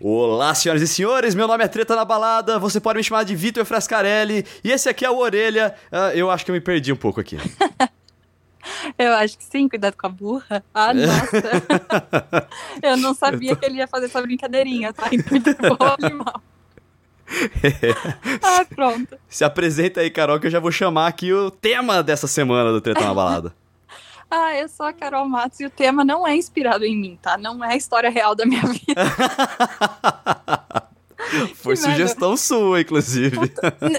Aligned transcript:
Olá, 0.00 0.54
senhoras 0.54 0.82
e 0.82 0.88
senhores, 0.88 1.34
meu 1.34 1.46
nome 1.46 1.64
é 1.64 1.68
Treta 1.68 1.94
na 1.94 2.04
Balada, 2.04 2.58
você 2.58 2.80
pode 2.80 2.96
me 2.96 3.04
chamar 3.04 3.24
de 3.24 3.36
Vitor 3.36 3.64
Frascarelli, 3.64 4.44
e 4.62 4.70
esse 4.70 4.88
aqui 4.88 5.04
é 5.04 5.10
o 5.10 5.18
Orelha. 5.18 5.74
Uh, 5.92 6.16
eu 6.16 6.30
acho 6.30 6.44
que 6.44 6.50
eu 6.50 6.54
me 6.54 6.60
perdi 6.60 6.92
um 6.92 6.96
pouco 6.96 7.20
aqui. 7.20 7.38
eu 8.98 9.12
acho 9.14 9.38
que 9.38 9.44
sim, 9.44 9.68
cuidado 9.68 9.96
com 9.96 10.06
a 10.06 10.10
burra. 10.10 10.64
Ah, 10.74 10.92
nossa. 10.92 12.48
eu 12.82 12.96
não 12.96 13.14
sabia 13.14 13.52
eu 13.52 13.56
tô... 13.56 13.60
que 13.60 13.66
ele 13.66 13.78
ia 13.78 13.86
fazer 13.86 14.06
essa 14.06 14.20
brincadeirinha, 14.20 14.92
tá? 14.92 15.08
Muito 15.30 15.54
bom, 15.56 16.24
mal. 16.24 16.42
É. 17.62 18.38
Ah, 18.42 18.64
pronto. 18.64 19.16
Se 19.28 19.44
apresenta 19.44 20.00
aí, 20.00 20.10
Carol, 20.10 20.38
que 20.40 20.46
eu 20.46 20.50
já 20.50 20.60
vou 20.60 20.72
chamar 20.72 21.06
aqui 21.06 21.32
o 21.32 21.50
tema 21.50 22.02
dessa 22.02 22.26
semana 22.26 22.70
do 22.70 22.80
Treta 22.80 23.00
na 23.00 23.14
Balada. 23.14 23.63
Ah, 24.36 24.52
eu 24.56 24.68
sou 24.68 24.84
a 24.84 24.92
Carol 24.92 25.28
Matos 25.28 25.60
e 25.60 25.64
o 25.64 25.70
tema 25.70 26.04
não 26.04 26.26
é 26.26 26.34
inspirado 26.34 26.84
em 26.84 26.96
mim, 26.96 27.16
tá? 27.22 27.38
Não 27.38 27.64
é 27.64 27.74
a 27.74 27.76
história 27.76 28.10
real 28.10 28.34
da 28.34 28.44
minha 28.44 28.62
vida. 28.66 28.94
foi 31.54 31.76
sugestão 31.76 32.36
sua, 32.36 32.80
inclusive. 32.80 33.38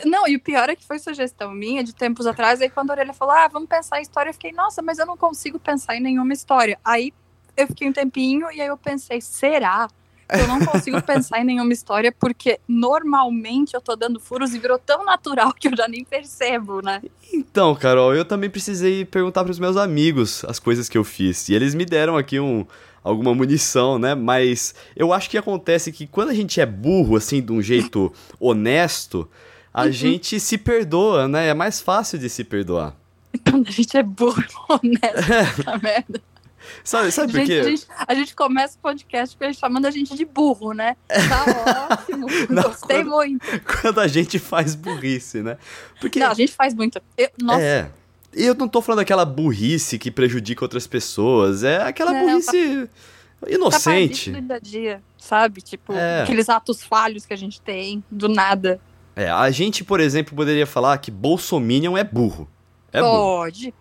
Não, 0.06 0.28
e 0.28 0.36
o 0.36 0.42
pior 0.42 0.70
é 0.70 0.76
que 0.76 0.86
foi 0.86 1.00
sugestão 1.00 1.52
minha 1.52 1.86
de 1.86 1.96
tempos 1.96 2.28
atrás. 2.28 2.60
Aí 2.60 2.70
quando 2.70 2.92
a 2.92 2.94
Orelha 2.94 3.14
falou, 3.14 3.34
ah, 3.34 3.48
vamos 3.48 3.70
pensar 3.70 4.00
em 4.00 4.02
história, 4.02 4.30
eu 4.30 4.34
fiquei, 4.34 4.52
nossa, 4.52 4.82
mas 4.82 5.00
eu 5.00 5.06
não 5.06 5.16
consigo 5.16 5.58
pensar 5.58 5.96
em 5.96 6.02
nenhuma 6.02 6.34
história. 6.34 6.78
Aí 6.84 7.14
eu 7.56 7.68
fiquei 7.68 7.88
um 7.88 7.94
tempinho 7.94 8.52
e 8.52 8.60
aí 8.60 8.68
eu 8.68 8.78
pensei, 8.78 9.22
será? 9.22 9.88
Eu 10.30 10.48
não 10.48 10.66
consigo 10.66 11.02
pensar 11.02 11.42
em 11.42 11.44
nenhuma 11.44 11.72
história 11.72 12.12
porque 12.12 12.60
normalmente 12.68 13.76
eu 13.76 13.82
tô 13.82 13.96
dando 13.96 14.20
furos 14.20 14.54
e 14.54 14.60
virou 14.60 14.80
tão 14.80 15.06
natural 15.06 15.54
que 15.54 15.68
eu 15.68 15.78
já 15.78 15.88
nem 15.88 16.04
percebo, 16.04 16.82
né? 16.82 17.02
Então, 17.34 17.76
Carol, 17.76 18.14
eu 18.16 18.26
também 18.26 18.50
precisei 18.50 19.06
perguntar 19.06 19.44
para 19.44 19.52
os 19.52 19.60
meus 19.60 19.78
amigos 19.78 20.44
as 20.46 20.60
coisas 20.60 20.90
que 20.90 20.98
eu 20.98 21.04
fiz. 21.04 21.48
E 21.50 21.54
eles 21.54 21.76
me 21.76 21.86
deram 21.86 22.18
aqui 22.18 22.40
um 22.40 22.66
alguma 23.04 23.36
munição, 23.36 24.00
né? 24.00 24.16
Mas 24.16 24.74
eu 24.96 25.14
acho 25.14 25.30
que 25.30 25.38
acontece 25.38 25.92
que 25.92 26.08
quando 26.08 26.30
a 26.30 26.34
gente 26.34 26.60
é 26.60 26.66
burro 26.66 27.16
assim 27.16 27.40
de 27.40 27.52
um 27.52 27.62
jeito 27.62 28.12
honesto, 28.40 29.30
a 29.72 29.84
uhum. 29.84 29.92
gente 29.92 30.40
se 30.40 30.58
perdoa, 30.58 31.28
né? 31.28 31.50
É 31.50 31.54
mais 31.54 31.80
fácil 31.80 32.18
de 32.18 32.30
se 32.30 32.44
perdoar. 32.44 32.96
Quando 33.48 33.68
a 33.68 33.72
gente 33.72 33.96
é 33.96 34.02
burro, 34.02 34.44
honesto, 34.68 35.70
é. 35.70 35.78
merda. 35.84 36.22
Sabe, 36.84 37.12
sabe 37.12 37.32
por 37.32 37.46
quê? 37.46 37.54
A 37.54 37.64
gente, 37.64 37.88
a 38.08 38.16
gente 38.16 38.36
começa 38.36 38.78
o 38.78 38.82
podcast 38.82 39.38
chamando 39.54 39.86
a 39.86 39.92
gente 39.92 40.16
de 40.16 40.26
burro, 40.26 40.74
né? 40.74 40.96
Tá 41.08 41.96
ótimo. 41.96 42.28
Não, 42.50 42.64
Gostei 42.64 43.04
quando, 43.04 43.10
muito. 43.10 43.46
Quando 43.82 44.00
a 44.00 44.08
gente 44.08 44.40
faz 44.40 44.76
burrice, 44.76 45.42
né? 45.42 45.58
Porque, 46.00 46.20
não, 46.20 46.32
a 46.32 46.34
gente 46.34 46.52
faz 46.52 46.74
muito. 46.74 47.02
Eu, 47.18 47.30
nossa. 47.42 47.62
É. 47.62 47.90
E 48.36 48.46
eu 48.46 48.54
não 48.54 48.68
tô 48.68 48.82
falando 48.82 49.00
daquela 49.00 49.24
burrice 49.24 49.98
que 49.98 50.12
prejudica 50.12 50.64
outras 50.64 50.86
pessoas. 50.86 51.64
É 51.64 51.82
aquela 51.82 52.12
não, 52.12 52.22
burrice 52.22 52.90
tá, 53.40 53.50
inocente. 53.50 54.32
Tá 54.32 54.58
do 54.58 54.62
dia 54.62 55.02
sabe? 55.26 55.62
Tipo, 55.62 55.94
é. 55.94 56.22
aqueles 56.22 56.48
atos 56.48 56.84
falhos 56.84 57.26
que 57.26 57.34
a 57.34 57.38
gente 57.38 57.60
tem, 57.60 58.04
do 58.10 58.30
nada. 58.30 58.80
É, 59.16 59.30
a 59.30 59.50
gente, 59.50 59.84
por 59.84 60.00
exemplo, 60.00 60.36
poderia 60.36 60.68
falar 60.68 60.98
que 61.00 61.10
Bolsominion 61.10 61.98
é 61.98 62.04
burro. 62.04 62.48
É 62.92 63.02
Pode. 63.02 63.74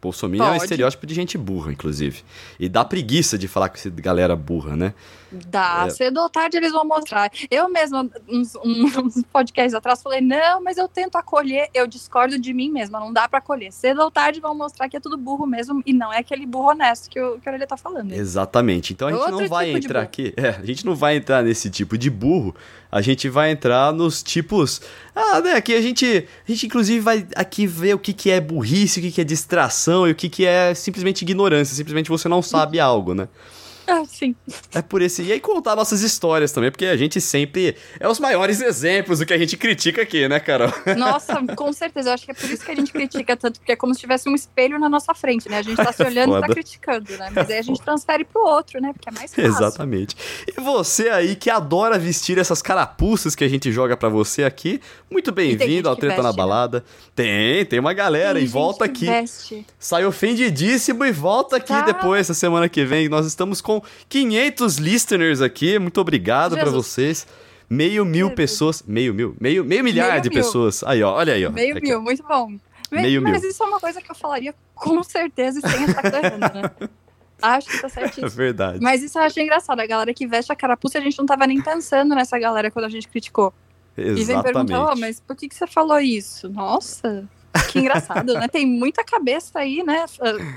Bolsonaro 0.00 0.54
é 0.54 0.54
um 0.54 0.62
estereótipo 0.62 1.06
de 1.06 1.14
gente 1.14 1.36
burra, 1.38 1.72
inclusive. 1.72 2.22
E 2.58 2.68
dá 2.68 2.84
preguiça 2.84 3.38
de 3.38 3.48
falar 3.48 3.68
com 3.68 3.76
essa 3.76 3.90
galera 3.90 4.36
burra, 4.36 4.76
né? 4.76 4.94
Dá. 5.30 5.84
É... 5.86 5.90
Cedo 5.90 6.20
ou 6.20 6.28
tarde 6.28 6.56
eles 6.56 6.72
vão 6.72 6.84
mostrar. 6.84 7.30
Eu 7.50 7.68
mesma, 7.68 8.08
uns, 8.28 8.54
uns 8.64 9.22
podcasts 9.32 9.74
atrás, 9.74 10.02
falei, 10.02 10.20
não, 10.20 10.62
mas 10.62 10.76
eu 10.76 10.88
tento 10.88 11.16
acolher, 11.16 11.68
eu 11.74 11.86
discordo 11.86 12.38
de 12.38 12.52
mim 12.52 12.70
mesma, 12.70 12.98
não 12.98 13.12
dá 13.12 13.28
para 13.28 13.38
acolher. 13.38 13.72
Cedo 13.72 14.02
ou 14.02 14.10
tarde 14.10 14.40
vão 14.40 14.54
mostrar 14.54 14.88
que 14.88 14.96
é 14.96 15.00
tudo 15.00 15.16
burro 15.16 15.46
mesmo, 15.46 15.82
e 15.86 15.92
não 15.92 16.12
é 16.12 16.18
aquele 16.18 16.46
burro 16.46 16.70
honesto 16.70 17.08
que, 17.10 17.20
o, 17.20 17.38
que 17.38 17.48
ele 17.48 17.66
tá 17.66 17.76
falando. 17.76 18.12
Exatamente. 18.12 18.92
Então 18.92 19.08
a 19.08 19.12
gente 19.12 19.20
Outro 19.20 19.40
não 19.40 19.48
vai 19.48 19.66
tipo 19.66 19.78
entrar 19.78 20.02
aqui. 20.02 20.34
É, 20.40 20.50
a 20.50 20.64
gente 20.64 20.86
não 20.86 20.94
vai 20.94 21.16
entrar 21.16 21.42
nesse 21.42 21.68
tipo 21.68 21.98
de 21.98 22.08
burro. 22.08 22.54
A 22.90 23.02
gente 23.02 23.28
vai 23.28 23.50
entrar 23.50 23.92
nos 23.92 24.22
tipos. 24.22 24.80
Ah, 25.14 25.40
né? 25.40 25.52
Aqui 25.52 25.74
a 25.74 25.82
gente. 25.82 26.26
A 26.46 26.50
gente, 26.50 26.66
inclusive, 26.66 27.00
vai 27.00 27.26
aqui 27.36 27.66
ver 27.66 27.94
o 27.94 27.98
que, 27.98 28.12
que 28.12 28.30
é 28.30 28.40
burrice, 28.40 29.00
o 29.00 29.02
que, 29.02 29.12
que 29.12 29.20
é 29.20 29.24
distração 29.24 30.08
e 30.08 30.12
o 30.12 30.14
que, 30.14 30.28
que 30.28 30.46
é 30.46 30.74
simplesmente 30.74 31.22
ignorância. 31.22 31.76
Simplesmente 31.76 32.08
você 32.08 32.28
não 32.28 32.40
sabe 32.40 32.80
algo, 32.80 33.14
né? 33.14 33.28
Ah, 33.90 34.04
sim. 34.06 34.34
É 34.74 34.80
por 34.80 35.02
esse. 35.02 35.22
E 35.22 35.32
aí 35.32 35.40
contar 35.40 35.74
nossas 35.74 36.00
histórias 36.02 36.52
também, 36.52 36.70
porque 36.70 36.86
a 36.86 36.96
gente 36.96 37.20
sempre 37.20 37.76
é 37.98 38.08
os 38.08 38.20
maiores 38.20 38.60
exemplos 38.60 39.18
do 39.18 39.26
que 39.26 39.32
a 39.32 39.38
gente 39.38 39.56
critica 39.56 40.02
aqui, 40.02 40.28
né, 40.28 40.38
Carol? 40.38 40.72
Nossa, 40.96 41.34
com 41.56 41.72
certeza. 41.72 42.10
Eu 42.10 42.14
acho 42.14 42.24
que 42.24 42.30
é 42.30 42.34
por 42.34 42.50
isso 42.50 42.64
que 42.64 42.70
a 42.70 42.74
gente 42.74 42.92
critica 42.92 43.36
tanto, 43.36 43.58
porque 43.58 43.72
é 43.72 43.76
como 43.76 43.94
se 43.94 44.00
tivesse 44.00 44.28
um 44.28 44.34
espelho 44.34 44.78
na 44.78 44.88
nossa 44.88 45.14
frente, 45.14 45.48
né? 45.48 45.58
A 45.58 45.62
gente 45.62 45.76
tá 45.76 45.92
se 45.92 46.02
olhando 46.06 46.36
e 46.36 46.40
tá 46.40 46.48
criticando, 46.48 47.16
né? 47.16 47.30
Mas 47.34 47.50
aí 47.50 47.58
a 47.58 47.62
gente 47.62 47.80
transfere 47.82 48.24
pro 48.24 48.42
outro, 48.42 48.80
né? 48.80 48.92
Porque 48.92 49.08
é 49.08 49.12
mais 49.12 49.34
fácil. 49.34 49.50
Exatamente. 49.50 50.16
E 50.46 50.60
você 50.60 51.08
aí 51.08 51.34
que 51.34 51.50
adora 51.50 51.98
vestir 51.98 52.38
essas 52.38 52.62
carapuças 52.62 53.34
que 53.34 53.44
a 53.44 53.48
gente 53.48 53.72
joga 53.72 53.96
para 53.96 54.08
você 54.08 54.44
aqui, 54.44 54.80
muito 55.10 55.32
bem-vindo 55.32 55.88
ao 55.88 55.96
Treta 55.96 56.16
veste, 56.16 56.22
na 56.22 56.30
né? 56.30 56.36
Balada. 56.36 56.78
Né? 56.78 56.84
Tem, 57.14 57.66
tem 57.66 57.78
uma 57.78 57.92
galera 57.92 58.34
tem 58.34 58.44
e 58.44 58.46
volta 58.46 58.84
aqui. 58.84 59.06
Veste. 59.06 59.66
Sai 59.78 60.04
ofendidíssimo 60.04 61.04
e 61.04 61.12
volta 61.12 61.56
aqui 61.56 61.68
tá. 61.68 61.82
depois, 61.82 62.20
essa 62.20 62.34
semana 62.34 62.68
que 62.68 62.84
vem. 62.84 63.08
Nós 63.08 63.26
estamos 63.26 63.60
com 63.60 63.79
500 64.08 64.76
listeners 64.76 65.40
aqui. 65.40 65.78
Muito 65.78 66.00
obrigado 66.00 66.56
para 66.56 66.70
vocês. 66.70 67.26
Meio 67.68 68.04
mil 68.04 68.30
pessoas. 68.32 68.82
Meio 68.86 69.14
mil? 69.14 69.36
Meio, 69.40 69.64
meio 69.64 69.84
milhar 69.84 70.10
meio 70.10 70.22
de 70.22 70.28
mil. 70.28 70.38
pessoas. 70.38 70.82
Aí, 70.84 71.02
ó. 71.02 71.14
Olha 71.14 71.34
aí, 71.34 71.46
ó. 71.46 71.50
Meio 71.50 71.76
aqui. 71.76 71.86
mil, 71.86 72.02
muito 72.02 72.22
bom. 72.26 72.56
Meio 72.90 73.22
Mas 73.22 73.42
mil. 73.42 73.50
isso 73.50 73.62
é 73.62 73.66
uma 73.66 73.78
coisa 73.78 74.02
que 74.02 74.10
eu 74.10 74.14
falaria 74.14 74.52
com 74.74 75.02
certeza 75.04 75.60
e 75.60 75.70
sem 75.70 75.84
estar 75.84 76.04
errando, 76.04 76.38
né? 76.38 76.88
Acho 77.40 77.68
que 77.68 77.80
tá 77.80 77.88
certíssimo. 77.88 78.26
É 78.28 78.30
verdade. 78.30 78.78
Mas 78.80 79.02
isso 79.02 79.18
eu 79.18 79.22
achei 79.22 79.44
engraçado. 79.44 79.80
A 79.80 79.86
galera 79.86 80.12
que 80.12 80.26
veste 80.26 80.52
a 80.52 80.56
carapuça, 80.56 80.98
a 80.98 81.00
gente 81.00 81.18
não 81.18 81.26
tava 81.26 81.46
nem 81.46 81.60
pensando 81.62 82.14
nessa 82.14 82.38
galera 82.38 82.70
quando 82.70 82.86
a 82.86 82.88
gente 82.88 83.08
criticou. 83.08 83.52
Exatamente. 83.96 84.20
E 84.20 84.24
vem 84.24 84.42
perguntar, 84.42 84.92
oh, 84.92 84.96
mas 84.96 85.20
por 85.20 85.36
que, 85.36 85.48
que 85.48 85.54
você 85.54 85.66
falou 85.66 86.00
isso? 86.00 86.48
Nossa, 86.48 87.28
que 87.70 87.78
engraçado, 87.78 88.34
né? 88.34 88.48
Tem 88.48 88.66
muita 88.66 89.04
cabeça 89.04 89.58
aí, 89.58 89.82
né? 89.82 90.04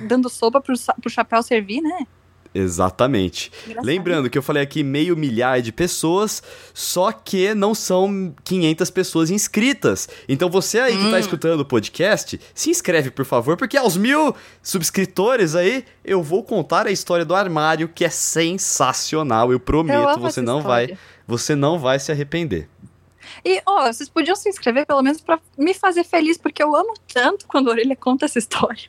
Dando 0.07 0.29
sopa 0.29 0.61
pro, 0.61 0.73
pro 1.01 1.09
chapéu 1.09 1.41
servir, 1.41 1.81
né? 1.81 2.07
Exatamente. 2.53 3.51
Engraçado. 3.65 3.85
Lembrando 3.85 4.29
que 4.29 4.37
eu 4.37 4.43
falei 4.43 4.61
aqui 4.61 4.83
meio 4.83 5.17
milhar 5.17 5.61
de 5.61 5.71
pessoas, 5.71 6.43
só 6.73 7.11
que 7.11 7.53
não 7.55 7.73
são 7.73 8.33
500 8.43 8.89
pessoas 8.89 9.31
inscritas. 9.31 10.07
Então 10.29 10.49
você 10.49 10.79
aí 10.79 10.95
que 10.95 11.09
tá 11.09 11.17
hum. 11.17 11.19
escutando 11.19 11.61
o 11.61 11.65
podcast, 11.65 12.39
se 12.53 12.69
inscreve 12.69 13.09
por 13.09 13.25
favor, 13.25 13.57
porque 13.57 13.77
aos 13.77 13.97
mil 13.97 14.35
subscritores 14.61 15.55
aí 15.55 15.83
eu 16.05 16.21
vou 16.21 16.43
contar 16.43 16.85
a 16.85 16.91
história 16.91 17.25
do 17.25 17.33
armário 17.33 17.87
que 17.87 18.05
é 18.05 18.09
sensacional. 18.09 19.51
Eu 19.51 19.59
prometo, 19.59 20.09
eu 20.11 20.19
você 20.19 20.41
não 20.41 20.59
história. 20.59 20.87
vai, 20.87 20.97
você 21.27 21.55
não 21.55 21.79
vai 21.79 21.99
se 21.99 22.11
arrepender. 22.11 22.69
E, 23.45 23.61
ó, 23.65 23.91
vocês 23.91 24.09
podiam 24.09 24.35
se 24.35 24.49
inscrever 24.49 24.85
pelo 24.85 25.01
menos 25.01 25.21
para 25.21 25.39
me 25.57 25.73
fazer 25.73 26.03
feliz, 26.03 26.37
porque 26.37 26.61
eu 26.61 26.75
amo 26.75 26.93
tanto 27.11 27.45
quando 27.47 27.69
a 27.69 27.71
Orelha 27.71 27.95
conta 27.95 28.25
essa 28.25 28.39
história. 28.39 28.83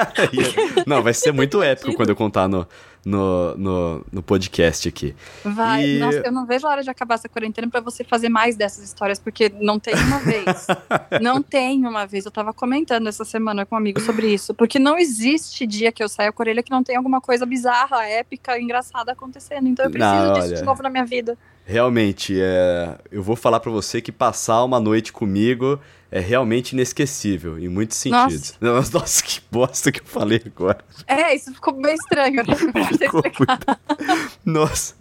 Não, 0.86 1.02
vai 1.02 1.14
ser 1.14 1.32
muito 1.32 1.62
épico 1.62 1.94
quando 1.94 2.10
eu 2.10 2.16
contar 2.16 2.48
no, 2.48 2.66
no, 3.04 3.56
no, 3.56 4.06
no 4.10 4.22
podcast 4.22 4.88
aqui. 4.88 5.14
Vai, 5.44 5.84
e... 5.84 5.98
nossa, 5.98 6.18
eu 6.18 6.32
não 6.32 6.46
vejo 6.46 6.66
a 6.66 6.70
hora 6.70 6.82
de 6.82 6.90
acabar 6.90 7.16
essa 7.16 7.28
quarentena 7.28 7.68
para 7.68 7.80
você 7.80 8.02
fazer 8.02 8.28
mais 8.28 8.56
dessas 8.56 8.84
histórias, 8.84 9.18
porque 9.18 9.52
não 9.60 9.78
tem 9.78 9.94
uma 9.94 10.18
vez. 10.18 10.66
não 11.20 11.42
tem 11.42 11.86
uma 11.86 12.06
vez. 12.06 12.24
Eu 12.24 12.30
tava 12.30 12.52
comentando 12.52 13.06
essa 13.08 13.24
semana 13.24 13.66
com 13.66 13.74
um 13.74 13.78
amigo 13.78 14.00
sobre 14.00 14.32
isso, 14.32 14.54
porque 14.54 14.78
não 14.78 14.98
existe 14.98 15.66
dia 15.66 15.92
que 15.92 16.02
eu 16.02 16.08
saia 16.08 16.32
com 16.32 16.42
a 16.42 16.44
orelha 16.44 16.62
que 16.62 16.70
não 16.70 16.82
tem 16.82 16.96
alguma 16.96 17.20
coisa 17.20 17.44
bizarra, 17.44 18.04
épica, 18.06 18.58
engraçada 18.58 19.12
acontecendo. 19.12 19.68
Então 19.68 19.84
eu 19.84 19.90
preciso 19.90 20.14
não, 20.14 20.32
disso 20.32 20.46
olha... 20.46 20.56
de 20.56 20.62
novo 20.62 20.82
na 20.82 20.90
minha 20.90 21.04
vida. 21.04 21.36
Realmente, 21.64 22.38
é, 22.38 22.98
eu 23.10 23.22
vou 23.22 23.36
falar 23.36 23.58
para 23.58 23.70
você 23.70 24.00
que 24.00 24.12
passar 24.12 24.62
uma 24.64 24.78
noite 24.78 25.12
comigo 25.12 25.80
é 26.10 26.20
realmente 26.20 26.72
inesquecível, 26.72 27.58
em 27.58 27.68
muitos 27.68 27.96
sentidos. 27.96 28.54
Nossa, 28.60 28.98
Nossa 28.98 29.24
que 29.24 29.40
bosta 29.50 29.90
que 29.90 30.00
eu 30.00 30.04
falei 30.04 30.42
agora. 30.44 30.84
É, 31.06 31.34
isso 31.34 31.52
ficou 31.54 31.72
bem 31.80 31.94
estranho, 31.94 32.44
né? 32.46 32.54
ficou 32.98 33.22
muito... 33.22 33.80
Nossa. 34.44 34.94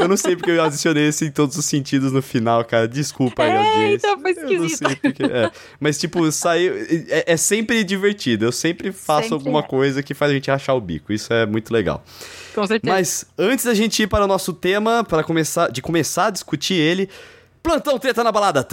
Eu 0.00 0.08
não 0.08 0.16
sei 0.16 0.34
porque 0.36 0.50
eu 0.50 0.62
adicionei 0.62 1.08
isso 1.08 1.24
em 1.24 1.30
todos 1.30 1.56
os 1.56 1.64
sentidos 1.64 2.12
no 2.12 2.22
final, 2.22 2.64
cara. 2.64 2.88
Desculpa 2.88 3.42
aí, 3.42 3.50
é, 3.50 3.56
audiência. 3.56 3.96
então 3.96 4.20
foi 4.20 4.30
esquisito. 4.32 5.00
Porque, 5.00 5.22
é. 5.24 5.50
Mas, 5.78 5.98
tipo, 5.98 6.30
saiu. 6.32 6.74
É, 7.08 7.32
é, 7.32 7.36
sempre 7.36 7.84
divertido. 7.84 8.46
Eu 8.46 8.52
sempre 8.52 8.92
faço 8.92 9.28
sempre 9.28 9.34
alguma 9.34 9.60
é. 9.60 9.62
coisa 9.62 10.02
que 10.02 10.14
faz 10.14 10.30
a 10.30 10.34
gente 10.34 10.50
achar 10.50 10.74
o 10.74 10.80
bico. 10.80 11.12
Isso 11.12 11.32
é 11.32 11.44
muito 11.46 11.72
legal. 11.72 12.02
Com 12.54 12.66
certeza. 12.66 12.92
Mas 12.92 13.26
antes 13.36 13.64
da 13.64 13.74
gente 13.74 14.02
ir 14.02 14.06
para 14.06 14.24
o 14.24 14.28
nosso 14.28 14.52
tema, 14.52 15.04
para 15.04 15.22
começar, 15.22 15.70
de 15.70 15.82
começar 15.82 16.26
a 16.26 16.30
discutir 16.30 16.74
ele, 16.74 17.08
plantão 17.62 17.98
treta 17.98 18.24
na 18.24 18.32
balada. 18.32 18.66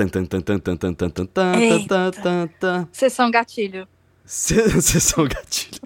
Sessão 2.91 3.29
gatilho. 3.29 3.87
Sessão 4.25 5.27
gatilho. 5.27 5.81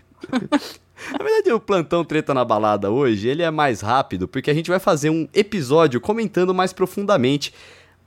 Na 1.12 1.24
verdade, 1.24 1.51
o 1.51 1.60
plantão 1.60 2.04
treta 2.04 2.34
na 2.34 2.44
balada 2.44 2.92
hoje, 2.92 3.28
ele 3.28 3.42
é 3.42 3.51
mais 3.51 3.81
rápido, 3.81 4.28
porque 4.28 4.51
a 4.51 4.54
gente 4.54 4.69
vai 4.69 4.80
fazer 4.80 5.10
um 5.10 5.28
episódio 5.34 6.01
comentando 6.01 6.54
mais 6.54 6.74
profundamente 6.74 7.54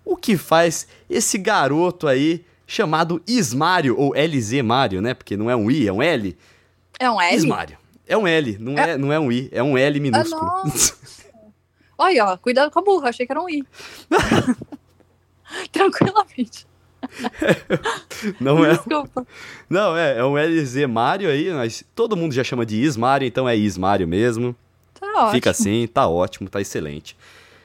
o 0.04 0.16
que 0.16 0.36
faz 0.36 0.86
esse 1.08 1.38
garoto 1.38 2.06
aí 2.06 2.44
chamado 2.66 3.22
Ismário, 3.26 3.98
ou 3.98 4.14
LZ 4.14 4.62
Mário, 4.62 5.02
né? 5.02 5.14
Porque 5.14 5.36
não 5.36 5.50
é 5.50 5.56
um 5.56 5.70
I, 5.70 5.88
é 5.88 5.92
um 5.92 6.02
L. 6.02 6.36
É 6.98 7.10
um 7.10 7.20
L? 7.20 7.36
Ismário. 7.36 7.78
É 8.06 8.16
um 8.16 8.26
L, 8.26 8.58
não 8.58 8.78
é, 8.78 8.90
é, 8.90 8.98
não 8.98 9.12
é 9.12 9.18
um 9.18 9.32
I, 9.32 9.48
é 9.52 9.62
um 9.62 9.78
L 9.78 10.00
minúsculo. 10.00 10.42
Ah, 10.42 10.64
Olha, 11.98 12.36
cuidado 12.38 12.70
com 12.70 12.78
a 12.78 12.82
burra, 12.82 13.08
achei 13.10 13.24
que 13.24 13.32
era 13.32 13.40
um 13.40 13.48
I. 13.48 13.64
Tranquilamente. 15.70 16.66
não 18.40 18.64
é. 18.64 18.74
Desculpa. 18.74 19.26
Não, 19.68 19.96
é, 19.96 20.18
é 20.18 20.24
um 20.24 20.36
LZ 20.36 20.86
Mario 20.88 21.28
aí, 21.28 21.50
mas 21.52 21.84
todo 21.94 22.16
mundo 22.16 22.32
já 22.32 22.44
chama 22.44 22.64
de 22.64 22.76
Ismario, 22.76 23.26
então 23.26 23.48
é 23.48 23.56
Ismario 23.56 24.06
mesmo. 24.06 24.54
Tá 24.98 25.06
ótimo. 25.06 25.30
Fica 25.32 25.50
assim, 25.50 25.88
tá 25.92 26.06
ótimo, 26.06 26.48
tá 26.48 26.60
excelente. 26.60 27.16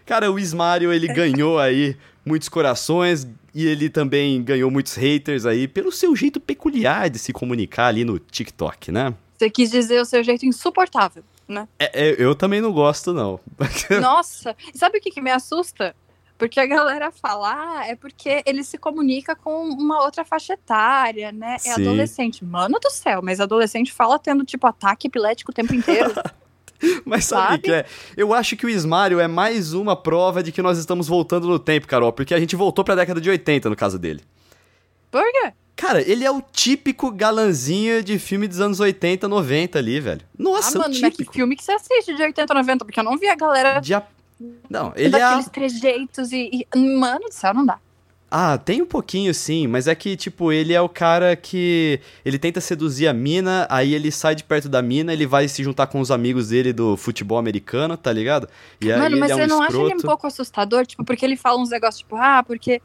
Cara, 0.06 0.32
o 0.32 0.40
Ismario, 0.40 0.92
ele 0.92 1.08
ganhou 1.08 1.60
aí 1.60 1.96
muitos 2.26 2.50
corações 2.50 3.28
e 3.54 3.66
ele 3.66 3.90
também 3.90 4.42
ganhou 4.44 4.70
muitos 4.70 4.96
haters 4.96 5.46
aí 5.46 5.68
pelo 5.68 5.92
seu 5.92 6.16
jeito 6.16 6.40
peculiar 6.40 7.10
de 7.10 7.20
se 7.20 7.34
comunicar 7.34 7.88
ali 7.88 8.06
no 8.06 8.20
TikTok, 8.20 8.92
né? 8.92 9.14
Você 9.38 9.50
quis 9.50 9.70
dizer 9.70 10.02
o 10.02 10.06
seu 10.06 10.24
jeito 10.24 10.46
insuportável, 10.46 11.24
né? 11.48 11.68
É, 11.78 12.10
é, 12.10 12.16
eu 12.18 12.36
também 12.36 12.62
não 12.62 12.72
gosto, 12.72 13.14
não. 13.14 13.40
Nossa, 14.02 14.56
sabe 14.74 14.98
o 14.98 15.02
que, 15.02 15.12
que 15.12 15.22
me 15.22 15.32
assusta? 15.32 15.96
Porque 16.38 16.60
a 16.60 16.66
galera 16.66 17.12
fala, 17.12 17.80
ah, 17.80 17.88
é 17.88 17.96
porque 17.96 18.44
ele 18.46 18.64
se 18.64 18.78
comunica 18.78 19.36
com 19.36 19.70
uma 19.70 20.04
outra 20.04 20.24
faixa 20.24 20.54
etária, 20.54 21.32
né? 21.32 21.56
É 21.56 21.60
Sim. 21.60 21.82
adolescente. 21.82 22.46
Mano 22.46 22.80
do 22.80 22.92
céu, 22.92 23.22
mas 23.24 23.40
adolescente 23.40 23.92
fala 23.92 24.20
tendo, 24.20 24.44
tipo, 24.46 24.68
ataque 24.68 25.08
epilético 25.08 25.52
o 25.52 25.54
tempo 25.54 25.74
inteiro. 25.74 26.14
Mas 27.04 27.26
sabe, 27.26 27.48
sabe? 27.48 27.62
que 27.64 27.72
é? 27.72 27.86
Eu 28.16 28.36
acho 28.36 28.56
que 28.56 28.64
o 28.64 28.70
Ismário 28.70 29.20
é 29.20 29.28
mais 29.28 29.74
uma 29.74 29.96
prova 29.96 30.44
de 30.44 30.52
que 30.52 30.62
nós 30.62 30.78
estamos 30.78 31.08
voltando 31.08 31.48
no 31.48 31.58
tempo, 31.58 31.88
Carol, 31.88 32.14
porque 32.14 32.36
a 32.36 32.40
gente 32.40 32.56
voltou 32.56 32.86
pra 32.86 32.94
década 32.94 33.20
de 33.20 33.28
80 33.28 33.68
no 33.68 33.76
caso 33.76 33.98
dele. 33.98 34.22
Por 35.10 35.24
quê? 35.24 35.54
Cara, 35.76 36.02
ele 36.02 36.24
é 36.26 36.32
o 36.32 36.42
típico 36.42 37.12
galanzinho 37.12 38.04
de 38.04 38.18
filme 38.18 38.48
dos 38.48 38.60
anos 38.60 38.80
80, 38.80 39.28
90 39.28 39.78
ali, 39.78 40.00
velho. 40.00 40.22
Nossa, 40.38 40.78
ah, 40.78 40.82
mano, 40.82 40.94
é 40.94 40.98
o 40.98 41.02
típico. 41.02 41.18
Mas 41.20 41.28
que 41.30 41.34
filme 41.34 41.56
que 41.56 41.64
você 41.64 41.72
assiste 41.72 42.16
de 42.16 42.22
80, 42.22 42.54
90? 42.54 42.86
Porque 42.86 43.00
eu 43.00 43.04
não 43.04 43.18
vi 43.18 43.28
a 43.28 43.36
galera... 43.36 43.80
De 43.80 43.94
a... 43.94 44.04
Não, 44.70 44.94
ele 44.96 45.16
é... 45.16 45.20
Daqueles 45.20 45.50
trejeitos 45.50 46.32
e, 46.32 46.66
e... 46.74 46.78
Mano 46.78 47.26
do 47.26 47.34
céu, 47.34 47.54
não 47.54 47.66
dá. 47.66 47.80
Ah, 48.30 48.58
tem 48.58 48.82
um 48.82 48.86
pouquinho 48.86 49.34
sim, 49.34 49.68
mas 49.68 49.88
é 49.88 49.96
que, 49.96 50.18
tipo, 50.18 50.52
ele 50.52 50.74
é 50.74 50.82
o 50.82 50.90
cara 50.90 51.34
que. 51.34 52.02
Ele 52.26 52.38
tenta 52.38 52.60
seduzir 52.60 53.08
a 53.08 53.14
mina, 53.14 53.66
aí 53.70 53.94
ele 53.94 54.12
sai 54.12 54.36
de 54.36 54.44
perto 54.44 54.68
da 54.68 54.82
mina, 54.82 55.14
ele 55.14 55.26
vai 55.26 55.48
se 55.48 55.64
juntar 55.64 55.88
com 55.88 56.02
os 56.02 56.12
amigos 56.12 56.50
dele 56.50 56.74
do 56.74 56.98
futebol 56.98 57.38
americano, 57.38 57.96
tá 57.96 58.12
ligado? 58.12 58.50
E 58.82 58.90
Mano, 58.90 59.18
mas 59.18 59.32
é 59.32 59.36
um 59.36 59.38
você 59.38 59.48
não 59.48 59.64
escroto. 59.64 59.86
acha 59.86 59.94
ele 59.94 60.02
um 60.02 60.06
pouco 60.06 60.28
assustador? 60.28 60.86
Tipo, 60.86 61.06
porque 61.06 61.24
ele 61.24 61.38
fala 61.38 61.58
uns 61.58 61.70
negócios, 61.70 62.00
tipo, 62.00 62.18
ah, 62.18 62.44
porque 62.46 62.82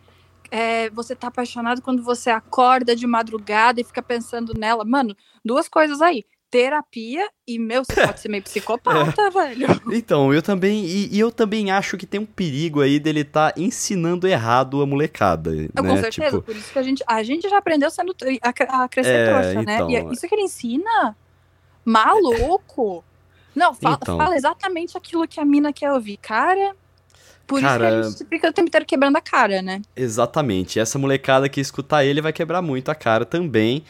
é, 0.48 0.88
você 0.90 1.16
tá 1.16 1.26
apaixonado 1.26 1.82
quando 1.82 2.04
você 2.04 2.30
acorda 2.30 2.94
de 2.94 3.04
madrugada 3.04 3.80
e 3.80 3.84
fica 3.84 4.00
pensando 4.00 4.54
nela. 4.56 4.84
Mano, 4.84 5.16
duas 5.44 5.66
coisas 5.68 6.00
aí 6.00 6.24
terapia 6.52 7.26
e, 7.48 7.58
meu, 7.58 7.82
você 7.82 8.06
pode 8.06 8.20
ser 8.20 8.28
meio 8.28 8.42
psicopata, 8.44 9.22
é. 9.22 9.30
velho. 9.30 9.66
Então, 9.90 10.34
eu 10.34 10.42
também. 10.42 10.84
E, 10.84 11.08
e, 11.10 11.18
eu 11.18 11.32
também 11.32 11.70
acho 11.70 11.96
que 11.96 12.04
tem 12.04 12.20
um 12.20 12.26
perigo 12.26 12.82
aí 12.82 13.00
dele 13.00 13.24
tá 13.24 13.54
ensinando 13.56 14.28
errado 14.28 14.82
a 14.82 14.86
molecada. 14.86 15.50
né? 15.50 15.68
Com 15.74 15.96
certeza, 15.96 16.36
tipo... 16.36 16.42
por 16.42 16.54
isso 16.54 16.70
que 16.70 16.78
a 16.78 16.82
gente. 16.82 17.02
A 17.06 17.22
gente 17.22 17.48
já 17.48 17.56
aprendeu 17.56 17.90
sendo 17.90 18.14
a, 18.42 18.82
a 18.84 18.88
crescer 18.88 19.10
é, 19.10 19.26
trouxa, 19.26 19.62
né? 19.62 19.78
E 19.88 19.96
é 19.96 20.00
então, 20.00 20.12
isso 20.12 20.28
que 20.28 20.34
ele 20.34 20.42
ensina? 20.42 21.16
Maluco! 21.82 23.02
Não, 23.54 23.74
fala, 23.74 23.98
então... 24.00 24.16
fala 24.18 24.36
exatamente 24.36 24.96
aquilo 24.96 25.26
que 25.26 25.40
a 25.40 25.44
mina 25.46 25.72
quer 25.72 25.90
ouvir. 25.90 26.18
Cara. 26.18 26.76
Por 27.46 27.60
cara, 27.60 27.84
isso 27.84 27.90
que 27.90 28.06
a 28.06 28.10
gente 28.10 28.28
fica 28.28 28.48
o 28.50 28.52
tempo 28.52 28.68
inteiro 28.68 28.86
quebrando 28.86 29.16
a 29.16 29.20
cara, 29.20 29.60
né? 29.62 29.82
Exatamente. 29.96 30.78
Essa 30.78 30.98
molecada 30.98 31.48
que 31.48 31.60
escutar 31.60 32.04
ele 32.04 32.20
vai 32.20 32.32
quebrar 32.32 32.62
muito 32.62 32.90
a 32.90 32.94
cara 32.94 33.24
também. 33.24 33.84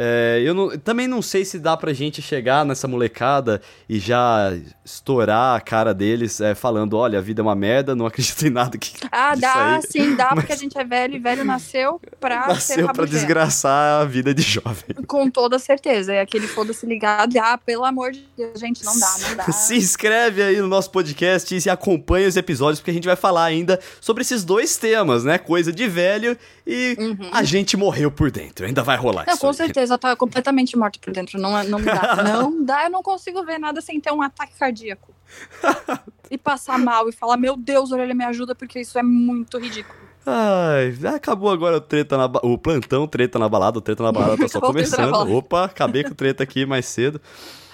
É, 0.00 0.40
eu 0.44 0.54
não, 0.54 0.78
também 0.78 1.08
não 1.08 1.20
sei 1.20 1.44
se 1.44 1.58
dá 1.58 1.76
pra 1.76 1.92
gente 1.92 2.22
chegar 2.22 2.64
nessa 2.64 2.86
molecada 2.86 3.60
e 3.88 3.98
já 3.98 4.56
estourar 4.84 5.56
a 5.56 5.60
cara 5.60 5.92
deles 5.92 6.40
é, 6.40 6.54
falando: 6.54 6.96
olha, 6.96 7.18
a 7.18 7.20
vida 7.20 7.40
é 7.40 7.44
uma 7.44 7.56
merda, 7.56 7.96
não 7.96 8.06
acredito 8.06 8.46
em 8.46 8.50
nada 8.50 8.78
que. 8.78 8.92
Ah, 9.10 9.34
dá, 9.34 9.74
aí. 9.74 9.82
sim, 9.82 10.14
dá, 10.14 10.28
Mas... 10.36 10.44
porque 10.44 10.52
a 10.52 10.56
gente 10.56 10.78
é 10.78 10.84
velho 10.84 11.16
e 11.16 11.18
velho 11.18 11.44
nasceu 11.44 12.00
pra. 12.20 12.46
Nasceu 12.58 12.92
pra 12.92 13.06
desgraçar 13.06 14.02
a 14.02 14.04
vida 14.04 14.32
de 14.32 14.42
jovem. 14.42 14.94
Com 15.08 15.28
toda 15.28 15.58
certeza. 15.58 16.12
É 16.12 16.20
aquele 16.20 16.46
foda-se 16.46 16.86
ligado 16.86 17.34
e, 17.34 17.38
ah, 17.38 17.58
pelo 17.58 17.84
amor 17.84 18.12
de 18.12 18.24
Deus, 18.36 18.60
gente, 18.60 18.84
não 18.84 18.96
dá, 18.96 19.14
não 19.20 19.36
dá. 19.36 19.44
se 19.52 19.76
inscreve 19.76 20.42
aí 20.42 20.60
no 20.60 20.68
nosso 20.68 20.92
podcast 20.92 21.56
e 21.56 21.68
acompanha 21.68 22.28
os 22.28 22.36
episódios, 22.36 22.78
porque 22.78 22.92
a 22.92 22.94
gente 22.94 23.06
vai 23.06 23.16
falar 23.16 23.44
ainda 23.44 23.80
sobre 24.00 24.20
esses 24.20 24.44
dois 24.44 24.76
temas, 24.76 25.24
né? 25.24 25.38
Coisa 25.38 25.72
de 25.72 25.88
velho 25.88 26.38
e 26.70 26.94
uhum. 26.98 27.30
a 27.32 27.42
gente 27.42 27.78
morreu 27.78 28.10
por 28.10 28.30
dentro. 28.30 28.66
Ainda 28.66 28.82
vai 28.82 28.98
rolar 28.98 29.24
não, 29.26 29.32
isso. 29.32 29.40
Com 29.40 29.48
aí. 29.48 29.54
certeza 29.54 29.78
certeza 29.78 29.98
tá 29.98 30.14
completamente 30.14 30.76
morto 30.76 31.00
por 31.00 31.12
dentro. 31.12 31.40
Não, 31.40 31.64
não 31.64 31.80
dá. 31.80 32.16
Não 32.22 32.64
dá, 32.64 32.84
eu 32.84 32.90
não 32.90 33.02
consigo 33.02 33.42
ver 33.44 33.58
nada 33.58 33.80
sem 33.80 33.98
ter 34.00 34.12
um 34.12 34.20
ataque 34.20 34.52
cardíaco. 34.58 35.14
e 36.30 36.36
passar 36.36 36.78
mal 36.78 37.08
e 37.08 37.12
falar, 37.12 37.36
meu 37.36 37.56
Deus, 37.56 37.90
orelha, 37.90 38.14
me 38.14 38.24
ajuda, 38.24 38.54
porque 38.54 38.80
isso 38.80 38.98
é 38.98 39.02
muito 39.02 39.58
ridículo. 39.58 39.98
Ai, 40.26 40.94
acabou 41.14 41.50
agora 41.50 41.78
o 41.78 41.80
treta 41.80 42.18
na 42.18 42.26
o 42.42 42.58
plantão, 42.58 43.06
treta 43.06 43.38
na 43.38 43.48
balada, 43.48 43.78
o 43.78 43.80
treta 43.80 44.02
na 44.02 44.12
balada 44.12 44.36
tá 44.36 44.48
só 44.48 44.60
começando. 44.60 45.14
Opa, 45.34 45.64
acabei 45.64 46.04
com 46.04 46.10
o 46.10 46.14
treta 46.14 46.42
aqui 46.42 46.66
mais 46.66 46.84
cedo. 46.84 47.20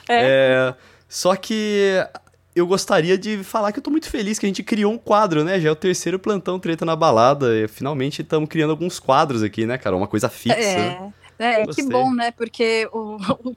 É. 0.08 0.70
é. 0.70 0.75
Só 1.08 1.35
que 1.35 1.96
eu 2.55 2.67
gostaria 2.67 3.19
de 3.19 3.43
falar 3.43 3.73
que 3.73 3.79
eu 3.79 3.83
tô 3.83 3.91
muito 3.91 4.09
feliz 4.09 4.39
que 4.39 4.47
a 4.47 4.49
gente 4.49 4.62
criou 4.62 4.93
um 4.93 4.99
quadro, 4.99 5.43
né? 5.43 5.59
Já 5.59 5.69
é 5.69 5.73
o 5.73 5.77
terceiro 5.77 6.19
plantão 6.19 6.59
treta 6.59 6.85
na 6.85 6.95
balada. 6.95 7.55
E 7.56 7.67
finalmente 7.67 8.23
estamos 8.23 8.49
criando 8.49 8.71
alguns 8.71 9.01
quadros 9.01 9.43
aqui, 9.43 9.67
né, 9.67 9.77
cara? 9.77 9.97
Uma 9.97 10.06
coisa 10.06 10.29
fixa. 10.29 10.56
É. 10.59 10.99
É, 11.37 11.67
que 11.67 11.83
bom, 11.83 12.12
né? 12.15 12.31
Porque 12.31 12.89
o, 12.95 13.17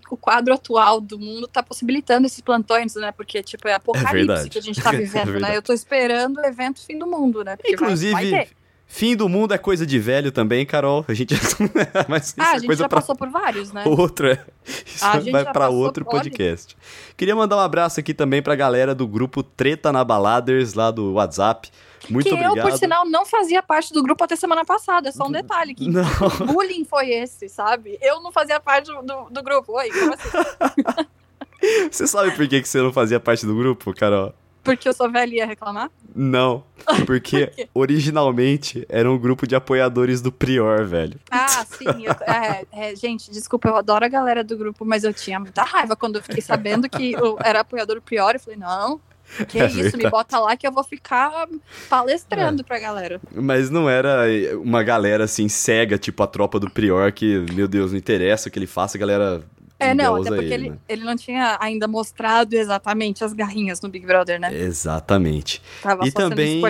o, 0.10 0.18
quadro 0.18 0.52
atual 0.52 1.00
do 1.00 1.20
mundo 1.20 1.48
tá 1.48 1.62
possibilitando 1.62 2.26
esses 2.26 2.42
plantões, 2.42 2.96
né? 2.96 3.12
Porque, 3.12 3.44
tipo, 3.44 3.68
é, 3.68 3.72
é 3.72 3.74
apocalipse 3.76 4.48
é 4.48 4.50
que 4.50 4.58
a 4.58 4.62
gente 4.62 4.82
tá 4.82 4.90
é 4.94 4.98
vivendo, 4.98 5.38
é 5.38 5.40
né? 5.40 5.58
Eu 5.58 5.62
tô 5.62 5.74
esperando 5.74 6.38
o 6.38 6.46
evento 6.46 6.84
fim 6.84 6.98
do 6.98 7.06
mundo, 7.06 7.44
né? 7.44 7.56
Porque 7.56 7.74
Inclusive, 7.74 8.14
vai, 8.14 8.30
vai 8.32 8.48
fim 8.88 9.16
do 9.16 9.30
mundo 9.30 9.54
é 9.54 9.58
coisa 9.58 9.86
de 9.86 10.00
velho 10.00 10.32
também, 10.32 10.66
Carol. 10.66 11.06
A 11.08 11.14
gente, 11.14 11.36
Mas 12.08 12.34
ah, 12.38 12.54
a 12.54 12.60
gente 12.60 12.76
já 12.76 12.90
passou 12.90 13.16
por 13.16 13.30
vários, 13.30 13.72
né? 13.72 13.84
Outro, 13.86 14.28
é. 14.28 14.44
Isso 14.66 15.32
vai 15.32 15.46
para 15.46 15.70
outro 15.70 16.04
podcast. 16.04 16.76
Queria 17.16 17.36
mandar 17.36 17.58
um 17.58 17.62
abraço 17.62 18.00
aqui 18.00 18.14
também 18.14 18.42
pra 18.42 18.56
galera 18.56 18.96
do 18.96 19.08
grupo 19.08 19.44
Treta 19.44 19.92
na 19.92 20.04
Baladers, 20.04 20.74
lá 20.74 20.90
do 20.90 21.14
WhatsApp. 21.14 21.70
Muito 22.10 22.26
que 22.26 22.34
obrigado. 22.34 22.58
eu, 22.58 22.64
por 22.64 22.78
sinal, 22.78 23.06
não 23.06 23.26
fazia 23.26 23.62
parte 23.62 23.94
do 23.94 24.02
grupo 24.02 24.24
até 24.24 24.36
semana 24.36 24.64
passada. 24.64 25.10
É 25.10 25.12
só 25.12 25.26
um 25.26 25.32
detalhe. 25.32 25.74
Que 25.74 25.90
não. 25.90 26.04
bullying 26.48 26.86
foi 26.86 27.10
esse, 27.10 27.50
sabe? 27.50 27.98
Eu 28.02 28.22
não 28.22 28.32
fazia 28.32 28.60
parte 28.60 28.88
do, 28.88 29.30
do 29.30 29.44
grupo. 29.44 29.74
Oi, 29.74 29.90
como 29.90 30.14
assim? 30.14 31.08
você 31.92 32.08
sabe 32.08 32.32
por 32.32 32.48
que, 32.48 32.62
que 32.62 32.68
você 32.68 32.82
não 32.82 32.94
fazia 32.94 33.20
parte 33.20 33.46
do 33.46 33.56
grupo, 33.56 33.94
Carol? 33.94 34.34
Porque 34.68 34.90
eu 34.90 34.94
sou 34.94 35.10
velha 35.10 35.34
e 35.34 35.38
ia 35.38 35.46
reclamar? 35.46 35.90
Não, 36.14 36.64
porque 37.06 37.48
Por 37.74 37.82
originalmente 37.82 38.86
era 38.90 39.10
um 39.10 39.18
grupo 39.18 39.48
de 39.48 39.56
apoiadores 39.56 40.22
do 40.22 40.32
Prior, 40.32 40.86
velho. 40.86 41.20
Ah, 41.32 41.66
sim. 41.66 41.86
Eu, 42.04 42.12
é, 42.12 42.66
é, 42.72 42.96
gente, 42.96 43.32
desculpa, 43.32 43.70
eu 43.70 43.76
adoro 43.78 44.04
a 44.04 44.10
galera 44.10 44.44
do 44.44 44.58
grupo, 44.58 44.84
mas 44.84 45.04
eu 45.04 45.14
tinha 45.14 45.40
muita 45.40 45.64
raiva 45.64 45.96
quando 45.96 46.18
eu 46.18 46.24
fiquei 46.24 46.42
sabendo 46.42 46.90
que 46.90 47.14
eu 47.14 47.38
era 47.44 47.62
apoiador 47.62 47.96
do 47.96 48.02
Prior. 48.02 48.34
Eu 48.34 48.40
falei, 48.40 48.60
não, 48.60 49.00
que 49.48 49.60
é 49.60 49.68
isso, 49.68 49.76
verdade. 49.76 50.04
me 50.04 50.10
bota 50.10 50.40
lá 50.40 50.56
que 50.56 50.68
eu 50.68 50.72
vou 50.72 50.84
ficar 50.84 51.48
palestrando 51.90 52.62
é. 52.62 52.64
pra 52.64 52.80
galera. 52.80 53.22
Mas 53.34 53.70
não 53.70 53.90
era 53.90 54.26
uma 54.62 54.84
galera 54.84 55.26
assim 55.26 55.48
cega, 55.50 55.98
tipo 55.98 56.24
a 56.24 56.28
tropa 56.28 56.60
do 56.60 56.70
Prior, 56.70 57.12
que, 57.12 57.46
meu 57.54 57.68
Deus, 57.68 57.92
não 57.92 57.98
interessa 57.98 58.50
o 58.50 58.52
que 58.52 58.60
ele 58.60 58.68
faça, 58.68 58.98
a 58.98 59.00
galera. 59.00 59.42
É, 59.80 59.94
não, 59.94 60.16
até 60.16 60.30
porque 60.30 60.54
ele, 60.54 60.70
né? 60.72 60.78
ele, 60.90 61.04
não 61.04 61.16
tinha 61.16 61.58
ainda 61.60 61.88
mostrado 61.88 62.56
exatamente 62.56 63.24
as 63.24 63.32
garrinhas 63.32 63.80
no 63.80 63.90
Big 63.90 64.06
Brother, 64.06 64.40
né? 64.40 64.54
Exatamente. 64.54 65.62
Tava 65.82 66.08
e 66.08 66.12
também 66.12 66.62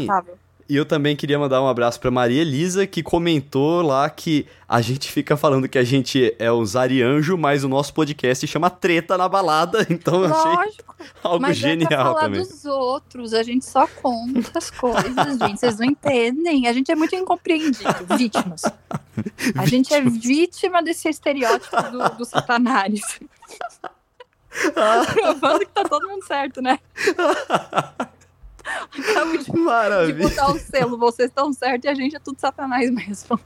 e 0.69 0.75
eu 0.75 0.85
também 0.85 1.15
queria 1.15 1.39
mandar 1.39 1.61
um 1.61 1.67
abraço 1.67 1.99
para 1.99 2.11
Maria 2.11 2.41
Elisa, 2.41 2.85
que 2.85 3.01
comentou 3.01 3.81
lá 3.81 4.09
que 4.09 4.45
a 4.67 4.81
gente 4.81 5.11
fica 5.11 5.37
falando 5.37 5.69
que 5.69 5.77
a 5.77 5.83
gente 5.83 6.35
é 6.37 6.51
o 6.51 6.65
Zarianjo, 6.65 7.37
mas 7.37 7.63
o 7.63 7.69
nosso 7.69 7.93
podcast 7.93 8.45
chama 8.45 8.69
Treta 8.69 9.17
na 9.17 9.29
Balada, 9.29 9.85
então 9.89 10.23
eu 10.23 10.35
achei 10.35 10.75
algo 11.23 11.41
mas 11.41 11.57
genial 11.57 11.85
é 11.85 11.95
pra 11.95 12.03
falar 12.03 12.21
também. 12.21 12.41
dos 12.41 12.65
outros, 12.65 13.33
a 13.33 13.43
gente 13.43 13.65
só 13.65 13.87
conta 13.87 14.57
as 14.57 14.69
coisas, 14.69 15.37
gente, 15.39 15.59
vocês 15.59 15.79
não 15.79 15.85
entendem. 15.85 16.67
A 16.67 16.73
gente 16.73 16.91
é 16.91 16.95
muito 16.95 17.15
incompreendido, 17.15 18.05
vítimas. 18.17 18.63
A 19.57 19.65
gente 19.65 19.93
é 19.93 20.01
vítima 20.01 20.83
desse 20.83 21.07
estereótipo 21.07 21.81
do, 21.91 22.17
do 22.17 22.25
satanás. 22.25 23.19
Provando 25.13 25.59
que 25.59 25.67
tá 25.67 25.83
todo 25.83 26.07
mundo 26.07 26.25
certo, 26.25 26.61
né? 26.61 26.79
Acabo 28.97 29.37
de, 29.37 29.51
Maravilha. 29.57 30.13
de 30.13 30.21
botar 30.21 30.51
o 30.51 30.59
selo. 30.59 30.97
Vocês 30.97 31.29
estão 31.29 31.51
certos 31.53 31.85
e 31.85 31.87
a 31.87 31.95
gente 31.95 32.15
é 32.15 32.19
tudo 32.19 32.39
satanás 32.39 32.89
mesmo. 32.91 33.39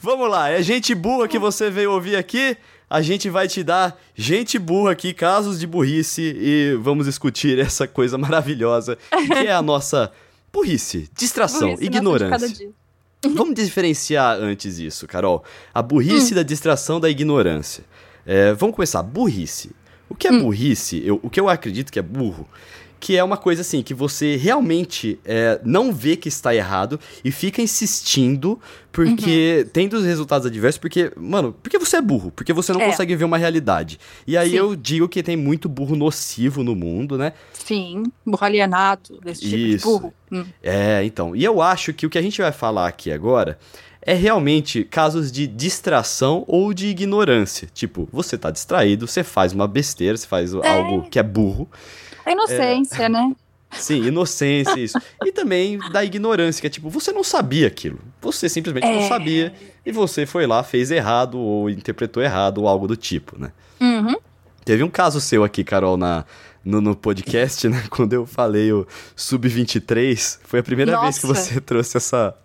Vamos 0.00 0.30
lá, 0.30 0.50
é 0.50 0.62
gente 0.62 0.94
burra 0.94 1.28
que 1.28 1.38
você 1.38 1.70
veio 1.70 1.92
ouvir 1.92 2.16
aqui. 2.16 2.56
A 2.90 3.02
gente 3.02 3.28
vai 3.28 3.46
te 3.46 3.62
dar 3.62 4.00
gente 4.14 4.58
burra 4.58 4.92
aqui, 4.92 5.12
casos 5.12 5.60
de 5.60 5.66
burrice, 5.66 6.22
e 6.22 6.78
vamos 6.80 7.04
discutir 7.04 7.58
essa 7.60 7.86
coisa 7.86 8.16
maravilhosa 8.16 8.96
que 9.26 9.46
é 9.46 9.52
a 9.52 9.60
nossa 9.60 10.10
burrice, 10.50 11.08
distração, 11.14 11.70
burrice, 11.70 11.84
ignorância. 11.84 12.70
Vamos 13.34 13.54
diferenciar 13.54 14.36
antes 14.36 14.78
isso, 14.78 15.06
Carol. 15.06 15.44
A 15.74 15.82
burrice 15.82 16.32
hum. 16.32 16.36
da 16.36 16.42
distração 16.42 17.00
da 17.00 17.10
ignorância. 17.10 17.84
É, 18.24 18.52
vamos 18.54 18.76
começar. 18.76 19.02
Burrice. 19.02 19.70
O 20.08 20.14
que 20.14 20.28
é 20.28 20.32
hum. 20.32 20.42
burrice? 20.42 21.02
Eu, 21.04 21.18
o 21.22 21.28
que 21.28 21.40
eu 21.40 21.48
acredito 21.48 21.92
que 21.92 21.98
é 21.98 22.02
burro 22.02 22.48
que 23.00 23.16
é 23.16 23.22
uma 23.22 23.36
coisa 23.36 23.60
assim, 23.60 23.82
que 23.82 23.94
você 23.94 24.36
realmente 24.36 25.18
é, 25.24 25.60
não 25.64 25.92
vê 25.92 26.16
que 26.16 26.28
está 26.28 26.54
errado 26.54 26.98
e 27.24 27.30
fica 27.30 27.62
insistindo 27.62 28.58
porque 28.90 29.62
uhum. 29.64 29.70
tendo 29.72 29.94
os 29.94 30.04
resultados 30.04 30.46
adversos, 30.46 30.78
porque, 30.78 31.12
mano, 31.16 31.54
porque 31.62 31.78
você 31.78 31.98
é 31.98 32.02
burro, 32.02 32.32
porque 32.32 32.52
você 32.52 32.72
não 32.72 32.80
é. 32.80 32.86
consegue 32.86 33.14
ver 33.14 33.24
uma 33.24 33.38
realidade. 33.38 34.00
E 34.26 34.36
aí 34.36 34.50
Sim. 34.50 34.56
eu 34.56 34.74
digo 34.74 35.08
que 35.08 35.22
tem 35.22 35.36
muito 35.36 35.68
burro 35.68 35.94
nocivo 35.94 36.64
no 36.64 36.74
mundo, 36.74 37.16
né? 37.16 37.32
Sim, 37.52 38.04
burro 38.26 38.44
alienado, 38.44 39.20
desse 39.22 39.42
tipo 39.42 39.56
Isso. 39.56 39.76
de 39.76 39.84
burro. 39.84 40.14
Hum. 40.32 40.44
É, 40.62 41.04
então. 41.04 41.36
E 41.36 41.44
eu 41.44 41.62
acho 41.62 41.92
que 41.92 42.06
o 42.06 42.10
que 42.10 42.18
a 42.18 42.22
gente 42.22 42.40
vai 42.40 42.50
falar 42.50 42.88
aqui 42.88 43.12
agora 43.12 43.58
é 44.02 44.14
realmente 44.14 44.84
casos 44.84 45.30
de 45.30 45.46
distração 45.46 46.42
ou 46.46 46.72
de 46.72 46.86
ignorância. 46.86 47.68
Tipo, 47.72 48.08
você 48.12 48.38
tá 48.38 48.50
distraído, 48.50 49.06
você 49.06 49.22
faz 49.22 49.52
uma 49.52 49.68
besteira, 49.68 50.16
você 50.16 50.26
faz 50.26 50.54
é. 50.54 50.68
algo 50.68 51.08
que 51.10 51.18
é 51.18 51.22
burro. 51.22 51.68
A 52.28 52.32
inocência, 52.32 53.04
é... 53.04 53.08
né? 53.08 53.34
Sim, 53.70 54.06
inocência, 54.06 54.78
isso. 54.78 54.98
E 55.24 55.32
também 55.32 55.78
da 55.92 56.04
ignorância, 56.04 56.60
que 56.60 56.66
é 56.66 56.70
tipo, 56.70 56.88
você 56.88 57.12
não 57.12 57.24
sabia 57.24 57.66
aquilo. 57.66 57.98
Você 58.20 58.48
simplesmente 58.48 58.86
é... 58.86 58.94
não 58.94 59.08
sabia 59.08 59.52
e 59.84 59.90
você 59.90 60.26
foi 60.26 60.46
lá, 60.46 60.62
fez 60.62 60.90
errado 60.90 61.38
ou 61.38 61.70
interpretou 61.70 62.22
errado 62.22 62.58
ou 62.58 62.68
algo 62.68 62.86
do 62.86 62.96
tipo, 62.96 63.38
né? 63.38 63.52
Uhum. 63.80 64.14
Teve 64.64 64.82
um 64.82 64.90
caso 64.90 65.20
seu 65.20 65.44
aqui, 65.44 65.64
Carol, 65.64 65.96
na, 65.96 66.24
no, 66.68 66.82
no 66.82 66.94
podcast, 66.94 67.66
né? 67.66 67.82
Quando 67.88 68.12
eu 68.12 68.26
falei 68.26 68.70
o 68.72 68.86
Sub-23, 69.16 70.38
foi 70.44 70.60
a 70.60 70.62
primeira 70.62 70.92
nossa. 70.92 71.04
vez 71.04 71.18
que 71.18 71.26
você 71.26 71.60
trouxe 71.62 71.96
essa. 71.96 72.36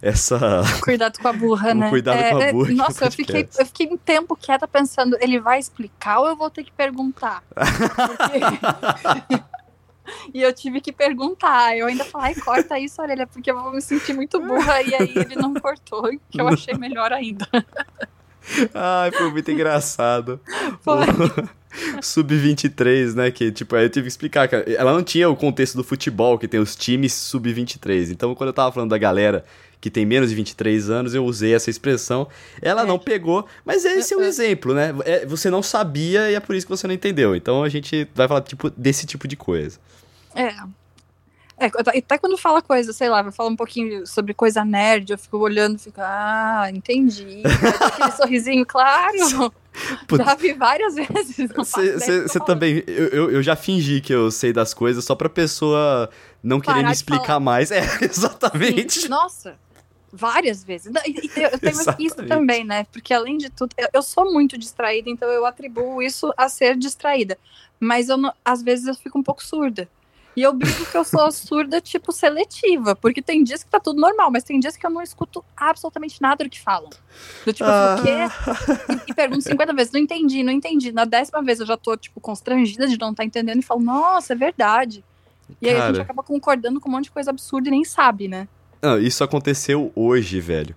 essa... 0.00 0.62
Cuidado 0.82 1.18
com 1.18 1.28
a 1.28 1.32
burra, 1.32 1.74
né? 1.74 1.90
Cuidado 1.90 2.18
é, 2.18 2.30
com 2.30 2.36
a 2.36 2.42
é, 2.44 2.52
burra. 2.52 2.72
Nossa, 2.74 3.06
eu 3.06 3.10
fiquei, 3.10 3.48
eu 3.58 3.66
fiquei 3.66 3.88
um 3.88 3.96
tempo 3.96 4.36
quieta 4.36 4.68
pensando, 4.68 5.16
ele 5.20 5.40
vai 5.40 5.58
explicar 5.58 6.20
ou 6.20 6.28
eu 6.28 6.36
vou 6.36 6.48
ter 6.48 6.62
que 6.62 6.72
perguntar? 6.72 7.42
Porque... 7.54 9.42
E 10.32 10.42
eu 10.42 10.52
tive 10.52 10.80
que 10.80 10.92
perguntar. 10.92 11.76
Eu 11.76 11.86
ainda 11.86 12.04
falei, 12.04 12.34
corta 12.34 12.78
isso, 12.78 13.00
orelha, 13.00 13.26
porque 13.26 13.50
eu 13.50 13.60
vou 13.60 13.72
me 13.72 13.80
sentir 13.80 14.12
muito 14.12 14.38
burra. 14.40 14.82
E 14.82 14.94
aí 14.94 15.12
ele 15.14 15.36
não 15.36 15.54
cortou, 15.54 16.10
que 16.30 16.40
eu 16.40 16.48
achei 16.48 16.74
melhor 16.74 17.12
ainda. 17.12 17.48
Ai, 18.74 19.12
foi 19.12 19.30
muito 19.30 19.50
engraçado. 19.50 20.40
Foi. 20.82 21.06
Sub-23, 22.02 23.14
né? 23.14 23.30
Que, 23.30 23.50
tipo, 23.50 23.74
aí 23.76 23.84
eu 23.84 23.90
tive 23.90 24.04
que 24.04 24.08
explicar. 24.08 24.48
Que 24.48 24.56
ela 24.76 24.92
não 24.92 25.02
tinha 25.02 25.28
o 25.28 25.36
contexto 25.36 25.76
do 25.76 25.84
futebol, 25.84 26.38
que 26.38 26.46
tem 26.46 26.60
os 26.60 26.76
times 26.76 27.12
sub-23. 27.12 28.10
Então, 28.10 28.34
quando 28.34 28.48
eu 28.48 28.52
tava 28.52 28.72
falando 28.72 28.90
da 28.90 28.98
galera 28.98 29.44
que 29.80 29.90
tem 29.90 30.06
menos 30.06 30.30
de 30.30 30.36
23 30.36 30.90
anos, 30.90 31.14
eu 31.14 31.24
usei 31.24 31.54
essa 31.54 31.68
expressão. 31.68 32.28
Ela 32.60 32.82
é. 32.82 32.86
não 32.86 32.98
pegou, 32.98 33.46
mas 33.64 33.84
esse 33.84 34.14
é 34.14 34.16
um 34.16 34.22
é. 34.22 34.26
exemplo, 34.26 34.74
né? 34.74 34.94
É, 35.04 35.26
você 35.26 35.50
não 35.50 35.62
sabia 35.62 36.30
e 36.30 36.34
é 36.34 36.40
por 36.40 36.54
isso 36.54 36.66
que 36.66 36.70
você 36.70 36.86
não 36.86 36.94
entendeu. 36.94 37.34
Então, 37.34 37.64
a 37.64 37.68
gente 37.68 38.06
vai 38.14 38.28
falar 38.28 38.42
tipo, 38.42 38.70
desse 38.70 39.06
tipo 39.06 39.26
de 39.26 39.36
coisa. 39.36 39.78
É. 40.34 40.54
É, 41.62 41.98
até 41.98 42.18
quando 42.18 42.36
fala 42.36 42.60
coisa, 42.60 42.92
sei 42.92 43.08
lá, 43.08 43.22
vai 43.22 43.30
falar 43.30 43.50
um 43.50 43.56
pouquinho 43.56 44.04
sobre 44.06 44.34
coisa 44.34 44.64
nerd, 44.64 45.12
eu 45.12 45.18
fico 45.18 45.38
olhando 45.38 45.76
e 45.76 45.78
fico, 45.78 46.00
ah, 46.00 46.68
entendi. 46.72 47.42
Aquele 47.80 48.10
sorrisinho, 48.12 48.66
claro. 48.66 49.52
Putz. 50.08 50.24
Já 50.24 50.34
vi 50.34 50.52
várias 50.52 50.94
vezes. 50.98 51.48
Você 51.54 52.40
também. 52.40 52.82
Eu, 52.86 53.30
eu 53.30 53.42
já 53.42 53.54
fingi 53.54 54.00
que 54.00 54.12
eu 54.12 54.30
sei 54.30 54.52
das 54.52 54.74
coisas 54.74 55.04
só 55.04 55.14
pra 55.14 55.28
pessoa 55.28 56.10
não 56.42 56.60
Parar 56.60 56.78
querer 56.78 56.86
me 56.88 56.92
explicar 56.92 57.38
mais. 57.38 57.70
É, 57.70 57.82
exatamente. 58.02 59.02
Sim. 59.02 59.08
Nossa, 59.08 59.56
várias 60.12 60.64
vezes. 60.64 60.92
Eu 61.36 61.58
tenho 61.58 61.78
isso 61.98 62.26
também, 62.26 62.64
né? 62.64 62.84
Porque 62.92 63.14
além 63.14 63.38
de 63.38 63.50
tudo, 63.50 63.74
eu 63.92 64.02
sou 64.02 64.32
muito 64.32 64.58
distraída, 64.58 65.08
então 65.08 65.28
eu 65.30 65.46
atribuo 65.46 66.02
isso 66.02 66.32
a 66.36 66.48
ser 66.48 66.76
distraída. 66.76 67.38
Mas 67.78 68.08
eu, 68.08 68.16
às 68.44 68.62
vezes 68.62 68.86
eu 68.86 68.94
fico 68.94 69.18
um 69.18 69.22
pouco 69.22 69.42
surda. 69.42 69.88
E 70.34 70.42
eu 70.42 70.52
brinco 70.54 70.90
que 70.90 70.96
eu 70.96 71.04
sou 71.04 71.30
surda, 71.30 71.80
tipo, 71.80 72.10
seletiva, 72.10 72.96
porque 72.96 73.20
tem 73.20 73.44
dias 73.44 73.62
que 73.62 73.70
tá 73.70 73.78
tudo 73.78 74.00
normal, 74.00 74.30
mas 74.30 74.44
tem 74.44 74.58
dias 74.58 74.76
que 74.76 74.86
eu 74.86 74.90
não 74.90 75.02
escuto 75.02 75.44
absolutamente 75.54 76.22
nada 76.22 76.44
do 76.44 76.50
que 76.50 76.60
falam. 76.60 76.88
Do 77.44 77.52
tipo, 77.52 77.68
ah. 77.68 77.96
o 77.98 78.02
quê? 78.02 79.06
E, 79.08 79.10
e 79.10 79.14
pergunto 79.14 79.42
50 79.42 79.74
vezes, 79.74 79.92
não 79.92 80.00
entendi, 80.00 80.42
não 80.42 80.52
entendi. 80.52 80.90
Na 80.90 81.04
décima 81.04 81.42
vez 81.42 81.60
eu 81.60 81.66
já 81.66 81.76
tô, 81.76 81.96
tipo, 81.96 82.20
constrangida 82.20 82.86
de 82.86 82.98
não 82.98 83.10
estar 83.10 83.22
tá 83.22 83.26
entendendo 83.26 83.58
e 83.58 83.62
falo, 83.62 83.82
nossa, 83.82 84.32
é 84.32 84.36
verdade. 84.36 85.04
E 85.60 85.68
aí 85.68 85.74
Cara. 85.74 85.84
a 85.84 85.88
gente 85.88 86.02
acaba 86.02 86.22
concordando 86.22 86.80
com 86.80 86.88
um 86.88 86.92
monte 86.92 87.04
de 87.04 87.10
coisa 87.10 87.30
absurda 87.30 87.68
e 87.68 87.70
nem 87.70 87.84
sabe, 87.84 88.26
né? 88.26 88.48
Não, 88.80 88.98
isso 88.98 89.22
aconteceu 89.22 89.92
hoje, 89.94 90.40
velho. 90.40 90.74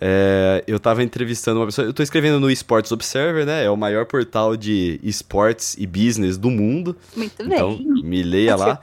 É, 0.00 0.62
eu 0.66 0.78
tava 0.78 1.02
entrevistando 1.02 1.60
uma 1.60 1.66
pessoa. 1.66 1.86
Eu 1.86 1.92
tô 1.92 2.02
escrevendo 2.02 2.38
no 2.38 2.50
Esports 2.50 2.92
Observer, 2.92 3.46
né? 3.46 3.64
É 3.64 3.70
o 3.70 3.76
maior 3.76 4.04
portal 4.06 4.56
de 4.56 5.00
esportes 5.02 5.74
e 5.78 5.86
business 5.86 6.36
do 6.36 6.50
mundo. 6.50 6.96
Muito 7.16 7.42
então, 7.42 7.76
bem. 7.76 8.02
me 8.02 8.22
leia 8.22 8.56
lá. 8.56 8.80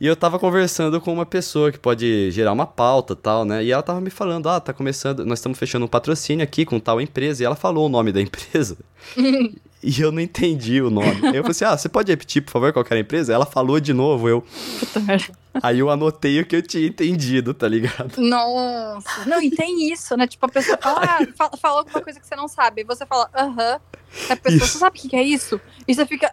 e 0.00 0.06
eu 0.06 0.14
tava 0.14 0.38
conversando 0.38 1.00
com 1.00 1.12
uma 1.12 1.26
pessoa 1.26 1.72
que 1.72 1.78
pode 1.78 2.30
gerar 2.30 2.52
uma 2.52 2.66
pauta 2.66 3.16
tal, 3.16 3.44
né? 3.44 3.64
E 3.64 3.72
ela 3.72 3.82
tava 3.82 4.00
me 4.00 4.10
falando: 4.10 4.48
ah, 4.48 4.60
tá 4.60 4.72
começando, 4.72 5.24
nós 5.24 5.38
estamos 5.38 5.58
fechando 5.58 5.84
um 5.84 5.88
patrocínio 5.88 6.44
aqui 6.44 6.64
com 6.64 6.78
tal 6.78 7.00
empresa. 7.00 7.42
E 7.42 7.46
ela 7.46 7.56
falou 7.56 7.86
o 7.86 7.88
nome 7.88 8.12
da 8.12 8.20
empresa. 8.20 8.76
e 9.82 10.00
eu 10.00 10.10
não 10.10 10.20
entendi 10.20 10.80
o 10.80 10.90
nome. 10.90 11.08
eu 11.08 11.42
falei 11.42 11.50
assim: 11.50 11.64
ah, 11.64 11.76
você 11.76 11.88
pode 11.88 12.10
repetir, 12.10 12.42
por 12.42 12.50
favor, 12.50 12.72
qual 12.72 12.84
era 12.84 12.96
a 12.96 13.00
empresa? 13.00 13.32
Ela 13.32 13.46
falou 13.46 13.78
de 13.78 13.92
novo, 13.92 14.28
eu. 14.28 14.44
Puta 14.80 15.00
merda. 15.00 15.32
Aí 15.62 15.78
eu 15.78 15.90
anotei 15.90 16.40
o 16.40 16.46
que 16.46 16.56
eu 16.56 16.62
tinha 16.62 16.86
entendido, 16.86 17.54
tá 17.54 17.68
ligado? 17.68 18.20
Nossa. 18.20 19.24
Não, 19.26 19.40
e 19.40 19.50
tem 19.50 19.90
isso, 19.90 20.16
né? 20.16 20.26
Tipo, 20.26 20.46
a 20.46 20.48
pessoa 20.48 20.78
fala, 20.78 21.00
ah, 21.04 21.56
fala, 21.56 21.78
alguma 21.78 22.00
coisa 22.00 22.20
que 22.20 22.26
você 22.26 22.36
não 22.36 22.48
sabe. 22.48 22.82
E 22.82 22.84
você 22.84 23.06
fala, 23.06 23.28
aham. 23.34 23.52
Uh 23.52 23.78
-huh. 23.78 24.32
A 24.32 24.36
pessoa, 24.36 24.56
isso. 24.56 24.66
você 24.66 24.78
sabe 24.78 24.98
o 24.98 25.02
que 25.08 25.16
é 25.16 25.22
isso? 25.22 25.60
E 25.86 25.94
você 25.94 26.06
fica. 26.06 26.32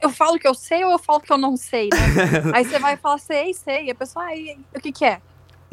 Eu 0.00 0.10
falo 0.10 0.38
que 0.38 0.46
eu 0.46 0.54
sei 0.54 0.84
ou 0.84 0.92
eu 0.92 0.98
falo 0.98 1.20
que 1.20 1.32
eu 1.32 1.38
não 1.38 1.56
sei, 1.56 1.88
né? 1.92 1.98
Aí 2.54 2.64
você 2.64 2.78
vai 2.78 2.96
falar, 2.96 3.18
sei, 3.18 3.52
sei. 3.52 3.86
E 3.86 3.90
a 3.90 3.94
pessoa, 3.94 4.24
ah, 4.24 4.56
o 4.76 4.80
que 4.80 4.92
que 4.92 5.04
é? 5.04 5.20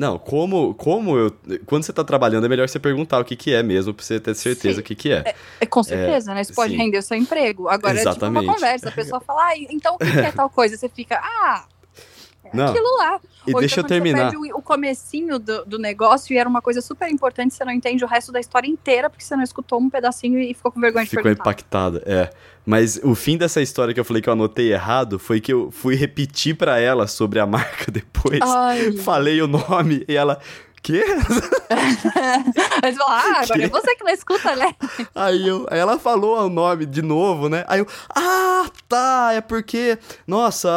Não, 0.01 0.17
como, 0.17 0.73
como 0.73 1.15
eu. 1.15 1.31
Quando 1.67 1.83
você 1.83 1.93
tá 1.93 2.03
trabalhando, 2.03 2.43
é 2.43 2.49
melhor 2.49 2.67
você 2.67 2.79
perguntar 2.79 3.19
o 3.19 3.23
que, 3.23 3.35
que 3.35 3.53
é 3.53 3.61
mesmo, 3.61 3.93
pra 3.93 4.03
você 4.03 4.19
ter 4.19 4.33
certeza 4.33 4.77
Sim. 4.77 4.81
o 4.81 4.83
que, 4.83 4.95
que 4.95 5.11
é. 5.11 5.17
é. 5.23 5.35
é 5.59 5.65
com 5.67 5.83
certeza, 5.83 6.31
é, 6.31 6.33
né? 6.33 6.41
Isso 6.41 6.55
pode 6.55 6.73
sim. 6.73 6.79
render 6.79 6.97
o 6.97 7.03
seu 7.03 7.15
emprego. 7.15 7.67
Agora 7.67 7.93
Exatamente. 7.93 8.37
é 8.37 8.39
tipo 8.39 8.49
uma 8.49 8.55
conversa. 8.55 8.89
A 8.89 8.91
pessoa 8.91 9.21
fala, 9.21 9.49
ah, 9.49 9.57
então 9.69 9.93
o 9.93 9.97
que, 9.99 10.11
que 10.11 10.17
é 10.17 10.31
tal 10.31 10.49
coisa? 10.49 10.75
Você 10.75 10.89
fica, 10.89 11.21
ah, 11.21 11.65
não. 12.53 12.67
aquilo 12.67 12.97
lá. 12.97 13.19
E 13.47 13.53
Ou 13.53 13.59
deixa 13.59 13.81
então, 13.81 13.85
eu 13.85 13.87
terminar. 13.87 14.31
Você 14.31 14.53
o, 14.53 14.61
comecinho 14.61 15.39
do, 15.39 15.65
do 15.65 15.79
negócio 15.79 16.33
e 16.33 16.37
era 16.37 16.47
uma 16.47 16.61
coisa 16.61 16.81
super 16.81 17.09
importante, 17.09 17.53
você 17.53 17.65
não 17.65 17.71
entende 17.71 18.03
o 18.03 18.07
resto 18.07 18.31
da 18.31 18.39
história 18.39 18.67
inteira 18.67 19.09
porque 19.09 19.23
você 19.23 19.35
não 19.35 19.43
escutou 19.43 19.79
um 19.79 19.89
pedacinho 19.89 20.39
e 20.39 20.53
ficou 20.53 20.71
com 20.71 20.79
vergonha 20.79 21.05
ficou 21.05 21.19
de 21.19 21.23
perguntar. 21.23 21.43
Ficou 21.43 21.51
impactada, 21.51 22.03
é. 22.05 22.29
Mas 22.65 22.99
o 23.03 23.15
fim 23.15 23.37
dessa 23.37 23.61
história 23.61 23.93
que 23.93 23.99
eu 23.99 24.05
falei 24.05 24.21
que 24.21 24.29
eu 24.29 24.33
anotei 24.33 24.71
errado 24.71 25.17
foi 25.17 25.41
que 25.41 25.51
eu 25.51 25.71
fui 25.71 25.95
repetir 25.95 26.55
para 26.55 26.79
ela 26.79 27.07
sobre 27.07 27.39
a 27.39 27.45
marca 27.47 27.91
depois. 27.91 28.39
Ai. 28.41 28.91
Falei 28.97 29.41
o 29.41 29.47
nome 29.47 30.05
e 30.07 30.15
ela 30.15 30.39
quê? 30.81 31.03
Mas 32.81 32.97
ah, 32.99 33.41
agora 33.43 33.63
é 33.63 33.67
você 33.69 33.95
que 33.95 34.03
não 34.03 34.11
escuta, 34.11 34.55
né? 34.55 34.75
Aí, 35.13 35.47
eu, 35.47 35.67
aí 35.69 35.79
ela 35.79 35.99
falou 35.99 36.45
o 36.45 36.49
nome 36.49 36.85
de 36.85 37.01
novo, 37.01 37.47
né? 37.49 37.63
Aí 37.67 37.79
eu, 37.79 37.87
ah, 38.09 38.69
tá, 38.87 39.31
é 39.33 39.41
porque, 39.41 39.97
nossa, 40.25 40.69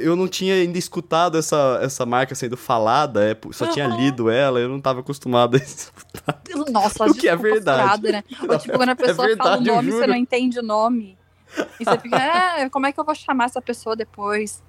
eu 0.00 0.16
não 0.16 0.28
tinha 0.28 0.54
ainda 0.54 0.78
escutado 0.78 1.36
essa, 1.36 1.80
essa 1.82 2.06
marca 2.06 2.34
sendo 2.34 2.56
falada, 2.56 3.24
é, 3.24 3.36
só 3.52 3.66
uhum. 3.66 3.72
tinha 3.72 3.86
lido 3.86 4.30
ela, 4.30 4.60
eu 4.60 4.68
não 4.68 4.80
tava 4.80 5.00
acostumado 5.00 5.56
a 5.56 5.58
escutar. 5.58 6.40
Nossa, 6.70 7.04
o 7.10 7.14
que 7.14 7.28
é 7.28 7.36
verdade. 7.36 8.12
Né? 8.12 8.24
Ou 8.48 8.58
tipo, 8.58 8.76
quando 8.76 8.90
a 8.90 8.92
é 8.92 8.94
pessoa 8.94 9.26
é 9.26 9.28
verdade, 9.28 9.48
fala 9.48 9.60
o 9.60 9.64
nome, 9.64 9.90
você 9.92 10.06
não 10.06 10.16
entende 10.16 10.58
o 10.58 10.62
nome. 10.62 11.18
E 11.80 11.84
você 11.84 11.98
fica, 11.98 12.16
ah, 12.64 12.70
como 12.70 12.86
é 12.86 12.92
que 12.92 13.00
eu 13.00 13.04
vou 13.04 13.14
chamar 13.14 13.46
essa 13.46 13.60
pessoa 13.60 13.96
depois? 13.96 14.62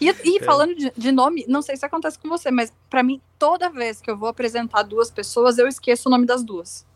E, 0.00 0.08
e 0.08 0.44
falando 0.44 0.74
de, 0.74 0.92
de, 0.96 1.12
nome, 1.12 1.44
não 1.48 1.62
sei 1.62 1.76
se 1.76 1.84
acontece 1.84 2.18
com 2.18 2.28
você, 2.28 2.50
mas 2.50 2.72
para 2.90 3.02
mim, 3.02 3.20
toda 3.38 3.70
vez 3.70 4.00
que 4.00 4.10
eu 4.10 4.16
vou 4.16 4.28
apresentar 4.28 4.82
duas 4.82 5.10
pessoas, 5.10 5.58
eu 5.58 5.66
esqueço 5.66 6.08
o 6.08 6.12
nome 6.12 6.26
das 6.26 6.42
duas. 6.42 6.86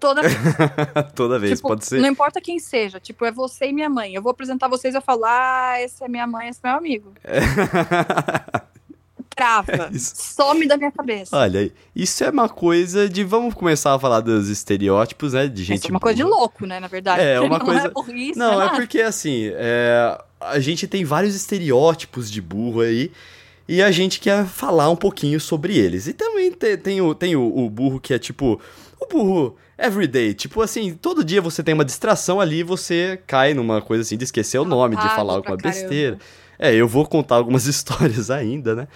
Toda 0.00 0.22
vez. 0.22 0.34
toda 1.14 1.38
vez, 1.38 1.58
tipo, 1.58 1.68
pode 1.68 1.84
ser. 1.84 2.00
Não 2.00 2.08
importa 2.08 2.40
quem 2.40 2.58
seja, 2.58 3.00
tipo, 3.00 3.24
é 3.24 3.32
você 3.32 3.66
e 3.66 3.72
minha 3.72 3.88
mãe. 3.88 4.14
Eu 4.14 4.22
vou 4.22 4.30
apresentar 4.30 4.68
vocês 4.68 4.94
e 4.94 4.96
eu 4.96 5.02
falo, 5.02 5.24
ah, 5.24 5.80
esse 5.80 6.02
é 6.02 6.08
minha 6.08 6.26
mãe, 6.26 6.48
esse 6.48 6.60
é 6.62 6.68
meu 6.68 6.78
amigo. 6.78 7.12
Trava. 9.38 9.90
É 9.94 9.98
some 9.98 10.66
da 10.66 10.76
minha 10.76 10.92
cabeça. 10.92 11.36
Olha, 11.36 11.72
isso 11.94 12.22
é 12.22 12.30
uma 12.30 12.48
coisa 12.48 13.08
de. 13.08 13.24
Vamos 13.24 13.54
começar 13.54 13.94
a 13.94 13.98
falar 13.98 14.20
dos 14.20 14.48
estereótipos, 14.48 15.32
né? 15.32 15.48
De 15.48 15.64
gente. 15.64 15.78
Isso 15.78 15.86
é 15.86 15.90
uma 15.90 16.00
coisa 16.00 16.16
de 16.16 16.24
louco, 16.24 16.66
né? 16.66 16.78
Na 16.78 16.88
verdade. 16.88 17.22
É, 17.22 17.40
uma 17.40 17.56
não 17.58 17.64
coisa. 17.64 17.86
É 17.86 17.90
burrice, 17.90 18.38
não, 18.38 18.60
é, 18.60 18.66
é 18.66 18.68
porque 18.70 19.00
assim. 19.00 19.50
É 19.54 20.18
a 20.40 20.60
gente 20.60 20.86
tem 20.86 21.04
vários 21.04 21.34
estereótipos 21.34 22.30
de 22.30 22.40
burro 22.40 22.80
aí. 22.80 23.10
E 23.66 23.82
a 23.82 23.90
gente 23.90 24.18
quer 24.18 24.46
falar 24.46 24.88
um 24.88 24.96
pouquinho 24.96 25.38
sobre 25.38 25.76
eles. 25.76 26.06
E 26.06 26.14
também 26.14 26.50
tem, 26.50 26.76
tem, 26.78 27.00
o, 27.02 27.14
tem 27.14 27.36
o, 27.36 27.58
o 27.58 27.68
burro 27.68 28.00
que 28.00 28.14
é 28.14 28.18
tipo. 28.18 28.60
O 28.98 29.06
burro 29.06 29.56
everyday. 29.76 30.32
Tipo 30.32 30.62
assim, 30.62 30.94
todo 30.94 31.22
dia 31.22 31.42
você 31.42 31.62
tem 31.62 31.74
uma 31.74 31.84
distração 31.84 32.40
ali 32.40 32.60
e 32.60 32.62
você 32.62 33.20
cai 33.26 33.52
numa 33.52 33.82
coisa 33.82 34.02
assim 34.02 34.16
de 34.16 34.24
esquecer 34.24 34.58
o 34.58 34.64
nome, 34.64 34.96
de 34.96 35.08
falar 35.10 35.34
alguma 35.34 35.56
besteira. 35.56 36.18
É, 36.58 36.74
eu 36.74 36.88
vou 36.88 37.06
contar 37.06 37.36
algumas 37.36 37.64
histórias 37.68 38.30
ainda, 38.30 38.74
né? 38.74 38.88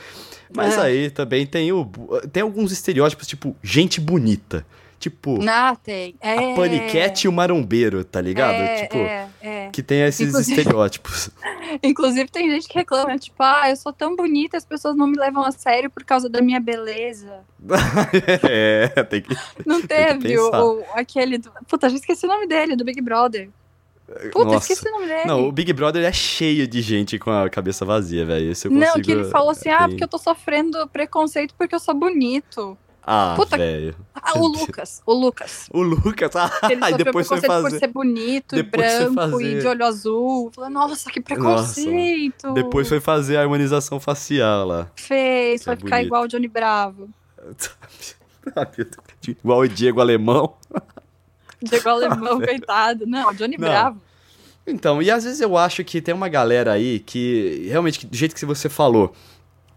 Mas 0.55 0.77
é. 0.77 0.81
aí 0.81 1.11
também 1.11 1.47
tem 1.47 1.73
o. 1.73 1.91
Tem 2.31 2.43
alguns 2.43 2.73
estereótipos, 2.73 3.27
tipo, 3.27 3.57
gente 3.63 4.01
bonita. 4.01 4.67
Tipo. 5.03 5.41
Ah, 5.49 5.75
tem. 5.75 6.15
É... 6.21 6.53
A 6.53 6.55
paniquete 6.55 7.27
e 7.27 7.29
o 7.29 7.33
marombeiro, 7.33 8.05
tá 8.05 8.21
ligado? 8.21 8.55
É, 8.55 8.83
tipo. 8.83 8.99
é, 8.99 9.29
é. 9.41 9.69
Que 9.73 9.83
tem 9.83 10.03
esses 10.03 10.29
Inclusive... 10.29 10.61
estereótipos. 10.61 11.31
Inclusive, 11.83 12.31
tem 12.31 12.49
gente 12.49 12.69
que 12.69 12.75
reclama, 12.79 13.19
tipo, 13.19 13.43
ah, 13.43 13.69
eu 13.69 13.75
sou 13.75 13.93
tão 13.93 14.15
bonita, 14.15 14.57
as 14.57 14.65
pessoas 14.65 14.95
não 14.95 15.09
me 15.09 15.19
levam 15.19 15.43
a 15.43 15.51
sério 15.51 15.91
por 15.91 16.05
causa 16.05 16.29
da 16.29 16.41
minha 16.41 16.61
beleza. 16.61 17.41
é, 18.49 19.03
tem 19.03 19.23
que. 19.23 19.37
Não 19.67 19.83
teve 19.83 20.29
que 20.29 20.39
o, 20.39 20.51
o, 20.51 20.85
aquele. 20.95 21.39
Do... 21.39 21.51
Puta, 21.67 21.89
já 21.89 21.97
esqueci 21.97 22.25
o 22.25 22.29
nome 22.29 22.47
dele, 22.47 22.77
do 22.77 22.85
Big 22.85 23.01
Brother. 23.01 23.49
Puta, 24.33 24.45
Nossa. 24.45 24.73
esqueci 24.73 24.89
o 24.89 24.93
nome 24.93 25.07
dele. 25.07 25.25
Não, 25.25 25.49
o 25.49 25.53
Big 25.53 25.73
Brother 25.73 26.05
é 26.05 26.13
cheio 26.13 26.67
de 26.67 26.83
gente 26.83 27.19
com 27.19 27.31
a 27.31 27.49
cabeça 27.49 27.85
vazia, 27.85 28.25
velho. 28.25 28.53
Não, 28.71 29.01
que 29.01 29.13
ele 29.13 29.25
falou 29.25 29.51
assim: 29.51 29.71
ah, 29.71 29.89
porque 29.89 30.05
eu 30.05 30.09
tô 30.09 30.19
sofrendo 30.19 30.87
preconceito 30.89 31.55
porque 31.57 31.75
eu 31.75 31.81
sou 31.81 31.95
bonito. 31.95 32.77
Ah, 33.05 33.37
velho. 33.51 33.97
Ah, 34.15 34.39
o 34.39 34.47
Lucas, 34.47 35.03
o 35.05 35.13
Lucas. 35.13 35.69
O 35.73 35.83
Lucas, 35.83 36.35
ah, 36.37 36.51
ele 36.71 36.81
e 36.85 36.97
depois 36.97 37.27
foi 37.27 37.41
fazer. 37.41 37.71
por 37.71 37.79
ser 37.79 37.89
bonito 37.89 38.55
depois 38.55 38.93
e 38.93 39.11
branco 39.11 39.41
e 39.41 39.59
de 39.59 39.67
olho 39.67 39.85
azul. 39.85 40.53
Falei, 40.55 40.71
nossa, 40.71 41.11
que 41.11 41.21
preconceito. 41.21 42.45
Nossa. 42.45 42.55
Depois 42.55 42.89
foi 42.89 43.01
fazer 43.01 43.39
a 43.39 43.41
harmonização 43.41 43.99
facial 43.99 44.67
lá. 44.67 44.91
Fez, 44.95 45.65
foi 45.65 45.75
ficar 45.75 46.03
igual 46.03 46.23
o 46.25 46.29
Johnny 46.29 46.47
Bravo. 46.47 47.11
igual 49.27 49.61
o 49.61 49.69
Diego 49.69 50.01
Alemão. 50.01 50.55
Diego 51.65 51.89
Alemão, 51.89 52.41
coitado. 52.43 53.07
Não, 53.07 53.33
Johnny 53.35 53.57
Não. 53.59 53.69
Bravo. 53.69 54.03
Então, 54.67 55.03
e 55.03 55.11
às 55.11 55.25
vezes 55.25 55.41
eu 55.41 55.57
acho 55.57 55.83
que 55.83 56.01
tem 56.01 56.15
uma 56.15 56.29
galera 56.29 56.73
aí 56.73 57.01
que, 57.01 57.67
realmente, 57.69 58.07
do 58.07 58.17
jeito 58.17 58.35
que 58.35 58.47
você 58.47 58.69
falou, 58.69 59.13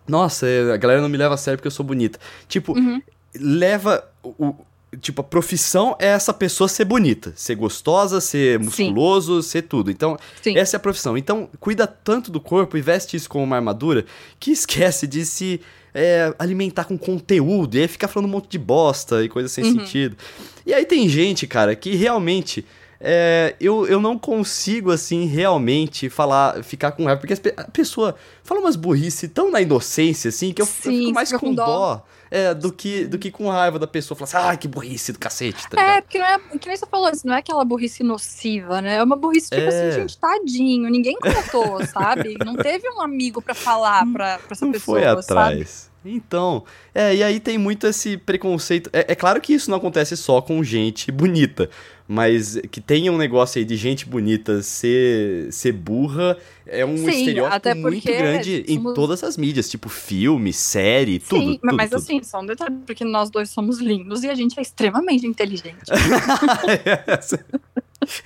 nossa, 0.08 0.46
a 0.74 0.78
galera 0.78 1.02
não 1.02 1.10
me 1.10 1.18
leva 1.18 1.34
a 1.34 1.38
sério 1.38 1.58
porque 1.58 1.68
eu 1.68 1.72
sou 1.72 1.86
bonita. 1.86 2.20
Tipo, 2.48 2.78
uhum 2.78 3.02
leva 3.40 4.08
o, 4.24 4.56
tipo, 5.00 5.22
a 5.22 5.24
profissão 5.24 5.96
é 6.00 6.08
essa 6.08 6.34
pessoa 6.34 6.68
ser 6.68 6.86
bonita, 6.86 7.34
ser 7.36 7.56
gostosa, 7.56 8.22
ser 8.22 8.60
musculoso, 8.60 9.42
Sim. 9.42 9.50
ser 9.50 9.62
tudo. 9.64 9.92
Então, 9.92 10.18
Sim. 10.42 10.58
essa 10.58 10.76
é 10.76 10.78
a 10.78 10.80
profissão. 10.80 11.18
Então, 11.18 11.50
cuida 11.60 11.86
tanto 11.86 12.32
do 12.32 12.40
corpo 12.40 12.78
e 12.78 12.82
veste 12.82 13.18
isso 13.18 13.30
como 13.30 13.44
uma 13.44 13.56
armadura 13.56 14.06
que 14.40 14.52
esquece 14.52 15.08
de 15.08 15.26
se 15.26 15.62
é, 15.96 16.36
alimentar 16.38 16.84
com 16.84 16.98
conteúdo 16.98 17.78
e 17.78 17.82
aí 17.82 17.88
fica 17.88 18.06
falando 18.06 18.28
um 18.28 18.34
monte 18.34 18.50
de 18.50 18.60
bosta 18.60 19.24
e 19.24 19.30
coisa 19.30 19.48
sem 19.48 19.64
uhum. 19.64 19.80
sentido. 19.80 20.18
E 20.66 20.74
aí 20.74 20.86
tem 20.86 21.08
gente, 21.08 21.48
cara, 21.48 21.74
que 21.76 21.96
realmente. 21.96 22.66
É, 23.08 23.56
eu, 23.60 23.86
eu 23.86 24.00
não 24.00 24.18
consigo, 24.18 24.90
assim, 24.90 25.26
realmente 25.26 26.10
falar, 26.10 26.64
ficar 26.64 26.94
com 26.94 27.04
raiva, 27.04 27.20
porque 27.20 27.34
a 27.56 27.66
pessoa 27.66 28.16
fala 28.42 28.62
umas 28.62 28.78
burrice 28.78 29.28
tão 29.28 29.52
na 29.52 29.62
inocência, 29.62 30.30
assim, 30.30 30.54
que 30.54 30.62
eu, 30.62 30.66
Sim, 30.66 30.72
eu 30.74 31.00
fico 31.00 31.14
mais 31.14 31.32
com, 31.34 31.40
com 31.40 31.54
dó. 31.54 31.66
dó 31.66 32.06
é, 32.36 32.54
do 32.54 32.70
que, 32.70 33.06
do 33.06 33.18
que 33.18 33.32
com 33.32 33.50
raiva 33.50 33.80
da 33.80 33.88
pessoa. 33.88 34.18
Falar 34.18 34.28
assim, 34.44 34.54
ah, 34.54 34.58
que 34.58 34.68
burrice 34.68 35.14
do 35.14 35.20
cacete, 35.20 35.70
tá 35.70 35.82
É, 35.82 36.02
porque 36.02 36.20
não 36.20 36.26
é, 36.26 36.40
que 36.60 36.68
nem 36.68 36.76
você 36.76 36.86
falou, 36.86 37.08
assim, 37.08 37.26
não 37.26 37.36
é 37.36 37.40
aquela 37.40 37.64
burrice 37.64 38.04
nociva, 38.04 38.82
né? 38.82 38.98
É 38.98 39.04
uma 39.04 39.16
burrice, 39.16 39.50
tipo 39.50 39.66
assim, 39.66 39.78
é... 39.78 39.88
assim, 39.88 40.02
gente, 40.02 40.18
tadinho, 40.18 40.90
ninguém 40.90 41.16
contou, 41.18 41.86
sabe? 41.86 42.36
Não 42.44 42.56
teve 42.58 42.90
um 42.90 43.02
amigo 43.02 43.42
para 43.42 43.56
falar 43.56 44.06
pra, 44.12 44.38
pra 44.40 44.48
essa 44.52 44.66
não 44.66 44.74
pessoa, 44.74 45.00
foi 45.00 45.08
atrás. 45.08 45.70
Sabe? 45.70 45.95
Então, 46.06 46.64
é, 46.94 47.16
e 47.16 47.24
aí 47.24 47.40
tem 47.40 47.58
muito 47.58 47.88
esse 47.88 48.16
preconceito. 48.16 48.90
É, 48.94 49.12
é, 49.12 49.16
claro 49.16 49.42
que 49.42 49.54
isso 49.54 49.72
não 49.72 49.78
acontece 49.78 50.16
só 50.16 50.40
com 50.40 50.64
gente 50.64 51.12
bonita, 51.12 51.70
mas 52.08 52.60
que 52.72 52.80
tenha 52.80 53.12
um 53.12 53.18
negócio 53.18 53.58
aí 53.58 53.66
de 53.66 53.76
gente 53.76 54.06
bonita 54.06 54.62
ser, 54.62 55.52
ser 55.52 55.72
burra 55.72 56.38
é 56.68 56.86
um 56.86 56.98
Sim, 56.98 57.10
estereótipo 57.10 57.76
muito 57.78 58.06
grande 58.06 58.64
somos... 58.68 58.92
em 58.92 58.94
todas 58.94 59.24
as 59.24 59.36
mídias, 59.36 59.68
tipo 59.70 59.90
filme, 59.90 60.54
série, 60.54 61.14
Sim, 61.14 61.26
tudo. 61.28 61.52
Sim, 61.54 61.60
mas 61.64 61.90
tudo. 61.90 62.00
assim, 62.00 62.24
só 62.24 62.40
um 62.42 62.46
detalhe, 62.46 62.76
porque 62.86 63.04
nós 63.04 63.32
dois 63.32 63.50
somos 63.50 63.80
lindos 63.80 64.24
e 64.24 64.30
a 64.30 64.36
gente 64.36 64.60
é 64.60 64.62
extremamente 64.62 65.26
inteligente. 65.26 65.86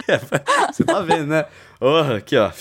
é, 0.08 0.18
você 0.72 0.84
tá 0.84 1.02
vendo, 1.02 1.28
né? 1.28 1.46
Oh, 1.80 2.16
aqui, 2.16 2.36
ó. 2.36 2.52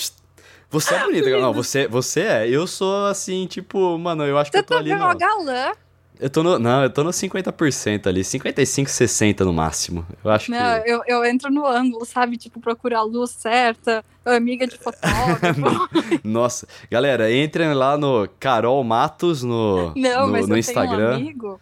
Você 0.70 0.94
é 0.94 1.02
bonita, 1.02 1.40
não, 1.40 1.52
você, 1.52 1.88
você 1.88 2.20
é. 2.20 2.48
Eu 2.48 2.66
sou 2.66 3.06
assim, 3.06 3.46
tipo, 3.46 3.96
mano, 3.98 4.24
eu 4.24 4.36
acho 4.36 4.50
que 4.50 4.58
eu 4.58 4.62
tô 4.62 4.74
ali. 4.74 4.90
Você 4.90 4.98
tá 4.98 5.14
galã. 5.14 5.72
Eu 6.20 6.28
tô 6.28 6.42
no. 6.42 6.58
Não, 6.58 6.82
eu 6.82 6.90
tô 6.90 7.04
no 7.04 7.10
50% 7.10 8.06
ali. 8.06 8.24
55, 8.24 8.90
60 8.90 9.44
no 9.44 9.52
máximo. 9.52 10.06
Eu 10.22 10.30
acho 10.30 10.50
não, 10.50 10.82
que. 10.82 10.90
Eu, 10.90 11.02
eu 11.06 11.24
entro 11.24 11.50
no 11.50 11.64
ângulo, 11.66 12.04
sabe? 12.04 12.36
Tipo, 12.36 12.60
procurar 12.60 12.98
a 12.98 13.02
luz 13.02 13.30
certa, 13.30 14.04
amiga 14.24 14.66
de 14.66 14.76
fotógrafo. 14.78 15.88
Nossa. 16.24 16.66
Galera, 16.90 17.32
entrem 17.32 17.72
lá 17.72 17.96
no 17.96 18.28
Carol 18.40 18.82
Matos 18.82 19.42
no, 19.42 19.92
não, 19.94 20.26
no, 20.26 20.32
mas 20.32 20.48
no 20.48 20.58
Instagram. 20.58 20.96
Tenho 20.96 21.10
um 21.10 21.28
amigo, 21.28 21.60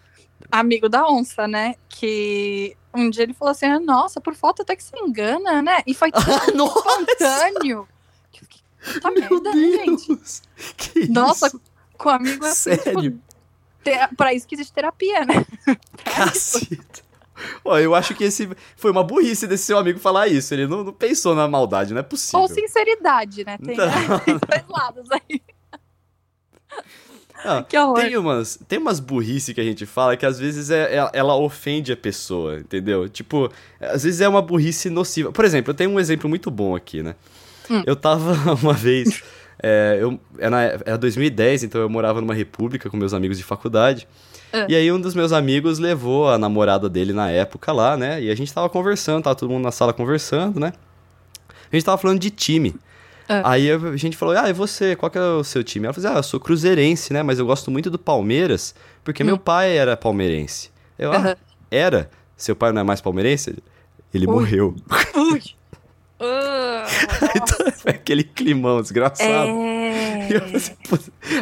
amigo 0.50 0.88
da 0.88 1.06
onça, 1.06 1.46
né? 1.46 1.74
Que 1.88 2.74
um 2.94 3.10
dia 3.10 3.24
ele 3.24 3.34
falou 3.34 3.52
assim: 3.52 3.68
nossa, 3.84 4.20
por 4.20 4.34
foto 4.34 4.62
até 4.62 4.74
que 4.74 4.82
se 4.82 4.98
engana, 4.98 5.60
né? 5.60 5.82
E 5.86 5.92
foi 5.92 6.10
tão 6.10 6.66
espontâneo. 6.66 7.86
Tá 9.00 9.10
Meu 9.10 9.20
merda, 9.20 9.54
né, 9.54 9.84
gente? 9.84 11.10
Nossa, 11.10 11.48
isso? 11.48 11.60
com 11.96 12.08
amigo 12.08 12.44
é 12.44 12.50
assim, 12.50 12.76
Sério? 12.76 13.20
Tipo, 13.82 14.16
pra 14.16 14.34
isso 14.34 14.46
que 14.46 14.54
existe 14.54 14.72
terapia, 14.72 15.24
né? 15.24 15.46
Caceta. 16.04 17.06
Ó, 17.64 17.78
eu 17.78 17.94
acho 17.94 18.14
que 18.14 18.24
esse 18.24 18.48
foi 18.76 18.90
uma 18.90 19.04
burrice 19.04 19.46
desse 19.46 19.64
seu 19.64 19.78
amigo 19.78 19.98
falar 19.98 20.26
isso. 20.28 20.54
Ele 20.54 20.66
não, 20.66 20.84
não 20.84 20.92
pensou 20.92 21.34
na 21.34 21.46
maldade, 21.46 21.92
não 21.92 22.00
é 22.00 22.02
possível. 22.02 22.40
Ou 22.40 22.48
sinceridade, 22.48 23.44
né? 23.44 23.58
Tem, 23.58 23.76
né? 23.76 23.92
tem 24.24 24.38
dois 24.38 24.64
lados 24.68 25.08
aí. 25.10 25.42
Ah, 27.44 27.62
que 27.68 27.76
horror. 27.76 28.00
Tem 28.00 28.16
umas, 28.16 28.58
tem 28.66 28.78
umas 28.78 29.00
burrice 29.00 29.52
que 29.52 29.60
a 29.60 29.64
gente 29.64 29.84
fala 29.84 30.16
que 30.16 30.24
às 30.24 30.38
vezes 30.38 30.70
é, 30.70 30.96
é, 30.96 31.10
ela 31.12 31.36
ofende 31.36 31.92
a 31.92 31.96
pessoa, 31.96 32.58
entendeu? 32.58 33.08
Tipo, 33.08 33.50
às 33.80 34.04
vezes 34.04 34.20
é 34.20 34.28
uma 34.28 34.40
burrice 34.40 34.88
nociva. 34.88 35.30
Por 35.30 35.44
exemplo, 35.44 35.70
eu 35.70 35.74
tenho 35.74 35.90
um 35.90 36.00
exemplo 36.00 36.28
muito 36.28 36.50
bom 36.50 36.74
aqui, 36.74 37.02
né? 37.02 37.14
Hum. 37.70 37.82
Eu 37.86 37.96
tava 37.96 38.32
uma 38.60 38.72
vez. 38.72 39.22
É, 39.62 39.98
eu, 40.00 40.20
era, 40.38 40.80
era 40.84 40.98
2010, 40.98 41.64
então 41.64 41.80
eu 41.80 41.88
morava 41.88 42.20
numa 42.20 42.34
república 42.34 42.90
com 42.90 42.96
meus 42.96 43.14
amigos 43.14 43.38
de 43.38 43.44
faculdade. 43.44 44.06
É. 44.52 44.66
E 44.68 44.76
aí 44.76 44.92
um 44.92 45.00
dos 45.00 45.14
meus 45.14 45.32
amigos 45.32 45.78
levou 45.78 46.30
a 46.30 46.38
namorada 46.38 46.88
dele 46.88 47.12
na 47.12 47.30
época 47.30 47.72
lá, 47.72 47.96
né? 47.96 48.22
E 48.22 48.30
a 48.30 48.34
gente 48.34 48.52
tava 48.52 48.68
conversando, 48.68 49.24
tava 49.24 49.36
todo 49.36 49.50
mundo 49.50 49.64
na 49.64 49.72
sala 49.72 49.92
conversando, 49.92 50.60
né? 50.60 50.72
A 51.70 51.76
gente 51.76 51.84
tava 51.84 51.98
falando 51.98 52.20
de 52.20 52.30
time. 52.30 52.74
É. 53.28 53.42
Aí 53.44 53.70
a 53.70 53.96
gente 53.96 54.16
falou, 54.16 54.36
ah, 54.36 54.48
e 54.48 54.52
você, 54.52 54.94
qual 54.94 55.10
que 55.10 55.18
é 55.18 55.20
o 55.20 55.42
seu 55.42 55.64
time? 55.64 55.86
Ela 55.86 55.92
falou, 55.92 56.12
ah, 56.12 56.18
eu 56.18 56.22
sou 56.22 56.38
cruzeirense, 56.38 57.12
né? 57.12 57.22
Mas 57.22 57.38
eu 57.38 57.46
gosto 57.46 57.70
muito 57.70 57.90
do 57.90 57.98
Palmeiras, 57.98 58.74
porque 59.02 59.22
hum. 59.22 59.26
meu 59.26 59.38
pai 59.38 59.76
era 59.76 59.96
palmeirense. 59.96 60.70
Eu, 60.98 61.12
ah, 61.12 61.18
uhum. 61.18 61.34
era? 61.70 62.08
Seu 62.36 62.54
pai 62.54 62.70
não 62.72 62.82
é 62.82 62.84
mais 62.84 63.00
palmeirense? 63.00 63.56
Ele 64.14 64.26
Ui. 64.26 64.32
morreu. 64.32 64.76
Ui. 65.14 65.42
Uh, 67.86 67.90
aquele 67.90 68.24
climão 68.24 68.80
desgraçado. 68.80 69.50
É... 69.50 70.28
Eu, 70.30 70.42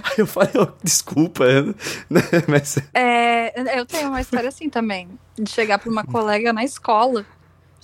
aí 0.03 0.15
eu 0.19 0.27
falei, 0.27 0.53
oh, 0.57 0.67
desculpa, 0.83 1.45
né? 1.47 1.75
Mas... 2.49 2.79
É, 2.93 3.79
eu 3.79 3.87
tenho 3.87 4.09
uma 4.09 4.21
história 4.21 4.49
assim 4.49 4.69
também, 4.69 5.09
de 5.39 5.49
chegar 5.49 5.79
pra 5.79 5.89
uma 5.89 6.05
colega 6.05 6.53
na 6.53 6.65
escola, 6.65 7.25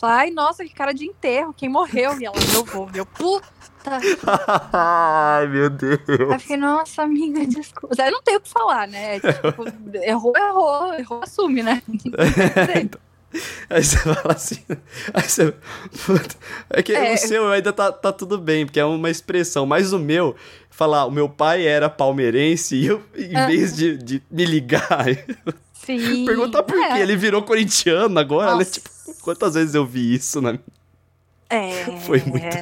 falar, 0.01 0.17
ai, 0.17 0.31
nossa, 0.31 0.65
que 0.65 0.75
cara 0.75 0.93
de 0.93 1.05
enterro, 1.05 1.55
quem 1.55 1.69
morreu? 1.69 2.19
E 2.21 2.25
ela, 2.25 2.37
meu 2.51 2.63
avô, 2.63 2.87
meu 2.87 3.07
puta. 3.07 3.47
ai, 4.73 5.47
meu 5.47 5.71
Deus. 5.71 6.01
Aí 6.09 6.21
eu 6.21 6.41
fiquei, 6.41 6.57
nossa, 6.57 7.03
amiga, 7.03 7.47
desculpa. 7.47 7.95
Eu 8.03 8.13
não 8.13 8.23
tenho 8.23 8.39
o 8.39 8.41
que 8.41 8.49
falar, 8.49 8.89
né? 8.89 9.21
Tipo, 9.21 9.65
errou, 10.03 10.33
errou, 10.37 10.95
errou, 10.95 11.23
assume, 11.23 11.63
né? 11.63 11.83
Aí 13.71 13.85
você 13.85 13.97
fala 13.99 14.35
assim. 14.35 14.61
Aí 15.15 15.23
você, 15.23 15.55
é 16.71 16.83
que 16.83 16.93
é. 16.93 17.15
o 17.15 17.17
seu 17.17 17.51
ainda 17.51 17.73
tá, 17.73 17.93
tá 17.93 18.13
tudo 18.13 18.39
bem, 18.39 18.67
porque 18.67 18.81
é 18.81 18.85
uma 18.85 19.11
expressão. 19.11 19.65
Mas 19.65 19.93
o 19.93 19.99
meu, 19.99 20.35
falar, 20.69 21.07
o 21.07 21.11
meu 21.11 21.29
pai 21.29 21.67
era 21.67 21.89
palmeirense 21.89 22.77
e 22.77 22.87
eu, 22.87 23.03
em 23.17 23.37
ah. 23.37 23.47
vez 23.47 23.77
de, 23.77 23.97
de 23.97 24.23
me 24.31 24.45
ligar. 24.45 25.07
Sim. 25.75 26.25
Perguntar 26.27 26.63
por 26.63 26.79
é. 26.79 26.95
que 26.95 26.99
ele 26.99 27.17
virou 27.17 27.43
corintiano 27.43 28.19
agora. 28.19 28.57
Né? 28.57 28.65
Tipo, 28.65 28.89
quantas 29.23 29.55
vezes 29.55 29.75
eu 29.75 29.87
vi 29.87 30.15
isso 30.15 30.41
na 30.41 30.59
É. 31.49 31.99
Foi 32.01 32.21
muito. 32.21 32.57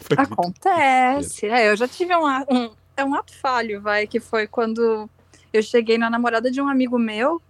Foi 0.00 0.16
Acontece. 0.16 1.46
Muito 1.46 1.56
é, 1.56 1.70
eu 1.70 1.76
já 1.76 1.86
tive 1.86 2.14
um, 2.16 2.26
um, 2.26 2.70
é 2.96 3.04
um 3.04 3.14
ato 3.14 3.34
falho, 3.34 3.80
vai, 3.80 4.06
que 4.06 4.20
foi 4.20 4.46
quando 4.46 5.08
eu 5.52 5.62
cheguei 5.62 5.98
na 5.98 6.10
namorada 6.10 6.50
de 6.50 6.60
um 6.60 6.68
amigo 6.68 6.98
meu 6.98 7.40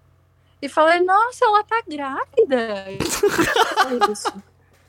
e 0.61 0.69
falei, 0.69 1.01
nossa, 1.01 1.45
ela 1.45 1.65
tá 1.65 1.83
grávida. 1.87 2.85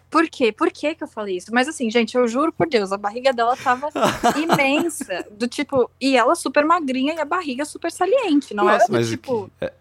Por 0.10 0.28
quê? 0.28 0.52
Por 0.52 0.72
que 0.72 0.96
que 0.96 1.04
eu 1.04 1.08
falei 1.08 1.38
isso? 1.38 1.54
Mas 1.54 1.68
assim, 1.68 1.90
gente, 1.92 2.18
eu 2.18 2.28
juro 2.28 2.52
por 2.52 2.68
Deus, 2.68 2.92
a 2.92 2.98
barriga 2.98 3.32
dela 3.32 3.56
tava 3.56 3.90
imensa. 4.36 5.24
Do 5.30 5.48
tipo, 5.48 5.90
e 6.02 6.18
ela 6.18 6.34
super 6.34 6.66
magrinha 6.66 7.14
e 7.14 7.20
a 7.20 7.26
barriga 7.26 7.64
super 7.64 7.92
saliente. 7.92 8.56
Não 8.56 8.66
Nossa, 8.66 8.86
era 8.92 9.04
do 9.04 9.08
tipo. 9.08 9.52
Que... 9.60 9.66
É... 9.66 9.74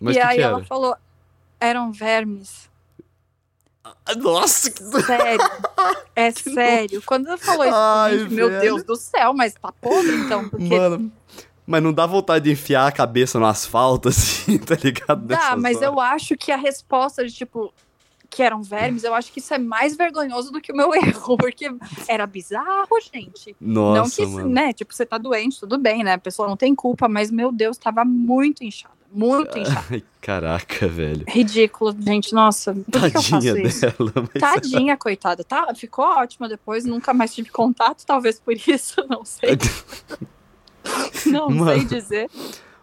E 0.00 0.18
aí 0.18 0.40
ela 0.40 0.64
falou, 0.64 0.96
eram 1.60 1.92
vermes. 1.92 2.70
Nossa, 4.16 4.70
que... 4.70 4.82
Sério. 4.82 5.50
É 6.14 6.30
sério. 6.32 7.02
Quando 7.04 7.28
ela 7.28 7.38
falou 7.38 7.64
isso, 7.66 7.74
Ai, 7.74 8.18
gente, 8.18 8.34
meu 8.34 8.48
Deus 8.60 8.82
do 8.82 8.96
céu, 8.96 9.34
mas 9.34 9.54
tá 9.54 9.72
podre 9.72 10.16
então? 10.16 10.48
Porque... 10.48 10.64
Mano, 10.64 11.12
Mas 11.66 11.82
não 11.82 11.92
dá 11.92 12.06
vontade 12.06 12.44
de 12.44 12.52
enfiar 12.52 12.86
a 12.86 12.92
cabeça 12.92 13.38
no 13.38 13.46
asfalto, 13.46 14.08
assim, 14.10 14.58
tá 14.58 14.76
ligado? 14.76 15.26
Dá, 15.26 15.56
mas 15.56 15.78
horas. 15.78 15.88
eu 15.88 16.00
acho 16.00 16.36
que 16.36 16.52
a 16.52 16.56
resposta 16.56 17.26
de, 17.26 17.32
tipo, 17.32 17.72
que 18.30 18.42
eram 18.42 18.62
vermes, 18.62 19.04
eu 19.04 19.14
acho 19.14 19.32
que 19.32 19.40
isso 19.40 19.54
é 19.54 19.58
mais 19.58 19.96
vergonhoso 19.96 20.52
do 20.52 20.60
que 20.60 20.72
o 20.72 20.76
meu 20.76 20.92
erro, 20.94 21.36
porque 21.36 21.74
era 22.06 22.26
bizarro, 22.26 23.00
gente. 23.12 23.56
Nossa, 23.60 24.24
não 24.24 24.36
que, 24.36 24.44
né, 24.44 24.72
tipo, 24.72 24.94
você 24.94 25.06
tá 25.06 25.18
doente, 25.18 25.60
tudo 25.60 25.78
bem, 25.78 26.04
né? 26.04 26.14
A 26.14 26.18
pessoa 26.18 26.48
não 26.48 26.56
tem 26.56 26.74
culpa, 26.74 27.08
mas, 27.08 27.30
meu 27.30 27.50
Deus, 27.50 27.76
tava 27.76 28.04
muito 28.04 28.62
inchada. 28.62 28.94
Muito 29.12 29.58
inchada. 29.58 29.86
Ai, 29.90 30.04
caraca, 30.20 30.86
velho. 30.86 31.24
Ridículo, 31.26 31.96
gente. 31.98 32.34
Nossa, 32.34 32.74
por 32.74 32.84
Tadinha 32.90 33.10
que 33.10 33.16
eu 33.16 33.22
faço 33.22 33.58
isso? 33.58 33.80
Dela, 33.80 34.12
mas... 34.16 34.40
Tadinha, 34.40 34.96
coitada. 34.96 35.42
Tá, 35.42 35.74
ficou 35.74 36.04
ótima 36.04 36.48
depois, 36.48 36.84
nunca 36.84 37.14
mais 37.14 37.34
tive 37.34 37.48
contato, 37.50 38.04
talvez 38.04 38.38
por 38.38 38.54
isso, 38.54 39.04
não 39.08 39.24
sei. 39.24 39.56
não 41.26 41.50
Mano, 41.50 41.72
sei 41.72 41.84
dizer. 41.84 42.30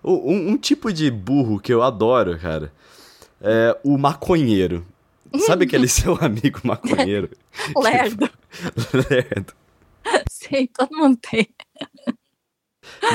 Um, 0.03 0.51
um, 0.51 0.57
tipo 0.57 0.91
de 0.91 1.09
burro 1.09 1.59
que 1.59 1.73
eu 1.73 1.81
adoro, 1.81 2.37
cara, 2.37 2.71
é 3.41 3.77
o 3.83 3.97
maconheiro. 3.97 4.85
Sabe 5.45 5.65
aquele 5.65 5.87
seu 5.89 6.17
amigo 6.21 6.59
maconheiro? 6.63 7.29
Lerdo. 7.75 8.29
Lerdo. 9.09 9.53
Sei, 10.29 10.67
todo 10.67 10.95
mundo 10.95 11.17
tem. 11.21 11.47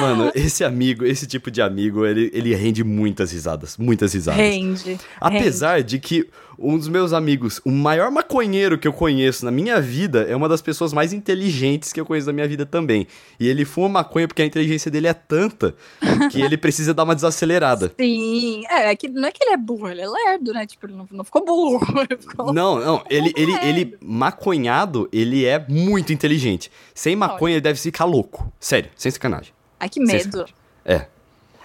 Mano, 0.01 0.31
esse 0.35 0.64
amigo, 0.64 1.05
esse 1.05 1.27
tipo 1.27 1.51
de 1.51 1.62
amigo, 1.62 2.05
ele, 2.05 2.31
ele 2.33 2.55
rende 2.55 2.85
muitas 2.85 3.33
risadas. 3.33 3.77
Muitas 3.77 4.12
risadas. 4.12 4.40
Rende. 4.40 4.98
Apesar 5.20 5.77
rende. 5.77 5.88
de 5.88 5.98
que 5.98 6.29
um 6.59 6.77
dos 6.77 6.88
meus 6.88 7.12
amigos, 7.12 7.61
o 7.64 7.70
maior 7.70 8.11
maconheiro 8.11 8.77
que 8.77 8.88
eu 8.88 8.92
conheço 8.92 9.44
na 9.44 9.51
minha 9.51 9.81
vida, 9.81 10.22
é 10.29 10.35
uma 10.35 10.48
das 10.48 10.61
pessoas 10.61 10.92
mais 10.92 11.12
inteligentes 11.12 11.92
que 11.92 12.01
eu 12.01 12.05
conheço 12.05 12.27
na 12.27 12.33
minha 12.33 12.48
vida 12.48 12.66
também. 12.66 13.07
E 13.38 13.46
ele 13.46 13.64
fuma 13.64 13.88
maconha 13.88 14.27
porque 14.27 14.42
a 14.42 14.44
inteligência 14.44 14.90
dele 14.90 15.07
é 15.07 15.14
tanta 15.14 15.74
que 16.33 16.42
ele 16.42 16.57
precisa 16.57 16.92
dar 16.92 17.05
uma 17.05 17.14
desacelerada. 17.14 17.92
Sim, 17.98 18.64
é, 18.68 18.90
é 18.90 18.96
que 18.96 19.09
não 19.09 19.29
é 19.29 19.31
que 19.31 19.42
ele 19.42 19.53
é 19.53 19.57
burro, 19.57 19.88
ele 19.88 20.01
é 20.01 20.09
lerdo, 20.09 20.53
né? 20.53 20.66
Tipo, 20.66 20.87
ele 20.87 20.94
não, 20.94 21.07
não 21.12 21.24
ficou 21.24 21.44
burro. 21.44 21.79
Ficou 22.18 22.53
não, 22.53 22.81
não, 22.81 23.05
ele, 23.09 23.33
ele, 23.37 23.53
ele, 23.62 23.98
maconhado, 24.03 25.09
ele 25.12 25.44
é 25.44 25.64
muito 25.68 26.12
inteligente. 26.12 26.70
Sem 26.94 27.14
maconha, 27.14 27.55
ele 27.55 27.61
deve 27.61 27.79
ficar 27.79 28.05
louco. 28.05 28.53
Sério, 28.59 28.90
sem 28.96 29.11
sacanagem. 29.11 29.53
Ai, 29.79 29.88
que 29.88 30.01
medo. 30.01 30.47
É. 30.85 31.07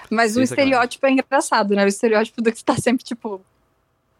Mas 0.09 0.35
o 0.37 0.41
estereótipo 0.41 1.05
é 1.05 1.11
engraçado, 1.11 1.75
né? 1.75 1.83
O 1.83 1.87
estereótipo 1.87 2.41
do 2.41 2.51
que 2.51 2.57
está 2.57 2.75
sempre, 2.75 3.03
tipo, 3.03 3.41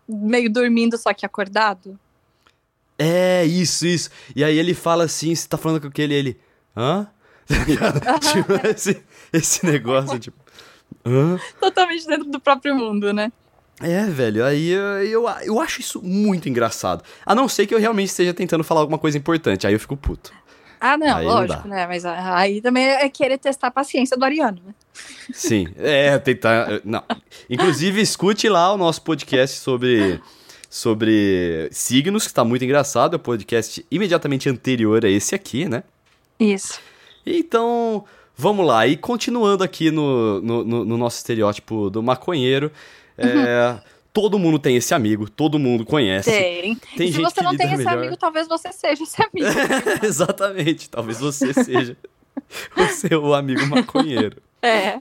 meio 0.08 0.52
dormindo, 0.52 0.98
só 0.98 1.14
que 1.14 1.26
acordado. 1.26 2.00
É, 2.98 3.46
isso, 3.46 3.86
isso. 3.86 4.10
E 4.36 4.44
aí 4.44 4.58
ele 4.58 4.74
fala 4.74 5.04
assim, 5.04 5.34
você 5.34 5.48
tá 5.48 5.58
falando 5.58 5.82
com 5.82 5.88
aquele, 5.88 6.14
ele, 6.14 6.40
hã? 6.76 7.08
tipo, 8.32 8.68
esse, 8.68 9.04
esse 9.32 9.66
negócio, 9.66 10.18
tipo, 10.20 10.38
hã? 11.06 11.38
Totalmente 11.60 12.08
dentro 12.08 12.26
do 12.26 12.40
próprio 12.40 12.76
mundo, 12.76 13.14
né? 13.14 13.32
É, 13.82 14.06
velho, 14.06 14.46
aí 14.46 14.70
eu, 14.70 14.84
eu, 15.04 15.30
eu 15.44 15.60
acho 15.60 15.82
isso 15.82 16.02
muito 16.02 16.48
engraçado. 16.48 17.04
A 17.26 17.34
não 17.34 17.50
ser 17.50 17.66
que 17.66 17.74
eu 17.74 17.80
realmente 17.80 18.10
esteja 18.10 18.34
tentando 18.34 18.64
falar 18.64 18.82
alguma 18.82 19.00
coisa 19.00 19.18
importante, 19.18 19.66
aí 19.66 19.74
eu 19.74 19.80
fico 19.80 19.98
puto. 19.98 20.32
Ah, 20.86 20.98
não, 20.98 21.16
aí 21.16 21.26
lógico, 21.26 21.66
não 21.66 21.74
né? 21.74 21.88
Mas 21.88 22.04
aí 22.04 22.60
também 22.60 22.86
é 22.86 23.08
querer 23.08 23.38
testar 23.38 23.68
a 23.68 23.72
paciência 23.72 24.18
do 24.18 24.26
Ariano, 24.26 24.62
né? 24.66 24.74
Sim, 25.32 25.68
é, 25.78 26.20
tentar. 26.20 26.82
Não. 26.84 27.02
Inclusive, 27.50 28.02
escute 28.02 28.50
lá 28.50 28.74
o 28.74 28.78
nosso 28.78 29.02
podcast 29.02 29.60
sobre, 29.60 30.20
sobre 30.70 31.70
signos, 31.72 32.24
que 32.24 32.32
está 32.32 32.44
muito 32.44 32.66
engraçado. 32.66 33.14
É 33.14 33.16
o 33.16 33.20
podcast 33.20 33.86
imediatamente 33.90 34.50
anterior 34.50 35.06
a 35.06 35.10
esse 35.10 35.34
aqui, 35.34 35.70
né? 35.70 35.84
Isso. 36.38 36.82
Então, 37.26 38.04
vamos 38.36 38.68
lá. 38.68 38.86
E 38.86 38.98
continuando 38.98 39.64
aqui 39.64 39.90
no, 39.90 40.42
no, 40.42 40.84
no 40.84 40.98
nosso 40.98 41.16
estereótipo 41.16 41.90
do 41.90 42.04
maconheiro. 42.04 42.70
Uhum. 43.18 43.26
É, 43.26 43.82
todo 44.14 44.38
mundo 44.38 44.60
tem 44.60 44.78
esse 44.78 44.94
amigo, 44.94 45.28
todo 45.28 45.58
mundo 45.58 45.84
conhece. 45.84 46.30
Tem. 46.30 46.76
tem 46.96 47.10
e 47.10 47.14
se 47.14 47.20
você 47.20 47.42
não 47.42 47.58
tem 47.58 47.68
esse 47.68 47.78
melhor. 47.78 47.98
amigo, 47.98 48.16
talvez 48.16 48.48
você 48.48 48.72
seja 48.72 49.04
esse 49.04 49.22
amigo. 49.22 49.48
Exatamente, 50.06 50.90
talvez 50.90 51.20
você 51.20 51.52
seja 51.52 51.98
o 52.78 52.86
seu 52.88 53.34
amigo 53.34 53.66
maconheiro. 53.66 54.38
É. 54.66 54.98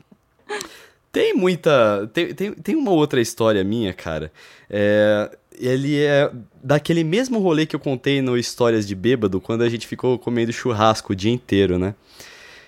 Tem 1.12 1.33
muita. 1.33 2.11
Tem, 2.12 2.35
tem, 2.35 2.53
tem 2.53 2.75
uma 2.75 2.90
outra 2.90 3.20
história 3.20 3.62
minha, 3.62 3.92
cara. 3.92 4.33
É, 4.68 5.31
ele 5.57 6.03
é 6.03 6.29
daquele 6.61 7.05
mesmo 7.05 7.38
rolê 7.38 7.64
que 7.64 7.77
eu 7.77 7.79
contei 7.79 8.20
no 8.20 8.37
Histórias 8.37 8.88
de 8.88 8.96
Bêbado, 8.96 9.40
quando 9.40 9.62
a 9.62 9.68
gente 9.68 9.87
ficou 9.87 10.18
comendo 10.18 10.53
churrasco 10.53 11.12
o 11.12 11.16
dia 11.16 11.31
inteiro, 11.31 11.79
né? 11.79 11.94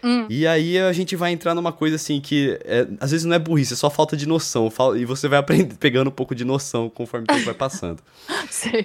Hum. 0.04 0.26
E 0.28 0.46
aí 0.46 0.78
a 0.78 0.92
gente 0.92 1.16
vai 1.16 1.32
entrar 1.32 1.54
numa 1.54 1.72
coisa 1.72 1.96
assim 1.96 2.20
que 2.20 2.58
é, 2.64 2.86
às 3.00 3.10
vezes 3.10 3.24
não 3.24 3.34
é 3.34 3.38
burrice, 3.38 3.72
é 3.72 3.76
só 3.76 3.88
falta 3.88 4.14
de 4.14 4.28
noção. 4.28 4.70
E 4.96 5.04
você 5.06 5.26
vai 5.26 5.38
aprender, 5.38 5.74
pegando 5.80 6.08
um 6.08 6.12
pouco 6.12 6.34
de 6.34 6.44
noção 6.44 6.90
conforme 6.90 7.24
o 7.24 7.26
tempo 7.26 7.46
vai 7.46 7.54
passando. 7.54 8.02
Sim. 8.50 8.84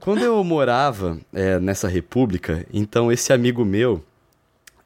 Quando 0.00 0.22
eu 0.22 0.42
morava 0.44 1.18
é, 1.32 1.58
nessa 1.58 1.88
república, 1.88 2.64
então 2.72 3.10
esse 3.10 3.32
amigo 3.32 3.64
meu, 3.64 4.04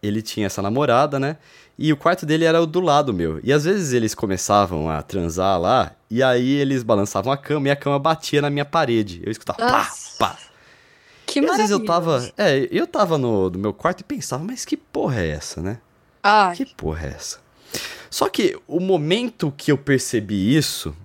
ele 0.02 0.22
tinha 0.22 0.46
essa 0.46 0.62
namorada, 0.62 1.18
né? 1.20 1.36
E 1.78 1.92
o 1.92 1.96
quarto 1.96 2.24
dele 2.24 2.44
era 2.44 2.60
o 2.60 2.66
do 2.66 2.80
lado 2.80 3.12
meu. 3.12 3.40
E 3.44 3.52
às 3.52 3.64
vezes 3.64 3.92
eles 3.92 4.14
começavam 4.14 4.88
a 4.88 5.02
transar 5.02 5.60
lá, 5.60 5.92
e 6.10 6.22
aí 6.22 6.50
eles 6.50 6.82
balançavam 6.82 7.32
a 7.32 7.36
cama 7.36 7.68
e 7.68 7.70
a 7.70 7.76
cama 7.76 7.98
batia 7.98 8.40
na 8.40 8.50
minha 8.50 8.64
parede. 8.64 9.20
Eu 9.24 9.30
escutava 9.30 9.60
Nossa. 9.60 10.16
pá, 10.18 10.30
pá. 10.30 10.47
Que 11.28 11.40
e 11.40 11.46
às 11.46 11.56
vezes 11.58 11.70
eu 11.70 11.84
tava. 11.84 12.32
É, 12.38 12.66
eu 12.70 12.86
tava 12.86 13.18
no, 13.18 13.50
no 13.50 13.58
meu 13.58 13.74
quarto 13.74 14.00
e 14.00 14.04
pensava, 14.04 14.42
mas 14.42 14.64
que 14.64 14.78
porra 14.78 15.20
é 15.20 15.28
essa, 15.28 15.60
né? 15.60 15.78
Ai. 16.22 16.56
Que 16.56 16.64
porra 16.64 17.06
é 17.06 17.10
essa? 17.10 17.38
Só 18.10 18.30
que 18.30 18.58
o 18.66 18.80
momento 18.80 19.52
que 19.54 19.70
eu 19.70 19.76
percebi 19.76 20.56
isso 20.56 20.96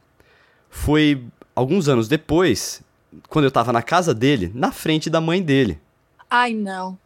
foi 0.69 1.21
alguns 1.53 1.89
anos 1.89 2.07
depois, 2.07 2.81
quando 3.27 3.43
eu 3.43 3.51
tava 3.51 3.73
na 3.73 3.81
casa 3.81 4.13
dele, 4.13 4.49
na 4.55 4.71
frente 4.71 5.09
da 5.09 5.19
mãe 5.19 5.41
dele. 5.43 5.77
Ai, 6.29 6.53
não. 6.53 6.97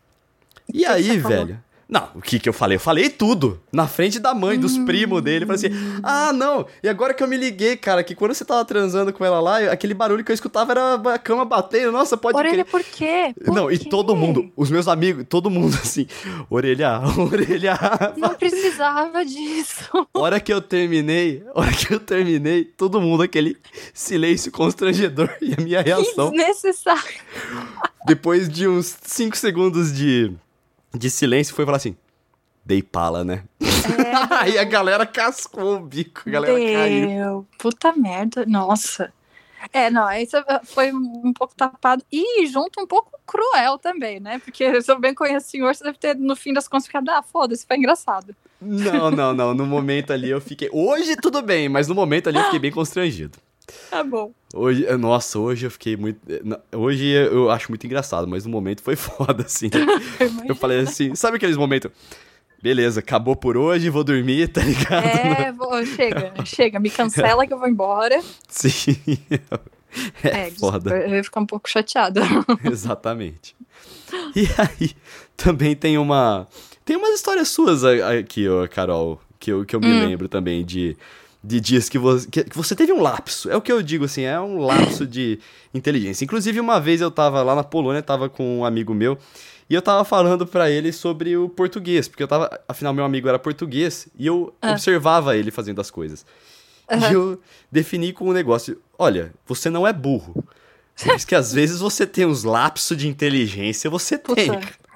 E 0.72 0.86
aí, 0.86 1.18
velho, 1.18 1.60
não, 1.90 2.10
o 2.16 2.22
que 2.22 2.38
que 2.38 2.50
eu 2.50 2.54
falei? 2.54 2.76
Eu 2.76 2.82
falei 2.82 3.10
tudo. 3.10 3.62
Na 3.72 3.88
frente 3.88 4.20
da 4.20 4.34
mãe, 4.34 4.60
dos 4.60 4.78
primos 4.78 5.22
dele. 5.22 5.46
Falei 5.46 5.68
assim: 5.68 6.02
ah, 6.04 6.34
não. 6.34 6.66
E 6.84 6.90
agora 6.90 7.14
que 7.14 7.24
eu 7.24 7.28
me 7.28 7.38
liguei, 7.38 7.78
cara, 7.78 8.04
que 8.04 8.14
quando 8.14 8.34
você 8.34 8.44
tava 8.44 8.66
transando 8.66 9.14
com 9.14 9.24
ela 9.24 9.40
lá, 9.40 9.60
aquele 9.72 9.94
barulho 9.94 10.22
que 10.22 10.32
eu 10.32 10.34
escutava 10.34 10.74
era 10.74 10.96
a 11.14 11.18
cama 11.18 11.46
batendo. 11.46 11.94
Nossa, 11.94 12.18
pode 12.18 12.38
Orelha, 12.38 12.66
por 12.66 12.84
quê? 12.84 13.34
Por 13.44 13.56
não, 13.56 13.68
quê? 13.68 13.76
e 13.76 13.80
todo 13.80 14.16
mundo, 14.18 14.52
os 14.56 14.70
meus 14.70 14.88
amigos, 14.88 15.26
todo 15.30 15.50
mundo 15.50 15.76
assim: 15.82 16.06
orelha, 16.50 17.00
orelha. 17.18 17.80
Não 18.18 18.34
precisava 18.34 19.24
disso. 19.24 20.08
Hora 20.14 20.42
que 20.42 20.52
eu 20.52 20.62
terminei, 20.62 21.44
hora 21.54 21.72
que 21.72 21.94
eu 21.94 22.00
terminei, 22.00 22.66
todo 22.66 23.00
mundo 23.00 23.24
aquele 23.24 23.56
silêncio 23.94 24.52
constrangedor 24.52 25.30
e 25.42 25.54
a 25.54 25.62
minha 25.62 25.82
reação. 25.82 26.32
Desnecessário. 26.32 27.22
Depois 28.06 28.50
de 28.50 28.68
uns 28.68 28.98
5 29.04 29.38
segundos 29.38 29.94
de 29.94 30.34
de 30.98 31.10
silêncio 31.10 31.56
foi 31.56 31.66
falar 31.66 31.78
assim: 31.78 31.96
dei 32.66 32.82
pala, 32.82 33.24
né? 33.24 33.44
É, 33.62 33.68
Aí 34.42 34.58
a 34.58 34.64
galera 34.64 35.06
cascou 35.06 35.78
o 35.78 35.80
bico, 35.80 36.24
a 36.28 36.30
galera 36.30 36.56
Deu. 36.56 36.74
caiu. 36.74 37.48
Puta 37.58 37.94
merda, 37.94 38.46
nossa. 38.46 39.14
É, 39.74 39.90
não, 39.90 40.10
isso 40.12 40.38
foi 40.64 40.92
um 40.94 41.34
pouco 41.34 41.56
tapado 41.56 42.04
e 42.12 42.46
junto 42.46 42.80
um 42.82 42.88
pouco 42.88 43.12
cruel 43.26 43.78
também, 43.78 44.20
né? 44.20 44.40
Porque 44.40 44.82
se 44.82 44.92
eu 44.92 45.00
bem 45.00 45.14
conheço 45.14 45.48
o 45.48 45.50
senhor, 45.50 45.76
você 45.76 45.84
deve 45.84 45.98
ter, 45.98 46.16
no 46.16 46.36
fim 46.36 46.54
das 46.54 46.68
contas, 46.68 46.86
ficado, 46.86 47.10
ah, 47.10 47.24
foda-se, 47.24 47.66
foi 47.66 47.78
engraçado. 47.78 48.36
Não, 48.62 49.12
não, 49.12 49.34
não. 49.34 49.54
No 49.54 49.66
momento 49.66 50.14
ali 50.14 50.30
eu 50.30 50.42
fiquei. 50.42 50.70
Hoje 50.72 51.16
tudo 51.16 51.42
bem, 51.42 51.70
mas 51.70 51.88
no 51.88 51.96
momento 51.96 52.28
ali 52.28 52.38
eu 52.38 52.44
fiquei 52.46 52.60
bem 52.60 52.72
constrangido. 52.72 53.38
Tá 53.90 54.04
bom. 54.04 54.32
Hoje, 54.54 54.86
eh, 54.86 54.96
nossa, 54.96 55.38
hoje 55.38 55.68
eu 55.68 55.72
fiquei 55.72 55.98
muito. 55.98 56.20
Eh, 56.30 56.76
hoje 56.76 57.06
eu 57.06 57.52
acho 57.52 57.70
muito 57.70 57.86
engraçado, 57.86 58.28
mas 58.28 58.46
no 58.46 58.52
momento 58.52 58.82
foi 58.82 58.96
foda, 58.98 59.44
assim. 59.44 59.70
eu 60.48 60.56
falei 60.56 60.80
assim, 60.80 61.16
sabe 61.16 61.38
aqueles 61.38 61.58
momentos? 61.58 61.92
Beleza, 62.62 63.02
acabou 63.02 63.36
por 63.36 63.56
hoje, 63.56 63.90
vou 63.90 64.04
dormir, 64.04 64.48
tá 64.48 64.62
ligado? 64.62 65.06
É, 65.06 65.52
vou, 65.52 65.86
chega, 65.86 66.34
chega, 66.44 66.80
me 66.80 66.90
cancela 66.90 67.46
que 67.46 67.54
eu 67.54 67.60
vou 67.60 67.68
embora. 67.68 68.20
Sim. 68.50 69.20
É, 70.24 70.48
é 70.48 70.52
foda. 70.52 70.96
Eu 70.96 71.16
ia 71.16 71.24
ficar 71.24 71.42
um 71.42 71.46
pouco 71.46 71.70
chateada. 71.70 72.22
Exatamente. 72.64 73.56
E 74.36 74.48
aí, 74.58 74.92
também 75.36 75.76
tem 75.76 75.98
uma. 75.98 76.48
Tem 76.84 76.96
umas 76.96 77.14
histórias 77.14 77.50
suas 77.50 77.84
aqui, 77.84 78.48
ó, 78.48 78.66
Carol, 78.68 79.22
que 79.40 79.52
eu, 79.52 79.66
que 79.66 79.76
eu 79.76 79.80
me 79.80 79.88
hum. 79.88 80.08
lembro 80.08 80.28
também 80.28 80.66
de 80.66 80.98
de 81.44 81.60
dias 81.60 81.88
que 81.88 81.98
você, 81.98 82.28
que, 82.30 82.44
que, 82.44 82.58
você 82.58 82.76
teve 82.76 82.92
um 82.92 83.02
lapso. 83.02 83.50
É 83.50 83.56
o 83.56 83.62
que 83.62 83.72
eu 83.72 83.82
digo, 83.82 84.06
assim, 84.06 84.24
é 84.24 84.40
um 84.40 84.60
lapso 84.60 85.06
de 85.06 85.40
inteligência. 85.74 86.26
Inclusive, 86.26 86.60
uma 86.60 86.80
vez 86.80 87.02
eu 87.02 87.12
tava 87.12 87.42
lá 87.44 87.56
na 87.56 87.64
Polônia, 87.64 88.02
tava 88.02 88.30
com 88.30 88.60
um 88.60 88.66
amigo 88.66 88.94
meu, 88.94 89.18
e 89.70 89.74
eu 89.74 89.82
tava 89.82 90.04
falando 90.04 90.46
para 90.48 90.70
ele 90.70 90.92
sobre 90.92 91.36
o 91.38 91.50
português, 91.50 92.08
porque 92.08 92.24
eu 92.24 92.28
tava, 92.28 92.50
afinal, 92.68 92.94
meu 92.94 93.06
amigo 93.06 93.28
era 93.28 93.38
português, 93.38 94.08
e 94.18 94.26
eu 94.28 94.54
ah. 94.62 94.72
observava 94.72 95.36
ele 95.36 95.52
fazendo 95.52 95.82
as 95.82 95.92
coisas. 95.92 96.26
Uhum. 96.90 97.00
E 97.00 97.14
eu 97.14 97.42
defini 97.72 98.14
com 98.14 98.30
um 98.30 98.34
negócio, 98.34 98.82
olha, 98.98 99.34
você 99.46 99.70
não 99.70 99.86
é 99.86 99.92
burro. 99.92 100.44
Mas 101.06 101.24
que 101.24 101.36
às 101.36 101.54
vezes 101.54 101.80
você 101.80 102.08
tem 102.08 102.26
uns 102.26 102.44
lapsos 102.44 102.98
de 102.98 103.08
inteligência, 103.08 103.90
você 103.90 104.18
Puta. 104.18 104.42
tem. 104.42 104.50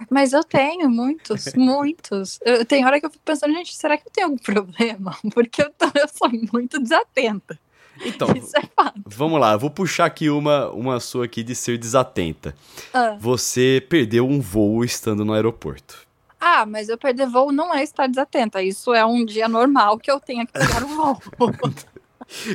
Mas 0.10 0.34
eu 0.34 0.44
tenho 0.44 0.90
muitos, 0.90 1.54
muitos. 1.56 2.40
Eu, 2.44 2.66
tem 2.66 2.86
hora 2.86 3.00
que 3.00 3.06
eu 3.06 3.10
fico 3.10 3.24
pensando, 3.24 3.54
gente, 3.54 3.76
será 3.76 3.98
que 3.98 4.08
eu 4.08 4.12
tenho 4.12 4.28
algum 4.28 4.38
problema? 4.42 5.18
Porque 5.34 5.62
eu, 5.62 5.72
tô, 5.72 5.86
eu 5.96 6.08
sou 6.08 6.30
muito 6.52 6.80
desatenta. 6.80 7.60
Então, 8.04 8.30
é 8.30 8.92
vamos 9.06 9.40
lá, 9.40 9.54
eu 9.54 9.60
vou 9.60 9.70
puxar 9.70 10.06
aqui 10.06 10.30
uma, 10.30 10.70
uma 10.72 11.00
sua 11.00 11.26
aqui 11.26 11.44
de 11.44 11.54
ser 11.54 11.78
desatenta. 11.78 12.56
Ah. 12.94 13.16
Você 13.20 13.86
perdeu 13.90 14.28
um 14.28 14.40
voo 14.40 14.84
estando 14.84 15.24
no 15.24 15.34
aeroporto. 15.34 16.08
Ah, 16.40 16.66
mas 16.66 16.90
eu 16.90 16.98
perder 16.98 17.28
voo 17.28 17.52
não 17.52 17.72
é 17.72 17.84
estar 17.84 18.08
desatenta. 18.08 18.64
Isso 18.64 18.94
é 18.96 19.06
um 19.06 19.24
dia 19.24 19.48
normal 19.48 20.00
que 20.00 20.10
eu 20.10 20.20
tenha 20.20 20.44
que 20.44 20.54
pegar 20.54 20.84
o 20.84 20.88
voo. 20.88 21.22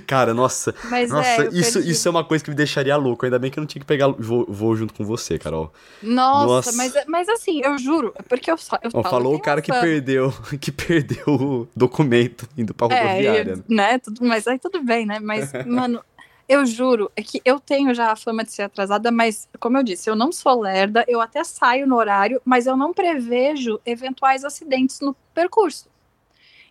Cara, 0.07 0.33
nossa. 0.33 0.75
Mas 0.85 1.11
nossa, 1.11 1.45
é, 1.45 1.49
isso, 1.53 1.79
isso 1.81 2.09
é 2.09 2.11
uma 2.11 2.25
coisa 2.25 2.43
que 2.43 2.51
me 2.51 2.57
deixaria 2.57 2.97
louco. 2.97 3.25
Ainda 3.25 3.39
bem 3.39 3.51
que 3.51 3.59
eu 3.59 3.63
não 3.63 3.67
tinha 3.67 3.81
que 3.81 3.87
pegar 3.87 4.09
voo, 4.09 4.47
voo 4.49 4.75
junto 4.75 4.95
com 4.95 5.05
você, 5.05 5.39
Carol. 5.39 5.73
Nossa, 6.03 6.47
nossa. 6.47 6.73
Mas, 6.73 6.95
mas 7.07 7.29
assim, 7.29 7.61
eu 7.63 7.79
juro, 7.79 8.13
é 8.17 8.23
porque 8.23 8.51
eu 8.51 8.57
só. 8.57 8.79
Eu 8.83 8.91
oh, 8.93 9.03
falou 9.03 9.35
o 9.35 9.41
cara 9.41 9.61
que 9.61 9.73
perdeu, 9.73 10.33
que 10.61 10.73
perdeu 10.73 11.27
o 11.27 11.69
documento 11.77 12.49
indo 12.57 12.75
pra 12.75 12.89
é, 12.89 13.03
rodoviária. 13.03 13.53
É, 13.53 13.75
né? 13.75 13.99
Tudo, 13.99 14.25
mas 14.25 14.47
aí 14.47 14.59
tudo 14.59 14.83
bem, 14.83 15.07
né? 15.07 15.19
Mas, 15.21 15.53
mano, 15.67 16.03
eu 16.49 16.65
juro, 16.65 17.11
é 17.17 17.23
que 17.23 17.41
eu 17.45 17.59
tenho 17.59 17.93
já 17.95 18.13
a 18.13 18.17
fama 18.17 18.45
de 18.45 18.53
ser 18.53 18.63
atrasada, 18.63 19.11
mas, 19.11 19.49
como 19.59 19.77
eu 19.77 19.83
disse, 19.83 20.09
eu 20.09 20.15
não 20.15 20.31
sou 20.31 20.61
lerda, 20.61 21.05
eu 21.09 21.21
até 21.21 21.43
saio 21.43 21.87
no 21.87 21.97
horário, 21.97 22.41
mas 22.45 22.67
eu 22.67 22.77
não 22.77 22.93
prevejo 22.93 23.81
eventuais 23.85 24.45
acidentes 24.45 25.01
no 25.01 25.15
percurso. 25.35 25.89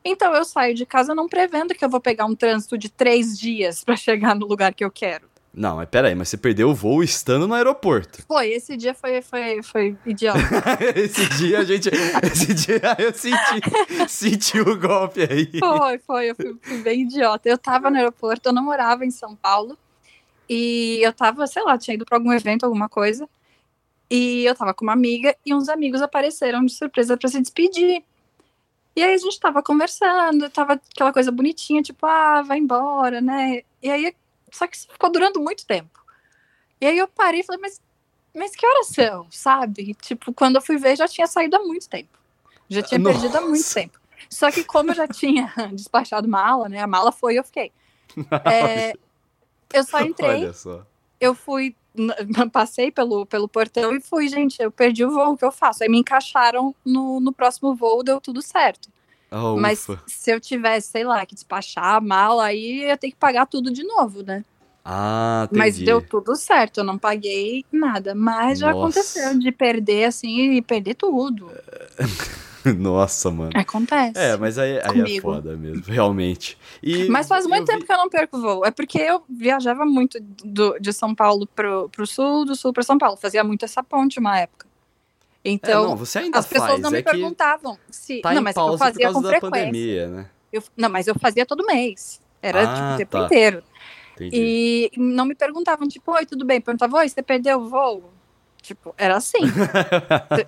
Então 0.06 0.36
eu 0.36 0.46
saio 0.46 0.76
de 0.76 0.86
casa 0.86 1.16
não 1.16 1.28
prevendo 1.28 1.74
que 1.74 1.84
eu 1.84 1.90
vou 1.90 2.00
pegar 2.00 2.26
um 2.26 2.36
trânsito 2.36 2.78
de 2.78 2.90
três 2.90 3.38
dias 3.38 3.84
para 3.84 3.96
chegar 3.96 4.36
no 4.36 4.46
lugar 4.46 4.72
que 4.72 4.86
eu 4.86 4.92
quero. 4.92 5.28
Não, 5.52 5.78
mas 5.78 5.88
peraí, 5.88 6.14
mas 6.14 6.28
você 6.28 6.38
perdeu 6.38 6.70
o 6.70 6.76
voo 6.76 7.02
estando 7.02 7.48
no 7.48 7.54
aeroporto. 7.54 8.22
Foi, 8.28 8.50
esse 8.50 8.76
dia 8.76 8.94
foi, 8.94 9.22
foi, 9.22 9.64
foi 9.64 9.98
idiota. 10.06 10.40
esse 10.96 11.30
dia 11.38 11.60
a 11.60 11.64
gente. 11.64 11.90
Esse 12.24 12.54
dia 12.54 12.82
eu 13.00 13.14
senti, 13.14 14.08
senti 14.10 14.60
o 14.60 14.78
golpe 14.78 15.22
aí. 15.22 15.50
Foi, 15.58 15.98
foi, 16.00 16.32
eu 16.32 16.36
fui, 16.36 16.58
fui, 16.62 16.78
bem 16.80 17.04
idiota. 17.04 17.48
Eu 17.48 17.58
tava 17.58 17.90
no 17.90 17.96
aeroporto, 17.96 18.50
eu 18.50 18.54
não 18.54 18.66
morava 18.66 19.06
em 19.06 19.12
São 19.12 19.34
Paulo. 19.34 19.78
E 20.48 21.00
eu 21.02 21.14
tava, 21.14 21.48
sei 21.48 21.64
lá, 21.64 21.78
tinha 21.78 21.96
ido 21.96 22.06
pra 22.06 22.18
algum 22.18 22.34
evento, 22.34 22.66
alguma 22.66 22.90
coisa. 22.90 23.28
E 24.12 24.44
eu 24.44 24.54
tava 24.54 24.74
com 24.74 24.84
uma 24.84 24.94
amiga 24.94 25.34
e 25.46 25.54
uns 25.54 25.70
amigos 25.70 26.02
apareceram 26.02 26.66
de 26.66 26.74
surpresa 26.74 27.16
para 27.16 27.30
se 27.30 27.42
despedir. 27.42 28.04
E 28.96 29.04
aí 29.04 29.14
a 29.14 29.18
gente 29.18 29.40
tava 29.40 29.62
conversando, 29.62 30.50
tava 30.50 30.74
aquela 30.74 31.12
coisa 31.12 31.32
bonitinha, 31.32 31.82
tipo, 31.82 32.06
ah, 32.06 32.42
vai 32.42 32.60
embora, 32.60 33.20
né? 33.20 33.62
E 33.84 33.92
aí, 33.92 34.16
só 34.52 34.66
que 34.66 34.78
isso 34.78 34.88
ficou 34.90 35.12
durando 35.12 35.42
muito 35.42 35.66
tempo. 35.66 36.00
E 36.80 36.86
aí 36.86 36.98
eu 36.98 37.08
parei 37.08 37.42
e 37.42 37.44
falei, 37.44 37.62
mas, 37.62 37.82
mas 38.34 38.56
que 38.56 38.66
horas 38.66 38.88
são, 38.88 39.28
sabe? 39.30 39.94
Tipo, 39.96 40.34
quando 40.34 40.56
eu 40.56 40.62
fui 40.62 40.78
ver, 40.78 40.96
já 40.96 41.08
tinha 41.08 41.28
saído 41.28 41.58
há 41.58 41.60
muito 41.60 41.90
tempo. 41.90 42.18
Já 42.70 42.82
tinha 42.82 43.00
Nossa. 43.00 43.20
perdido 43.20 43.38
há 43.38 43.42
muito 43.42 43.74
tempo. 43.74 44.00
Só 44.30 44.50
que 44.50 44.64
como 44.64 44.92
eu 44.92 44.96
já 44.96 45.08
tinha 45.08 45.54
despachado 45.74 46.28
mala, 46.28 46.70
né? 46.70 46.80
A 46.80 46.88
mala 46.88 47.12
foi 47.12 47.34
e 47.34 47.38
eu 47.38 47.44
fiquei. 47.44 47.72
É, 48.46 48.94
eu 49.74 49.84
só 49.84 50.00
entrei. 50.00 50.30
Olha 50.30 50.54
só. 50.54 50.86
Eu 51.20 51.36
fui 51.36 51.76
passei 52.52 52.92
pelo, 52.92 53.26
pelo 53.26 53.48
portão 53.48 53.96
e 53.96 54.02
fui, 54.02 54.28
gente, 54.28 54.62
eu 54.62 54.72
perdi 54.72 55.04
o 55.06 55.12
voo, 55.12 55.34
o 55.34 55.38
que 55.38 55.46
eu 55.46 55.52
faço? 55.52 55.84
Aí 55.84 55.90
me 55.90 56.00
encaixaram 56.00 56.76
no, 56.86 57.20
no 57.20 57.34
próximo 57.34 57.76
voo, 57.76 58.04
deu 58.04 58.20
tudo 58.20 58.42
certo. 58.42 58.90
Oh, 59.32 59.58
Mas 59.58 59.88
ufa. 59.88 60.02
se 60.08 60.32
eu 60.32 60.40
tivesse, 60.40 60.92
sei 60.92 61.04
lá, 61.04 61.26
que 61.26 61.36
despachar 61.36 61.96
a 61.96 62.02
mala, 62.02 62.46
aí 62.46 62.82
eu 62.82 62.88
ia 62.88 62.98
ter 62.98 63.10
que 63.10 63.16
pagar 63.18 63.46
tudo 63.46 63.72
de 63.72 63.84
novo, 63.84 64.24
né? 64.24 64.44
Ah, 64.84 65.48
entendi. 65.50 65.60
Mas 65.60 65.80
deu 65.80 66.02
tudo 66.02 66.36
certo, 66.36 66.80
eu 66.80 66.84
não 66.84 66.98
paguei 66.98 67.66
nada. 67.72 68.14
Mas 68.14 68.60
Nossa. 68.60 68.66
já 68.66 68.72
aconteceu 68.72 69.40
de 69.40 69.52
perder, 69.52 70.06
assim, 70.06 70.54
e 70.54 70.62
perder 70.62 70.94
tudo. 70.94 71.50
Nossa, 72.78 73.30
mano. 73.32 73.52
Acontece. 73.56 74.14
É, 74.16 74.38
mas 74.38 74.58
aí, 74.58 74.80
aí 74.84 75.18
é 75.18 75.22
foda 75.22 75.56
mesmo, 75.56 75.84
realmente. 75.88 76.58
E 76.82 77.08
mas 77.10 77.28
faz 77.28 77.46
muito 77.46 77.66
tempo 77.66 77.82
vi... 77.82 77.86
que 77.86 77.94
eu 77.94 77.98
não 77.98 78.10
perco 78.10 78.40
voo. 78.40 78.66
É 78.66 78.72
porque 78.72 78.98
eu 78.98 79.24
viajava 79.30 79.86
muito 79.86 80.20
do, 80.44 80.78
de 80.80 80.92
São 80.92 81.14
Paulo 81.14 81.48
pro, 81.48 81.90
pro 81.90 82.08
sul, 82.08 82.46
do 82.46 82.56
sul 82.56 82.74
para 82.74 82.84
São 82.84 82.98
Paulo. 82.98 83.18
Fazia 83.18 83.44
muito 83.44 83.66
essa 83.66 83.84
ponte 83.84 84.20
uma 84.20 84.40
época. 84.40 84.66
Então, 85.44 85.84
é, 85.84 85.88
não, 85.88 85.96
você 85.96 86.20
ainda 86.20 86.40
as 86.40 86.48
pessoas 86.48 86.72
faz, 86.72 86.82
não 86.82 86.90
me 86.90 87.00
é 87.00 87.04
perguntavam 87.04 87.78
se. 87.90 88.22
Tá 88.22 88.34
não, 88.34 88.42
mas 88.42 88.56
eu 88.56 88.78
fazia 88.78 89.14
com 89.14 89.22
frequência. 89.22 89.50
Pandemia, 89.50 90.08
né? 90.08 90.30
Eu, 90.52 90.64
não, 90.76 90.90
mas 90.90 91.08
eu 91.08 91.16
fazia 91.20 91.46
todo 91.46 91.66
mês. 91.66 92.20
Era 92.42 92.64
ah, 92.64 92.66
tipo, 92.66 92.94
o 92.94 92.98
tempo 92.98 93.12
tá. 93.12 93.26
inteiro. 93.26 93.64
Entendi. 94.16 94.32
E 94.34 94.92
não 94.98 95.26
me 95.26 95.36
perguntavam, 95.36 95.88
tipo, 95.88 96.12
oi, 96.14 96.26
tudo 96.26 96.46
bem? 96.46 96.62
Perguntavam, 96.62 97.00
oi, 97.00 97.10
você 97.10 97.22
perdeu 97.22 97.60
o 97.60 97.70
voo? 97.70 98.15
Tipo, 98.66 98.96
era 98.98 99.16
assim. 99.16 99.38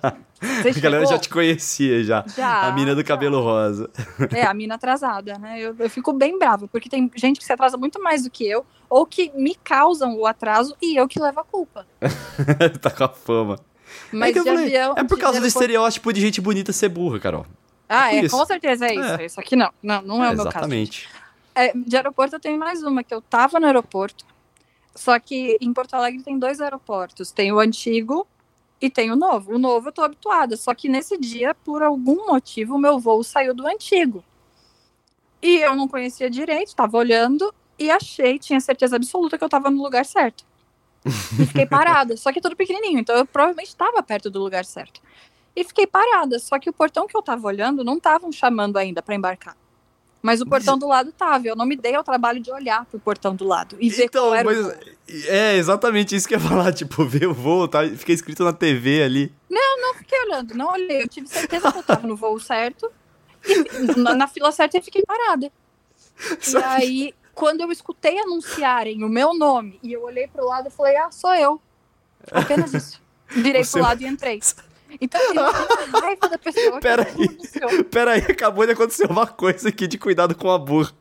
a 0.02 0.80
galera 0.80 1.06
já 1.06 1.20
te 1.20 1.28
conhecia 1.28 2.02
já. 2.02 2.24
já 2.26 2.62
a 2.66 2.72
mina 2.72 2.92
do 2.92 3.04
cabelo 3.04 3.40
rosa. 3.40 3.88
É, 4.34 4.42
a 4.42 4.52
mina 4.52 4.74
atrasada, 4.74 5.38
né? 5.38 5.60
Eu, 5.60 5.76
eu 5.78 5.88
fico 5.88 6.12
bem 6.12 6.36
brava, 6.36 6.66
porque 6.66 6.88
tem 6.88 7.08
gente 7.14 7.38
que 7.38 7.46
se 7.46 7.52
atrasa 7.52 7.76
muito 7.76 8.02
mais 8.02 8.24
do 8.24 8.30
que 8.30 8.44
eu, 8.44 8.66
ou 8.90 9.06
que 9.06 9.30
me 9.36 9.54
causam 9.54 10.16
o 10.16 10.26
atraso 10.26 10.76
e 10.82 10.96
eu 10.96 11.06
que 11.06 11.20
levo 11.20 11.38
a 11.38 11.44
culpa. 11.44 11.86
tá 12.82 12.90
com 12.90 13.04
a 13.04 13.08
fama. 13.08 13.60
Mas 14.10 14.34
é, 14.34 14.42
falei, 14.42 14.64
avião, 14.64 14.94
é 14.96 15.04
por 15.04 15.16
causa 15.16 15.40
do 15.40 15.46
estereótipo 15.46 16.12
de 16.12 16.20
gente 16.20 16.40
bonita 16.40 16.72
ser 16.72 16.88
burra, 16.88 17.20
Carol. 17.20 17.46
Ah, 17.88 18.12
é, 18.12 18.24
é 18.24 18.28
com 18.28 18.44
certeza 18.44 18.86
é 18.86 18.94
isso. 18.96 19.20
É. 19.20 19.26
Isso 19.26 19.40
aqui 19.40 19.54
não. 19.54 19.70
Não, 19.80 20.02
não 20.02 20.24
é, 20.24 20.30
é 20.30 20.30
o 20.32 20.34
meu 20.34 20.44
caso. 20.44 20.48
Exatamente. 20.48 21.08
É, 21.54 21.72
de 21.72 21.96
aeroporto 21.96 22.34
eu 22.34 22.40
tenho 22.40 22.58
mais 22.58 22.82
uma, 22.82 23.04
que 23.04 23.14
eu 23.14 23.22
tava 23.22 23.60
no 23.60 23.66
aeroporto, 23.66 24.26
só 24.98 25.18
que 25.20 25.56
em 25.60 25.72
Porto 25.72 25.94
Alegre 25.94 26.24
tem 26.24 26.36
dois 26.38 26.60
aeroportos. 26.60 27.30
Tem 27.30 27.52
o 27.52 27.60
antigo 27.60 28.26
e 28.80 28.90
tem 28.90 29.12
o 29.12 29.16
novo. 29.16 29.54
O 29.54 29.58
novo 29.58 29.88
eu 29.88 29.92
tô 29.92 30.02
habituada, 30.02 30.56
só 30.56 30.74
que 30.74 30.88
nesse 30.88 31.16
dia, 31.16 31.54
por 31.54 31.84
algum 31.84 32.26
motivo, 32.26 32.74
o 32.74 32.78
meu 32.78 32.98
voo 32.98 33.22
saiu 33.22 33.54
do 33.54 33.64
antigo. 33.64 34.24
E 35.40 35.58
eu 35.58 35.76
não 35.76 35.86
conhecia 35.86 36.28
direito, 36.28 36.74
tava 36.74 36.96
olhando 36.96 37.54
e 37.78 37.92
achei, 37.92 38.40
tinha 38.40 38.58
certeza 38.60 38.96
absoluta 38.96 39.38
que 39.38 39.44
eu 39.44 39.48
tava 39.48 39.70
no 39.70 39.80
lugar 39.80 40.04
certo. 40.04 40.44
E 41.06 41.46
fiquei 41.46 41.64
parada, 41.66 42.16
só 42.16 42.32
que 42.32 42.40
tudo 42.40 42.56
pequenininho, 42.56 42.98
então 42.98 43.14
eu 43.16 43.24
provavelmente 43.24 43.68
estava 43.68 44.02
perto 44.02 44.28
do 44.28 44.40
lugar 44.40 44.64
certo. 44.64 45.00
E 45.54 45.62
fiquei 45.62 45.86
parada, 45.86 46.40
só 46.40 46.58
que 46.58 46.68
o 46.68 46.72
portão 46.72 47.06
que 47.06 47.16
eu 47.16 47.22
tava 47.22 47.46
olhando 47.46 47.84
não 47.84 47.98
estavam 47.98 48.32
chamando 48.32 48.76
ainda 48.76 49.00
para 49.00 49.14
embarcar. 49.14 49.56
Mas 50.20 50.40
o 50.40 50.46
portão 50.46 50.76
do 50.76 50.88
lado 50.88 51.12
tava. 51.12 51.46
Eu 51.46 51.54
não 51.54 51.64
me 51.64 51.76
dei 51.76 51.94
ao 51.94 52.02
trabalho 52.02 52.40
de 52.40 52.50
olhar 52.50 52.84
pro 52.86 52.98
portão 52.98 53.34
do 53.34 53.44
lado 53.44 53.76
e 53.78 53.88
ver 53.88 54.04
então, 54.04 54.24
qual 54.24 54.34
era 54.34 54.44
mas. 54.44 54.78
É 55.26 55.56
exatamente 55.56 56.14
isso 56.14 56.26
que 56.26 56.34
eu 56.34 56.40
ia 56.40 56.48
falar. 56.48 56.72
Tipo, 56.74 57.04
ver 57.04 57.26
o 57.28 57.34
voo, 57.34 57.68
tá? 57.68 57.86
Fiquei 57.88 58.14
escrito 58.14 58.44
na 58.44 58.52
TV 58.52 59.02
ali. 59.02 59.32
Não, 59.48 59.80
não 59.80 59.94
fiquei 59.94 60.18
olhando. 60.24 60.54
Não 60.54 60.72
olhei. 60.72 61.02
Eu 61.02 61.08
tive 61.08 61.28
certeza 61.28 61.70
que 61.70 61.78
eu 61.78 61.82
tava 61.82 62.06
no 62.06 62.16
voo 62.16 62.38
certo. 62.40 62.90
E 63.46 63.96
na, 63.96 64.14
na 64.14 64.28
fila 64.28 64.50
certa 64.50 64.76
eu 64.76 64.82
fiquei 64.82 65.02
parada. 65.02 65.52
Só 66.40 66.58
e 66.58 66.64
aí, 66.64 67.14
quando 67.34 67.60
eu 67.60 67.70
escutei 67.70 68.18
anunciarem 68.18 69.04
o 69.04 69.08
meu 69.08 69.32
nome 69.32 69.78
e 69.82 69.92
eu 69.92 70.02
olhei 70.02 70.26
pro 70.26 70.46
lado, 70.46 70.66
eu 70.66 70.70
falei, 70.72 70.96
ah, 70.96 71.10
sou 71.10 71.34
eu. 71.34 71.60
Apenas 72.32 72.74
isso. 72.74 73.00
Virei 73.30 73.62
Você... 73.62 73.72
pro 73.78 73.82
lado 73.82 74.02
e 74.02 74.06
entrei. 74.06 74.40
Então, 75.00 75.20
a 75.38 76.00
raiva 76.00 76.28
da 76.28 76.38
pessoa. 76.38 76.80
Peraí, 76.80 77.28
peraí, 77.90 78.20
acabou 78.20 78.66
de 78.66 78.72
acontecer 78.72 79.10
uma 79.10 79.26
coisa 79.26 79.68
aqui 79.68 79.86
de 79.86 79.98
cuidado 79.98 80.34
com 80.34 80.50
a 80.50 80.58
burra. 80.58 80.92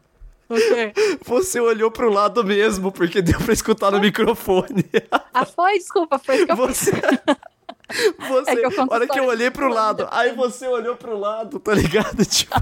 Okay. 0.49 0.93
Você 1.25 1.59
olhou 1.59 1.91
pro 1.91 2.09
lado 2.09 2.43
mesmo, 2.43 2.91
porque 2.91 3.21
deu 3.21 3.37
pra 3.39 3.53
escutar 3.53 3.91
no 3.91 3.99
microfone. 3.99 4.85
Ah, 5.33 5.45
foi? 5.45 5.77
Desculpa, 5.77 6.17
foi 6.17 6.37
isso 6.37 6.45
que 6.45 6.51
eu 6.51 6.55
você... 6.55 6.91
Você, 8.29 8.51
é 8.51 8.69
que 8.69 8.79
hora 8.81 9.07
que 9.07 9.19
eu 9.19 9.25
olhei 9.25 9.49
pro 9.49 9.69
lado, 9.69 10.07
aí 10.11 10.33
você 10.33 10.67
olhou 10.67 10.95
pro 10.95 11.17
lado, 11.17 11.59
tá 11.59 11.73
ligado? 11.73 12.23
Tipo... 12.25 12.53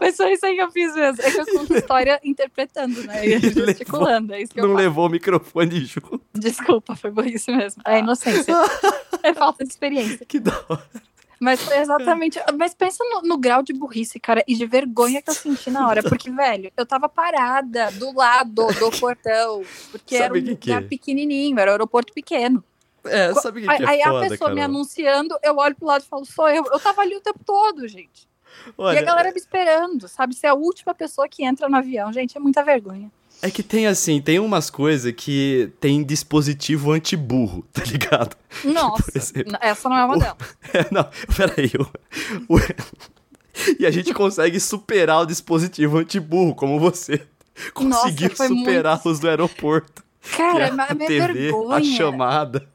Mas 0.00 0.16
foi 0.16 0.32
isso 0.32 0.44
aí 0.44 0.56
que 0.56 0.62
eu 0.62 0.70
fiz 0.70 0.94
mesmo. 0.94 1.22
É 1.22 1.30
que 1.30 1.40
eu 1.40 1.46
conto 1.46 1.76
história 1.76 2.20
interpretando, 2.24 3.02
né? 3.04 3.24
E 3.24 3.38
gesticulando, 3.38 4.34
é 4.34 4.42
isso 4.42 4.52
que 4.52 4.60
Não 4.60 4.70
eu 4.70 4.74
levou 4.74 5.06
o 5.06 5.08
microfone 5.08 5.84
junto. 5.84 6.20
Desculpa, 6.34 6.96
foi 6.96 7.12
isso 7.26 7.52
mesmo. 7.52 7.82
É 7.86 8.00
inocência. 8.00 8.54
é 9.22 9.32
falta 9.32 9.64
de 9.64 9.70
experiência. 9.70 10.26
Que 10.26 10.40
da 10.40 10.52
hora. 10.68 10.82
Mas 11.38 11.60
foi 11.60 11.76
exatamente. 11.78 12.38
Mas 12.56 12.72
pensa 12.72 13.02
no, 13.04 13.22
no, 13.22 13.36
grau 13.36 13.64
de 13.64 13.72
burrice, 13.72 14.20
cara, 14.20 14.44
e 14.46 14.54
de 14.54 14.64
vergonha 14.64 15.20
que 15.20 15.28
eu 15.28 15.34
senti 15.34 15.70
na 15.70 15.88
hora. 15.88 16.00
Porque, 16.00 16.30
velho, 16.30 16.70
eu 16.76 16.86
tava 16.86 17.08
parada 17.08 17.90
do 17.92 18.14
lado 18.14 18.66
do 18.78 18.90
portão. 18.98 19.62
Porque 19.90 20.18
Sabe 20.18 20.38
era 20.38 20.52
um 20.52 20.56
que 20.56 20.68
lugar 20.68 20.82
que? 20.82 20.88
pequenininho, 20.88 21.58
era 21.58 21.72
um 21.72 21.74
aeroporto 21.74 22.12
pequeno. 22.12 22.62
É, 23.04 23.34
sabe 23.34 23.60
o 23.60 23.62
que, 23.62 23.76
que 23.76 23.82
é 23.82 23.88
Aí 23.88 24.02
foda, 24.02 24.18
a 24.18 24.28
pessoa 24.28 24.38
Carol? 24.38 24.54
me 24.54 24.62
anunciando, 24.62 25.38
eu 25.42 25.56
olho 25.56 25.74
pro 25.74 25.86
lado 25.86 26.02
e 26.02 26.06
falo, 26.06 26.24
sou 26.24 26.48
eu. 26.48 26.64
Eu 26.72 26.78
tava 26.80 27.02
ali 27.02 27.16
o 27.16 27.20
tempo 27.20 27.40
todo, 27.44 27.86
gente. 27.88 28.28
Olha, 28.76 28.96
e 28.96 28.98
a 28.98 29.02
galera 29.02 29.30
me 29.30 29.38
esperando, 29.38 30.06
sabe? 30.08 30.34
Ser 30.34 30.48
a 30.48 30.54
última 30.54 30.94
pessoa 30.94 31.28
que 31.28 31.44
entra 31.44 31.68
no 31.68 31.76
avião, 31.76 32.12
gente, 32.12 32.36
é 32.36 32.40
muita 32.40 32.62
vergonha. 32.62 33.10
É 33.40 33.50
que 33.50 33.62
tem 33.62 33.88
assim, 33.88 34.20
tem 34.20 34.38
umas 34.38 34.70
coisas 34.70 35.12
que 35.12 35.72
tem 35.80 36.04
dispositivo 36.04 36.92
anti-burro, 36.92 37.66
tá 37.72 37.82
ligado? 37.84 38.36
Nossa, 38.64 39.18
tipo, 39.18 39.50
essa 39.60 39.88
não 39.88 39.96
é 39.96 40.04
uma 40.04 40.18
delas. 40.18 40.36
É, 40.72 40.86
não, 40.90 41.08
peraí. 41.36 41.72
O, 42.48 42.54
o, 42.54 42.60
e 43.78 43.84
a 43.84 43.90
gente 43.90 44.14
consegue 44.14 44.60
superar 44.60 45.22
o 45.22 45.26
dispositivo 45.26 45.98
anti-burro, 45.98 46.54
como 46.54 46.78
você 46.78 47.26
conseguiu 47.74 48.28
Nossa, 48.28 48.48
superar 48.48 48.94
muito... 48.94 49.08
os 49.08 49.18
do 49.18 49.28
aeroporto. 49.28 50.02
Cara, 50.36 50.68
é 50.68 50.70
a, 50.70 50.84
a 50.84 50.94
TV, 50.94 51.20
vergonha. 51.20 51.76
a 51.76 51.82
chamada. 51.82 52.68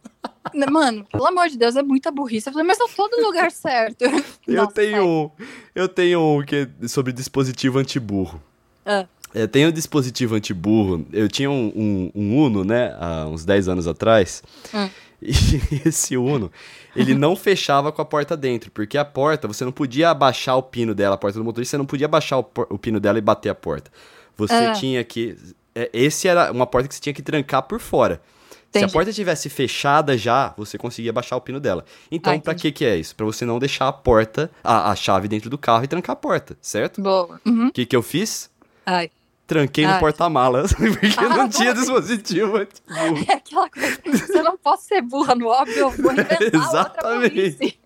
Mano, 0.72 1.06
pelo 1.12 1.26
amor 1.26 1.50
de 1.50 1.58
Deus, 1.58 1.76
é 1.76 1.84
muita 1.84 2.12
burrice. 2.12 2.48
Eu 2.50 2.54
falei, 2.54 2.68
mas 2.68 2.78
tá 2.78 2.86
todo 2.96 3.22
lugar 3.22 3.52
certo. 3.52 4.04
eu 4.48 4.56
Nossa, 4.56 4.72
tenho 4.72 5.32
eu 5.76 5.88
tenho 5.88 6.22
um 6.22 6.44
que 6.44 6.68
é 6.84 6.88
sobre 6.88 7.12
dispositivo 7.14 7.80
antiburro. 7.80 8.42
Ah. 8.86 9.06
Eu 9.34 9.44
é, 9.44 9.48
tenho 9.48 9.70
um 9.70 9.72
dispositivo 9.72 10.36
antiburro. 10.36 11.06
Eu 11.12 11.28
tinha 11.28 11.50
um, 11.50 11.72
um, 11.76 12.12
um, 12.16 12.44
Uno, 12.44 12.64
né, 12.64 12.96
há 13.00 13.28
uns 13.28 13.46
10 13.46 13.68
anos 13.68 13.88
atrás. 13.88 14.44
Hum. 14.74 14.90
E 15.20 15.82
esse 15.84 16.16
Uno, 16.16 16.52
ele 16.96 17.16
não 17.16 17.36
fechava 17.36 17.92
com 17.92 18.00
a 18.04 18.06
porta 18.06 18.38
dentro, 18.38 18.70
porque 18.70 19.00
a 19.00 19.04
porta, 19.04 19.48
você 19.48 19.66
não 19.66 19.72
podia 19.72 20.12
abaixar 20.12 20.56
o 20.56 20.62
pino 20.62 20.94
dela, 20.94 21.16
a 21.16 21.18
porta 21.18 21.40
do 21.40 21.44
motorista, 21.44 21.72
você 21.72 21.78
não 21.80 21.88
podia 21.88 22.06
abaixar 22.06 22.38
o, 22.38 22.48
o 22.70 22.78
pino 22.78 23.00
dela 23.00 23.18
e 23.18 23.22
bater 23.22 23.50
a 23.50 23.56
porta. 23.56 23.92
Você 24.38 24.54
ah. 24.54 24.74
tinha 24.74 25.04
que. 25.04 25.36
É, 25.74 25.90
esse 25.92 26.28
era 26.28 26.52
uma 26.52 26.68
porta 26.68 26.88
que 26.88 26.94
você 26.94 27.02
tinha 27.02 27.14
que 27.14 27.24
trancar 27.24 27.64
por 27.64 27.80
fora. 27.80 28.22
Entendi. 28.70 28.86
Se 28.86 28.86
a 28.86 28.94
porta 28.94 29.14
tivesse 29.14 29.50
fechada 29.50 30.18
já, 30.18 30.54
você 30.58 30.78
conseguia 30.78 31.14
baixar 31.14 31.36
o 31.38 31.42
pino 31.42 31.60
dela. 31.60 31.86
Então, 32.12 32.34
ah, 32.34 32.40
para 32.40 32.56
que 32.56 32.72
que 32.72 32.86
é 32.86 32.96
isso? 32.98 33.16
Para 33.16 33.26
você 33.26 33.46
não 33.46 33.60
deixar 33.60 33.88
a 33.88 33.94
porta, 33.94 34.52
a, 34.64 34.92
a 34.92 34.96
chave 34.96 35.28
dentro 35.28 35.50
do 35.50 35.58
carro 35.58 35.84
e 35.84 35.88
trancar 35.88 36.14
a 36.14 36.18
porta, 36.18 36.58
certo? 36.62 37.02
Boa. 37.02 37.40
O 37.46 37.50
uhum. 37.50 37.72
que 37.72 37.86
que 37.86 37.96
eu 37.96 38.04
fiz? 38.04 38.50
Ai. 38.86 39.10
Tranquei 39.48 39.86
Ai. 39.86 39.94
no 39.94 40.00
porta-malas, 40.00 40.74
porque 40.76 41.20
ah, 41.20 41.30
não 41.30 41.50
tinha 41.50 41.74
dispositivo. 41.74 42.58
É 42.58 42.68
aquela 43.34 43.70
coisa, 43.70 43.98
você 44.06 44.42
não 44.44 44.58
pode 44.58 44.82
ser 44.84 45.02
burra 45.02 45.34
no 45.36 45.48
óbvio, 45.48 45.78
eu 45.78 45.92
vou 45.92 46.12
inventar 46.12 46.42
Exatamente. 46.54 47.80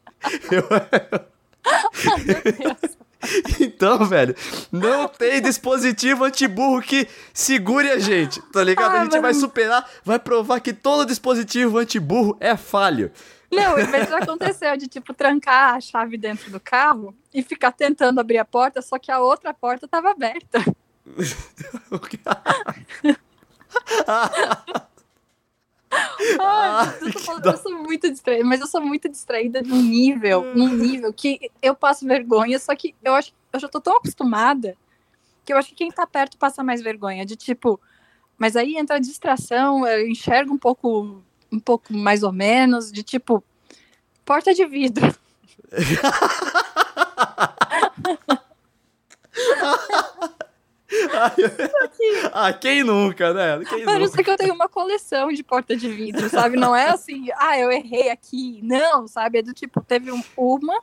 Eu... 0.52 0.68
Ai, 1.64 2.24
meu 2.26 2.42
Deus. 2.42 2.81
Então, 3.82 4.06
velho, 4.06 4.36
não 4.72 5.08
tem 5.18 5.42
dispositivo 5.42 6.24
antiburro 6.24 6.84
que 6.84 7.08
segure 7.34 7.90
a 7.90 7.98
gente, 7.98 8.40
tá 8.52 8.64
ligado? 8.64 8.96
Ah, 8.96 9.02
a 9.02 9.04
gente 9.06 9.20
vai 9.20 9.34
superar, 9.34 9.90
vai 10.06 10.20
provar 10.20 10.60
que 10.60 10.72
todo 10.72 11.04
dispositivo 11.04 11.80
antiburro 11.80 12.38
é 12.40 12.56
falho. 12.56 13.12
Não, 13.52 13.72
mas 13.90 14.08
já 14.08 14.20
aconteceu 14.20 14.78
de, 14.78 14.88
tipo, 14.88 15.16
trancar 15.16 15.74
a 15.74 15.82
chave 15.82 16.16
dentro 16.16 16.52
do 16.52 16.60
carro 16.60 17.16
e 17.34 17.42
ficar 17.42 17.72
tentando 17.72 18.20
abrir 18.20 18.38
a 18.38 18.46
porta, 18.46 18.84
só 18.84 19.00
que 19.00 19.12
a 19.12 19.20
outra 19.20 19.52
porta 19.52 19.88
tava 19.88 20.12
aberta. 20.12 20.64
Ah, 26.40 26.94
eu, 27.02 27.12
falando, 27.20 27.46
eu, 27.46 27.58
sou 27.58 27.72
muito 27.84 28.10
distraída, 28.10 28.46
mas 28.46 28.62
eu 28.62 28.68
sou 28.68 28.82
muito 28.82 29.10
distraída 29.10 29.62
num 29.62 29.82
nível, 29.82 30.56
num 30.56 30.70
nível 30.70 31.14
que 31.14 31.52
eu 31.62 31.76
passo 31.76 32.06
vergonha, 32.06 32.58
só 32.60 32.76
que 32.76 32.96
eu 33.04 33.14
acho 33.14 33.34
eu 33.54 33.60
já 33.60 33.68
tô 33.68 33.82
tão 33.82 33.98
acostumada 33.98 34.78
que 35.44 35.52
eu 35.52 35.58
acho 35.58 35.70
que 35.70 35.76
quem 35.76 35.92
tá 35.92 36.08
perto 36.08 36.38
passa 36.38 36.64
mais 36.64 36.82
vergonha, 36.82 37.26
de 37.26 37.36
tipo, 37.36 37.80
mas 38.38 38.56
aí 38.56 38.78
entra 38.78 38.96
a 38.96 39.00
distração, 39.00 39.86
eu 39.88 40.08
enxergo 40.08 40.54
um 40.54 40.58
pouco, 40.58 41.22
um 41.52 41.60
pouco 41.60 41.94
mais 41.94 42.24
ou 42.24 42.32
menos, 42.32 42.92
de 42.92 43.04
tipo, 43.04 43.44
porta 44.24 44.54
de 44.54 44.66
vidro. 44.66 45.14
ah, 52.34 52.54
quem 52.54 52.84
nunca, 52.84 53.34
né? 53.34 53.64
Quem 53.68 53.86
Mano, 53.86 54.06
nunca? 54.06 54.24
que 54.24 54.30
eu 54.30 54.38
tenho 54.38 54.54
uma 54.54 54.70
coleção 54.70 55.32
de 55.32 55.44
porta 55.44 55.76
de 55.76 55.90
vidro, 55.90 56.30
sabe? 56.30 56.58
Não 56.58 56.76
é 56.76 56.90
assim, 56.90 57.28
ah, 57.38 57.58
eu 57.58 57.72
errei 57.72 58.10
aqui. 58.10 58.60
Não, 58.64 59.08
sabe? 59.08 59.40
É 59.40 59.42
do 59.42 59.54
tipo, 59.54 59.82
teve 59.82 60.12
um, 60.12 60.22
uma, 60.38 60.80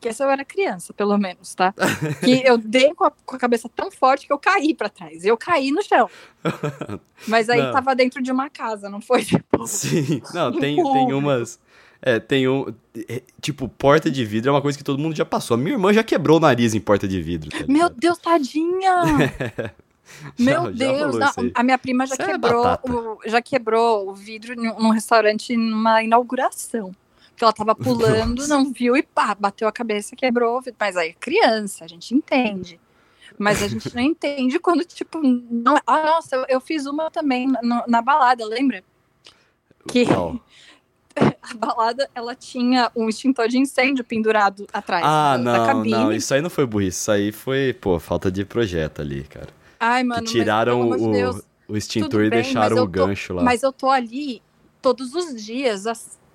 que 0.00 0.08
essa 0.08 0.24
eu 0.24 0.30
era 0.30 0.44
criança, 0.44 0.94
pelo 0.94 1.16
menos, 1.18 1.54
tá? 1.54 1.74
Que 2.24 2.42
eu 2.44 2.56
dei 2.56 2.94
com 2.94 3.04
a, 3.04 3.12
com 3.24 3.36
a 3.36 3.38
cabeça 3.38 3.68
tão 3.68 3.90
forte 3.90 4.26
que 4.26 4.32
eu 4.32 4.38
caí 4.38 4.74
para 4.74 4.88
trás. 4.88 5.24
Eu 5.24 5.36
caí 5.36 5.70
no 5.70 5.82
chão. 5.82 6.08
Mas 7.28 7.50
aí 7.50 7.60
não. 7.60 7.72
tava 7.72 7.94
dentro 7.94 8.22
de 8.22 8.32
uma 8.32 8.48
casa, 8.48 8.88
não 8.88 9.00
foi 9.00 9.22
tipo. 9.24 9.66
Sim, 9.66 10.22
não, 10.32 10.52
tem, 10.52 10.76
tem 10.76 11.12
umas. 11.12 11.60
É, 12.02 12.18
tem 12.18 12.48
um. 12.48 12.66
É, 13.08 13.22
tipo, 13.40 13.68
porta 13.68 14.10
de 14.10 14.24
vidro 14.24 14.50
é 14.50 14.52
uma 14.52 14.62
coisa 14.62 14.76
que 14.76 14.84
todo 14.84 14.98
mundo 14.98 15.14
já 15.14 15.24
passou. 15.24 15.54
A 15.54 15.58
minha 15.58 15.72
irmã 15.72 15.92
já 15.92 16.02
quebrou 16.02 16.38
o 16.38 16.40
nariz 16.40 16.74
em 16.74 16.80
porta 16.80 17.06
de 17.06 17.20
vidro. 17.20 17.50
Tá 17.50 17.64
Meu 17.68 17.90
Deus, 17.90 18.18
tadinha! 18.18 19.02
Meu 20.38 20.64
já, 20.64 20.70
Deus, 20.70 21.16
já 21.16 21.32
não, 21.36 21.50
a 21.54 21.62
minha 21.62 21.78
prima 21.78 22.06
já 22.06 22.16
é 22.18 22.26
quebrou, 22.26 22.66
é 22.66 22.78
o, 22.84 23.18
já 23.26 23.40
quebrou 23.40 24.10
o 24.10 24.14
vidro 24.14 24.56
num 24.56 24.90
restaurante 24.90 25.56
numa 25.56 26.02
inauguração. 26.02 26.94
Que 27.36 27.44
ela 27.44 27.52
tava 27.52 27.74
pulando, 27.76 28.40
Nossa. 28.40 28.48
não 28.48 28.72
viu 28.72 28.96
e 28.96 29.02
pá, 29.02 29.34
bateu 29.34 29.68
a 29.68 29.72
cabeça, 29.72 30.16
quebrou 30.16 30.58
o 30.58 30.60
vidro. 30.60 30.76
Mas 30.80 30.96
aí 30.96 31.10
é 31.10 31.12
criança, 31.12 31.84
a 31.84 31.88
gente 31.88 32.14
entende. 32.14 32.80
Mas 33.38 33.62
a 33.62 33.68
gente 33.68 33.94
não 33.94 34.02
entende 34.02 34.58
quando, 34.58 34.84
tipo, 34.84 35.20
não. 35.22 35.76
Ah, 35.86 36.04
nossa, 36.04 36.36
eu, 36.36 36.44
eu 36.48 36.60
fiz 36.60 36.86
uma 36.86 37.10
também 37.10 37.46
na, 37.62 37.84
na 37.86 38.02
balada, 38.02 38.44
lembra? 38.44 38.82
Que. 39.88 40.04
a 41.42 41.54
balada 41.54 42.08
ela 42.14 42.34
tinha 42.34 42.90
um 42.94 43.08
extintor 43.08 43.48
de 43.48 43.58
incêndio 43.58 44.04
pendurado 44.04 44.66
atrás 44.72 45.04
ah, 45.04 45.36
da, 45.36 45.42
não, 45.42 45.52
da 45.52 45.66
cabine. 45.66 45.90
Não, 45.90 46.12
isso 46.12 46.32
aí 46.32 46.40
não 46.40 46.50
foi 46.50 46.66
burrice, 46.66 46.98
isso 46.98 47.10
aí 47.10 47.32
foi, 47.32 47.72
pô, 47.72 47.98
falta 47.98 48.30
de 48.30 48.44
projeto 48.44 49.00
ali, 49.02 49.24
cara. 49.24 49.48
Ai, 49.78 50.04
mano, 50.04 50.24
que 50.24 50.32
tiraram 50.32 50.88
mas, 50.88 51.02
o, 51.02 51.10
Deus, 51.10 51.42
o 51.66 51.76
extintor 51.76 52.24
e 52.24 52.30
bem, 52.30 52.42
deixaram 52.42 52.78
o 52.78 52.86
gancho 52.86 53.32
lá. 53.32 53.42
Mas 53.42 53.62
eu 53.62 53.72
tô 53.72 53.88
ali 53.88 54.42
todos 54.82 55.14
os 55.14 55.42
dias, 55.42 55.84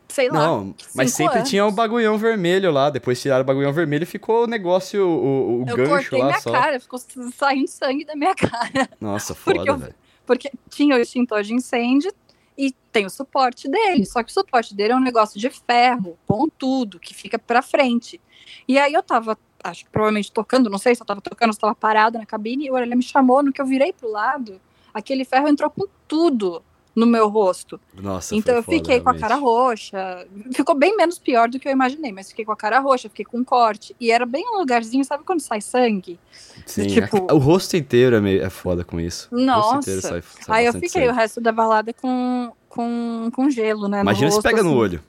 sei 0.07 0.29
lá. 0.29 0.47
Não, 0.47 0.75
mas 0.95 1.13
sempre 1.13 1.37
anos. 1.37 1.49
tinha 1.49 1.65
o 1.65 1.71
bagulhão 1.71 2.17
vermelho 2.17 2.71
lá. 2.71 2.89
Depois 2.89 3.21
tiraram 3.21 3.43
o 3.43 3.45
bagulhão 3.45 3.71
vermelho 3.71 4.03
e 4.03 4.07
ficou 4.07 4.45
o 4.45 4.47
negócio, 4.47 5.07
o, 5.07 5.63
o 5.63 5.65
eu 5.69 5.75
gancho 5.75 6.17
lá 6.17 6.25
minha 6.25 6.39
só. 6.39 6.51
cara, 6.51 6.79
ficou 6.79 6.99
saindo 7.37 7.67
sangue 7.67 8.05
da 8.05 8.15
minha 8.15 8.33
cara. 8.35 8.89
Nossa, 8.99 9.35
foda, 9.35 9.77
velho. 9.77 9.95
Porque 10.25 10.51
tinha 10.69 10.95
o 10.95 10.99
extintor 10.99 11.43
de 11.43 11.53
incêndio, 11.53 12.11
e 12.57 12.73
tem 12.91 13.05
o 13.05 13.09
suporte 13.09 13.67
dele. 13.67 14.05
Só 14.05 14.23
que 14.23 14.31
o 14.31 14.33
suporte 14.33 14.75
dele 14.75 14.93
é 14.93 14.95
um 14.95 15.01
negócio 15.01 15.39
de 15.39 15.49
ferro, 15.49 16.17
pontudo, 16.25 16.99
que 16.99 17.13
fica 17.13 17.37
pra 17.37 17.61
frente. 17.61 18.19
E 18.67 18.77
aí 18.77 18.93
eu 18.93 19.03
tava, 19.03 19.37
acho 19.63 19.85
que 19.85 19.91
provavelmente 19.91 20.31
tocando, 20.31 20.69
não 20.69 20.77
sei 20.77 20.95
se 20.95 21.01
eu 21.01 21.05
tava 21.05 21.21
tocando, 21.21 21.53
se 21.53 21.57
eu 21.57 21.61
tava 21.61 21.75
parada 21.75 22.17
na 22.17 22.25
cabine, 22.25 22.65
e 22.65 22.71
o 22.71 22.73
Orelha 22.73 22.95
me 22.95 23.03
chamou, 23.03 23.43
no 23.43 23.51
que 23.51 23.61
eu 23.61 23.65
virei 23.65 23.93
pro 23.93 24.09
lado, 24.09 24.59
aquele 24.93 25.25
ferro 25.25 25.47
entrou 25.47 25.69
com 25.69 25.85
tudo 26.07 26.63
no 26.95 27.05
meu 27.05 27.27
rosto. 27.27 27.79
Nossa, 27.93 28.33
então 28.33 28.55
eu 28.55 28.63
foda, 28.63 28.77
fiquei 28.77 28.95
realmente. 28.97 29.19
com 29.19 29.25
a 29.25 29.29
cara 29.29 29.39
roxa. 29.39 30.27
Ficou 30.53 30.73
bem 30.73 30.95
menos 30.95 31.19
pior 31.19 31.49
do 31.49 31.59
que 31.59 31.67
eu 31.67 31.71
imaginei, 31.71 32.11
mas 32.11 32.29
fiquei 32.29 32.45
com 32.45 32.53
a 32.53 32.55
cara 32.55 32.79
roxa, 32.79 33.09
fiquei 33.09 33.25
com 33.25 33.39
um 33.39 33.43
corte. 33.43 33.95
E 33.99 34.11
era 34.11 34.25
bem 34.25 34.45
um 34.47 34.59
lugarzinho, 34.59 35.03
sabe 35.03 35.23
quando 35.23 35.41
sai 35.41 35.59
sangue? 35.59 36.17
Sim, 36.65 36.87
tipo... 36.87 37.33
o 37.33 37.37
rosto 37.37 37.75
inteiro 37.75 38.15
é, 38.15 38.21
meio, 38.21 38.43
é 38.43 38.49
foda 38.49 38.83
com 38.83 38.99
isso. 38.99 39.27
Nossa. 39.31 40.01
Sai, 40.01 40.21
sai 40.21 40.23
Aí 40.47 40.65
eu 40.65 40.73
fiquei 40.73 40.89
sangue. 40.89 41.09
o 41.09 41.13
resto 41.13 41.41
da 41.41 41.51
balada 41.51 41.91
com, 41.93 42.51
com, 42.69 43.29
com 43.33 43.49
gelo, 43.49 43.89
né? 43.89 44.01
Imagina 44.01 44.27
rosto, 44.27 44.41
se 44.41 44.43
pega 44.47 44.61
assim. 44.61 44.69
no 44.69 44.77
olho. 44.77 45.03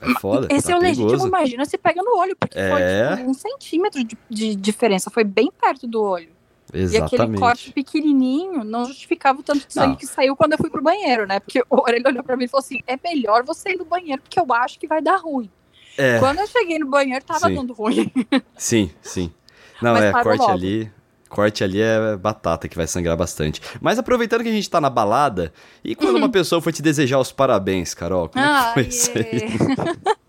É 0.00 0.20
foda. 0.20 0.46
Esse 0.50 0.68
tá 0.68 0.74
é 0.74 0.76
o 0.76 0.80
perigoso. 0.80 1.06
legítimo, 1.06 1.28
imagina 1.28 1.64
se 1.64 1.78
pega 1.78 2.02
no 2.02 2.18
olho, 2.18 2.36
porque 2.36 2.58
é... 2.58 2.70
foi 2.70 3.16
tipo, 3.16 3.30
um 3.30 3.34
centímetro 3.34 4.04
de, 4.04 4.16
de 4.28 4.54
diferença, 4.54 5.10
foi 5.10 5.24
bem 5.24 5.50
perto 5.50 5.86
do 5.86 6.02
olho. 6.02 6.33
Exatamente. 6.74 7.12
E 7.12 7.22
aquele 7.22 7.38
corte 7.38 7.72
pequenininho 7.72 8.64
não 8.64 8.84
justificava 8.86 9.38
o 9.38 9.42
tanto 9.42 9.66
de 9.66 9.72
sangue 9.72 9.88
não. 9.90 9.96
que 9.96 10.06
saiu 10.06 10.34
quando 10.34 10.52
eu 10.52 10.58
fui 10.58 10.68
pro 10.68 10.82
banheiro, 10.82 11.26
né? 11.26 11.38
Porque 11.38 11.60
o 11.60 11.80
Orelha 11.80 12.08
olhou 12.08 12.24
pra 12.24 12.36
mim 12.36 12.44
e 12.44 12.48
falou 12.48 12.64
assim: 12.64 12.80
é 12.86 12.98
melhor 13.02 13.44
você 13.44 13.70
ir 13.70 13.78
no 13.78 13.84
banheiro, 13.84 14.20
porque 14.20 14.40
eu 14.40 14.52
acho 14.52 14.78
que 14.78 14.88
vai 14.88 15.00
dar 15.00 15.16
ruim. 15.16 15.48
É. 15.96 16.18
Quando 16.18 16.40
eu 16.40 16.46
cheguei 16.48 16.78
no 16.78 16.86
banheiro, 16.86 17.24
tava 17.24 17.46
sim. 17.46 17.54
dando 17.54 17.72
ruim. 17.72 18.10
Sim, 18.56 18.90
sim. 19.00 19.32
Não, 19.80 19.92
Mas 19.92 20.04
é, 20.04 20.12
corte 20.12 20.40
logo. 20.40 20.52
ali. 20.52 20.90
Corte 21.28 21.64
ali 21.64 21.80
é 21.80 22.16
batata 22.16 22.68
que 22.68 22.76
vai 22.76 22.86
sangrar 22.86 23.16
bastante. 23.16 23.60
Mas 23.80 23.98
aproveitando 23.98 24.42
que 24.42 24.48
a 24.48 24.52
gente 24.52 24.68
tá 24.68 24.80
na 24.80 24.90
balada, 24.90 25.52
e 25.82 25.94
quando 25.94 26.14
uhum. 26.14 26.18
uma 26.18 26.28
pessoa 26.32 26.60
foi 26.60 26.72
te 26.72 26.82
desejar 26.82 27.18
os 27.18 27.30
parabéns, 27.30 27.94
Carol? 27.94 28.28
Como 28.28 28.44
ah, 28.44 28.74
é 28.76 28.84
que 28.84 28.90
foi 28.90 29.22
yeah. 29.22 29.46
isso 29.46 29.66
aí? 29.66 30.20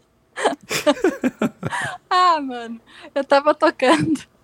ah, 2.10 2.42
mano, 2.42 2.80
eu 3.14 3.24
tava 3.24 3.54
tocando 3.54 4.35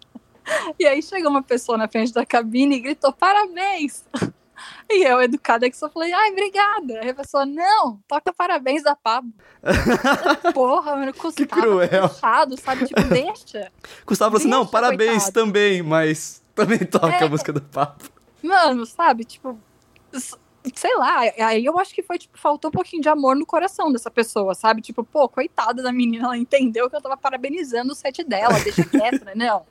e 0.79 0.85
aí 0.85 1.01
chegou 1.01 1.29
uma 1.29 1.43
pessoa 1.43 1.77
na 1.77 1.87
frente 1.87 2.13
da 2.13 2.25
cabine 2.25 2.77
e 2.77 2.79
gritou: 2.79 3.13
parabéns! 3.13 4.05
E 4.87 5.03
eu, 5.03 5.21
educada, 5.21 5.69
que 5.69 5.75
só 5.75 5.89
falei, 5.89 6.11
ai, 6.13 6.31
obrigada. 6.31 6.99
Aí 7.01 7.09
a 7.09 7.15
pessoa, 7.15 7.45
não, 7.45 7.99
toca 8.07 8.31
parabéns 8.31 8.83
da 8.83 8.95
Pablo. 8.95 9.31
Porra, 10.53 10.97
mano, 10.97 11.13
custava 11.13 11.33
que 11.33 11.45
cruel. 11.47 12.09
Fechado, 12.09 12.59
sabe? 12.59 12.85
Tipo, 12.85 13.01
deixa. 13.05 13.71
Custava 14.05 14.37
assim, 14.37 14.47
não, 14.47 14.67
parabéns 14.67 15.23
coitado. 15.23 15.33
também, 15.33 15.81
mas 15.81 16.43
também 16.53 16.79
toca 16.79 17.07
é, 17.07 17.23
a 17.23 17.27
música 17.29 17.53
da 17.53 17.61
Pablo. 17.61 18.07
Mano, 18.43 18.85
sabe, 18.85 19.23
tipo, 19.23 19.57
sei 20.75 20.95
lá, 20.95 21.21
aí 21.39 21.65
eu 21.65 21.79
acho 21.79 21.93
que 21.93 22.03
foi, 22.03 22.17
tipo, 22.17 22.37
faltou 22.37 22.69
um 22.69 22.71
pouquinho 22.71 23.01
de 23.01 23.09
amor 23.09 23.35
no 23.35 23.45
coração 23.45 23.91
dessa 23.91 24.11
pessoa, 24.11 24.53
sabe? 24.53 24.81
Tipo, 24.81 25.03
pô, 25.03 25.27
coitada 25.27 25.81
da 25.81 25.91
menina, 25.91 26.25
ela 26.25 26.37
entendeu 26.37 26.89
que 26.89 26.95
eu 26.95 27.01
tava 27.01 27.17
parabenizando 27.17 27.93
o 27.93 27.95
set 27.95 28.23
dela, 28.23 28.59
deixa 28.59 28.83
quieto, 28.83 29.25
né? 29.25 29.33
Não. 29.35 29.65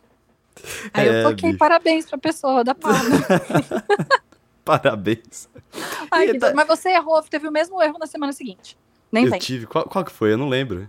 Aí 0.92 1.08
é, 1.08 1.20
eu 1.20 1.30
toquei 1.30 1.50
bicho. 1.50 1.58
parabéns 1.58 2.06
pra 2.06 2.18
pessoa 2.18 2.62
da 2.62 2.74
Palma. 2.74 2.98
parabéns. 4.64 5.48
Ai, 6.10 6.38
tá... 6.38 6.52
Mas 6.54 6.66
você 6.66 6.90
errou, 6.90 7.22
teve 7.22 7.48
o 7.48 7.52
mesmo 7.52 7.82
erro 7.82 7.98
na 7.98 8.06
semana 8.06 8.32
seguinte. 8.32 8.76
Nem 9.10 9.24
eu 9.24 9.30
vem. 9.30 9.40
tive. 9.40 9.66
Qual, 9.66 9.84
qual 9.84 10.04
que 10.04 10.12
foi? 10.12 10.32
Eu 10.32 10.38
não 10.38 10.48
lembro. 10.48 10.88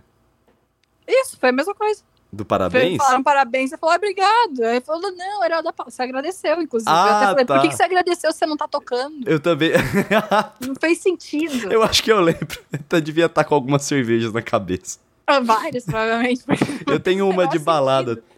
Isso, 1.06 1.36
foi 1.38 1.48
a 1.48 1.52
mesma 1.52 1.74
coisa. 1.74 2.02
Do 2.32 2.46
parabéns? 2.46 2.96
Falaram 2.96 3.22
parabéns, 3.22 3.68
você 3.68 3.76
falou 3.76 3.94
obrigado. 3.94 4.62
Aí 4.62 4.80
falou, 4.80 5.12
não, 5.14 5.44
era 5.44 5.60
da 5.60 5.70
Você 5.84 6.02
agradeceu, 6.02 6.62
inclusive. 6.62 6.90
Ah, 6.90 7.06
eu 7.06 7.14
até 7.14 7.26
falei, 7.26 7.44
tá. 7.44 7.54
por 7.54 7.62
que, 7.62 7.68
que 7.68 7.76
você 7.76 7.82
agradeceu 7.82 8.32
se 8.32 8.38
você 8.38 8.46
não 8.46 8.56
tá 8.56 8.66
tocando? 8.66 9.28
Eu 9.28 9.38
também. 9.38 9.72
não 10.66 10.74
fez 10.76 10.98
sentido. 10.98 11.70
Eu 11.70 11.82
acho 11.82 12.02
que 12.02 12.10
eu 12.10 12.20
lembro. 12.20 12.58
Eu 12.90 13.00
devia 13.02 13.26
estar 13.26 13.44
com 13.44 13.54
algumas 13.54 13.82
cervejas 13.82 14.32
na 14.32 14.40
cabeça. 14.40 14.98
Ah, 15.26 15.40
várias, 15.40 15.84
provavelmente. 15.84 16.42
eu 16.86 16.98
tenho 16.98 17.28
uma 17.28 17.46
de 17.46 17.58
balada. 17.58 18.14
Sentido. 18.14 18.31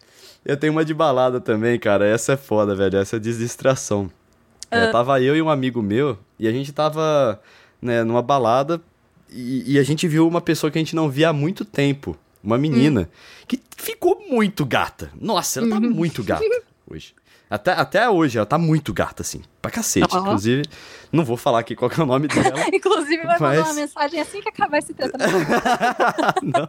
Eu 0.44 0.56
tenho 0.56 0.72
uma 0.72 0.84
de 0.84 0.92
balada 0.92 1.40
também, 1.40 1.78
cara. 1.78 2.06
Essa 2.06 2.34
é 2.34 2.36
foda, 2.36 2.74
velho. 2.74 2.98
Essa 2.98 3.16
é 3.16 3.18
distração. 3.18 4.04
Uh. 4.04 4.76
É, 4.76 4.86
tava 4.90 5.20
eu 5.20 5.36
e 5.36 5.42
um 5.42 5.48
amigo 5.48 5.80
meu, 5.82 6.18
e 6.38 6.48
a 6.48 6.52
gente 6.52 6.72
tava, 6.72 7.40
né, 7.80 8.02
numa 8.02 8.22
balada, 8.22 8.80
e, 9.30 9.74
e, 9.74 9.78
a 9.78 9.82
gente 9.82 10.06
viu 10.06 10.28
uma 10.28 10.40
pessoa 10.40 10.70
que 10.70 10.78
a 10.78 10.80
gente 10.80 10.94
não 10.94 11.10
via 11.10 11.30
há 11.30 11.32
muito 11.32 11.64
tempo 11.64 12.16
uma 12.42 12.58
menina, 12.58 13.02
hum. 13.02 13.44
que 13.48 13.60
ficou 13.76 14.22
muito 14.28 14.66
gata. 14.66 15.10
Nossa, 15.18 15.60
ela 15.60 15.70
tá 15.70 15.76
uhum. 15.76 15.90
muito 15.90 16.22
gata 16.22 16.44
hoje. 16.88 17.14
Até, 17.48 17.72
até 17.72 18.10
hoje, 18.10 18.38
ela 18.38 18.46
tá 18.46 18.58
muito 18.58 18.92
gata, 18.92 19.22
assim. 19.22 19.42
Pra 19.62 19.70
cacete. 19.70 20.14
Uhum. 20.14 20.22
Inclusive, 20.22 20.62
não 21.12 21.24
vou 21.24 21.36
falar 21.36 21.60
aqui 21.60 21.76
qual 21.76 21.90
é 21.90 22.00
o 22.00 22.06
nome 22.06 22.26
dela. 22.26 22.66
Inclusive, 22.72 23.22
vai 23.22 23.38
mas... 23.38 23.58
mandar 23.58 23.70
uma 23.70 23.74
mensagem 23.74 24.20
assim 24.20 24.40
que 24.40 24.48
acabar 24.48 24.78
esse 24.78 24.92
tratamento. 24.92 25.30
não. 26.42 26.68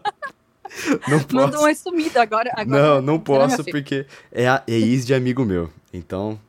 Não 1.07 1.20
posso. 1.20 1.36
Manda 1.36 1.59
uma 1.59 1.76
sumida 1.76 2.22
agora. 2.22 2.51
agora 2.55 2.66
não, 2.66 3.01
não 3.01 3.20
posso, 3.20 3.63
porque 3.66 4.05
é, 4.32 4.47
a, 4.47 4.63
é 4.68 4.74
ex 4.74 5.05
de 5.05 5.13
amigo 5.13 5.45
meu. 5.45 5.70
Então. 5.93 6.39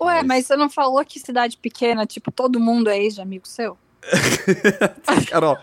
Ué, 0.00 0.16
mas... 0.16 0.26
mas 0.26 0.46
você 0.46 0.56
não 0.56 0.70
falou 0.70 1.04
que 1.04 1.18
cidade 1.20 1.56
pequena, 1.56 2.06
tipo, 2.06 2.30
todo 2.30 2.60
mundo 2.60 2.88
é 2.88 2.98
ex 2.98 3.14
de 3.14 3.20
amigo 3.20 3.46
seu? 3.46 3.76
Carol, 5.30 5.56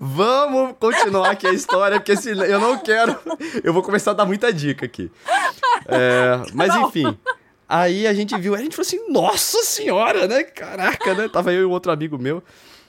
vamos 0.00 0.76
continuar 0.78 1.30
aqui 1.30 1.46
a 1.46 1.52
história, 1.52 1.98
porque 1.98 2.16
se 2.16 2.30
eu 2.30 2.60
não 2.60 2.78
quero. 2.78 3.18
Eu 3.62 3.72
vou 3.72 3.82
começar 3.82 4.12
a 4.12 4.14
dar 4.14 4.24
muita 4.24 4.52
dica 4.52 4.86
aqui. 4.86 5.10
É, 5.88 6.40
mas 6.54 6.74
enfim. 6.74 7.18
Aí 7.68 8.06
a 8.06 8.14
gente 8.14 8.36
viu, 8.38 8.54
a 8.54 8.58
gente 8.58 8.74
falou 8.74 8.86
assim, 8.86 9.12
nossa 9.12 9.62
senhora, 9.62 10.26
né? 10.26 10.42
Caraca, 10.42 11.14
né? 11.14 11.28
Tava 11.28 11.52
eu 11.52 11.62
e 11.62 11.64
um 11.66 11.70
outro 11.70 11.92
amigo 11.92 12.16
meu. 12.16 12.42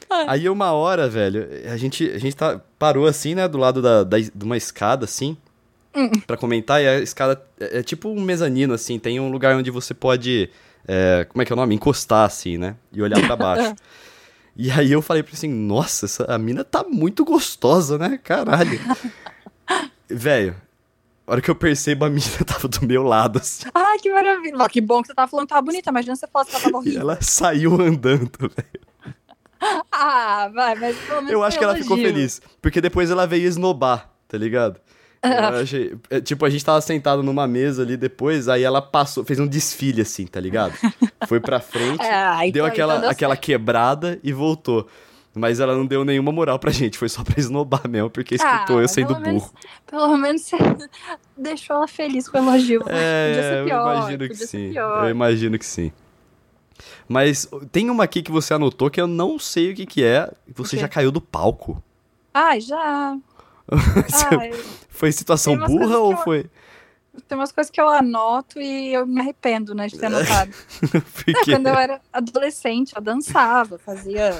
Aí 0.27 0.49
uma 0.49 0.71
hora, 0.71 1.07
velho, 1.07 1.47
a 1.71 1.77
gente, 1.77 2.09
a 2.09 2.17
gente 2.17 2.35
tá, 2.35 2.59
parou 2.77 3.05
assim, 3.05 3.35
né? 3.35 3.47
Do 3.47 3.57
lado 3.57 3.81
da, 3.81 4.03
da, 4.03 4.17
de 4.17 4.43
uma 4.43 4.57
escada, 4.57 5.05
assim. 5.05 5.37
Hum. 5.95 6.09
Pra 6.25 6.37
comentar, 6.37 6.81
e 6.81 6.87
a 6.87 6.99
escada 6.99 7.41
é, 7.59 7.79
é, 7.79 7.83
tipo 7.83 8.09
um 8.09 8.21
mezanino, 8.21 8.73
assim. 8.73 8.97
Tem 8.97 9.19
um 9.19 9.31
lugar 9.31 9.55
onde 9.55 9.69
você 9.71 9.93
pode. 9.93 10.49
É, 10.87 11.25
como 11.29 11.41
é 11.41 11.45
que 11.45 11.53
é 11.53 11.55
o 11.55 11.57
nome? 11.57 11.75
Encostar, 11.75 12.25
assim, 12.25 12.57
né? 12.57 12.75
E 12.91 13.01
olhar 13.01 13.21
para 13.21 13.35
baixo. 13.35 13.75
E 14.61 14.69
aí 14.71 14.91
eu 14.91 15.01
falei 15.01 15.23
pra 15.23 15.31
assim, 15.33 15.47
nossa, 15.47 16.05
essa, 16.05 16.25
a 16.25 16.37
mina 16.37 16.65
tá 16.65 16.83
muito 16.83 17.23
gostosa, 17.23 17.97
né? 17.97 18.19
Caralho. 18.21 18.77
Velho, 20.09 20.53
a 21.25 21.31
hora 21.31 21.41
que 21.41 21.49
eu 21.49 21.55
percebo, 21.55 22.03
a 22.03 22.09
menina 22.09 22.43
tava 22.45 22.67
do 22.67 22.85
meu 22.85 23.03
lado, 23.03 23.39
assim. 23.39 23.69
Ai, 23.73 23.99
que 23.99 24.11
maravilha. 24.11 24.67
que 24.67 24.81
bom 24.81 25.01
que 25.01 25.07
você 25.07 25.13
tava 25.13 25.29
falando 25.29 25.45
que 25.45 25.53
tava 25.53 25.61
bonita, 25.61 25.89
imagina 25.89 26.13
se 26.13 26.21
você 26.21 26.27
falasse 26.27 26.49
que 26.49 26.57
ela 26.57 26.65
tava 26.65 26.77
horrível. 26.77 26.99
ela 26.99 27.21
saiu 27.21 27.73
andando, 27.79 28.37
velho. 28.39 29.15
Ah, 29.91 30.49
vai, 30.53 30.75
mas 30.75 30.97
pelo 30.97 31.17
menos 31.17 31.31
Eu 31.31 31.43
acho 31.43 31.57
que 31.57 31.63
ela 31.63 31.75
ficou 31.75 31.97
feliz, 31.97 32.41
porque 32.61 32.79
depois 32.79 33.11
ela 33.11 33.27
veio 33.27 33.45
esnobar, 33.45 34.09
tá 34.27 34.37
ligado? 34.37 34.79
Achei, 35.61 35.97
é, 36.09 36.21
tipo, 36.21 36.45
a 36.45 36.49
gente 36.49 36.63
tava 36.63 36.79
sentado 36.79 37.21
numa 37.21 37.45
mesa 37.45 37.83
ali 37.83 37.97
depois, 37.97 38.47
aí 38.47 38.63
ela 38.63 38.81
passou, 38.81 39.25
fez 39.25 39.39
um 39.39 39.47
desfile 39.47 40.01
assim, 40.01 40.25
tá 40.25 40.39
ligado? 40.39 40.73
Foi 41.27 41.39
pra 41.41 41.59
frente, 41.59 42.01
é, 42.05 42.47
então, 42.47 42.51
deu 42.51 42.65
aquela, 42.65 42.97
então 42.97 43.09
aquela 43.09 43.35
quebrada 43.35 44.19
e 44.23 44.31
voltou. 44.31 44.87
Mas 45.35 45.59
ela 45.59 45.75
não 45.75 45.85
deu 45.85 46.03
nenhuma 46.03 46.31
moral 46.31 46.57
pra 46.57 46.71
gente, 46.71 46.97
foi 46.97 47.07
só 47.07 47.23
pra 47.23 47.35
esnobar 47.37 47.87
mesmo, 47.87 48.09
porque 48.09 48.35
escutou 48.35 48.79
ah, 48.79 48.81
eu 48.81 48.87
sendo 48.87 49.13
burro. 49.13 49.23
Menos, 49.23 49.51
pelo 49.85 50.17
menos 50.17 50.41
você 50.41 50.57
deixou 51.37 51.75
ela 51.75 51.87
feliz 51.87 52.27
com 52.27 52.37
o 52.37 52.41
elogio. 52.41 52.83
É, 52.87 53.27
podia 53.27 53.43
ser 53.43 53.65
pior, 53.65 53.87
eu 53.87 53.97
imagino 53.97 54.27
que 54.27 54.35
sim. 54.35 54.73
Eu 54.75 55.09
imagino 55.09 55.59
que 55.59 55.65
sim. 55.65 55.91
Mas 57.09 57.49
tem 57.71 57.89
uma 57.89 58.03
aqui 58.03 58.21
que 58.21 58.31
você 58.31 58.53
anotou 58.53 58.89
que 58.91 59.01
eu 59.01 59.07
não 59.07 59.39
sei 59.39 59.71
o 59.71 59.75
que 59.75 59.87
que 59.87 60.03
é. 60.03 60.31
Você 60.53 60.77
já 60.77 60.87
caiu 60.87 61.11
do 61.11 61.19
palco. 61.19 61.81
Ah, 62.31 62.59
já. 62.59 63.17
foi 64.87 65.11
situação 65.11 65.57
burra 65.57 65.97
ou 65.97 66.11
eu... 66.11 66.17
foi? 66.17 66.45
Tem 67.27 67.35
umas 67.35 67.51
coisas 67.51 67.71
que 67.71 67.81
eu 67.81 67.89
anoto 67.89 68.61
e 68.61 68.93
eu 68.93 69.07
me 69.07 69.19
arrependo, 69.19 69.73
né, 69.73 69.87
de 69.87 69.97
ter 69.97 70.05
anotado. 70.05 70.51
Não, 70.93 71.43
quando 71.43 71.67
eu 71.67 71.73
era 71.73 71.99
adolescente, 72.13 72.95
eu 72.95 73.01
dançava, 73.01 73.79
fazia 73.79 74.39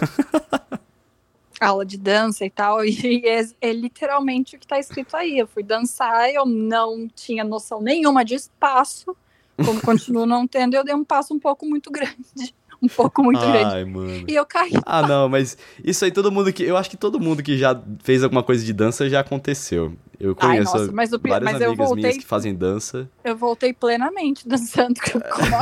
aula 1.59 1.83
de 1.83 1.97
dança 1.97 2.45
e 2.45 2.49
tal, 2.49 2.85
e 2.85 3.23
é, 3.25 3.49
é, 3.59 3.73
literalmente 3.73 4.55
o 4.55 4.59
que 4.59 4.67
tá 4.67 4.79
escrito 4.79 5.17
aí. 5.17 5.39
Eu 5.39 5.47
fui 5.47 5.63
dançar, 5.63 6.31
eu 6.31 6.45
não 6.45 7.07
tinha 7.07 7.43
noção 7.43 7.81
nenhuma 7.81 8.23
de 8.23 8.35
espaço, 8.35 9.17
como 9.65 9.81
continuo 9.81 10.25
não 10.25 10.47
tendo, 10.47 10.75
eu 10.75 10.83
dei 10.83 10.95
um 10.95 11.03
passo 11.03 11.33
um 11.33 11.39
pouco 11.39 11.65
muito 11.65 11.91
grande 11.91 12.53
um 12.81 12.87
pouco 12.87 13.23
muito 13.23 13.41
Ai, 13.41 13.51
grande. 13.51 13.91
Mano. 13.91 14.25
E 14.27 14.35
eu 14.35 14.45
caí. 14.45 14.71
Ah, 14.85 15.05
não, 15.05 15.27
mas 15.27 15.57
isso 15.83 16.05
aí 16.05 16.11
todo 16.11 16.31
mundo 16.31 16.51
que. 16.51 16.63
Eu 16.63 16.77
acho 16.77 16.89
que 16.89 16.97
todo 16.97 17.19
mundo 17.19 17.43
que 17.43 17.57
já 17.57 17.79
fez 18.03 18.23
alguma 18.23 18.41
coisa 18.41 18.63
de 18.63 18.73
dança 18.73 19.09
já 19.09 19.19
aconteceu. 19.19 19.93
Eu 20.19 20.35
conheço 20.35 20.71
Ai, 20.73 20.79
nossa, 20.79 20.91
mas 20.91 21.13
o, 21.13 21.19
várias 21.19 21.53
mas 21.53 21.61
amigas 21.61 21.77
voltei, 21.77 22.03
minhas 22.03 22.17
que 22.17 22.25
fazem 22.25 22.55
dança. 22.55 23.09
Eu 23.23 23.35
voltei 23.35 23.73
plenamente 23.73 24.47
dançando 24.47 24.99
com 25.11 25.17
a 25.17 25.61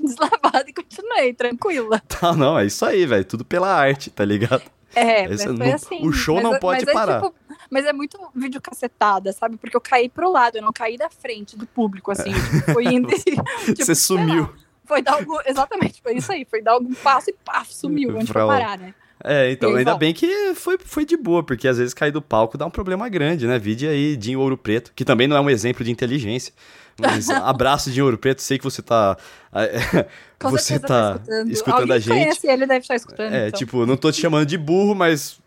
deslavada 0.00 0.64
e 0.68 0.72
continuei, 0.72 1.32
tranquila. 1.34 2.00
Tá, 2.08 2.34
não, 2.34 2.58
é 2.58 2.66
isso 2.66 2.84
aí, 2.84 3.06
velho. 3.06 3.24
Tudo 3.24 3.44
pela 3.44 3.72
arte, 3.72 4.10
tá 4.10 4.24
ligado? 4.24 4.62
É, 4.94 5.26
mas 5.26 5.42
foi 5.42 5.52
não, 5.54 5.74
assim. 5.74 6.06
O 6.06 6.12
show 6.12 6.36
mas, 6.36 6.44
não 6.44 6.58
pode 6.58 6.84
mas 6.84 6.94
parar. 6.94 7.18
É, 7.18 7.20
tipo, 7.22 7.34
mas 7.72 7.86
é 7.86 7.92
muito 7.92 8.18
vídeo 8.34 8.60
cacetada, 8.60 9.32
sabe? 9.32 9.56
Porque 9.56 9.74
eu 9.74 9.80
caí 9.80 10.06
pro 10.06 10.30
lado, 10.30 10.58
eu 10.58 10.62
não 10.62 10.74
caí 10.74 10.98
da 10.98 11.08
frente 11.08 11.56
do 11.56 11.66
público, 11.66 12.10
assim. 12.10 12.28
É. 12.30 12.34
Tipo, 12.34 12.72
foi 12.74 12.84
indo 12.84 13.10
e, 13.10 13.18
tipo, 13.72 13.86
Você 13.86 13.94
sumiu. 13.94 14.42
Lá, 14.42 14.52
foi 14.84 15.00
dar 15.00 15.14
algum. 15.14 15.38
Exatamente, 15.46 16.02
foi 16.02 16.14
isso 16.14 16.30
aí. 16.30 16.44
Foi 16.44 16.60
dar 16.60 16.72
algum 16.72 16.92
passo 16.92 17.30
e 17.30 17.34
paf, 17.42 17.74
sumiu. 17.74 18.14
Onde 18.14 18.30
foi 18.30 18.46
parar, 18.46 18.76
né? 18.76 18.94
É, 19.24 19.50
então, 19.52 19.70
aí, 19.70 19.78
ainda 19.78 19.92
volta. 19.92 20.04
bem 20.04 20.12
que 20.12 20.54
foi, 20.54 20.76
foi 20.84 21.06
de 21.06 21.16
boa, 21.16 21.42
porque 21.42 21.66
às 21.66 21.78
vezes 21.78 21.94
cair 21.94 22.10
do 22.10 22.20
palco 22.20 22.58
dá 22.58 22.66
um 22.66 22.70
problema 22.70 23.08
grande, 23.08 23.46
né? 23.46 23.58
Vide 23.58 23.88
aí 23.88 24.16
Dinho 24.16 24.40
Ouro 24.40 24.58
Preto, 24.58 24.92
que 24.94 25.02
também 25.02 25.26
não 25.26 25.34
é 25.34 25.40
um 25.40 25.48
exemplo 25.48 25.82
de 25.82 25.90
inteligência. 25.90 26.52
Mas 27.00 27.30
abraço 27.30 27.90
de 27.90 28.02
Ouro 28.02 28.18
Preto, 28.18 28.42
sei 28.42 28.58
que 28.58 28.64
você 28.64 28.82
tá. 28.82 29.16
Com 30.38 30.50
você 30.50 30.78
tá, 30.78 30.88
tá 30.88 31.14
escutando, 31.14 31.50
escutando 31.50 31.92
a 31.92 31.98
gente. 31.98 32.12
Conhece 32.12 32.46
ele 32.48 32.66
deve 32.66 32.80
estar 32.80 32.96
escutando. 32.96 33.32
É, 33.32 33.48
então. 33.48 33.58
tipo, 33.58 33.86
não 33.86 33.96
tô 33.96 34.12
te 34.12 34.20
chamando 34.20 34.44
de 34.44 34.58
burro, 34.58 34.94
mas. 34.94 35.40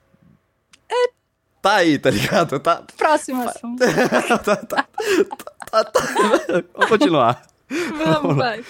É. 1.66 1.70
Tá 1.70 1.76
aí, 1.78 1.97
tá 1.97 2.11
ligado? 2.11 2.59
Tá... 2.59 2.84
Próximo 2.95 3.41
assunto. 3.41 3.80
tá, 4.28 4.38
tá, 4.38 4.55
tá, 4.55 4.88
tá, 5.72 5.84
tá. 5.84 6.01
Vamos 6.76 6.89
continuar. 6.89 7.41
Vamos, 7.97 8.36
vai. 8.36 8.63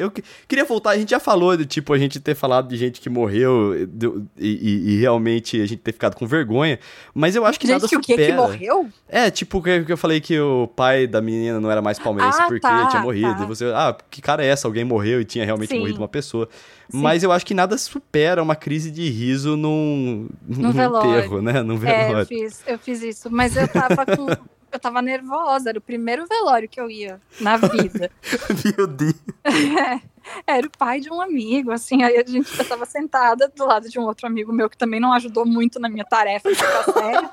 Eu 0.00 0.12
queria 0.48 0.64
voltar, 0.64 0.90
a 0.90 0.98
gente 0.98 1.10
já 1.10 1.20
falou 1.20 1.56
de 1.56 1.64
tipo 1.64 1.92
a 1.92 1.98
gente 1.98 2.18
ter 2.18 2.34
falado 2.34 2.68
de 2.68 2.76
gente 2.76 3.00
que 3.00 3.08
morreu 3.08 3.74
e, 3.76 3.88
e, 4.36 4.92
e 4.92 5.00
realmente 5.00 5.60
a 5.60 5.66
gente 5.66 5.78
ter 5.78 5.92
ficado 5.92 6.16
com 6.16 6.26
vergonha, 6.26 6.80
mas 7.14 7.36
eu 7.36 7.46
acho 7.46 7.60
que 7.60 7.66
gente 7.66 7.76
nada 7.76 7.88
que 7.88 7.94
supera. 7.94 8.12
o 8.12 8.16
que 8.16 8.26
que 8.26 8.32
morreu? 8.32 8.88
É, 9.08 9.30
tipo 9.30 9.62
que 9.62 9.84
eu 9.88 9.96
falei 9.96 10.20
que 10.20 10.38
o 10.38 10.66
pai 10.66 11.06
da 11.06 11.20
menina 11.20 11.60
não 11.60 11.70
era 11.70 11.80
mais 11.80 11.98
palmeirense 11.98 12.40
ah, 12.42 12.46
porque 12.46 12.60
tá, 12.60 12.86
tinha 12.88 13.02
morrido. 13.02 13.36
Tá. 13.36 13.44
E 13.44 13.46
você, 13.46 13.66
ah, 13.66 13.96
que 14.10 14.20
cara 14.20 14.44
é 14.44 14.48
essa? 14.48 14.66
Alguém 14.66 14.84
morreu 14.84 15.20
e 15.20 15.24
tinha 15.24 15.44
realmente 15.44 15.70
Sim. 15.70 15.78
morrido 15.78 15.98
uma 15.98 16.08
pessoa. 16.08 16.48
Sim. 16.90 17.00
Mas 17.00 17.22
eu 17.22 17.30
acho 17.30 17.46
que 17.46 17.54
nada 17.54 17.78
supera 17.78 18.42
uma 18.42 18.56
crise 18.56 18.90
de 18.90 19.08
riso 19.08 19.56
num, 19.56 20.28
num, 20.46 20.72
num 20.72 20.98
enterro, 20.98 21.40
né? 21.40 21.62
Num 21.62 21.76
velório. 21.76 22.18
É, 22.18 22.22
eu 22.22 22.26
fiz, 22.26 22.62
eu 22.66 22.78
fiz 22.78 23.02
isso, 23.02 23.30
mas 23.30 23.56
eu 23.56 23.68
tava 23.68 24.04
com 24.04 24.26
eu 24.70 24.78
tava 24.78 25.00
nervosa, 25.02 25.70
era 25.70 25.78
o 25.78 25.82
primeiro 25.82 26.26
velório 26.26 26.68
que 26.68 26.80
eu 26.80 26.90
ia 26.90 27.20
na 27.40 27.56
vida. 27.56 28.10
Meu 28.76 28.86
Deus. 28.86 29.14
É, 29.44 30.00
era 30.46 30.66
o 30.66 30.70
pai 30.70 31.00
de 31.00 31.10
um 31.10 31.20
amigo, 31.20 31.70
assim, 31.70 32.02
aí 32.02 32.16
a 32.16 32.24
gente 32.26 32.54
já 32.54 32.64
tava 32.64 32.84
sentada 32.84 33.48
do 33.48 33.64
lado 33.64 33.88
de 33.88 33.98
um 33.98 34.02
outro 34.04 34.26
amigo 34.26 34.52
meu 34.52 34.68
que 34.68 34.76
também 34.76 35.00
não 35.00 35.12
ajudou 35.12 35.46
muito 35.46 35.80
na 35.80 35.88
minha 35.88 36.04
tarefa 36.04 36.50
de 36.50 36.56
ficar 36.56 36.84
sério. 36.84 37.30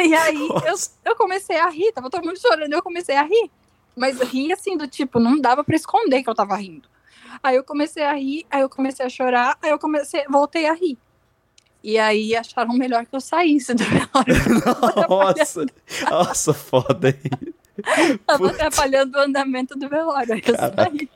E 0.00 0.14
aí 0.14 0.48
eu, 0.66 0.74
eu 1.04 1.16
comecei 1.16 1.58
a 1.58 1.68
rir, 1.68 1.92
tava 1.92 2.08
todo 2.08 2.24
mundo 2.24 2.40
chorando, 2.40 2.72
eu 2.72 2.82
comecei 2.82 3.16
a 3.16 3.22
rir. 3.22 3.50
Mas 3.96 4.20
ri 4.20 4.52
assim, 4.52 4.76
do 4.76 4.86
tipo, 4.86 5.18
não 5.18 5.40
dava 5.40 5.64
para 5.64 5.74
esconder 5.74 6.22
que 6.22 6.30
eu 6.30 6.34
tava 6.34 6.56
rindo. 6.56 6.88
Aí 7.42 7.56
eu 7.56 7.64
comecei 7.64 8.04
a 8.04 8.12
rir, 8.12 8.46
aí 8.50 8.60
eu 8.62 8.68
comecei 8.68 9.04
a 9.04 9.08
chorar, 9.08 9.58
aí 9.60 9.70
eu 9.70 9.78
comecei, 9.78 10.24
voltei 10.28 10.66
a 10.66 10.72
rir. 10.72 10.96
E 11.88 11.98
aí 11.98 12.36
acharam 12.36 12.74
melhor 12.74 13.06
que 13.06 13.16
eu 13.16 13.20
saísse 13.20 13.72
do 13.72 13.82
velório. 13.82 14.36
nossa, 15.08 15.64
nossa, 16.10 16.52
foda 16.52 17.08
aí. 17.08 18.18
Tava 18.26 18.50
atrapalhando 18.50 19.16
o 19.16 19.22
andamento 19.22 19.74
do 19.74 19.88
velório. 19.88 20.34
Aí 20.34 20.42
eu 20.46 20.54
saí. 20.54 21.08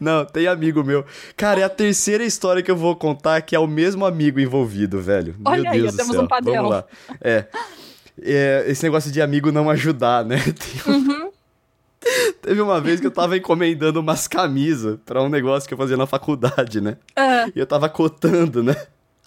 Não, 0.00 0.24
tem 0.24 0.48
amigo 0.48 0.82
meu. 0.82 1.04
Cara, 1.36 1.60
é 1.60 1.62
a 1.62 1.68
terceira 1.68 2.24
história 2.24 2.64
que 2.64 2.70
eu 2.70 2.74
vou 2.74 2.96
contar 2.96 3.40
que 3.42 3.54
é 3.54 3.60
o 3.60 3.68
mesmo 3.68 4.04
amigo 4.04 4.40
envolvido, 4.40 5.00
velho. 5.00 5.36
Olha 5.44 5.62
meu 5.62 5.70
aí, 5.70 5.82
Deus 5.82 5.94
temos 5.94 6.16
céu. 6.16 6.24
um 6.24 6.26
padrão. 6.26 6.54
Vamos 6.54 6.70
lá. 6.70 6.84
É. 7.20 7.44
é. 8.20 8.64
Esse 8.66 8.82
negócio 8.82 9.12
de 9.12 9.22
amigo 9.22 9.52
não 9.52 9.70
ajudar, 9.70 10.24
né? 10.24 10.38
Um... 10.84 10.94
Uhum. 10.94 11.30
Teve 12.42 12.60
uma 12.60 12.80
vez 12.80 12.98
que 12.98 13.06
eu 13.06 13.12
tava 13.12 13.36
encomendando 13.36 14.00
umas 14.00 14.26
camisas 14.26 14.98
pra 15.06 15.22
um 15.22 15.28
negócio 15.28 15.68
que 15.68 15.74
eu 15.74 15.78
fazia 15.78 15.96
na 15.96 16.08
faculdade, 16.08 16.80
né? 16.80 16.96
Uhum. 17.16 17.52
E 17.54 17.60
eu 17.60 17.66
tava 17.66 17.88
cotando, 17.88 18.64
né? 18.64 18.74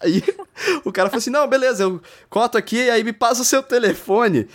Aí 0.02 0.24
o 0.84 0.92
cara 0.92 1.10
falou 1.10 1.20
assim: 1.20 1.30
não, 1.30 1.48
beleza, 1.48 1.84
eu 1.84 2.02
coto 2.30 2.58
aqui, 2.58 2.90
aí 2.90 3.04
me 3.04 3.14
passa 3.14 3.42
o 3.42 3.46
seu 3.46 3.62
telefone. 3.62 4.48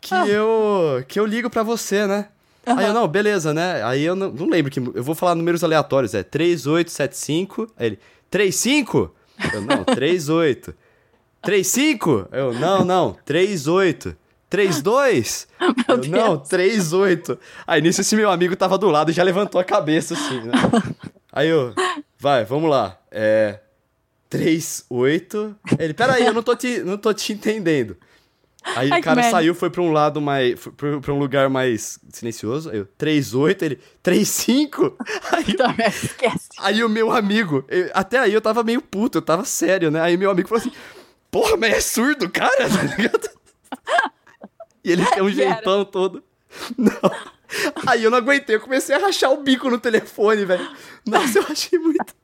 que 0.00 0.14
ah. 0.14 0.26
eu 0.26 1.04
que 1.06 1.18
eu 1.18 1.26
ligo 1.26 1.48
para 1.48 1.62
você, 1.62 2.06
né? 2.06 2.28
Uhum. 2.66 2.78
Aí 2.78 2.86
eu, 2.86 2.94
não, 2.94 3.08
beleza, 3.08 3.54
né? 3.54 3.82
Aí 3.82 4.04
eu 4.04 4.14
não, 4.14 4.30
não 4.30 4.48
lembro 4.48 4.70
que. 4.70 4.78
Eu 4.78 5.02
vou 5.02 5.14
falar 5.14 5.34
números 5.34 5.64
aleatórios, 5.64 6.14
é 6.14 6.22
3875. 6.22 7.68
Aí 7.78 7.86
ele, 7.86 7.98
35? 8.30 9.14
Eu, 9.54 9.62
não, 9.62 9.84
38. 9.84 10.74
35? 11.42 12.28
Eu, 12.32 12.52
não, 12.52 12.84
não, 12.84 13.16
38. 13.24 14.16
32? 14.50 15.46
Eu, 15.86 15.98
não, 16.08 16.38
38. 16.38 17.38
Aí 17.66 17.82
nisso 17.82 18.00
esse 18.00 18.16
meu 18.16 18.30
amigo 18.30 18.56
tava 18.56 18.78
do 18.78 18.88
lado 18.88 19.10
e 19.10 19.14
já 19.14 19.22
levantou 19.22 19.60
a 19.60 19.64
cabeça 19.64 20.14
assim, 20.14 20.40
né? 20.40 20.52
Aí 21.30 21.48
eu, 21.48 21.74
vai, 22.18 22.46
vamos 22.46 22.70
lá. 22.70 22.98
É. 23.10 23.60
38. 24.28 25.56
Ele, 25.78 25.94
peraí, 25.94 26.26
eu 26.26 26.32
não 26.32 26.42
tô 26.42 26.54
te, 26.54 26.80
não 26.80 26.98
tô 26.98 27.12
te 27.12 27.32
entendendo. 27.32 27.96
Aí 28.76 28.90
Ai, 28.92 29.00
o 29.00 29.02
cara 29.02 29.22
saiu, 29.30 29.54
foi 29.54 29.70
pra 29.70 29.80
um 29.80 29.92
lado 29.92 30.20
mais. 30.20 30.58
Foi 30.60 31.00
pra 31.00 31.12
um 31.12 31.18
lugar 31.18 31.48
mais 31.48 31.98
silencioso. 32.12 32.70
Aí 32.70 32.78
eu, 32.78 32.88
3,8, 32.98 33.62
ele, 33.62 33.80
3,5? 34.04 34.94
Aí, 35.32 35.54
tá, 35.54 35.74
esquece. 35.88 36.48
aí 36.58 36.84
o 36.84 36.88
meu 36.88 37.10
amigo, 37.10 37.64
eu, 37.68 37.90
até 37.94 38.18
aí 38.18 38.32
eu 38.32 38.40
tava 38.40 38.62
meio 38.62 38.82
puto, 38.82 39.18
eu 39.18 39.22
tava 39.22 39.44
sério, 39.44 39.90
né? 39.90 40.00
Aí 40.00 40.16
meu 40.16 40.30
amigo 40.30 40.48
falou 40.48 40.60
assim: 40.60 40.72
Porra, 41.30 41.56
mas 41.56 41.72
é 41.72 41.80
surdo, 41.80 42.28
cara, 42.28 42.68
tá 42.68 42.82
ligado? 42.82 43.30
E 44.84 44.92
ele 44.92 45.04
tem 45.06 45.22
um 45.22 45.30
jeitão 45.30 45.84
todo. 45.84 46.22
Não. 46.76 46.92
Aí 47.86 48.04
eu 48.04 48.10
não 48.10 48.18
aguentei, 48.18 48.56
eu 48.56 48.60
comecei 48.60 48.94
a 48.94 48.98
rachar 48.98 49.32
o 49.32 49.42
bico 49.42 49.70
no 49.70 49.78
telefone, 49.78 50.44
velho. 50.44 50.68
Nossa, 51.06 51.38
eu 51.38 51.46
achei 51.48 51.78
muito. 51.78 52.14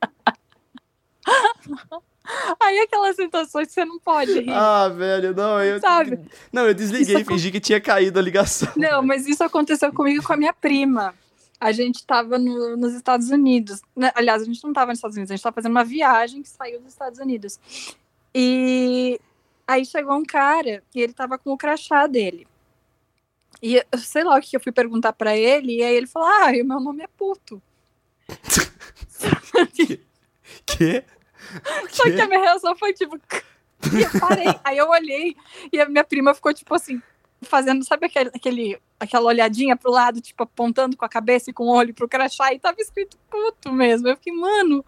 Aí 2.59 2.79
aquelas 2.79 3.15
situações 3.15 3.67
que 3.67 3.73
você 3.73 3.85
não 3.85 3.99
pode 3.99 4.39
rir. 4.39 4.51
Ah, 4.51 4.89
velho, 4.89 5.33
não, 5.35 5.61
eu. 5.63 5.79
Sabe? 5.79 6.19
Não, 6.51 6.65
eu 6.65 6.73
desliguei, 6.73 7.15
isso 7.15 7.25
fingi 7.25 7.51
que 7.51 7.59
tinha 7.59 7.79
caído 7.79 8.17
a 8.17 8.21
ligação. 8.21 8.71
Não, 8.75 9.03
mas 9.03 9.27
isso 9.27 9.43
aconteceu 9.43 9.93
comigo 9.93 10.23
com 10.23 10.33
a 10.33 10.37
minha 10.37 10.53
prima. 10.53 11.13
A 11.59 11.71
gente 11.71 12.05
tava 12.05 12.37
no, 12.37 12.75
nos 12.75 12.93
Estados 12.93 13.29
Unidos. 13.29 13.81
Né? 13.95 14.11
Aliás, 14.15 14.41
a 14.41 14.45
gente 14.45 14.63
não 14.63 14.73
tava 14.73 14.87
nos 14.87 14.97
Estados 14.97 15.15
Unidos, 15.15 15.31
a 15.31 15.35
gente 15.35 15.43
tava 15.43 15.55
fazendo 15.55 15.71
uma 15.71 15.83
viagem 15.83 16.41
que 16.41 16.49
saiu 16.49 16.79
dos 16.79 16.89
Estados 16.89 17.19
Unidos. 17.19 17.59
E 18.33 19.19
aí 19.67 19.85
chegou 19.85 20.15
um 20.15 20.25
cara 20.25 20.83
e 20.93 21.01
ele 21.01 21.13
tava 21.13 21.37
com 21.37 21.51
o 21.51 21.57
crachá 21.57 22.07
dele. 22.07 22.47
E 23.61 23.83
sei 23.97 24.23
lá 24.23 24.37
o 24.37 24.41
que 24.41 24.55
eu 24.55 24.59
fui 24.59 24.71
perguntar 24.71 25.13
para 25.13 25.35
ele, 25.35 25.77
e 25.77 25.83
aí 25.83 25.95
ele 25.95 26.07
falou: 26.07 26.27
Ah, 26.27 26.51
o 26.51 26.65
meu 26.65 26.79
nome 26.79 27.03
é 27.03 27.07
puto. 27.07 27.61
que? 30.65 31.03
Só 31.89 32.03
que 32.03 32.19
a 32.19 32.27
minha 32.27 32.39
reação 32.39 32.75
foi 32.75 32.93
tipo. 32.93 33.19
E 33.93 34.01
eu 34.01 34.19
parei. 34.19 34.47
Aí 34.63 34.77
eu 34.77 34.89
olhei 34.89 35.35
e 35.71 35.79
a 35.79 35.87
minha 35.87 36.03
prima 36.03 36.33
ficou 36.33 36.53
tipo 36.53 36.73
assim, 36.73 37.01
fazendo, 37.41 37.85
sabe 37.85 38.07
aquele, 38.07 38.31
aquele, 38.33 38.79
aquela 38.99 39.25
olhadinha 39.25 39.75
pro 39.75 39.91
lado, 39.91 40.21
tipo, 40.21 40.43
apontando 40.43 40.95
com 40.95 41.05
a 41.05 41.09
cabeça 41.09 41.49
e 41.49 41.53
com 41.53 41.65
o 41.65 41.75
olho 41.75 41.93
pro 41.93 42.07
crachá 42.07 42.53
e 42.53 42.59
tava 42.59 42.79
escrito 42.79 43.17
puto 43.29 43.71
mesmo. 43.71 44.07
Eu 44.07 44.15
fiquei, 44.15 44.33
mano, 44.33 44.83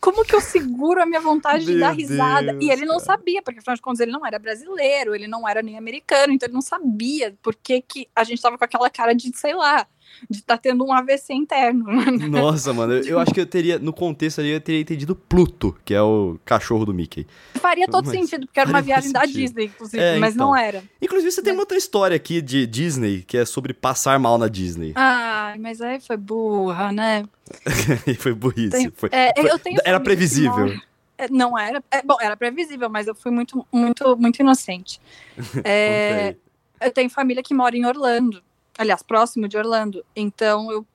como 0.00 0.24
que 0.24 0.34
eu 0.34 0.40
seguro 0.40 1.00
a 1.00 1.06
minha 1.06 1.20
vontade 1.20 1.64
de 1.64 1.78
dar 1.78 1.92
risada? 1.92 2.52
Deus, 2.52 2.64
e 2.64 2.70
ele 2.70 2.84
não 2.84 2.98
cara. 2.98 3.04
sabia, 3.04 3.42
porque 3.42 3.60
afinal 3.60 3.76
de 3.76 3.82
contas 3.82 4.00
ele 4.00 4.12
não 4.12 4.26
era 4.26 4.38
brasileiro, 4.38 5.14
ele 5.14 5.28
não 5.28 5.48
era 5.48 5.62
nem 5.62 5.78
americano, 5.78 6.32
então 6.32 6.46
ele 6.46 6.54
não 6.54 6.62
sabia 6.62 7.36
por 7.42 7.54
que, 7.54 7.80
que 7.80 8.08
a 8.14 8.24
gente 8.24 8.42
tava 8.42 8.58
com 8.58 8.64
aquela 8.64 8.90
cara 8.90 9.14
de, 9.14 9.36
sei 9.36 9.54
lá, 9.54 9.86
de 10.28 10.38
estar 10.38 10.56
tá 10.56 10.62
tendo 10.62 10.84
um 10.84 10.92
AVC 10.92 11.32
interno. 11.32 11.84
Nossa, 12.28 12.72
mano, 12.72 12.94
eu, 12.94 13.04
eu, 13.04 13.18
acho 13.18 13.32
que 13.32 13.40
eu 13.40 13.46
teria, 13.46 13.78
no 13.78 13.92
contexto 13.92 14.40
ali, 14.40 14.50
eu 14.50 14.60
teria 14.60 14.80
entendido 14.80 15.14
Pluto, 15.14 15.76
que 15.84 15.94
é 15.94 16.02
o 16.02 16.38
cachorro 16.44 16.84
do 16.84 16.94
Mickey. 16.94 17.26
Faria 17.54 17.86
todo 17.86 18.06
mas, 18.06 18.18
sentido, 18.18 18.46
porque 18.46 18.60
era 18.60 18.68
uma 18.68 18.82
viagem 18.82 19.12
da 19.12 19.24
Disney, 19.24 19.66
inclusive, 19.66 20.02
é, 20.02 20.18
mas 20.18 20.34
então. 20.34 20.48
não 20.48 20.56
era. 20.56 20.82
Inclusive, 21.00 21.30
você 21.30 21.42
tem 21.42 21.52
uma 21.52 21.62
outra 21.62 21.78
história 21.78 22.16
aqui 22.16 22.40
de 22.40 22.66
Disney, 22.66 23.22
que 23.22 23.36
é 23.36 23.44
sobre 23.52 23.72
passar 23.74 24.18
mal 24.18 24.38
na 24.38 24.48
Disney. 24.48 24.92
Ah, 24.96 25.54
mas 25.58 25.80
aí 25.80 26.00
foi 26.00 26.16
burra, 26.16 26.92
né? 26.92 27.24
foi 28.18 28.34
burrice. 28.34 28.70
Tem, 28.70 28.90
foi, 28.90 29.08
é, 29.12 29.32
foi, 29.34 29.76
era 29.84 30.00
previsível. 30.00 30.74
É, 31.18 31.28
não 31.30 31.58
era. 31.58 31.82
É, 31.90 32.02
bom, 32.02 32.16
era 32.20 32.36
previsível, 32.36 32.88
mas 32.88 33.06
eu 33.06 33.14
fui 33.14 33.30
muito, 33.30 33.66
muito, 33.72 34.16
muito 34.16 34.40
inocente. 34.40 35.00
É, 35.64 36.34
eu 36.80 36.90
tenho 36.90 37.08
família 37.08 37.42
que 37.42 37.54
mora 37.54 37.76
em 37.76 37.86
Orlando 37.86 38.42
aliás, 38.76 39.02
próximo 39.02 39.48
de 39.48 39.56
Orlando. 39.56 40.04
Então 40.14 40.70
eu 40.70 40.86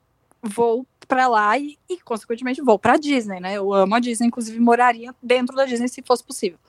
vou 0.42 0.86
para 1.08 1.28
lá 1.28 1.58
e, 1.58 1.78
e, 1.90 2.00
consequentemente, 2.02 2.62
vou 2.62 2.78
para 2.78 2.98
Disney, 2.98 3.40
né? 3.40 3.54
Eu 3.54 3.74
amo 3.74 3.96
a 3.96 4.00
Disney, 4.00 4.28
inclusive 4.28 4.60
moraria 4.60 5.16
dentro 5.22 5.56
da 5.56 5.66
Disney 5.66 5.88
se 5.88 6.02
fosse 6.02 6.24
possível. 6.24 6.60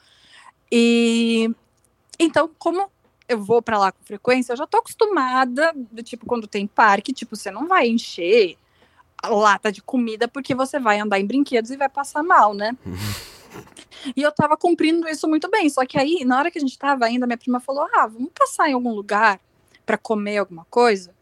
E 0.71 1.51
então, 2.19 2.51
como 2.59 2.91
eu 3.29 3.43
vou 3.43 3.61
para 3.61 3.79
lá 3.79 3.93
com 3.93 4.03
frequência, 4.05 4.53
eu 4.53 4.57
já 4.57 4.67
tô 4.67 4.79
acostumada, 4.79 5.73
do 5.75 6.03
tipo, 6.03 6.27
quando 6.27 6.47
tem 6.47 6.67
parque, 6.67 7.13
tipo, 7.13 7.37
você 7.37 7.51
não 7.51 7.69
vai 7.69 7.89
encher 7.89 8.57
a 9.23 9.29
lata 9.29 9.71
de 9.71 9.83
comida 9.83 10.29
porque 10.29 10.55
você 10.55 10.79
vai 10.79 11.01
andar 11.01 11.19
em 11.21 11.27
brinquedos 11.27 11.71
e 11.71 11.77
vai 11.77 11.89
passar 11.89 12.23
mal, 12.23 12.55
né? 12.55 12.77
E 14.15 14.23
eu 14.23 14.31
tava 14.31 14.57
cumprindo 14.57 15.09
isso 15.09 15.27
muito 15.27 15.51
bem. 15.51 15.69
Só 15.69 15.85
que 15.85 15.99
aí, 15.99 16.25
na 16.25 16.39
hora 16.39 16.51
que 16.51 16.59
a 16.59 16.61
gente 16.61 16.79
tava 16.79 17.05
ainda, 17.05 17.27
minha 17.27 17.37
prima 17.37 17.59
falou: 17.59 17.89
Ah, 17.95 18.07
vamos 18.07 18.31
passar 18.39 18.69
em 18.69 18.75
algum 18.75 18.95
lugar 18.95 19.41
para 19.85 19.99
comer 19.99 20.39
alguma 20.39 20.65
coisa. 20.67 21.13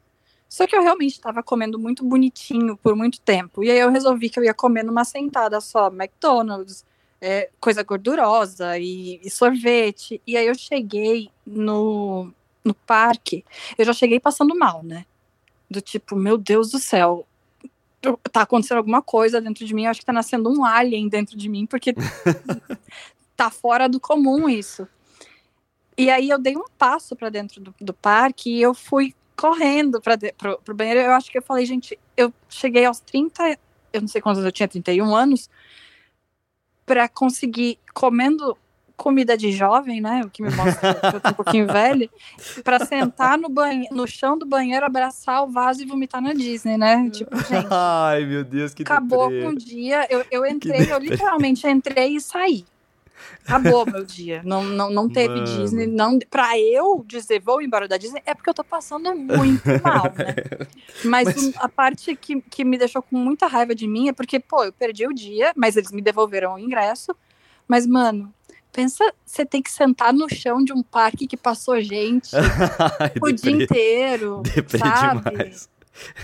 Só 0.48 0.66
que 0.66 0.76
eu 0.76 0.82
realmente 0.82 1.12
estava 1.12 1.42
comendo 1.42 1.78
muito 1.78 2.04
bonitinho 2.04 2.76
por 2.76 2.94
muito 2.94 3.20
tempo. 3.20 3.64
E 3.64 3.70
aí 3.70 3.78
eu 3.78 3.90
resolvi 3.90 4.28
que 4.28 4.38
eu 4.38 4.44
ia 4.44 4.54
comer 4.54 4.84
numa 4.84 5.04
sentada 5.04 5.61
só 5.61 5.88
McDonald's, 5.88 6.84
é, 7.20 7.50
coisa 7.60 7.82
gordurosa 7.82 8.78
e, 8.78 9.20
e, 9.22 9.30
sorvete. 9.30 10.20
E 10.26 10.36
aí 10.36 10.46
eu 10.46 10.54
cheguei 10.54 11.30
no, 11.46 12.32
no 12.64 12.74
parque, 12.74 13.44
eu 13.76 13.84
já 13.84 13.92
cheguei 13.92 14.20
passando 14.20 14.56
mal, 14.56 14.82
né? 14.82 15.04
Do 15.70 15.80
tipo, 15.80 16.14
meu 16.14 16.38
Deus 16.38 16.70
do 16.70 16.78
céu, 16.78 17.26
tá 18.30 18.42
acontecendo 18.42 18.78
alguma 18.78 19.02
coisa 19.02 19.40
dentro 19.40 19.64
de 19.64 19.74
mim, 19.74 19.84
eu 19.84 19.90
acho 19.90 20.00
que 20.00 20.06
tá 20.06 20.12
nascendo 20.12 20.50
um 20.50 20.64
alien 20.64 21.08
dentro 21.08 21.36
de 21.36 21.48
mim, 21.48 21.66
porque 21.66 21.94
tá 23.36 23.50
fora 23.50 23.88
do 23.88 23.98
comum 23.98 24.48
isso. 24.48 24.86
E 25.98 26.10
aí 26.10 26.28
eu 26.28 26.38
dei 26.38 26.56
um 26.56 26.64
passo 26.76 27.16
para 27.16 27.30
dentro 27.30 27.60
do, 27.60 27.74
do, 27.80 27.94
parque 27.94 28.50
e 28.50 28.62
eu 28.62 28.74
fui 28.74 29.14
correndo 29.34 30.00
para 30.00 30.18
pro, 30.36 30.58
pro 30.58 30.74
banheiro. 30.74 31.00
Eu 31.00 31.12
acho 31.12 31.30
que 31.30 31.38
eu 31.38 31.42
falei, 31.42 31.64
gente, 31.64 31.98
eu 32.16 32.32
cheguei 32.50 32.84
aos 32.84 33.00
30, 33.00 33.58
eu 33.92 34.02
não 34.02 34.08
sei 34.08 34.20
quantos 34.20 34.44
eu 34.44 34.52
tinha, 34.52 34.68
31 34.68 35.14
anos, 35.14 35.48
para 36.87 37.09
conseguir 37.09 37.78
comendo 37.93 38.57
comida 38.97 39.37
de 39.37 39.53
jovem, 39.53 40.01
né? 40.01 40.22
O 40.24 40.30
que 40.30 40.43
me 40.43 40.51
mostra 40.51 40.95
que 40.95 41.16
eu 41.16 41.20
tô 41.20 41.28
um 41.28 41.32
pouquinho 41.34 41.66
velho, 41.66 42.09
para 42.64 42.84
sentar 42.84 43.37
no, 43.37 43.49
banhe 43.49 43.87
no 43.93 44.07
chão 44.07 44.39
do 44.39 44.47
banheiro, 44.47 44.87
abraçar 44.87 45.43
o 45.45 45.49
vaso 45.49 45.82
e 45.82 45.87
vomitar 45.87 46.22
na 46.22 46.32
Disney, 46.32 46.78
né? 46.78 47.11
Tipo, 47.11 47.37
gente. 47.45 47.68
Ai, 47.70 48.24
meu 48.24 48.43
Deus, 48.43 48.72
que 48.72 48.82
Acabou 48.82 49.28
com 49.28 49.49
o 49.49 49.57
dia. 49.57 50.07
Eu, 50.09 50.24
eu 50.30 50.47
entrei, 50.47 50.91
eu 50.91 50.99
literalmente 50.99 51.68
entrei 51.68 52.16
e 52.16 52.20
saí. 52.20 52.64
Acabou 53.44 53.86
meu 53.86 54.04
dia. 54.04 54.42
Não, 54.44 54.64
não, 54.64 54.90
não 54.90 55.08
teve 55.08 55.34
Mano. 55.34 55.44
Disney. 55.44 55.86
Não, 55.86 56.18
pra 56.30 56.58
eu 56.58 57.04
dizer 57.06 57.40
vou 57.40 57.62
embora 57.62 57.88
da 57.88 57.96
Disney 57.96 58.22
é 58.26 58.34
porque 58.34 58.50
eu 58.50 58.54
tô 58.54 58.64
passando 58.64 59.14
muito 59.14 59.62
mal, 59.82 60.04
né? 60.16 60.34
Mas, 61.04 61.26
mas... 61.26 61.56
a 61.56 61.68
parte 61.68 62.14
que, 62.16 62.40
que 62.42 62.64
me 62.64 62.78
deixou 62.78 63.02
com 63.02 63.16
muita 63.16 63.46
raiva 63.46 63.74
de 63.74 63.86
mim 63.86 64.08
é 64.08 64.12
porque, 64.12 64.40
pô, 64.40 64.64
eu 64.64 64.72
perdi 64.72 65.06
o 65.06 65.14
dia, 65.14 65.52
mas 65.56 65.76
eles 65.76 65.92
me 65.92 66.02
devolveram 66.02 66.54
o 66.54 66.58
ingresso. 66.58 67.14
Mas, 67.68 67.86
mano, 67.86 68.32
pensa, 68.72 69.04
você 69.24 69.44
tem 69.44 69.62
que 69.62 69.70
sentar 69.70 70.12
no 70.12 70.28
chão 70.28 70.62
de 70.62 70.72
um 70.72 70.82
parque 70.82 71.26
que 71.26 71.36
passou 71.36 71.80
gente 71.80 72.30
o 73.22 73.32
dia 73.32 73.52
inteiro. 73.52 74.42
Deprê 74.42 74.78
sabe? 74.78 75.30
Demais. 75.30 75.68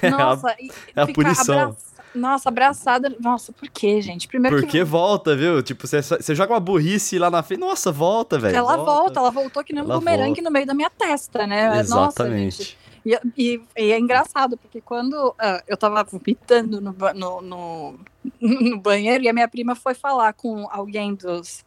Nossa, 0.02 0.50
é 0.58 0.66
a, 0.96 1.00
é 1.00 1.02
a 1.02 1.06
punição. 1.12 1.62
Abraçado 1.62 1.91
nossa, 2.14 2.48
abraçada. 2.48 3.14
Nossa, 3.20 3.52
por 3.52 3.68
quê, 3.68 4.00
gente? 4.00 4.28
Primeiro 4.28 4.56
Porque 4.56 4.78
que... 4.78 4.84
volta, 4.84 5.34
viu? 5.34 5.62
Tipo, 5.62 5.86
você, 5.86 6.34
joga 6.34 6.52
uma 6.52 6.60
burrice 6.60 7.18
lá 7.18 7.30
na 7.30 7.42
frente. 7.42 7.60
Nossa, 7.60 7.90
volta, 7.90 8.38
velho. 8.38 8.56
Ela 8.56 8.76
volta. 8.76 8.92
volta. 8.92 9.20
ela 9.20 9.30
voltou 9.30 9.64
que 9.64 9.72
nem 9.72 9.82
um 9.82 9.86
bumerangue 9.86 10.40
no 10.40 10.50
meio 10.50 10.66
da 10.66 10.74
minha 10.74 10.90
testa, 10.90 11.46
né? 11.46 11.80
Exatamente. 11.80 12.58
Nossa, 12.58 12.82
e, 13.04 13.18
e, 13.36 13.62
e, 13.76 13.92
é 13.92 13.98
engraçado, 13.98 14.56
porque 14.56 14.80
quando 14.80 15.30
uh, 15.30 15.62
eu 15.66 15.76
tava 15.76 16.04
vomitando 16.04 16.80
no, 16.80 16.94
no, 17.14 17.40
no, 17.40 18.00
no, 18.40 18.78
banheiro 18.78 19.24
e 19.24 19.28
a 19.28 19.32
minha 19.32 19.48
prima 19.48 19.74
foi 19.74 19.94
falar 19.94 20.32
com 20.34 20.68
alguém 20.70 21.14
dos, 21.14 21.64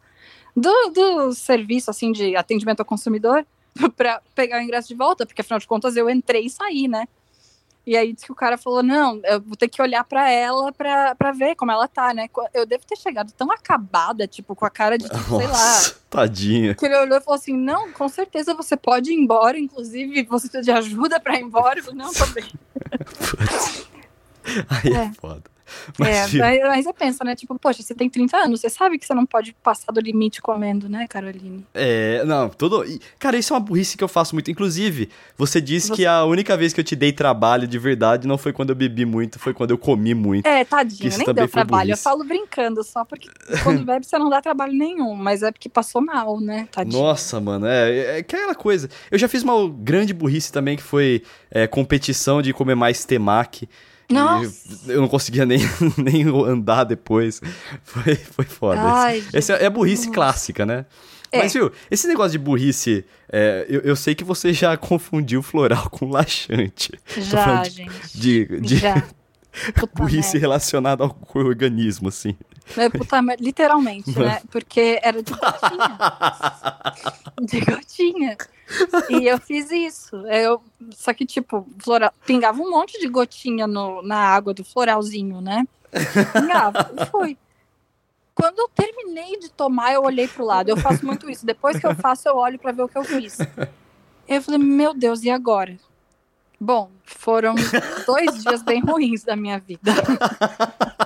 do, 0.56 0.72
do 0.90 1.32
serviço, 1.34 1.90
assim, 1.90 2.10
de 2.10 2.34
atendimento 2.36 2.80
ao 2.80 2.86
consumidor 2.86 3.46
para 3.96 4.22
pegar 4.34 4.58
o 4.58 4.62
ingresso 4.62 4.88
de 4.88 4.94
volta, 4.94 5.26
porque 5.26 5.42
afinal 5.42 5.58
de 5.58 5.66
contas 5.66 5.96
eu 5.96 6.08
entrei 6.08 6.46
e 6.46 6.50
saí, 6.50 6.88
né? 6.88 7.06
E 7.86 7.96
aí 7.96 8.12
disse 8.12 8.26
que 8.26 8.32
o 8.32 8.36
cara 8.36 8.58
falou: 8.58 8.82
não, 8.82 9.20
eu 9.24 9.40
vou 9.40 9.56
ter 9.56 9.68
que 9.68 9.80
olhar 9.80 10.02
para 10.02 10.28
ela 10.28 10.72
pra, 10.72 11.14
pra 11.14 11.30
ver 11.30 11.54
como 11.54 11.70
ela 11.70 11.86
tá, 11.86 12.12
né? 12.12 12.28
Eu 12.52 12.66
devo 12.66 12.84
ter 12.84 12.96
chegado 12.96 13.30
tão 13.32 13.50
acabada, 13.52 14.26
tipo, 14.26 14.56
com 14.56 14.66
a 14.66 14.70
cara 14.70 14.98
de, 14.98 15.08
tipo, 15.08 15.36
sei 15.36 15.46
lá. 15.46 15.80
Tadinha. 16.10 16.74
Que 16.74 16.86
ele 16.86 16.96
olhou 16.96 17.18
e 17.18 17.20
falou 17.20 17.38
assim: 17.38 17.56
não, 17.56 17.92
com 17.92 18.08
certeza 18.08 18.54
você 18.54 18.76
pode 18.76 19.12
ir 19.12 19.14
embora, 19.14 19.56
inclusive 19.56 20.24
você 20.24 20.48
precisa 20.48 20.62
de 20.62 20.72
ajuda 20.72 21.20
pra 21.20 21.36
ir 21.36 21.42
embora. 21.42 21.78
Eu 21.78 21.84
falei, 21.84 21.98
não, 21.98 22.12
tô 22.12 22.26
bem. 22.26 22.50
Aí 24.68 24.92
é, 24.92 25.04
é 25.04 25.12
foda. 25.12 25.55
mas, 25.98 26.34
é, 26.34 26.68
mas 26.68 26.84
você 26.84 26.92
pensa, 26.92 27.24
né? 27.24 27.34
Tipo, 27.34 27.58
poxa, 27.58 27.82
você 27.82 27.94
tem 27.94 28.08
30 28.08 28.36
anos, 28.36 28.60
você 28.60 28.70
sabe 28.70 28.98
que 28.98 29.06
você 29.06 29.14
não 29.14 29.26
pode 29.26 29.52
passar 29.62 29.92
do 29.92 30.00
limite 30.00 30.40
comendo, 30.40 30.88
né, 30.88 31.06
Caroline? 31.08 31.64
É, 31.74 32.24
não, 32.24 32.48
tudo. 32.48 32.84
Cara, 33.18 33.36
isso 33.36 33.52
é 33.52 33.56
uma 33.56 33.60
burrice 33.60 33.96
que 33.96 34.04
eu 34.04 34.08
faço 34.08 34.34
muito. 34.34 34.50
Inclusive, 34.50 35.08
você 35.36 35.60
disse 35.60 35.88
você... 35.88 35.96
que 35.96 36.06
a 36.06 36.24
única 36.24 36.56
vez 36.56 36.72
que 36.72 36.80
eu 36.80 36.84
te 36.84 36.96
dei 36.96 37.12
trabalho 37.12 37.66
de 37.66 37.78
verdade 37.78 38.26
não 38.26 38.38
foi 38.38 38.52
quando 38.52 38.70
eu 38.70 38.76
bebi 38.76 39.04
muito, 39.04 39.38
foi 39.38 39.52
quando 39.52 39.70
eu 39.70 39.78
comi 39.78 40.14
muito. 40.14 40.46
É, 40.46 40.64
tadinho, 40.64 41.10
nem 41.16 41.34
deu 41.34 41.48
trabalho. 41.48 41.88
Burrice. 41.88 41.90
Eu 41.90 41.96
falo 41.96 42.24
brincando 42.24 42.82
só, 42.82 43.04
porque 43.04 43.28
quando 43.62 43.84
bebe 43.84 44.06
você 44.06 44.18
não 44.18 44.28
dá 44.28 44.40
trabalho 44.40 44.72
nenhum, 44.72 45.14
mas 45.14 45.42
é 45.42 45.50
porque 45.50 45.68
passou 45.68 46.00
mal, 46.00 46.40
né? 46.40 46.68
Tadinho. 46.70 47.00
Nossa, 47.02 47.40
mano, 47.40 47.66
é, 47.66 47.90
é, 47.90 48.16
é 48.16 48.18
aquela 48.18 48.54
coisa. 48.54 48.88
Eu 49.10 49.18
já 49.18 49.28
fiz 49.28 49.42
uma 49.42 49.68
grande 49.68 50.12
burrice 50.14 50.52
também, 50.52 50.76
que 50.76 50.82
foi 50.82 51.22
é, 51.50 51.66
competição 51.66 52.40
de 52.40 52.52
comer 52.52 52.74
mais 52.74 53.04
temaki. 53.04 53.68
Nossa. 54.10 54.92
Eu 54.92 55.00
não 55.00 55.08
conseguia 55.08 55.44
nem, 55.44 55.58
nem 55.98 56.24
andar 56.24 56.84
depois. 56.84 57.40
Foi, 57.82 58.14
foi 58.14 58.44
foda. 58.44 58.80
Ai, 58.80 59.24
Essa 59.32 59.54
é 59.54 59.68
burrice 59.68 60.10
clássica, 60.10 60.64
né? 60.64 60.86
É. 61.32 61.38
Mas, 61.38 61.52
viu, 61.52 61.70
esse 61.90 62.06
negócio 62.06 62.32
de 62.32 62.38
burrice, 62.38 63.04
é, 63.30 63.66
eu, 63.68 63.80
eu, 63.80 63.96
sei 63.96 64.14
que 64.14 64.24
você 64.24 64.52
já 64.52 64.76
confundiu 64.78 65.42
floral 65.42 65.90
com 65.90 66.08
laxante. 66.08 66.92
Já, 67.18 67.64
gente. 67.64 67.90
De, 68.14 68.60
de, 68.60 68.76
já. 68.76 69.02
burrice 69.94 70.38
relacionada 70.38 71.02
ao 71.04 71.16
organismo, 71.34 72.08
assim. 72.08 72.36
É, 72.76 72.88
puta 72.88 73.22
merda, 73.22 73.42
literalmente, 73.42 74.18
né? 74.18 74.40
Porque 74.50 74.98
era 75.02 75.22
de 75.22 75.32
gotinha. 75.32 75.98
de 77.40 77.60
gotinha. 77.60 78.36
E 79.10 79.26
eu 79.26 79.38
fiz 79.38 79.70
isso. 79.70 80.16
Eu, 80.26 80.62
só 80.92 81.12
que, 81.14 81.24
tipo, 81.24 81.66
floral, 81.78 82.12
pingava 82.24 82.60
um 82.60 82.70
monte 82.70 82.98
de 82.98 83.06
gotinha 83.08 83.66
no, 83.66 84.02
na 84.02 84.18
água 84.18 84.52
do 84.52 84.64
floralzinho, 84.64 85.40
né? 85.40 85.66
Pingava. 86.32 86.90
E 87.00 87.06
foi. 87.06 87.38
Quando 88.34 88.58
eu 88.58 88.68
terminei 88.68 89.38
de 89.38 89.48
tomar, 89.50 89.94
eu 89.94 90.02
olhei 90.02 90.28
pro 90.28 90.44
lado. 90.44 90.68
Eu 90.68 90.76
faço 90.76 91.06
muito 91.06 91.30
isso. 91.30 91.46
Depois 91.46 91.78
que 91.78 91.86
eu 91.86 91.94
faço, 91.94 92.28
eu 92.28 92.36
olho 92.36 92.58
para 92.58 92.72
ver 92.72 92.82
o 92.82 92.88
que 92.88 92.98
eu 92.98 93.04
fiz. 93.04 93.38
Eu 94.28 94.42
falei, 94.42 94.58
meu 94.58 94.92
Deus, 94.92 95.22
e 95.22 95.30
agora? 95.30 95.78
Bom, 96.60 96.90
foram 97.04 97.54
dois 98.06 98.42
dias 98.42 98.62
bem 98.62 98.80
ruins 98.80 99.22
da 99.22 99.36
minha 99.36 99.58
vida. 99.58 99.92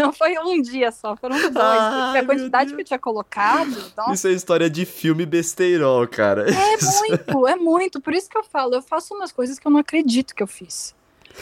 Não 0.00 0.12
foi 0.12 0.38
um 0.38 0.60
dia 0.60 0.90
só, 0.92 1.16
foram 1.16 1.36
dois. 1.36 1.56
Ah, 1.56 2.14
a 2.18 2.24
quantidade 2.24 2.74
que 2.74 2.80
eu 2.80 2.84
tinha 2.84 2.98
colocado. 2.98 3.92
Nossa. 3.96 4.12
Isso 4.12 4.28
é 4.28 4.32
história 4.32 4.70
de 4.70 4.84
filme 4.84 5.26
besteirol, 5.26 6.06
cara. 6.08 6.46
É 6.50 6.76
muito, 7.00 7.46
é 7.48 7.56
muito. 7.56 8.00
Por 8.00 8.14
isso 8.14 8.28
que 8.28 8.38
eu 8.38 8.44
falo, 8.44 8.74
eu 8.74 8.82
faço 8.82 9.14
umas 9.14 9.32
coisas 9.32 9.58
que 9.58 9.66
eu 9.66 9.70
não 9.70 9.80
acredito 9.80 10.34
que 10.34 10.42
eu 10.42 10.46
fiz. 10.46 10.94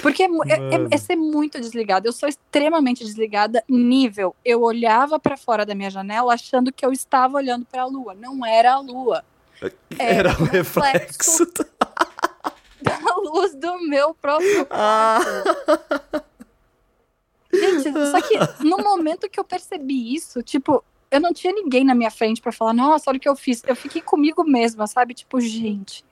Porque 0.02 0.22
é, 0.22 0.26
é, 0.26 0.74
é, 0.74 0.88
é 0.90 0.96
ser 0.96 1.16
muito 1.16 1.58
desligada. 1.60 2.06
Eu 2.06 2.12
sou 2.12 2.28
extremamente 2.28 3.04
desligada, 3.04 3.64
nível. 3.68 4.34
Eu 4.44 4.62
olhava 4.62 5.18
para 5.18 5.36
fora 5.36 5.64
da 5.64 5.74
minha 5.74 5.90
janela 5.90 6.34
achando 6.34 6.72
que 6.72 6.84
eu 6.84 6.92
estava 6.92 7.36
olhando 7.36 7.64
para 7.64 7.82
a 7.82 7.86
lua. 7.86 8.14
Não 8.14 8.44
era 8.44 8.74
a 8.74 8.80
lua. 8.80 9.24
Era, 9.60 9.72
era 9.98 10.28
um 10.30 10.44
reflexo. 10.44 11.44
reflexo 11.44 11.46
da 12.82 12.98
luz 13.16 13.54
do 13.54 13.80
meu 13.88 14.14
próprio. 14.14 14.66
Ah. 14.70 15.18
Gente, 17.60 17.92
só 18.10 18.20
que 18.20 18.64
no 18.64 18.78
momento 18.78 19.28
que 19.28 19.38
eu 19.38 19.44
percebi 19.44 20.14
isso, 20.14 20.42
tipo, 20.42 20.84
eu 21.10 21.20
não 21.20 21.32
tinha 21.32 21.52
ninguém 21.52 21.84
na 21.84 21.94
minha 21.94 22.10
frente 22.10 22.40
para 22.40 22.52
falar, 22.52 22.72
nossa, 22.72 23.10
olha 23.10 23.16
o 23.16 23.20
que 23.20 23.28
eu 23.28 23.36
fiz. 23.36 23.62
Eu 23.66 23.76
fiquei 23.76 24.02
comigo 24.02 24.44
mesma, 24.44 24.86
sabe? 24.86 25.14
Tipo, 25.14 25.40
gente, 25.40 26.04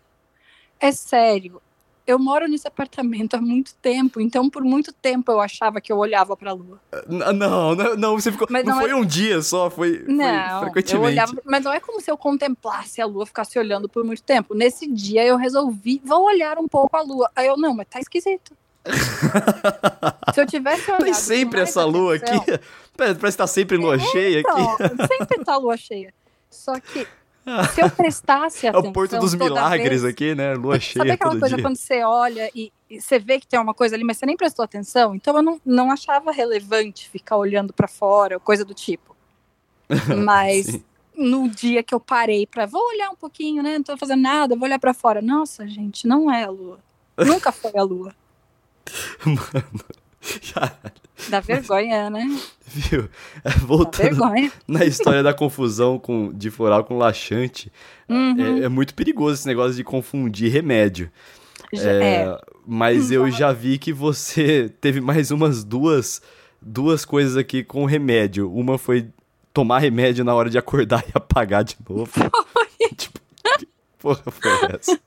é 0.81 0.91
sério. 0.93 1.61
Eu 2.07 2.21
moro 2.21 2.47
nesse 2.47 2.69
apartamento 2.69 3.35
há 3.35 3.41
muito 3.41 3.75
tempo, 3.83 4.21
então 4.21 4.49
por 4.49 4.63
muito 4.63 4.93
tempo 4.93 5.33
eu 5.33 5.41
achava 5.41 5.81
que 5.81 5.93
eu 5.93 5.99
olhava 5.99 6.37
pra 6.37 6.53
lua. 6.53 6.81
Não, 7.09 7.33
não, 7.33 7.75
não, 7.97 8.15
você 8.15 8.31
ficou. 8.31 8.47
Mas 8.49 8.65
não, 8.65 8.75
não 8.75 8.81
foi 8.81 8.91
é... 8.91 8.95
um 8.95 9.05
dia 9.05 9.43
só, 9.43 9.69
foi, 9.69 10.05
não, 10.07 10.61
foi 10.61 10.71
frequentemente. 10.71 10.95
Eu 10.95 11.01
olhava, 11.03 11.35
mas 11.45 11.65
não 11.65 11.73
é 11.73 11.81
como 11.81 12.01
se 12.01 12.09
eu 12.09 12.17
contemplasse 12.17 13.01
a 13.03 13.07
lua, 13.07 13.27
ficasse 13.27 13.59
olhando 13.59 13.89
por 13.89 14.05
muito 14.05 14.23
tempo. 14.23 14.55
Nesse 14.55 14.87
dia 14.87 15.27
eu 15.27 15.37
resolvi, 15.37 16.01
vou 16.05 16.27
olhar 16.27 16.59
um 16.59 16.69
pouco 16.69 16.97
a 16.97 17.03
lua. 17.03 17.29
Aí 17.35 17.49
eu, 17.49 17.57
não, 17.57 17.75
mas 17.75 17.89
tá 17.89 17.99
esquisito. 17.99 18.57
Se 20.35 20.41
eu 20.41 20.47
tivesse 20.47 20.91
olhado. 20.91 21.05
Tem 21.05 21.15
sempre 21.15 21.61
essa 21.61 21.85
lua 21.85 22.17
aqui. 22.17 22.61
Parece 22.97 23.19
que 23.19 23.37
tá 23.37 23.47
sempre 23.47 23.77
lua 23.77 23.97
é, 23.97 23.99
cheia 23.99 24.41
então, 24.41 24.71
aqui. 24.73 24.85
Sempre 25.19 25.45
tá 25.45 25.57
lua 25.57 25.77
cheia. 25.77 26.15
Só 26.51 26.79
que 26.81 27.07
se 27.75 27.81
eu 27.81 27.91
prestasse 27.91 28.67
atenção. 28.67 28.87
É 28.87 28.91
o 28.91 28.93
Porto 28.93 29.19
dos 29.19 29.35
Milagres 29.35 30.03
vez, 30.03 30.05
aqui, 30.05 30.35
né? 30.35 30.55
Lua 30.55 30.81
cheia. 30.81 31.05
Sabe 31.05 31.11
aquela 31.13 31.39
coisa 31.39 31.57
dia. 31.57 31.65
quando 31.65 31.77
você 31.77 32.03
olha 32.03 32.51
e, 32.55 32.73
e, 32.91 33.01
você 33.01 33.19
vê 33.19 33.39
que 33.39 33.47
tem 33.47 33.61
uma 33.61 33.75
coisa 33.75 33.95
ali, 33.95 34.03
mas 34.03 34.17
você 34.17 34.27
nem 34.27 34.37
prestou 34.37 34.65
atenção? 34.65 35.15
Então 35.15 35.37
eu 35.37 35.43
não, 35.43 35.61
não 35.65 35.91
achava 35.93 36.33
relevante 36.33 37.09
ficar 37.09 37.37
olhando 37.37 37.73
para 37.73 37.87
fora, 37.87 38.41
coisa 38.41 38.65
do 38.65 38.75
tipo. 38.75 39.15
Mas 40.25 40.81
no 41.17 41.49
dia 41.49 41.83
que 41.83 41.95
eu 41.95 42.01
parei 42.01 42.47
para 42.47 42.67
vou 42.67 42.85
olhar 42.89 43.11
um 43.11 43.17
pouquinho, 43.17 43.63
né? 43.63 43.77
Não 43.77 43.85
tô 43.85 43.97
fazendo 43.97 44.23
nada, 44.23 44.57
vou 44.57 44.65
olhar 44.65 44.79
para 44.79 44.93
fora. 44.93 45.23
Nossa, 45.23 45.69
gente, 45.69 46.07
não 46.07 46.31
é 46.31 46.45
a 46.45 46.51
lua. 46.51 46.81
Nunca 47.17 47.53
foi 47.53 47.73
a 47.77 47.83
lua. 47.83 48.13
Mano. 49.25 49.85
Dá 51.31 51.41
vergonha, 51.41 52.11
né? 52.11 52.27
Viu? 52.67 53.09
É, 53.45 53.51
voltando 53.51 54.21
na 54.67 54.85
história 54.85 55.23
da 55.23 55.33
confusão 55.33 55.99
com, 55.99 56.33
de 56.33 56.51
floral 56.51 56.85
com 56.85 56.99
laxante, 56.99 57.73
uhum. 58.09 58.61
é, 58.61 58.65
é, 58.65 58.69
muito 58.69 58.95
perigoso 58.95 59.35
esse 59.35 59.47
negócio 59.47 59.75
de 59.75 59.85
confundir 59.85 60.53
remédio. 60.53 61.11
É, 61.73 61.79
é. 61.79 62.39
Mas 62.67 63.11
eu 63.11 63.31
já 63.31 63.53
vi 63.53 63.79
que 63.79 63.93
você 63.93 64.69
teve 64.81 65.01
mais 65.01 65.31
umas 65.31 65.65
duas, 65.65 66.21
duas 66.61 67.05
coisas 67.05 67.37
aqui 67.37 67.65
com 67.65 67.85
remédio. 67.85 68.53
Uma 68.53 68.77
foi 68.77 69.09
tomar 69.53 69.79
remédio 69.79 70.25
na 70.25 70.35
hora 70.35 70.51
de 70.51 70.59
acordar 70.59 71.05
e 71.09 71.13
apagar 71.15 71.65
de 71.65 71.77
novo. 71.89 72.07
Foi. 72.07 72.89
tipo, 72.97 73.21
que 73.59 73.69
porra 73.99 74.31
foi 74.31 74.51
essa? 74.75 75.01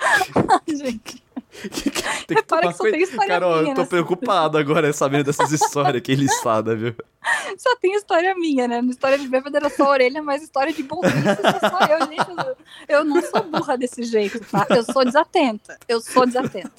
Ai, 0.00 0.76
gente. 0.76 1.23
Tem 1.62 1.90
que 1.90 2.34
Repara 2.34 2.68
que 2.68 2.74
só 2.74 2.84
tem 2.84 3.02
história 3.02 3.28
Carol, 3.28 3.58
minha. 3.60 3.72
eu 3.72 3.76
tô 3.76 3.86
preocupado 3.86 4.58
agora 4.58 4.92
sabendo 4.92 5.24
dessas 5.24 5.52
histórias 5.52 6.02
que 6.02 6.12
ele 6.12 6.28
sabe, 6.28 6.74
viu? 6.74 6.94
Só 7.56 7.74
tem 7.76 7.94
história 7.94 8.34
minha, 8.34 8.68
né? 8.68 8.80
História 8.80 9.16
de 9.16 9.26
bêbado 9.26 9.56
era 9.56 9.70
só 9.70 9.84
a 9.84 9.90
orelha, 9.90 10.22
mas 10.22 10.42
história 10.42 10.72
de 10.72 10.82
burrice 10.82 11.16
só 11.60 11.78
eu, 11.86 12.06
gente. 12.06 12.58
Eu 12.86 13.02
não 13.02 13.22
sou 13.22 13.42
burra 13.44 13.78
desse 13.78 14.02
jeito, 14.02 14.40
tá? 14.40 14.66
Eu 14.68 14.82
sou 14.82 15.04
desatenta. 15.04 15.78
Eu 15.88 16.02
sou 16.02 16.26
desatenta. 16.26 16.72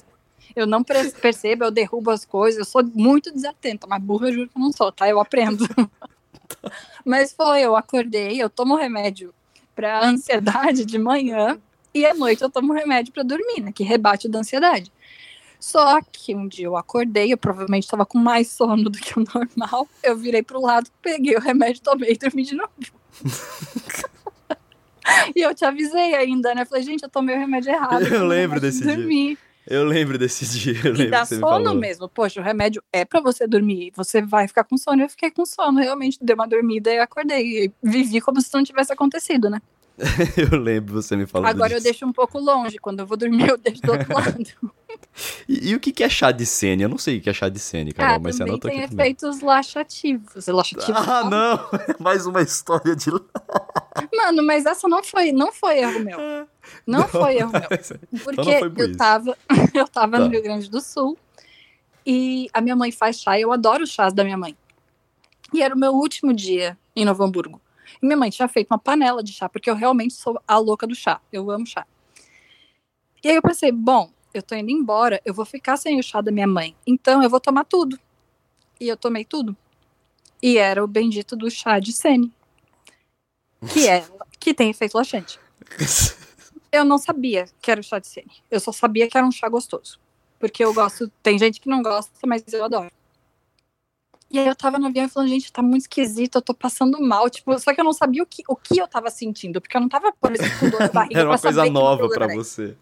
Eu 0.54 0.66
não 0.66 0.84
percebo, 0.84 1.64
eu 1.64 1.70
derrubo 1.72 2.10
as 2.10 2.24
coisas, 2.24 2.60
eu 2.60 2.64
sou 2.64 2.84
muito 2.94 3.32
desatenta, 3.32 3.88
mas 3.88 4.00
burra 4.00 4.28
eu 4.28 4.32
juro 4.34 4.48
que 4.48 4.56
eu 4.56 4.62
não 4.62 4.72
sou, 4.72 4.92
tá? 4.92 5.08
Eu 5.08 5.18
aprendo. 5.18 5.66
Mas 7.04 7.32
foi, 7.32 7.60
eu 7.60 7.76
acordei, 7.76 8.40
eu 8.40 8.48
tomo 8.48 8.76
remédio 8.76 9.34
para 9.74 10.04
ansiedade 10.04 10.84
de 10.84 10.98
manhã 10.98 11.60
e 11.96 12.06
à 12.06 12.14
noite 12.14 12.42
eu 12.42 12.50
tomo 12.50 12.72
remédio 12.72 13.12
para 13.12 13.22
dormir, 13.22 13.60
né? 13.60 13.72
Que 13.72 13.82
rebate 13.82 14.28
da 14.28 14.40
ansiedade. 14.40 14.92
Só 15.58 16.00
que 16.12 16.34
um 16.34 16.46
dia 16.46 16.66
eu 16.66 16.76
acordei, 16.76 17.32
eu 17.32 17.38
provavelmente 17.38 17.84
estava 17.84 18.04
com 18.04 18.18
mais 18.18 18.48
sono 18.48 18.84
do 18.84 18.98
que 18.98 19.18
o 19.18 19.24
normal. 19.34 19.88
Eu 20.02 20.16
virei 20.16 20.42
pro 20.42 20.60
lado, 20.60 20.90
peguei 21.00 21.34
o 21.34 21.40
remédio, 21.40 21.82
tomei 21.82 22.12
e 22.12 22.18
dormi 22.18 22.44
de 22.44 22.54
novo. 22.54 22.70
e 25.34 25.40
eu 25.40 25.54
te 25.54 25.64
avisei 25.64 26.14
ainda, 26.14 26.54
né? 26.54 26.64
Falei, 26.64 26.84
gente, 26.84 27.02
eu 27.02 27.08
tomei 27.08 27.34
o 27.34 27.38
remédio 27.38 27.72
errado. 27.72 28.06
Eu 28.06 28.26
lembro 28.26 28.60
desse 28.60 28.82
dia. 28.82 29.38
Eu 29.66 29.84
lembro 29.84 30.18
desse 30.18 30.46
dia. 30.58 30.78
Eu 30.84 30.94
e 30.94 31.10
dá 31.10 31.24
sono 31.24 31.74
me 31.74 31.80
mesmo. 31.80 32.08
Poxa, 32.08 32.40
o 32.40 32.44
remédio 32.44 32.82
é 32.92 33.04
para 33.04 33.20
você 33.20 33.46
dormir. 33.46 33.92
Você 33.96 34.22
vai 34.22 34.46
ficar 34.46 34.64
com 34.64 34.76
sono. 34.76 35.02
Eu 35.02 35.08
fiquei 35.08 35.30
com 35.30 35.44
sono. 35.44 35.80
Realmente 35.80 36.18
dei 36.20 36.34
uma 36.34 36.46
dormida 36.46 36.92
e 36.92 36.98
acordei. 36.98 37.64
E 37.64 37.72
vivi 37.82 38.20
como 38.20 38.40
se 38.40 38.52
não 38.54 38.62
tivesse 38.62 38.92
acontecido, 38.92 39.50
né? 39.50 39.60
eu 40.36 40.58
lembro 40.58 40.94
você 40.94 41.16
me 41.16 41.26
falando 41.26 41.48
Agora 41.48 41.70
disso. 41.70 41.80
eu 41.80 41.82
deixo 41.82 42.06
um 42.06 42.12
pouco 42.12 42.38
longe. 42.38 42.78
Quando 42.78 43.00
eu 43.00 43.06
vou 43.06 43.16
dormir, 43.16 43.48
eu 43.48 43.56
deixo 43.56 43.80
do 43.80 43.92
outro 43.92 44.12
lado. 44.12 44.44
E, 45.48 45.70
e, 45.70 45.74
o 45.74 45.80
que 45.80 46.04
é 46.04 46.08
chá 46.08 46.30
de 46.30 46.44
sene? 46.44 46.82
Eu 46.82 46.88
não 46.88 46.98
sei 46.98 47.18
o 47.18 47.20
que 47.20 47.30
é 47.30 47.32
chá 47.32 47.48
de 47.48 47.58
sene, 47.58 47.92
Carol, 47.92 48.16
ah, 48.16 48.18
mas 48.18 48.36
você 48.36 48.42
anota 48.42 48.68
tem 48.68 48.82
aqui 48.82 48.94
efeitos 48.94 49.38
também. 49.38 49.46
laxativos. 49.46 50.46
laxativos. 50.46 51.08
Ah, 51.08 51.24
não! 51.24 51.58
Mais 51.98 52.26
uma 52.26 52.42
história 52.42 52.94
de... 52.94 53.10
Mano, 54.14 54.42
mas 54.42 54.66
essa 54.66 54.86
não 54.86 55.02
foi, 55.02 55.32
não 55.32 55.52
foi 55.52 55.78
erro 55.78 56.00
meu. 56.00 56.18
Não, 56.86 57.00
não 57.00 57.08
foi 57.08 57.36
erro 57.38 57.52
meu. 57.52 57.62
Então 57.62 58.44
Porque 58.44 58.68
por 58.68 58.90
eu, 58.90 58.96
tava, 58.96 59.38
eu 59.72 59.88
tava 59.88 60.18
tá. 60.18 60.18
no 60.18 60.28
Rio 60.28 60.42
Grande 60.42 60.68
do 60.68 60.80
Sul 60.80 61.16
e 62.04 62.48
a 62.52 62.60
minha 62.60 62.76
mãe 62.76 62.92
faz 62.92 63.20
chá 63.20 63.38
e 63.38 63.42
eu 63.42 63.52
adoro 63.52 63.84
os 63.84 63.90
chás 63.90 64.12
da 64.12 64.22
minha 64.22 64.36
mãe. 64.36 64.56
E 65.54 65.62
era 65.62 65.74
o 65.74 65.78
meu 65.78 65.92
último 65.92 66.34
dia 66.34 66.76
em 66.94 67.04
Novo 67.04 67.24
Hamburgo. 67.24 67.60
E 68.02 68.06
minha 68.06 68.16
mãe 68.16 68.30
tinha 68.30 68.48
feito 68.48 68.68
uma 68.70 68.78
panela 68.78 69.22
de 69.22 69.32
chá, 69.32 69.48
porque 69.48 69.70
eu 69.70 69.74
realmente 69.74 70.14
sou 70.14 70.40
a 70.46 70.58
louca 70.58 70.86
do 70.86 70.94
chá. 70.94 71.20
Eu 71.32 71.50
amo 71.50 71.66
chá. 71.66 71.86
E 73.22 73.28
aí 73.28 73.36
eu 73.36 73.42
pensei, 73.42 73.72
bom, 73.72 74.10
eu 74.32 74.42
tô 74.42 74.54
indo 74.54 74.70
embora, 74.70 75.20
eu 75.24 75.32
vou 75.32 75.44
ficar 75.44 75.76
sem 75.76 75.98
o 75.98 76.02
chá 76.02 76.20
da 76.20 76.30
minha 76.30 76.46
mãe. 76.46 76.76
Então 76.86 77.22
eu 77.22 77.30
vou 77.30 77.40
tomar 77.40 77.64
tudo. 77.64 77.98
E 78.78 78.88
eu 78.88 78.96
tomei 78.96 79.24
tudo. 79.24 79.56
E 80.42 80.58
era 80.58 80.84
o 80.84 80.86
bendito 80.86 81.34
do 81.34 81.50
chá 81.50 81.78
de 81.78 81.92
Sene. 81.92 82.32
Que 83.72 83.88
é, 83.88 84.06
que 84.38 84.52
tem 84.52 84.70
efeito 84.70 84.96
laxante. 84.96 85.40
Eu 86.70 86.84
não 86.84 86.98
sabia 86.98 87.46
que 87.62 87.70
era 87.70 87.80
o 87.80 87.84
chá 87.84 87.98
de 87.98 88.06
Sene. 88.06 88.30
Eu 88.50 88.60
só 88.60 88.70
sabia 88.70 89.08
que 89.08 89.16
era 89.16 89.26
um 89.26 89.32
chá 89.32 89.48
gostoso. 89.48 89.98
Porque 90.38 90.62
eu 90.62 90.74
gosto, 90.74 91.10
tem 91.22 91.38
gente 91.38 91.60
que 91.60 91.68
não 91.70 91.82
gosta, 91.82 92.12
mas 92.26 92.44
eu 92.52 92.62
adoro. 92.64 92.90
E 94.28 94.40
aí 94.40 94.46
eu 94.46 94.56
tava 94.56 94.76
no 94.76 94.86
avião 94.88 95.06
e 95.06 95.08
falando, 95.08 95.28
gente, 95.28 95.52
tá 95.52 95.62
muito 95.62 95.82
esquisito, 95.82 96.36
eu 96.36 96.42
tô 96.42 96.52
passando 96.52 97.00
mal. 97.00 97.30
Tipo, 97.30 97.56
só 97.60 97.72
que 97.72 97.80
eu 97.80 97.84
não 97.84 97.92
sabia 97.92 98.22
o 98.22 98.26
que, 98.26 98.42
o 98.48 98.56
que 98.56 98.80
eu 98.80 98.88
tava 98.88 99.08
sentindo, 99.08 99.60
porque 99.60 99.76
eu 99.76 99.80
não 99.80 99.88
tava, 99.88 100.12
por 100.20 100.34
exemplo, 100.34 100.58
com 100.58 100.70
dor 100.70 100.82
de 100.82 100.88
barriga. 100.92 101.20
Era 101.20 101.28
uma 101.28 101.38
coisa 101.38 101.70
nova 101.70 102.08
pra 102.08 102.26
você. 102.34 102.76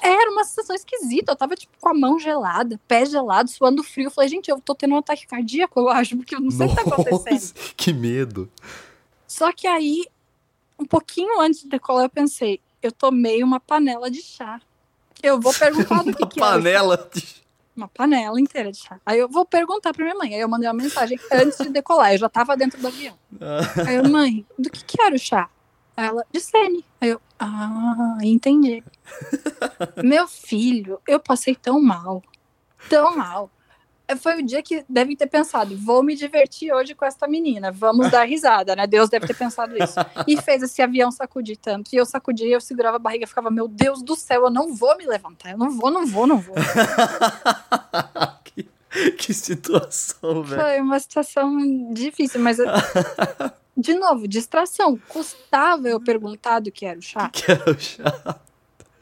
Era 0.00 0.30
uma 0.30 0.44
sensação 0.44 0.76
esquisita. 0.76 1.32
Eu 1.32 1.36
tava, 1.36 1.56
tipo, 1.56 1.72
com 1.80 1.88
a 1.88 1.94
mão 1.94 2.18
gelada, 2.18 2.78
pé 2.86 3.06
gelado, 3.06 3.48
suando 3.48 3.82
frio. 3.82 4.08
Eu 4.08 4.10
falei, 4.10 4.28
gente, 4.28 4.50
eu 4.50 4.60
tô 4.60 4.74
tendo 4.74 4.94
um 4.94 4.98
ataque 4.98 5.26
cardíaco, 5.26 5.80
eu 5.80 5.88
acho, 5.88 6.16
porque 6.16 6.34
eu 6.34 6.40
não 6.40 6.50
sei 6.50 6.66
o 6.66 6.68
que 6.68 6.76
tá 6.76 6.82
acontecendo. 6.82 7.52
Que 7.74 7.92
medo. 7.92 8.50
Só 9.26 9.50
que 9.50 9.66
aí, 9.66 10.04
um 10.78 10.84
pouquinho 10.84 11.40
antes 11.40 11.62
de 11.62 11.68
decolar, 11.68 12.04
eu 12.04 12.10
pensei, 12.10 12.60
eu 12.82 12.92
tomei 12.92 13.42
uma 13.42 13.58
panela 13.58 14.10
de 14.10 14.20
chá. 14.20 14.60
Eu 15.22 15.40
vou 15.40 15.54
perguntar 15.54 16.02
do 16.04 16.12
que, 16.14 16.26
que 16.26 16.40
é. 16.40 16.42
Uma 16.42 16.52
panela 16.52 17.10
de 17.12 17.20
chá 17.20 17.41
uma 17.82 17.88
panela 17.88 18.40
inteira 18.40 18.70
de 18.70 18.78
chá. 18.78 19.00
Aí 19.04 19.18
eu 19.18 19.28
vou 19.28 19.44
perguntar 19.44 19.92
pra 19.92 20.04
minha 20.04 20.16
mãe. 20.16 20.34
Aí 20.34 20.40
eu 20.40 20.48
mandei 20.48 20.68
uma 20.68 20.74
mensagem 20.74 21.18
antes 21.32 21.58
de 21.58 21.68
decolar. 21.68 22.12
Eu 22.12 22.18
já 22.18 22.28
tava 22.28 22.56
dentro 22.56 22.80
do 22.80 22.86
avião. 22.86 23.18
Aí 23.86 23.96
eu, 23.96 24.08
mãe, 24.08 24.46
do 24.58 24.70
que 24.70 24.84
que 24.84 25.02
era 25.02 25.14
o 25.14 25.18
chá? 25.18 25.48
Ela, 25.96 26.24
de 26.32 26.40
Sene. 26.40 26.84
Aí 27.00 27.10
eu, 27.10 27.20
ah, 27.38 28.18
entendi. 28.22 28.82
Meu 30.02 30.26
filho, 30.26 31.00
eu 31.06 31.20
passei 31.20 31.54
tão 31.54 31.80
mal. 31.82 32.22
Tão 32.88 33.16
mal 33.16 33.50
foi 34.16 34.40
o 34.40 34.46
dia 34.46 34.62
que 34.62 34.84
devem 34.88 35.16
ter 35.16 35.26
pensado: 35.26 35.76
vou 35.76 36.02
me 36.02 36.14
divertir 36.14 36.72
hoje 36.72 36.94
com 36.94 37.04
esta 37.04 37.26
menina, 37.28 37.70
vamos 37.70 38.10
dar 38.10 38.24
risada, 38.24 38.74
né? 38.76 38.86
Deus 38.86 39.08
deve 39.08 39.26
ter 39.26 39.34
pensado 39.34 39.74
isso. 39.76 39.94
E 40.26 40.40
fez 40.40 40.62
esse 40.62 40.80
avião 40.80 41.10
sacudir 41.10 41.56
tanto. 41.56 41.92
E 41.92 41.96
eu 41.96 42.06
sacudia, 42.06 42.46
eu 42.46 42.60
segurava 42.60 42.96
a 42.96 43.00
barriga, 43.00 43.26
ficava: 43.26 43.50
meu 43.50 43.68
Deus 43.68 44.02
do 44.02 44.14
céu, 44.14 44.44
eu 44.44 44.50
não 44.50 44.74
vou 44.74 44.96
me 44.96 45.06
levantar, 45.06 45.50
eu 45.50 45.58
não 45.58 45.70
vou, 45.70 45.90
não 45.90 46.06
vou, 46.06 46.26
não 46.26 46.38
vou. 46.38 46.54
que, 48.44 48.66
que 49.12 49.34
situação, 49.34 50.42
velho. 50.42 50.60
Foi 50.60 50.80
uma 50.80 50.98
situação 50.98 51.92
difícil, 51.92 52.40
mas. 52.40 52.58
De 53.74 53.94
novo, 53.94 54.28
distração. 54.28 54.98
Custava 55.08 55.88
eu 55.88 55.98
perguntar 55.98 56.60
do 56.60 56.70
que 56.70 56.84
era 56.84 56.98
o 56.98 57.02
chá? 57.02 57.30
Que 57.30 57.52
era 57.52 57.70
o 57.70 57.78
chá? 57.78 58.40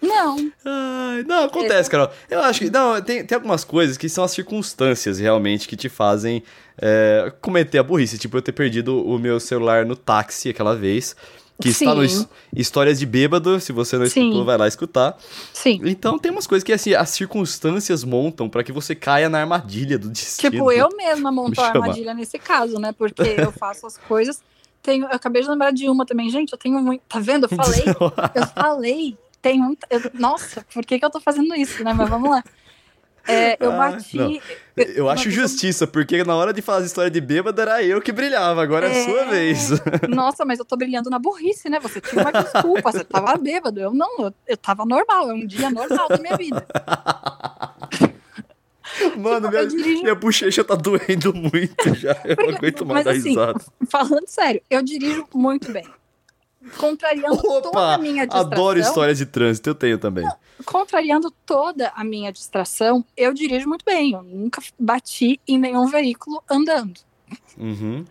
Não. 0.00 0.52
Ai, 0.64 1.22
não, 1.24 1.44
acontece, 1.44 1.90
Carol. 1.90 2.10
Eu 2.30 2.40
acho 2.40 2.60
que. 2.60 2.70
Não, 2.70 3.00
tem, 3.02 3.24
tem 3.24 3.36
algumas 3.36 3.64
coisas 3.64 3.96
que 3.96 4.08
são 4.08 4.24
as 4.24 4.30
circunstâncias 4.30 5.18
realmente 5.18 5.68
que 5.68 5.76
te 5.76 5.88
fazem 5.88 6.42
é, 6.80 7.32
cometer 7.40 7.78
a 7.78 7.82
burrice. 7.82 8.18
Tipo, 8.18 8.38
eu 8.38 8.42
ter 8.42 8.52
perdido 8.52 9.04
o 9.04 9.18
meu 9.18 9.38
celular 9.38 9.84
no 9.84 9.94
táxi 9.94 10.48
aquela 10.48 10.74
vez. 10.74 11.14
Que 11.60 11.74
Sim. 11.74 11.84
está 11.84 11.94
no 11.94 12.28
Histórias 12.56 12.98
de 12.98 13.04
Bêbado. 13.04 13.60
Se 13.60 13.70
você 13.70 13.98
não 13.98 14.06
Sim. 14.06 14.20
escutou, 14.22 14.44
vai 14.46 14.56
lá 14.56 14.66
escutar. 14.66 15.18
Sim. 15.52 15.78
Então 15.84 16.18
tem 16.18 16.32
umas 16.32 16.46
coisas 16.46 16.64
que 16.64 16.72
assim, 16.72 16.94
as 16.94 17.10
circunstâncias 17.10 18.02
montam 18.02 18.48
para 18.48 18.64
que 18.64 18.72
você 18.72 18.94
caia 18.94 19.28
na 19.28 19.40
armadilha 19.40 19.98
do 19.98 20.08
destino. 20.08 20.50
Tipo, 20.50 20.72
eu 20.72 20.88
mesma 20.96 21.30
monto 21.30 21.60
a 21.60 21.66
armadilha 21.68 22.14
nesse 22.14 22.38
caso, 22.38 22.78
né? 22.78 22.92
Porque 22.96 23.34
eu 23.36 23.52
faço 23.58 23.86
as 23.86 23.98
coisas. 23.98 24.40
Tenho, 24.82 25.04
eu 25.04 25.12
acabei 25.12 25.42
de 25.42 25.50
lembrar 25.50 25.70
de 25.70 25.86
uma 25.90 26.06
também, 26.06 26.30
gente. 26.30 26.50
Eu 26.52 26.58
tenho 26.58 26.80
muito. 26.80 27.02
Tá 27.06 27.20
vendo? 27.20 27.44
Eu 27.44 27.50
falei. 27.54 27.84
eu 28.34 28.46
falei 28.46 29.18
tem 29.40 29.62
um. 29.62 29.74
Eu, 29.88 30.00
nossa, 30.14 30.64
por 30.72 30.84
que, 30.84 30.98
que 30.98 31.04
eu 31.04 31.10
tô 31.10 31.20
fazendo 31.20 31.54
isso, 31.54 31.82
né? 31.82 31.92
Mas 31.92 32.08
vamos 32.08 32.30
lá. 32.30 32.42
É, 33.26 33.56
eu 33.60 33.70
ah, 33.72 33.90
bati. 33.90 34.40
eu, 34.76 34.84
eu 34.94 35.10
acho 35.10 35.30
justiça, 35.30 35.86
porque 35.86 36.24
na 36.24 36.34
hora 36.34 36.52
de 36.52 36.62
falar 36.62 36.84
história 36.84 37.10
de 37.10 37.20
bêbado 37.20 37.60
era 37.60 37.82
eu 37.82 38.00
que 38.00 38.12
brilhava, 38.12 38.62
agora 38.62 38.88
é, 38.88 38.96
é 38.96 39.00
a 39.00 39.04
sua 39.04 39.24
vez. 39.26 39.70
Nossa, 40.08 40.44
mas 40.44 40.58
eu 40.58 40.64
tô 40.64 40.76
brilhando 40.76 41.10
na 41.10 41.18
burrice, 41.18 41.68
né? 41.68 41.78
Você 41.80 42.00
tinha 42.00 42.22
uma 42.22 42.32
desculpa, 42.32 42.90
você 42.90 43.04
tava 43.04 43.36
bêbado. 43.36 43.78
Eu 43.78 43.92
não, 43.92 44.18
eu, 44.18 44.34
eu 44.48 44.56
tava 44.56 44.84
normal, 44.86 45.30
é 45.30 45.34
um 45.34 45.46
dia 45.46 45.70
normal 45.70 46.08
da 46.08 46.18
minha 46.18 46.36
vida. 46.36 46.66
Mano, 49.16 49.48
tipo, 49.48 49.50
minha, 49.50 49.66
dirijo... 49.66 50.02
minha 50.02 50.14
bochecha 50.14 50.64
tá 50.64 50.74
doendo 50.74 51.32
muito 51.32 51.94
já. 51.94 52.20
Eu 52.24 52.36
Porque, 52.36 52.50
não 52.50 52.58
aguento 52.58 52.86
mais 52.86 53.04
dar 53.04 53.12
assim, 53.12 53.28
risada. 53.28 53.60
Falando 53.88 54.26
sério, 54.26 54.60
eu 54.68 54.82
dirijo 54.82 55.26
muito 55.32 55.70
bem 55.70 55.86
contrariando 56.76 57.34
Opa, 57.46 57.60
toda 57.62 57.94
a 57.94 57.98
minha 57.98 58.26
distração. 58.26 58.52
Adoro 58.52 58.78
histórias 58.78 59.18
de 59.18 59.26
trânsito, 59.26 59.70
eu 59.70 59.74
tenho 59.74 59.98
também. 59.98 60.26
Contrariando 60.64 61.30
toda 61.46 61.92
a 61.94 62.04
minha 62.04 62.32
distração, 62.32 63.04
eu 63.16 63.32
dirijo 63.32 63.68
muito 63.68 63.84
bem. 63.84 64.12
Eu 64.12 64.22
nunca 64.22 64.62
bati 64.78 65.40
em 65.46 65.58
nenhum 65.58 65.86
veículo 65.86 66.42
andando. 66.50 67.00
Uhum. 67.56 68.04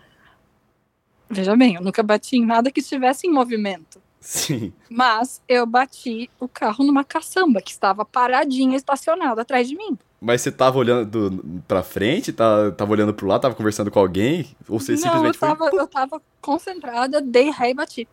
Veja 1.30 1.56
bem, 1.56 1.76
eu 1.76 1.82
nunca 1.82 2.02
bati 2.02 2.38
em 2.38 2.46
nada 2.46 2.72
que 2.72 2.80
estivesse 2.80 3.28
em 3.28 3.32
movimento. 3.32 4.02
Sim. 4.20 4.74
Mas 4.90 5.42
eu 5.48 5.66
bati 5.66 6.30
o 6.40 6.48
carro 6.48 6.84
numa 6.84 7.04
caçamba 7.04 7.62
que 7.62 7.72
estava 7.72 8.04
paradinha, 8.04 8.76
estacionada 8.76 9.42
atrás 9.42 9.68
de 9.68 9.76
mim. 9.76 9.98
Mas 10.20 10.42
você 10.42 10.52
tava 10.52 10.78
olhando 10.78 11.62
pra 11.68 11.82
frente? 11.82 12.34
Tava, 12.34 12.72
tava 12.72 12.92
olhando 12.92 13.14
pro 13.14 13.28
lado? 13.28 13.42
Tava 13.42 13.56
conversando 13.56 13.90
com 13.90 14.00
alguém? 14.00 14.48
Ou 14.68 14.80
você 14.80 14.94
Não, 14.94 15.00
simplesmente 15.00 15.36
eu 15.36 15.40
tava, 15.40 15.70
foi... 15.70 15.80
eu 15.80 15.88
tava 15.88 16.22
concentrada, 16.42 17.22
dei 17.22 17.50
ré 17.50 17.70
e 17.70 17.74
bati. 17.74 18.08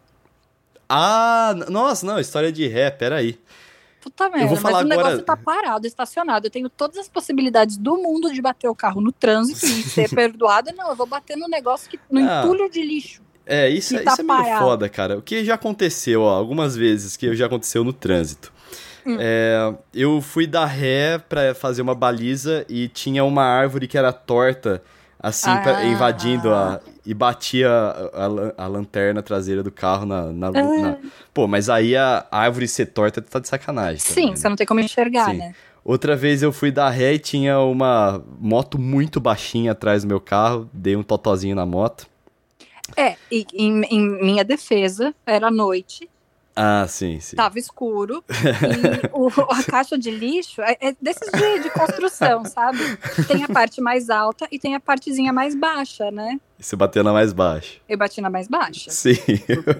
Ah, 0.88 1.54
nossa, 1.68 2.06
não, 2.06 2.18
história 2.18 2.52
de 2.52 2.66
ré, 2.66 2.90
peraí. 2.90 3.38
Puta 4.00 4.28
merda, 4.28 4.44
eu 4.44 4.48
vou 4.48 4.56
falar 4.56 4.84
mas 4.84 4.92
agora... 4.92 4.98
o 4.98 5.02
negócio 5.04 5.24
tá 5.24 5.36
parado, 5.36 5.86
estacionado. 5.86 6.46
Eu 6.46 6.50
tenho 6.50 6.70
todas 6.70 6.96
as 6.96 7.08
possibilidades 7.08 7.76
do 7.76 7.96
mundo 7.96 8.32
de 8.32 8.40
bater 8.40 8.68
o 8.68 8.74
carro 8.74 9.00
no 9.00 9.10
trânsito 9.10 9.66
e 9.66 9.82
ser 9.82 10.08
perdoada. 10.14 10.72
Não, 10.72 10.90
eu 10.90 10.94
vou 10.94 11.06
bater 11.06 11.36
no 11.36 11.48
negócio 11.48 11.90
que 11.90 11.98
no 12.08 12.20
ah, 12.20 12.42
entulho 12.44 12.70
de 12.70 12.82
lixo. 12.82 13.20
É, 13.44 13.68
isso, 13.68 13.96
é, 13.96 14.02
tá 14.02 14.12
isso 14.12 14.20
é 14.20 14.24
meio 14.24 14.38
parado. 14.38 14.64
foda, 14.64 14.88
cara. 14.88 15.18
O 15.18 15.22
que 15.22 15.44
já 15.44 15.54
aconteceu, 15.54 16.22
ó, 16.22 16.36
algumas 16.36 16.76
vezes 16.76 17.16
que 17.16 17.34
já 17.34 17.46
aconteceu 17.46 17.82
no 17.82 17.92
trânsito. 17.92 18.52
Hum. 19.04 19.16
É, 19.18 19.74
eu 19.92 20.20
fui 20.20 20.46
dar 20.46 20.66
ré 20.66 21.18
pra 21.18 21.54
fazer 21.54 21.82
uma 21.82 21.94
baliza 21.94 22.64
e 22.68 22.88
tinha 22.88 23.24
uma 23.24 23.42
árvore 23.42 23.88
que 23.88 23.98
era 23.98 24.12
torta 24.12 24.82
assim, 25.28 25.50
ah, 25.50 25.60
pra, 25.60 25.84
invadindo 25.84 26.54
a. 26.54 26.80
E 27.04 27.14
batia 27.14 27.68
a, 27.70 28.26
a, 28.58 28.64
a, 28.64 28.66
lanterna 28.66 29.22
traseira 29.22 29.62
do 29.62 29.70
carro 29.70 30.06
na. 30.06 30.32
na, 30.32 30.48
ah. 30.48 30.52
na, 30.52 30.98
Pô, 31.34 31.46
mas 31.46 31.68
aí 31.68 31.96
a 31.96 32.26
árvore 32.30 32.68
ser 32.68 32.86
torta 32.86 33.20
tá 33.20 33.38
de 33.38 33.48
sacanagem. 33.48 33.98
Sim, 33.98 34.14
também, 34.14 34.30
né? 34.30 34.36
você 34.36 34.48
não 34.48 34.56
tem 34.56 34.66
como 34.66 34.80
enxergar, 34.80 35.30
Sim. 35.30 35.38
né? 35.38 35.54
Outra 35.84 36.16
vez 36.16 36.42
eu 36.42 36.52
fui 36.52 36.72
dar 36.72 36.90
ré 36.90 37.14
e 37.14 37.18
tinha 37.18 37.60
uma 37.60 38.22
moto 38.40 38.76
muito 38.78 39.20
baixinha 39.20 39.72
atrás 39.72 40.02
do 40.02 40.08
meu 40.08 40.20
carro, 40.20 40.68
dei 40.72 40.96
um 40.96 41.02
totozinho 41.02 41.54
na 41.54 41.64
moto. 41.64 42.08
É, 42.96 43.16
e 43.30 43.46
em, 43.54 43.82
em 43.84 44.24
minha 44.24 44.44
defesa, 44.44 45.14
era 45.24 45.50
noite, 45.50 46.08
ah, 46.58 46.86
sim, 46.88 47.20
sim. 47.20 47.36
Tava 47.36 47.58
escuro. 47.58 48.24
e 48.32 49.10
o, 49.12 49.28
a 49.52 49.62
caixa 49.62 49.98
de 49.98 50.10
lixo 50.10 50.62
é, 50.62 50.74
é 50.80 50.96
desses 50.98 51.30
de, 51.30 51.58
de 51.58 51.68
construção, 51.68 52.46
sabe? 52.46 52.78
Tem 53.28 53.44
a 53.44 53.48
parte 53.48 53.78
mais 53.82 54.08
alta 54.08 54.48
e 54.50 54.58
tem 54.58 54.74
a 54.74 54.80
partezinha 54.80 55.34
mais 55.34 55.54
baixa, 55.54 56.10
né? 56.10 56.40
E 56.58 56.64
você 56.64 56.74
bateu 56.74 57.04
na 57.04 57.12
mais 57.12 57.34
baixa. 57.34 57.78
Eu 57.86 57.98
bati 57.98 58.22
na 58.22 58.30
mais 58.30 58.48
baixa. 58.48 58.90
Sim. 58.90 59.18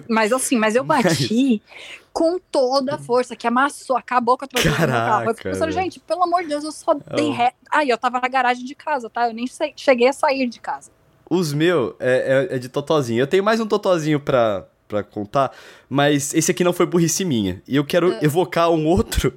Mas 0.07 0.31
assim, 0.31 0.55
mas 0.55 0.75
eu 0.75 0.83
bati 0.85 1.63
mas... 1.65 1.99
com 2.13 2.37
toda 2.51 2.93
a 2.93 2.97
força, 2.99 3.35
que 3.35 3.47
amassou, 3.47 3.97
acabou 3.97 4.37
com 4.37 4.45
a 4.45 4.47
traseira 4.47 4.85
do 4.85 4.91
carro. 4.93 5.29
Eu 5.31 5.35
pensando, 5.35 5.71
gente, 5.71 5.99
pelo 5.99 6.23
amor 6.23 6.43
de 6.43 6.49
Deus, 6.49 6.63
eu 6.63 6.71
só 6.71 6.91
é 6.91 7.15
dei 7.15 7.31
ré. 7.31 7.53
Aí 7.71 7.89
eu 7.89 7.97
tava 7.97 8.19
na 8.21 8.27
garagem 8.27 8.63
de 8.63 8.75
casa, 8.75 9.09
tá? 9.09 9.27
Eu 9.27 9.33
nem 9.33 9.47
sei, 9.47 9.73
cheguei 9.75 10.09
a 10.09 10.13
sair 10.13 10.47
de 10.47 10.59
casa. 10.59 10.91
Os 11.27 11.53
meus 11.53 11.95
é, 11.99 12.47
é, 12.51 12.55
é 12.55 12.59
de 12.59 12.69
totozinho. 12.69 13.19
Eu 13.19 13.27
tenho 13.27 13.43
mais 13.43 13.59
um 13.59 13.65
totozinho 13.65 14.19
pra, 14.19 14.67
para 14.87 15.03
contar, 15.03 15.51
mas 15.89 16.33
esse 16.33 16.51
aqui 16.51 16.63
não 16.63 16.73
foi 16.73 16.85
burrice 16.85 17.25
minha. 17.25 17.61
E 17.67 17.75
eu 17.75 17.85
quero 17.85 18.13
é. 18.13 18.19
evocar 18.23 18.69
um 18.69 18.85
outro. 18.85 19.33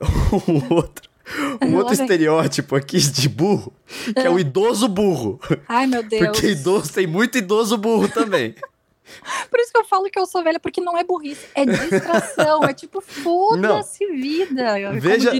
um 0.48 0.74
outro. 0.74 1.14
Um 1.62 1.76
outro 1.76 1.94
estereótipo 1.94 2.76
aqui 2.76 2.98
de 2.98 3.28
burro, 3.30 3.72
que 4.12 4.26
é 4.26 4.28
o 4.28 4.36
é. 4.36 4.42
idoso 4.42 4.86
burro. 4.86 5.40
Ai, 5.66 5.86
meu 5.86 6.02
Deus. 6.02 6.22
Porque 6.22 6.48
idoso 6.48 6.92
tem 6.92 7.06
muito 7.06 7.38
idoso 7.38 7.78
burro 7.78 8.08
também. 8.08 8.54
Por 9.50 9.60
isso 9.60 9.70
que 9.70 9.78
eu 9.78 9.84
falo 9.84 10.10
que 10.10 10.18
eu 10.18 10.26
sou 10.26 10.42
velha, 10.42 10.58
porque 10.58 10.80
não 10.80 10.96
é 10.96 11.04
burrice, 11.04 11.46
é 11.54 11.64
distração, 11.64 12.64
é 12.64 12.72
tipo, 12.72 13.00
foda-se 13.00 14.06
vida. 14.06 14.76
Veja, 14.98 15.30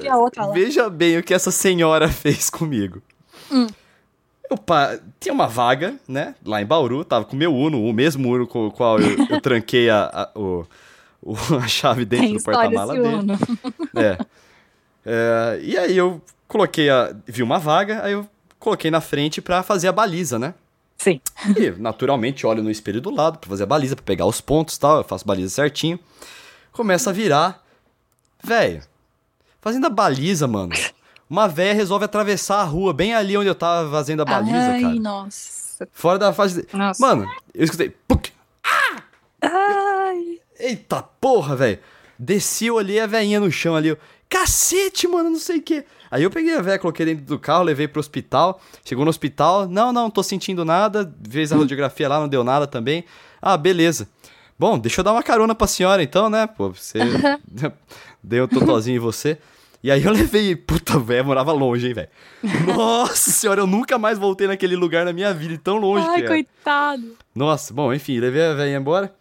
veja 0.52 0.90
bem 0.90 1.18
o 1.18 1.22
que 1.22 1.32
essa 1.32 1.50
senhora 1.50 2.08
fez 2.08 2.50
comigo. 2.50 3.02
Hum. 3.50 3.66
Eu 4.50 4.58
tinha 5.18 5.32
uma 5.32 5.46
vaga, 5.46 5.96
né? 6.06 6.34
Lá 6.44 6.60
em 6.60 6.66
Bauru, 6.66 7.04
tava 7.04 7.24
com 7.24 7.34
o 7.34 7.38
meu 7.38 7.54
Uno, 7.54 7.82
o 7.82 7.92
mesmo 7.92 8.32
Uno 8.32 8.46
com 8.46 8.66
o 8.66 8.70
qual 8.70 9.00
eu, 9.00 9.26
eu 9.28 9.40
tranquei 9.40 9.88
a, 9.88 10.04
a, 10.04 10.38
o, 10.38 10.66
o, 11.22 11.34
a 11.62 11.66
chave 11.66 12.04
dentro 12.04 12.26
Tem 12.26 12.36
do 12.36 12.42
porta-mala 12.42 12.94
dele. 12.94 13.06
Uno. 13.06 13.38
É. 13.96 14.18
é. 15.06 15.60
E 15.62 15.78
aí 15.78 15.96
eu 15.96 16.20
coloquei 16.46 16.90
a. 16.90 17.14
Vi 17.26 17.42
uma 17.42 17.58
vaga, 17.58 18.04
aí 18.04 18.12
eu 18.12 18.28
coloquei 18.58 18.90
na 18.90 19.00
frente 19.00 19.40
para 19.40 19.62
fazer 19.62 19.88
a 19.88 19.92
baliza, 19.92 20.38
né? 20.38 20.54
Sim. 20.98 21.20
E 21.56 21.70
naturalmente 21.72 22.46
olho 22.46 22.62
no 22.62 22.70
espelho 22.70 23.00
do 23.00 23.10
lado 23.10 23.38
para 23.38 23.48
fazer 23.48 23.64
a 23.64 23.66
baliza, 23.66 23.96
para 23.96 24.04
pegar 24.04 24.26
os 24.26 24.40
pontos 24.40 24.76
e 24.76 24.80
tal. 24.80 24.98
Eu 24.98 25.04
faço 25.04 25.26
baliza 25.26 25.48
certinho. 25.48 25.98
Começa 26.72 27.10
a 27.10 27.12
virar. 27.12 27.62
Velho, 28.42 28.82
fazendo 29.60 29.86
a 29.86 29.90
baliza, 29.90 30.46
mano. 30.46 30.72
Uma 31.34 31.48
véia 31.48 31.74
resolve 31.74 32.04
atravessar 32.04 32.60
a 32.60 32.62
rua, 32.62 32.92
bem 32.92 33.12
ali 33.12 33.36
onde 33.36 33.48
eu 33.48 33.56
tava 33.56 33.90
fazendo 33.90 34.22
a 34.22 34.24
baliza, 34.24 34.56
Ai, 34.56 34.80
cara. 34.82 34.94
nossa. 34.94 35.88
Fora 35.90 36.16
da 36.16 36.32
fase. 36.32 36.64
Nossa. 36.72 37.04
Mano, 37.04 37.28
eu 37.52 37.64
escutei. 37.64 37.90
Puc! 38.06 38.28
Ah! 38.62 39.02
Ai! 39.42 40.38
Eita 40.56 41.02
porra, 41.02 41.56
velho. 41.56 41.80
Desci, 42.16 42.70
olhei 42.70 43.00
a 43.00 43.08
veinha 43.08 43.40
no 43.40 43.50
chão 43.50 43.74
ali. 43.74 43.98
cacete, 44.28 45.08
mano, 45.08 45.28
não 45.30 45.38
sei 45.40 45.58
o 45.58 45.62
quê. 45.62 45.84
Aí 46.08 46.22
eu 46.22 46.30
peguei 46.30 46.56
a 46.56 46.62
véia, 46.62 46.78
coloquei 46.78 47.04
dentro 47.04 47.24
do 47.24 47.36
carro, 47.36 47.64
levei 47.64 47.88
pro 47.88 47.98
hospital. 47.98 48.60
Chegou 48.84 49.04
no 49.04 49.10
hospital, 49.10 49.66
não, 49.66 49.92
não, 49.92 50.08
tô 50.08 50.22
sentindo 50.22 50.64
nada. 50.64 51.12
Fez 51.28 51.50
a 51.50 51.56
radiografia 51.56 52.08
lá, 52.08 52.20
não 52.20 52.28
deu 52.28 52.44
nada 52.44 52.64
também. 52.64 53.04
Ah, 53.42 53.56
beleza. 53.56 54.08
Bom, 54.56 54.78
deixa 54.78 55.00
eu 55.00 55.04
dar 55.04 55.10
uma 55.10 55.22
carona 55.24 55.52
pra 55.52 55.66
senhora 55.66 56.00
então, 56.00 56.30
né? 56.30 56.46
Pô, 56.46 56.70
você 56.70 57.00
deu 58.22 58.44
um 58.44 58.46
totozinho 58.46 58.98
em 58.98 59.00
você. 59.00 59.36
E 59.84 59.90
aí 59.90 60.02
eu 60.02 60.12
levei, 60.12 60.56
puta, 60.56 60.98
velho, 60.98 61.26
morava 61.26 61.52
longe, 61.52 61.88
hein, 61.88 61.92
velho. 61.92 62.08
Nossa 62.74 63.30
senhora, 63.30 63.60
eu 63.60 63.66
nunca 63.66 63.98
mais 63.98 64.18
voltei 64.18 64.46
naquele 64.46 64.74
lugar 64.74 65.04
na 65.04 65.12
minha 65.12 65.34
vida, 65.34 65.60
tão 65.62 65.76
longe 65.76 66.06
Ai, 66.08 66.22
que 66.22 66.26
coitado. 66.26 67.14
Nossa, 67.34 67.74
bom, 67.74 67.92
enfim, 67.92 68.18
levei 68.18 68.46
a 68.46 68.54
velha 68.54 68.78
embora. 68.78 69.14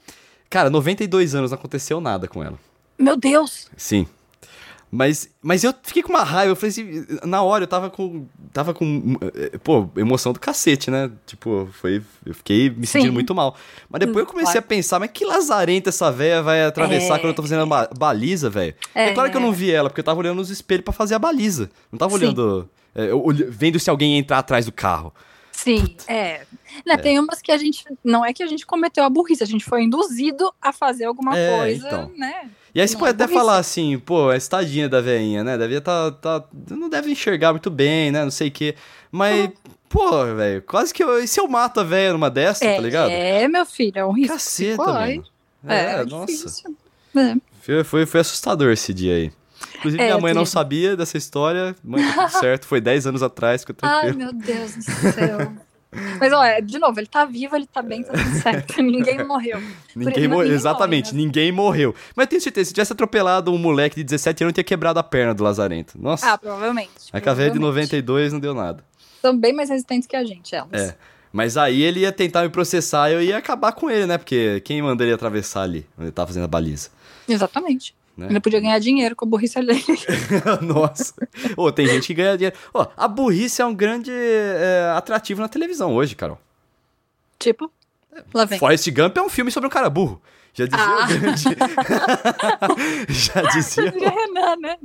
Cara, 0.50 0.70
92 0.70 1.36
anos, 1.36 1.52
não 1.52 1.58
aconteceu 1.58 2.00
nada 2.00 2.30
com 2.30 2.42
ela. 2.42 2.58
Meu 2.98 3.18
Deus! 3.18 3.70
Sim. 3.76 4.08
Mas, 4.96 5.28
mas 5.42 5.64
eu 5.64 5.74
fiquei 5.82 6.04
com 6.04 6.14
uma 6.14 6.22
raiva, 6.22 6.52
eu 6.52 6.56
falei 6.56 6.70
assim, 6.70 7.08
na 7.24 7.42
hora 7.42 7.64
eu 7.64 7.68
tava 7.68 7.90
com, 7.90 8.28
tava 8.54 8.76
com, 8.76 9.18
eh, 9.34 9.58
pô, 9.58 9.90
emoção 9.98 10.32
do 10.32 10.40
cacete, 10.40 10.92
né? 10.92 11.10
Tipo, 11.26 11.68
foi, 11.72 12.00
eu 12.24 12.36
fiquei 12.36 12.70
me 12.70 12.86
sentindo 12.86 13.08
Sim. 13.08 13.14
muito 13.16 13.34
mal. 13.34 13.56
Mas 13.90 14.02
depois 14.02 14.20
eu 14.20 14.28
comecei 14.28 14.52
claro. 14.52 14.66
a 14.66 14.70
pensar, 14.70 15.00
mas 15.00 15.10
que 15.12 15.26
lazarenta 15.26 15.90
essa 15.90 16.12
véia 16.12 16.44
vai 16.44 16.64
atravessar 16.64 17.16
é... 17.16 17.18
quando 17.18 17.30
eu 17.30 17.34
tô 17.34 17.42
fazendo 17.42 17.74
a 17.74 17.88
baliza, 17.88 18.52
velho? 18.52 18.76
É... 18.94 19.10
é... 19.10 19.14
claro 19.16 19.32
que 19.32 19.38
eu 19.38 19.42
não 19.42 19.52
vi 19.52 19.72
ela, 19.72 19.90
porque 19.90 20.02
eu 20.02 20.06
tava 20.06 20.20
olhando 20.20 20.38
nos 20.38 20.52
espelhos 20.52 20.84
para 20.84 20.94
fazer 20.94 21.16
a 21.16 21.20
baliza. 21.20 21.72
Não 21.92 21.98
tava 21.98 22.14
olhando, 22.14 22.70
é, 22.94 23.10
vendo 23.50 23.80
se 23.80 23.90
alguém 23.90 24.14
ia 24.14 24.20
entrar 24.20 24.38
atrás 24.38 24.68
do 24.68 24.72
carro. 24.72 25.12
Sim, 25.54 25.96
é. 26.08 26.40
Né, 26.86 26.96
é. 26.96 26.98
Tem 26.98 27.20
umas 27.20 27.42
que 27.42 27.52
a 27.52 27.58
gente, 27.58 27.86
não 28.04 28.26
é 28.26 28.34
que 28.34 28.44
a 28.44 28.48
gente 28.48 28.66
cometeu 28.66 29.04
a 29.04 29.10
burrice, 29.10 29.44
a 29.44 29.48
gente 29.48 29.64
foi 29.64 29.84
induzido 29.84 30.54
a 30.62 30.74
fazer 30.74 31.06
alguma 31.06 31.38
é, 31.38 31.58
coisa, 31.58 31.88
então. 31.88 32.12
né? 32.18 32.50
E 32.76 32.82
aí 32.82 32.88
você 32.88 32.98
pode 32.98 33.12
até 33.12 33.32
falar 33.32 33.58
assim, 33.58 34.00
pô, 34.00 34.30
a 34.30 34.36
estadinha 34.36 34.90
da 34.90 35.00
veinha, 35.00 35.44
né? 35.44 35.58
Devia 35.58 35.80
tá, 35.80 36.12
tá. 36.12 36.44
Não 36.72 36.90
deve 36.90 37.12
enxergar 37.12 37.52
muito 37.52 37.70
bem, 37.70 38.12
né? 38.12 38.24
Não 38.24 38.32
sei 38.32 38.48
o 38.48 38.52
quê. 38.52 38.76
Mas, 39.12 39.52
pô, 39.88 40.26
velho, 40.36 40.64
quase 40.64 40.92
que 40.92 41.04
eu. 41.04 41.24
E 41.24 41.28
se 41.28 41.40
eu 41.40 41.48
mato 41.48 41.80
a 41.80 41.84
velha 41.84 42.14
numa 42.14 42.32
dessa, 42.32 42.66
é, 42.66 42.76
tá 42.76 42.82
ligado? 42.82 43.12
É, 43.12 43.48
meu 43.48 43.66
filho, 43.66 44.00
é 44.00 44.06
um 44.06 44.12
risco. 44.12 44.34
Caceta, 44.34 44.84
mano. 44.84 45.24
É, 45.68 46.02
é 46.02 46.06
nossa. 46.06 46.74
É. 47.16 47.36
Foi, 47.62 47.84
foi, 47.84 48.06
foi 48.08 48.20
assustador 48.20 48.72
esse 48.72 48.92
dia 48.92 49.16
aí. 49.16 49.32
Inclusive, 49.76 50.02
é, 50.02 50.08
minha 50.08 50.20
mãe 50.20 50.34
não 50.34 50.46
sabia 50.46 50.96
dessa 50.96 51.18
história. 51.18 51.76
Mãe, 51.84 52.04
tá 52.04 52.28
tudo 52.28 52.40
certo. 52.40 52.68
Foi 52.68 52.80
10 52.80 53.08
anos 53.08 53.24
atrás, 53.24 53.62
ficou 53.62 53.76
tranquilo. 53.76 54.06
Ai, 54.06 54.14
meu 54.14 54.34
Deus 54.34 54.76
do 54.76 54.82
céu. 54.82 55.54
Mas, 56.20 56.34
olha, 56.34 56.60
de 56.60 56.80
novo, 56.80 57.00
ele 57.00 57.08
tá 57.08 57.26
vivo, 57.26 57.56
ele 57.56 57.68
tá 57.68 57.82
bem, 57.82 58.04
tá 58.04 58.14
tudo 58.14 58.42
certo. 58.42 58.82
ninguém 58.82 59.24
morreu. 59.24 59.62
Ninguém 59.96 60.28
morreu, 60.28 60.52
exatamente, 60.52 61.08
morre, 61.08 61.18
né? 61.18 61.24
ninguém 61.24 61.52
morreu. 61.52 61.96
Mas 62.16 62.28
tenho 62.28 62.42
certeza, 62.42 62.70
se 62.70 62.74
tivesse 62.74 62.94
atropelado 62.94 63.54
um 63.54 63.58
moleque 63.58 63.96
de 63.98 64.04
17 64.04 64.44
anos, 64.44 64.54
tinha 64.54 64.64
quebrado 64.64 65.00
a 65.00 65.04
perna 65.04 65.34
do 65.34 65.44
Lazarento. 65.44 66.00
Nossa. 66.00 66.34
Ah, 66.34 66.38
provavelmente. 66.38 66.90
A 67.12 67.22
caveira 67.22 67.52
de 67.52 67.60
92 67.60 68.34
não 68.34 68.40
deu 68.40 68.54
nada. 68.54 68.84
São 69.22 69.38
bem 69.38 69.54
mais 69.54 69.70
resistentes 69.70 70.08
que 70.08 70.16
a 70.16 70.24
gente, 70.24 70.54
elas. 70.56 70.70
É. 70.74 70.96
Mas 71.32 71.58
aí 71.58 71.82
ele 71.82 72.02
ia 72.02 72.12
tentar 72.12 72.44
me 72.44 72.50
processar 72.50 73.10
e 73.10 73.14
eu 73.14 73.22
ia 73.22 73.38
acabar 73.38 73.72
com 73.72 73.90
ele, 73.90 74.06
né? 74.06 74.18
Porque 74.18 74.62
quem 74.62 74.82
mandaria 74.82 75.16
atravessar 75.16 75.64
ali, 75.64 75.88
onde 75.98 76.08
ele 76.08 76.12
tava 76.12 76.28
fazendo 76.28 76.44
a 76.44 76.48
baliza? 76.48 76.90
Exatamente. 77.28 77.96
Né? 78.16 78.28
Ele 78.30 78.40
podia 78.40 78.60
ganhar 78.60 78.78
dinheiro 78.80 79.16
com 79.16 79.26
a 79.26 79.28
burrice 79.28 79.58
alheia. 79.58 79.82
Nossa. 80.62 81.14
Ô, 81.58 81.72
tem 81.72 81.88
gente 81.88 82.08
que 82.08 82.14
ganha 82.14 82.38
dinheiro. 82.38 82.56
Ô, 82.74 82.86
a 82.96 83.08
burrice 83.08 83.62
é 83.62 83.66
um 83.66 83.74
grande 83.74 84.12
é, 84.12 84.94
atrativo 84.96 85.42
na 85.42 85.48
televisão 85.48 85.94
hoje, 85.94 86.16
Carol. 86.16 86.40
Tipo? 87.40 87.72
Lá 88.34 88.46
vem. 88.46 88.60
Forrest 88.60 88.90
Gump 88.92 89.18
é 89.18 89.22
um 89.22 89.30
filme 89.30 89.52
sobre 89.52 89.68
um 89.68 89.72
cara 89.72 89.90
burro. 89.90 90.22
Já 90.54 90.66
dizia 90.66 90.86
ah. 90.86 91.04
o 91.04 91.08
grande. 91.08 91.44
Já 93.10 93.42
dizia. 93.42 93.86
O 93.86 94.00
Renan, 94.00 94.56
né? 94.58 94.78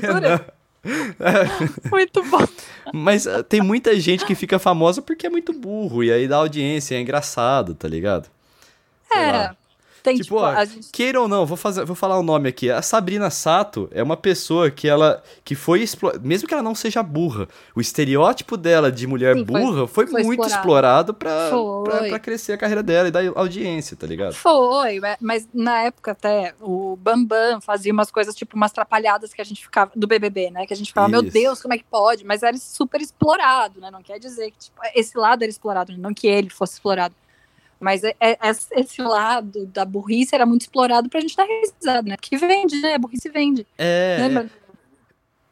Renan. 0.00 0.40
muito 1.90 2.22
bom. 2.24 2.46
Mas 2.94 3.26
uh, 3.26 3.42
tem 3.42 3.60
muita 3.60 3.98
gente 3.98 4.24
que 4.24 4.34
fica 4.34 4.58
famosa 4.58 5.02
porque 5.02 5.26
é 5.26 5.30
muito 5.30 5.52
burro. 5.52 6.04
E 6.04 6.12
aí 6.12 6.28
dá 6.28 6.36
audiência, 6.36 6.94
é 6.94 7.00
engraçado, 7.00 7.74
tá 7.74 7.88
ligado? 7.88 8.30
Sei 9.12 9.20
é. 9.20 9.32
Lá. 9.32 9.56
Tem, 10.02 10.16
tipo, 10.16 10.24
tipo 10.24 10.36
ó, 10.38 10.64
gente... 10.64 10.90
queira 10.90 11.20
ou 11.20 11.28
não, 11.28 11.44
vou, 11.44 11.56
fazer, 11.56 11.84
vou 11.84 11.96
falar 11.96 12.18
o 12.18 12.22
nome 12.22 12.48
aqui. 12.48 12.70
A 12.70 12.82
Sabrina 12.82 13.30
Sato 13.30 13.88
é 13.92 14.02
uma 14.02 14.16
pessoa 14.16 14.70
que 14.70 14.88
ela 14.88 15.22
que 15.44 15.54
foi 15.54 15.84
mesmo 16.22 16.48
que 16.48 16.54
ela 16.54 16.62
não 16.62 16.74
seja 16.74 17.02
burra, 17.02 17.48
o 17.74 17.80
estereótipo 17.80 18.56
dela 18.56 18.90
de 18.90 19.06
mulher 19.06 19.36
Sim, 19.36 19.44
burra 19.44 19.86
foi, 19.86 20.06
foi, 20.06 20.06
foi 20.06 20.22
muito 20.22 20.46
explorado, 20.46 21.12
explorado 21.12 21.14
pra, 21.14 21.50
pra, 21.84 22.08
pra, 22.08 22.18
crescer 22.18 22.52
a 22.52 22.58
carreira 22.58 22.82
dela 22.82 23.08
e 23.08 23.10
dar 23.10 23.24
audiência, 23.34 23.96
tá 23.96 24.06
ligado? 24.06 24.34
Foi, 24.34 25.00
mas 25.20 25.48
na 25.52 25.82
época 25.82 26.12
até 26.12 26.54
o 26.60 26.96
Bambam 26.96 27.60
fazia 27.60 27.92
umas 27.92 28.10
coisas 28.10 28.34
tipo 28.34 28.56
umas 28.56 28.72
trapalhadas 28.72 29.32
que 29.32 29.40
a 29.40 29.44
gente 29.44 29.62
ficava 29.62 29.90
do 29.94 30.06
BBB, 30.06 30.50
né? 30.50 30.66
Que 30.66 30.72
a 30.72 30.76
gente 30.76 30.88
ficava, 30.88 31.10
Isso. 31.10 31.22
meu 31.22 31.30
Deus, 31.30 31.62
como 31.62 31.74
é 31.74 31.78
que 31.78 31.84
pode? 31.84 32.24
Mas 32.24 32.42
era 32.42 32.56
super 32.56 33.00
explorado, 33.00 33.80
né? 33.80 33.90
Não 33.90 34.02
quer 34.02 34.18
dizer 34.18 34.50
que 34.50 34.58
tipo, 34.58 34.80
esse 34.94 35.16
lado 35.16 35.42
era 35.42 35.50
explorado, 35.50 35.96
não 35.96 36.14
que 36.14 36.26
ele 36.26 36.48
fosse 36.48 36.74
explorado. 36.74 37.14
Mas 37.80 38.04
é, 38.04 38.14
é, 38.20 38.36
esse 38.72 39.00
lado 39.00 39.66
da 39.66 39.86
burrice 39.86 40.34
era 40.34 40.44
muito 40.44 40.62
explorado 40.62 41.08
pra 41.08 41.20
gente 41.20 41.34
dar 41.34 41.46
risada, 41.46 42.10
né? 42.10 42.16
Que 42.20 42.36
vende, 42.36 42.78
né? 42.80 42.94
A 42.94 42.98
burrice 42.98 43.30
vende. 43.30 43.66
É. 43.78 44.18
Lembra? 44.20 44.50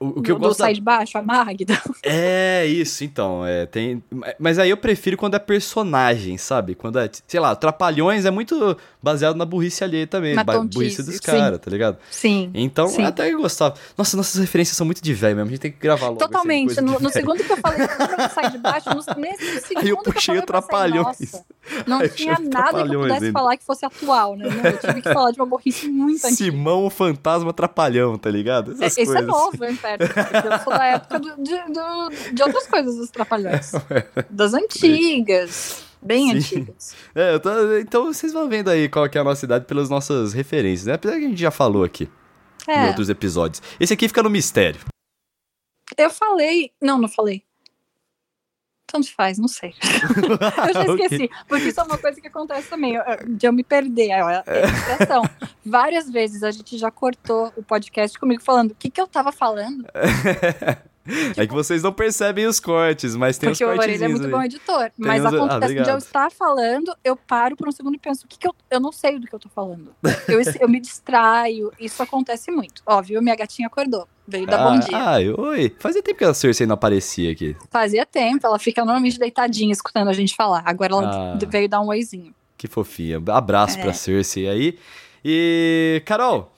O, 0.01 0.21
o 0.21 0.23
que 0.23 0.31
eu 0.31 0.39
gosto. 0.39 0.59
Do 0.59 0.59
sai 0.59 0.75
de 0.75 0.81
baixo, 0.81 1.19
a 1.19 1.23
Magda. 1.23 1.79
É, 2.03 2.65
isso, 2.65 3.05
então. 3.05 3.45
É, 3.45 3.67
tem... 3.67 4.03
Mas 4.39 4.59
aí 4.59 4.71
eu 4.71 4.77
prefiro 4.77 5.17
quando 5.17 5.35
é 5.35 5.39
personagem, 5.39 6.39
sabe? 6.39 6.75
Quando 6.75 6.99
é, 6.99 7.11
sei 7.27 7.41
lá, 7.41 7.55
Trapalhões 7.57 8.25
é 8.25 8.31
muito 8.31 8.77
baseado 9.03 9.37
na 9.37 9.45
burrice 9.45 9.83
alheia 9.83 10.07
também. 10.07 10.35
Na 10.35 10.45
burrice 10.45 11.03
dos 11.03 11.19
caras, 11.21 11.59
tá 11.59 11.71
ligado? 11.71 11.99
Sim. 12.11 12.51
Então, 12.55 12.89
sim. 12.89 13.03
até 13.03 13.33
eu 13.33 13.41
gostava. 13.41 13.75
Nossa, 13.97 14.17
nossas 14.17 14.41
referências 14.41 14.77
são 14.77 14.87
muito 14.87 15.03
de 15.03 15.13
velho 15.13 15.37
mesmo. 15.37 15.49
A 15.49 15.51
gente 15.51 15.61
tem 15.61 15.73
que 15.73 15.79
gravar 15.79 16.07
logo. 16.07 16.19
Totalmente. 16.19 16.81
No, 16.81 16.99
no 17.01 17.11
segundo 17.11 17.43
que 17.43 17.53
eu 17.53 17.57
falei, 17.57 17.87
pra 17.87 18.29
sai 18.29 18.51
de 18.51 18.59
baixo, 18.59 18.89
no, 18.91 19.21
nesse 19.21 19.61
segundo. 19.61 19.79
Aí 19.85 19.89
eu 19.89 19.97
puxei 19.99 20.39
o 20.39 20.43
Trapalhões. 20.47 21.17
Pensei, 21.19 21.41
não 21.87 22.01
aí 22.01 22.09
tinha 22.09 22.39
nada 22.39 22.87
que 22.87 22.95
eu 22.95 23.01
pudesse 23.01 23.27
ainda. 23.27 23.39
falar 23.39 23.57
que 23.57 23.65
fosse 23.65 23.85
atual, 23.85 24.37
né? 24.37 24.49
Não, 24.49 24.71
eu 24.71 24.79
tive 24.79 25.03
que 25.03 25.13
falar 25.13 25.31
de 25.31 25.39
uma 25.39 25.47
burrice 25.47 25.89
muito 25.89 26.25
antiga. 26.25 26.37
Simão, 26.37 26.87
o 26.87 26.91
fantasma 26.91 27.53
Trapalhão, 27.53 28.17
tá 28.17 28.31
ligado? 28.31 28.73
Essas 28.73 28.99
é, 28.99 29.03
Esse 29.03 29.17
é 29.17 29.21
novo, 29.21 29.65
hein, 29.65 29.77
perto 29.97 30.47
eu 30.47 30.59
sou 30.61 30.73
da 30.73 30.85
época 30.85 31.19
do, 31.19 31.43
de, 31.43 31.57
do, 31.73 32.35
de 32.35 32.43
outras 32.43 32.67
coisas 32.67 32.97
dos 32.97 33.11
Trapalhões. 33.11 33.73
Das 34.29 34.53
antigas. 34.53 35.85
Bem 36.03 36.31
Sim. 36.31 36.37
antigas. 36.37 36.97
É, 37.15 37.39
tô, 37.39 37.51
então 37.79 38.05
vocês 38.05 38.33
vão 38.33 38.49
vendo 38.49 38.69
aí 38.69 38.89
qual 38.89 39.09
que 39.09 39.19
é 39.19 39.21
a 39.21 39.25
nossa 39.25 39.45
idade 39.45 39.65
pelas 39.65 39.91
nossas 39.91 40.33
referências, 40.33 40.87
né? 40.87 40.95
Apesar 40.95 41.19
que 41.19 41.25
a 41.25 41.29
gente 41.29 41.41
já 41.41 41.51
falou 41.51 41.83
aqui 41.83 42.09
é. 42.67 42.85
em 42.85 42.89
outros 42.89 43.09
episódios. 43.09 43.63
Esse 43.81 43.95
aqui 43.95 44.07
fica 44.07 44.23
no 44.23 44.31
mistério. 44.31 44.81
Eu 45.97 46.11
falei. 46.11 46.71
Não, 46.81 46.99
não 46.99 47.09
falei. 47.09 47.43
Tanto 48.91 49.13
faz, 49.15 49.39
não 49.39 49.49
sei. 49.49 49.75
eu 50.67 50.73
já 50.73 50.87
esqueci. 50.87 51.25
okay. 51.25 51.31
Porque 51.47 51.69
isso 51.69 51.81
é 51.81 51.83
uma 51.85 51.99
coisa 51.99 52.19
que 52.21 52.27
acontece 52.27 52.71
também, 52.71 52.95
de 53.29 53.47
eu 53.47 53.53
me 53.53 53.63
perder. 53.63 54.11
É, 54.11 54.43
é 54.47 54.67
impressão. 54.67 55.23
Várias 55.65 56.11
vezes 56.11 56.43
a 56.43 56.51
gente 56.51 56.79
já 56.79 56.91
cortou 56.91 57.53
o 57.55 57.63
podcast 57.63 58.19
comigo 58.19 58.43
falando 58.43 58.71
o 58.71 58.75
que, 58.75 58.89
que 58.89 59.01
eu 59.01 59.07
tava 59.07 59.31
falando. 59.31 59.85
Tipo, 61.09 61.41
é 61.41 61.47
que 61.47 61.55
vocês 61.55 61.83
não 61.83 61.93
percebem 61.93 62.47
os 62.47 62.61
cortes, 62.61 63.17
mas 63.17 63.39
tem 63.39 63.51
os 63.51 63.59
cortes. 63.59 63.77
Porque 63.77 63.89
o 63.89 63.93
Orelha 63.93 64.05
é 64.05 64.09
muito 64.09 64.29
bom 64.29 64.43
editor. 64.43 64.83
Tem 64.83 64.93
mas 64.97 65.25
acontece 65.25 65.79
ah, 65.79 65.83
de 65.83 65.91
eu 65.91 65.99
estar 65.99 66.31
falando, 66.31 66.95
eu 67.03 67.17
paro 67.17 67.57
por 67.57 67.67
um 67.67 67.73
segundo 67.73 67.95
e 67.95 67.99
penso, 67.99 68.27
o 68.27 68.29
que, 68.29 68.39
que 68.39 68.47
eu. 68.47 68.55
Eu 68.71 68.81
não 68.81 68.93
sei 68.93 69.19
do 69.19 69.27
que 69.27 69.35
eu 69.35 69.39
tô 69.39 69.49
falando. 69.49 69.95
Eu, 70.29 70.41
eu 70.61 70.69
me 70.69 70.79
distraio. 70.79 71.73
Isso 71.81 72.03
acontece 72.03 72.51
muito. 72.51 72.83
Óbvio, 72.87 73.23
minha 73.23 73.35
gatinha 73.35 73.67
acordou. 73.67 74.07
Veio 74.27 74.47
dar 74.47 74.61
ah, 74.61 74.71
bom 74.71 74.79
dia. 74.79 74.99
Ai, 74.99 75.31
oi. 75.31 75.75
Fazia 75.79 76.03
tempo 76.03 76.19
que 76.19 76.25
a 76.25 76.35
Cersei 76.35 76.67
não 76.67 76.75
aparecia 76.75 77.33
aqui. 77.33 77.57
Fazia 77.71 78.05
tempo, 78.05 78.47
ela 78.47 78.59
fica 78.59 78.85
normalmente 78.85 79.19
deitadinha 79.19 79.73
escutando 79.73 80.09
a 80.09 80.13
gente 80.13 80.37
falar. 80.37 80.63
Agora 80.67 80.93
ela 80.93 81.33
ah, 81.35 81.39
veio 81.49 81.69
dar 81.69 81.81
um 81.81 81.89
oizinho. 81.89 82.35
Que 82.59 82.69
fofinha. 82.69 83.23
Abraço 83.29 83.79
é. 83.79 83.83
pra 83.83 83.95
Cersei 83.95 84.49
aí. 84.49 84.79
E, 85.25 86.03
Carol, 86.05 86.53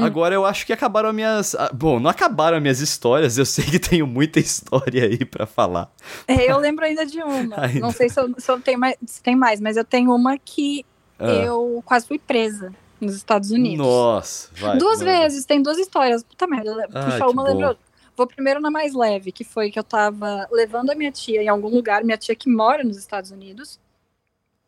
Hum. 0.00 0.04
Agora 0.04 0.34
eu 0.34 0.46
acho 0.46 0.66
que 0.66 0.72
acabaram 0.72 1.12
minhas. 1.12 1.54
Ah, 1.54 1.70
bom, 1.72 2.00
não 2.00 2.10
acabaram 2.10 2.60
minhas 2.60 2.80
histórias, 2.80 3.36
eu 3.36 3.44
sei 3.44 3.64
que 3.64 3.78
tenho 3.78 4.06
muita 4.06 4.40
história 4.40 5.04
aí 5.04 5.24
para 5.24 5.46
falar. 5.46 5.92
É, 6.26 6.50
eu 6.50 6.58
lembro 6.58 6.84
ainda 6.84 7.04
de 7.04 7.22
uma. 7.22 7.60
Ainda. 7.60 7.80
Não 7.80 7.90
sei 7.90 8.08
se, 8.08 8.20
eu, 8.20 8.34
se, 8.38 8.50
eu 8.50 8.60
tenho 8.60 8.78
mais, 8.78 8.96
se 9.06 9.22
tem 9.22 9.36
mais, 9.36 9.60
mas 9.60 9.76
eu 9.76 9.84
tenho 9.84 10.14
uma 10.14 10.38
que 10.38 10.84
ah. 11.18 11.26
eu 11.26 11.82
quase 11.84 12.06
fui 12.06 12.18
presa 12.18 12.72
nos 13.00 13.14
Estados 13.14 13.50
Unidos. 13.50 13.86
Nossa, 13.86 14.48
vai. 14.56 14.78
Duas 14.78 15.00
mano. 15.00 15.10
vezes, 15.10 15.44
tem 15.44 15.62
duas 15.62 15.78
histórias. 15.78 16.22
Puta 16.22 16.46
merda, 16.46 16.88
puxa 16.88 17.26
uma, 17.28 17.42
lembrou. 17.42 17.76
Vou 18.16 18.26
primeiro 18.26 18.60
na 18.60 18.70
mais 18.70 18.92
leve, 18.94 19.32
que 19.32 19.44
foi 19.44 19.70
que 19.70 19.78
eu 19.78 19.84
tava 19.84 20.46
levando 20.52 20.90
a 20.90 20.94
minha 20.94 21.10
tia 21.10 21.42
em 21.42 21.48
algum 21.48 21.68
lugar, 21.68 22.04
minha 22.04 22.18
tia 22.18 22.34
que 22.34 22.50
mora 22.50 22.84
nos 22.84 22.98
Estados 22.98 23.30
Unidos. 23.30 23.80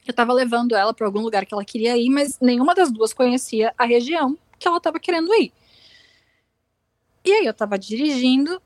Eu 0.06 0.12
tava 0.12 0.32
levando 0.32 0.74
ela 0.74 0.92
para 0.92 1.06
algum 1.06 1.20
lugar 1.20 1.44
que 1.46 1.54
ela 1.54 1.64
queria 1.64 1.96
ir, 1.96 2.10
mas 2.10 2.38
nenhuma 2.40 2.74
das 2.74 2.90
duas 2.90 3.12
conhecia 3.12 3.72
a 3.78 3.84
região 3.84 4.36
que 4.62 4.68
ela 4.68 4.78
estava 4.78 4.98
querendo 5.00 5.34
ir. 5.34 5.52
E 7.24 7.32
aí 7.32 7.44
eu 7.44 7.50
estava 7.50 7.78
dirigindo 7.78 8.60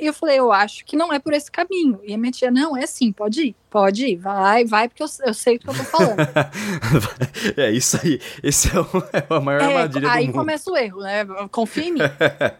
E 0.00 0.06
eu 0.06 0.14
falei, 0.14 0.38
eu 0.38 0.50
acho 0.50 0.82
que 0.86 0.96
não 0.96 1.12
é 1.12 1.18
por 1.18 1.34
esse 1.34 1.50
caminho. 1.50 2.00
E 2.02 2.14
a 2.14 2.16
minha 2.16 2.32
tia, 2.32 2.50
não, 2.50 2.74
é 2.74 2.84
assim, 2.84 3.12
pode 3.12 3.48
ir, 3.48 3.56
pode 3.68 4.06
ir, 4.06 4.16
vai, 4.16 4.64
vai, 4.64 4.88
porque 4.88 5.02
eu, 5.02 5.08
eu 5.26 5.34
sei 5.34 5.56
o 5.56 5.58
que 5.58 5.68
eu 5.68 5.74
tô 5.74 5.84
falando. 5.84 6.16
é 7.54 7.70
isso 7.70 8.00
aí. 8.02 8.18
Esse 8.42 8.74
é, 8.74 8.80
o, 8.80 8.86
é 9.12 9.26
a 9.28 9.40
maior 9.40 9.60
é, 9.60 9.66
armadilha 9.66 10.10
aí 10.10 10.24
do. 10.24 10.30
Aí 10.30 10.32
começa 10.32 10.70
o 10.70 10.76
erro, 10.76 11.02
né? 11.02 11.26
Confia 11.50 11.84
em 11.84 11.92
mim. 11.92 12.00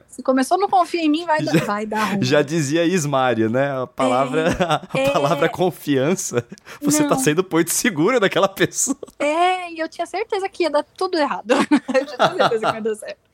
Se 0.07 0.23
começou, 0.23 0.59
não 0.59 0.69
confia 0.69 1.01
em 1.01 1.09
mim, 1.09 1.25
vai, 1.25 1.43
já, 1.43 1.53
vai 1.65 1.87
dar 1.87 2.05
ruim. 2.13 2.23
Já 2.23 2.43
dizia 2.43 2.85
Ismária, 2.85 3.49
né? 3.49 3.73
A 3.85 3.87
palavra, 3.87 4.49
é, 4.51 4.63
a, 4.63 4.89
a 4.93 5.01
é, 5.01 5.11
palavra 5.11 5.49
confiança. 5.49 6.47
Você 6.83 6.99
tá 6.99 7.09
não. 7.09 7.17
tá 7.17 7.23
sendo 7.23 7.43
porto 7.43 7.71
seguro 7.71 8.21
daquela 8.21 8.49
pessoa. 8.49 8.99
É, 9.19 9.73
e 9.73 9.79
eu 9.79 9.89
tinha 9.89 10.05
certeza 10.05 10.47
que 10.47 10.65
ia 10.65 10.71
dar 10.71 10.83
tudo 10.83 11.17
errado. 11.17 11.53
eu 11.89 12.05
tinha 12.05 12.29
certeza 12.37 12.71
que 12.71 12.77
ia 12.77 12.83
dar 12.83 12.95
certo. 12.97 13.31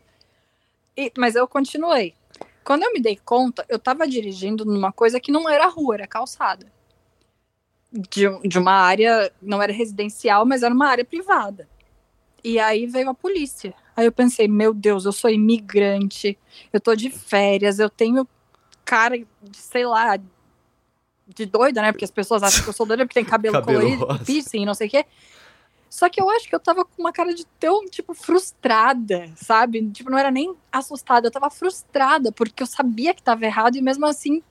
E, 0.97 1.13
mas 1.19 1.35
eu 1.35 1.49
continuei. 1.49 2.15
Quando 2.67 2.83
eu 2.83 2.93
me 2.93 3.01
dei 3.01 3.17
conta, 3.25 3.65
eu 3.69 3.79
tava 3.79 4.09
dirigindo 4.09 4.65
numa 4.65 4.91
coisa 4.91 5.21
que 5.21 5.31
não 5.31 5.49
era 5.49 5.69
rua, 5.69 5.95
era 5.95 6.07
calçada. 6.09 6.67
De, 7.93 8.29
de 8.43 8.59
uma 8.59 8.73
área, 8.73 9.33
não 9.41 9.63
era 9.63 9.73
residencial, 9.73 10.45
mas 10.45 10.65
era 10.65 10.75
uma 10.75 10.89
área 10.89 11.05
privada. 11.05 11.69
E 12.43 12.59
aí 12.59 12.85
veio 12.87 13.09
a 13.09 13.15
polícia. 13.15 13.73
Aí 13.97 14.05
eu 14.05 14.11
pensei, 14.11 14.49
meu 14.49 14.75
Deus, 14.75 15.05
eu 15.05 15.13
sou 15.13 15.31
imigrante, 15.31 16.37
eu 16.73 16.81
tô 16.81 16.97
de 16.97 17.09
férias, 17.09 17.79
eu 17.79 17.89
tenho 17.89 18.27
cara 18.85 19.17
de, 19.17 19.27
sei 19.53 19.87
lá, 19.87 20.17
de 20.17 21.47
doida, 21.47 21.81
né? 21.81 21.93
Porque 21.93 22.05
as 22.05 22.11
pessoas 22.11 22.43
acham 22.43 22.65
que 22.65 22.69
eu 22.69 22.75
sou 22.75 22.85
doida 22.85 23.07
porque 23.07 23.15
tem 23.15 23.25
cabelo, 23.25 23.55
cabelo 23.63 23.79
colorido, 23.79 24.07
rosa. 24.07 24.25
piercing, 24.25 24.65
não 24.65 24.75
sei 24.75 24.89
o 24.89 24.91
quê. 24.91 25.07
Só 25.89 26.09
que 26.09 26.21
eu 26.21 26.29
acho 26.31 26.49
que 26.49 26.55
eu 26.55 26.61
tava 26.61 26.85
com 26.85 26.91
uma 26.99 27.13
cara 27.13 27.35
de 27.35 27.47
tão, 27.59 27.87
tipo, 27.87 28.13
frustrada, 28.13 29.31
sabe? 29.37 29.89
Tipo, 29.91 30.11
não 30.11 30.19
era 30.19 30.31
nem 30.31 30.55
assustada, 30.71 31.27
eu 31.27 31.31
tava 31.31 31.49
frustrada, 31.51 32.33
porque 32.33 32.63
eu 32.63 32.67
sabia 32.67 33.15
que 33.15 33.23
tava 33.23 33.45
errado 33.45 33.77
e 33.77 33.83
mesmo 33.83 34.05
assim. 34.07 34.43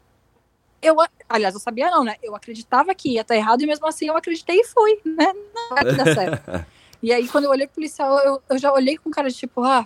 Eu, 0.82 0.96
aliás, 1.28 1.54
eu 1.54 1.60
sabia 1.60 1.90
não, 1.90 2.04
né? 2.04 2.16
Eu 2.22 2.36
acreditava 2.36 2.94
que 2.94 3.14
ia 3.14 3.22
estar 3.22 3.36
errado 3.36 3.62
e 3.62 3.66
mesmo 3.66 3.88
assim 3.88 4.08
eu 4.08 4.18
acreditei 4.18 4.60
e 4.60 4.66
fui, 4.66 5.00
né? 5.06 5.34
Não 5.54 5.70
vai 5.70 5.84
dar 5.96 6.14
certo. 6.14 6.68
e 7.02 7.12
aí, 7.12 7.28
quando 7.28 7.46
eu 7.46 7.52
olhei 7.52 7.68
pro 7.68 7.76
policial, 7.76 8.18
eu, 8.20 8.42
eu 8.50 8.58
já 8.58 8.72
olhei 8.72 8.98
com 8.98 9.10
cara 9.12 9.30
de 9.30 9.36
tipo, 9.36 9.64
ah, 9.64 9.86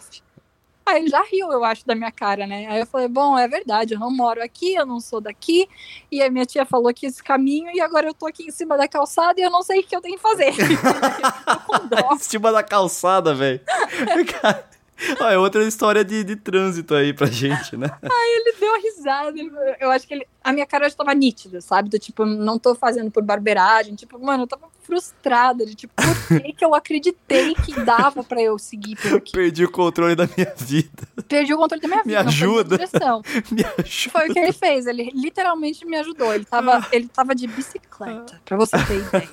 Aí 0.89 1.01
ele 1.01 1.09
já 1.09 1.21
riu, 1.23 1.51
eu 1.51 1.63
acho, 1.63 1.85
da 1.85 1.93
minha 1.93 2.11
cara, 2.11 2.47
né? 2.47 2.65
Aí 2.67 2.79
eu 2.79 2.85
falei, 2.85 3.07
bom, 3.07 3.37
é 3.37 3.47
verdade, 3.47 3.93
eu 3.93 3.99
não 3.99 4.11
moro 4.11 4.43
aqui, 4.43 4.73
eu 4.73 4.85
não 4.85 4.99
sou 4.99 5.21
daqui. 5.21 5.67
E 6.11 6.21
a 6.21 6.29
minha 6.29 6.45
tia 6.45 6.65
falou 6.65 6.93
que 6.93 7.05
esse 7.05 7.23
caminho, 7.23 7.69
e 7.73 7.79
agora 7.79 8.07
eu 8.07 8.13
tô 8.13 8.25
aqui 8.27 8.43
em 8.43 8.51
cima 8.51 8.77
da 8.77 8.87
calçada 8.87 9.39
e 9.39 9.43
eu 9.43 9.51
não 9.51 9.61
sei 9.61 9.81
o 9.81 9.83
que 9.83 9.95
eu 9.95 10.01
tenho 10.01 10.15
que 10.15 10.21
fazer. 10.21 10.53
em 12.13 12.19
cima 12.19 12.51
da 12.51 12.63
calçada, 12.63 13.33
velho. 13.33 13.61
Ah, 15.19 15.33
é 15.33 15.37
outra 15.37 15.63
história 15.63 16.03
de, 16.03 16.23
de 16.23 16.35
trânsito 16.35 16.93
aí 16.93 17.13
pra 17.13 17.27
gente, 17.27 17.75
né? 17.75 17.89
Aí 18.03 18.35
ele 18.37 18.55
deu 18.59 18.69
uma 18.69 18.79
risada. 18.79 19.77
Eu 19.79 19.91
acho 19.91 20.07
que 20.07 20.13
ele, 20.13 20.27
a 20.43 20.51
minha 20.51 20.65
cara 20.65 20.89
já 20.89 20.95
tava 20.95 21.13
nítida, 21.13 21.61
sabe? 21.61 21.89
Do 21.89 21.99
tipo, 21.99 22.25
não 22.25 22.59
tô 22.59 22.75
fazendo 22.75 23.09
por 23.11 23.23
barbeiragem. 23.23 23.95
Tipo, 23.95 24.19
mano, 24.19 24.43
eu 24.43 24.47
tava 24.47 24.67
frustrada. 24.83 25.65
De 25.65 25.75
tipo, 25.75 25.93
por 25.95 26.41
que, 26.41 26.53
que 26.53 26.65
eu 26.65 26.73
acreditei 26.73 27.53
que 27.55 27.79
dava 27.81 28.23
pra 28.23 28.41
eu 28.41 28.57
seguir 28.57 28.95
por 28.95 29.15
aqui? 29.15 29.31
Perdi 29.31 29.65
o 29.65 29.71
controle 29.71 30.15
da 30.15 30.27
minha 30.35 30.53
vida. 30.57 31.07
Perdi 31.27 31.53
o 31.53 31.57
controle 31.57 31.81
da 31.81 31.87
minha 31.87 32.03
vida. 32.03 32.23
Me 32.23 32.27
ajuda. 32.27 32.77
me 32.77 33.63
ajuda. 33.63 34.11
Foi 34.11 34.29
o 34.29 34.33
que 34.33 34.39
ele 34.39 34.53
fez. 34.53 34.85
Ele 34.85 35.11
literalmente 35.13 35.85
me 35.85 35.97
ajudou. 35.97 36.33
Ele 36.33 36.45
tava, 36.45 36.85
ele 36.91 37.07
tava 37.07 37.35
de 37.35 37.47
bicicleta, 37.47 38.39
pra 38.45 38.57
você 38.57 38.77
ter 38.85 38.99
ideia. 38.99 39.29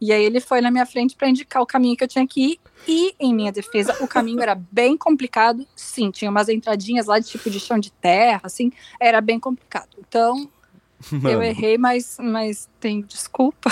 E 0.00 0.12
aí 0.12 0.24
ele 0.24 0.40
foi 0.40 0.60
na 0.60 0.70
minha 0.70 0.86
frente 0.86 1.16
para 1.16 1.28
indicar 1.28 1.62
o 1.62 1.66
caminho 1.66 1.96
que 1.96 2.04
eu 2.04 2.08
tinha 2.08 2.26
que 2.26 2.52
ir. 2.52 2.60
E, 2.86 3.14
em 3.18 3.34
minha 3.34 3.50
defesa, 3.50 3.96
o 4.00 4.08
caminho 4.08 4.40
era 4.40 4.54
bem 4.54 4.96
complicado. 4.96 5.66
Sim, 5.74 6.10
tinha 6.10 6.30
umas 6.30 6.48
entradinhas 6.48 7.06
lá 7.06 7.18
de 7.18 7.26
tipo 7.26 7.50
de 7.50 7.58
chão 7.58 7.78
de 7.78 7.90
terra, 7.90 8.40
assim. 8.44 8.72
Era 9.00 9.20
bem 9.20 9.40
complicado. 9.40 9.88
Então, 9.98 10.48
Mano. 11.10 11.30
eu 11.30 11.42
errei, 11.42 11.76
mas, 11.76 12.16
mas 12.20 12.68
tenho 12.80 13.02
desculpa. 13.04 13.70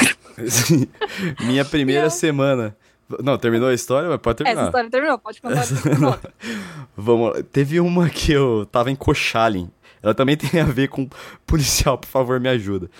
minha 1.46 1.64
primeira 1.64 2.10
semana. 2.10 2.76
Não, 3.22 3.38
terminou 3.38 3.68
a 3.68 3.74
história? 3.74 4.08
Mas 4.08 4.18
pode 4.18 4.38
terminar. 4.38 4.62
Essa 4.62 4.68
história 4.68 4.90
terminou, 4.90 5.18
pode 5.18 5.40
contar. 5.40 5.64
Vamos 6.96 7.30
lá. 7.30 7.42
Teve 7.52 7.78
uma 7.78 8.10
que 8.10 8.32
eu 8.32 8.66
tava 8.66 8.90
em 8.90 8.96
Cochalin. 8.96 9.70
Ela 10.02 10.14
também 10.14 10.36
tem 10.38 10.60
a 10.60 10.64
ver 10.64 10.88
com 10.88 11.08
policial, 11.46 11.98
por 11.98 12.08
favor, 12.08 12.40
me 12.40 12.48
ajuda. 12.48 12.90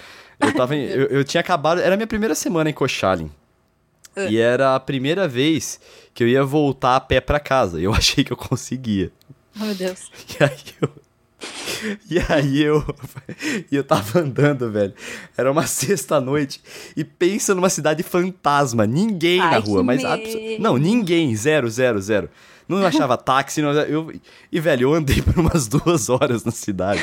Eu, 0.40 0.54
tava 0.54 0.76
em, 0.76 0.84
eu, 0.84 1.06
eu, 1.06 1.24
tinha 1.24 1.40
acabado. 1.40 1.80
Era 1.80 1.94
a 1.94 1.96
minha 1.96 2.06
primeira 2.06 2.34
semana 2.34 2.68
em 2.68 2.72
Cochalin. 2.72 3.30
Uh. 4.16 4.28
E 4.30 4.38
era 4.38 4.74
a 4.74 4.80
primeira 4.80 5.26
vez 5.26 5.80
que 6.14 6.22
eu 6.24 6.28
ia 6.28 6.44
voltar 6.44 6.96
a 6.96 7.00
pé 7.00 7.20
para 7.20 7.40
casa. 7.40 7.80
E 7.80 7.84
eu 7.84 7.92
achei 7.94 8.22
que 8.24 8.32
eu 8.32 8.36
conseguia. 8.36 9.10
Oh, 9.58 9.64
meu 9.64 9.74
Deus. 9.74 10.10
E 10.38 10.44
aí 10.44 10.58
eu. 10.80 10.90
E 12.10 12.18
aí 12.32 12.62
eu. 12.62 12.84
E 13.70 13.76
eu 13.76 13.84
tava 13.84 14.20
andando, 14.20 14.70
velho. 14.70 14.94
Era 15.36 15.50
uma 15.50 15.64
sexta-noite. 15.66 16.60
E 16.96 17.04
pensa 17.04 17.54
numa 17.54 17.68
cidade 17.68 18.02
fantasma. 18.02 18.86
Ninguém 18.86 19.40
Ai, 19.40 19.50
na 19.50 19.58
rua, 19.58 19.82
mas. 19.82 20.02
Não, 20.58 20.76
ninguém. 20.76 21.34
Zero, 21.34 21.68
zero, 21.68 22.00
zero. 22.00 22.30
Não 22.68 22.84
achava 22.84 23.16
táxi. 23.16 23.62
Não, 23.62 23.72
eu, 23.72 24.12
e, 24.50 24.60
velho, 24.60 24.84
eu 24.84 24.94
andei 24.94 25.22
por 25.22 25.38
umas 25.38 25.68
duas 25.68 26.08
horas 26.08 26.44
na 26.44 26.50
cidade. 26.50 27.02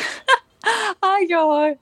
Ai, 1.01 1.25
que 1.25 1.35
horror 1.35 1.77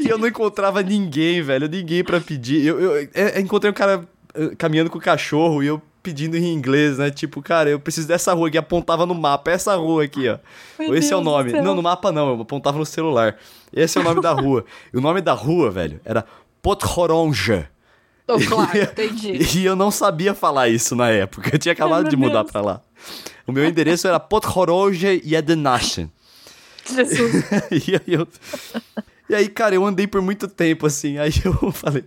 e 0.00 0.08
eu 0.08 0.18
não 0.18 0.28
encontrava 0.28 0.82
ninguém, 0.82 1.42
velho. 1.42 1.68
Ninguém 1.68 2.04
para 2.04 2.20
pedir. 2.20 2.64
Eu, 2.64 2.80
eu, 2.80 2.96
eu, 2.96 3.08
é, 3.14 3.40
encontrei 3.40 3.70
um 3.70 3.74
cara 3.74 4.06
eh, 4.34 4.54
caminhando 4.56 4.90
com 4.90 4.98
o 4.98 5.00
cachorro 5.00 5.62
e 5.62 5.66
eu 5.66 5.80
pedindo 6.02 6.36
em 6.36 6.52
inglês, 6.52 6.98
né? 6.98 7.10
Tipo, 7.10 7.40
cara, 7.40 7.70
eu 7.70 7.78
preciso 7.78 8.08
dessa 8.08 8.32
rua 8.34 8.50
que 8.50 8.58
apontava 8.58 9.06
no 9.06 9.14
mapa. 9.14 9.50
Essa 9.50 9.76
rua 9.76 10.04
aqui, 10.04 10.28
ó. 10.28 10.38
Meu 10.78 10.94
Esse 10.96 11.10
Deus 11.10 11.12
é 11.12 11.16
o 11.16 11.20
nome. 11.20 11.52
Não, 11.52 11.74
no 11.74 11.82
mapa 11.82 12.10
não, 12.10 12.34
eu 12.34 12.40
apontava 12.42 12.78
no 12.78 12.84
celular. 12.84 13.36
Esse 13.72 13.98
é 13.98 14.00
o 14.00 14.04
nome 14.04 14.20
da 14.20 14.32
rua. 14.32 14.64
E 14.92 14.96
o 14.96 15.00
nome 15.00 15.20
da 15.20 15.32
rua, 15.32 15.70
velho, 15.70 16.00
era 16.04 16.24
Pothoronja. 16.60 17.68
Oh, 18.26 18.38
claro, 18.38 18.78
entendi. 18.78 19.58
E 19.58 19.64
eu 19.64 19.76
não 19.76 19.90
sabia 19.90 20.34
falar 20.34 20.68
isso 20.68 20.96
na 20.96 21.08
época. 21.08 21.50
Eu 21.52 21.58
tinha 21.58 21.72
acabado 21.72 22.04
Ai, 22.04 22.10
de 22.10 22.16
mudar 22.16 22.42
Deus. 22.42 22.52
pra 22.52 22.60
lá. 22.60 22.80
O 23.46 23.52
meu 23.52 23.64
endereço 23.64 24.06
era 24.06 24.18
Pothoronja 24.18 25.12
Yedenashen. 25.12 26.10
Jesus. 26.84 27.44
e, 27.70 27.94
aí 27.94 28.14
eu, 28.14 28.28
e 29.28 29.34
aí, 29.34 29.48
cara, 29.48 29.74
eu 29.74 29.84
andei 29.84 30.06
por 30.06 30.20
muito 30.20 30.48
tempo, 30.48 30.86
assim. 30.86 31.18
Aí 31.18 31.32
eu 31.44 31.70
falei. 31.72 32.04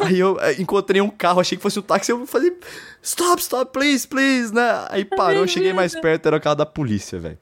Aí 0.00 0.18
eu 0.18 0.38
eh, 0.40 0.54
encontrei 0.60 1.00
um 1.00 1.10
carro, 1.10 1.40
achei 1.40 1.56
que 1.56 1.62
fosse 1.62 1.78
um 1.78 1.82
táxi, 1.82 2.12
eu 2.12 2.24
falei, 2.26 2.56
stop, 3.02 3.42
stop, 3.42 3.72
please, 3.72 4.06
please, 4.06 4.54
né? 4.54 4.86
Aí 4.88 5.04
parou, 5.04 5.46
cheguei 5.48 5.72
mais 5.72 5.98
perto, 5.98 6.26
era 6.26 6.36
o 6.36 6.40
carro 6.40 6.54
da 6.54 6.66
polícia, 6.66 7.18
velho. 7.18 7.38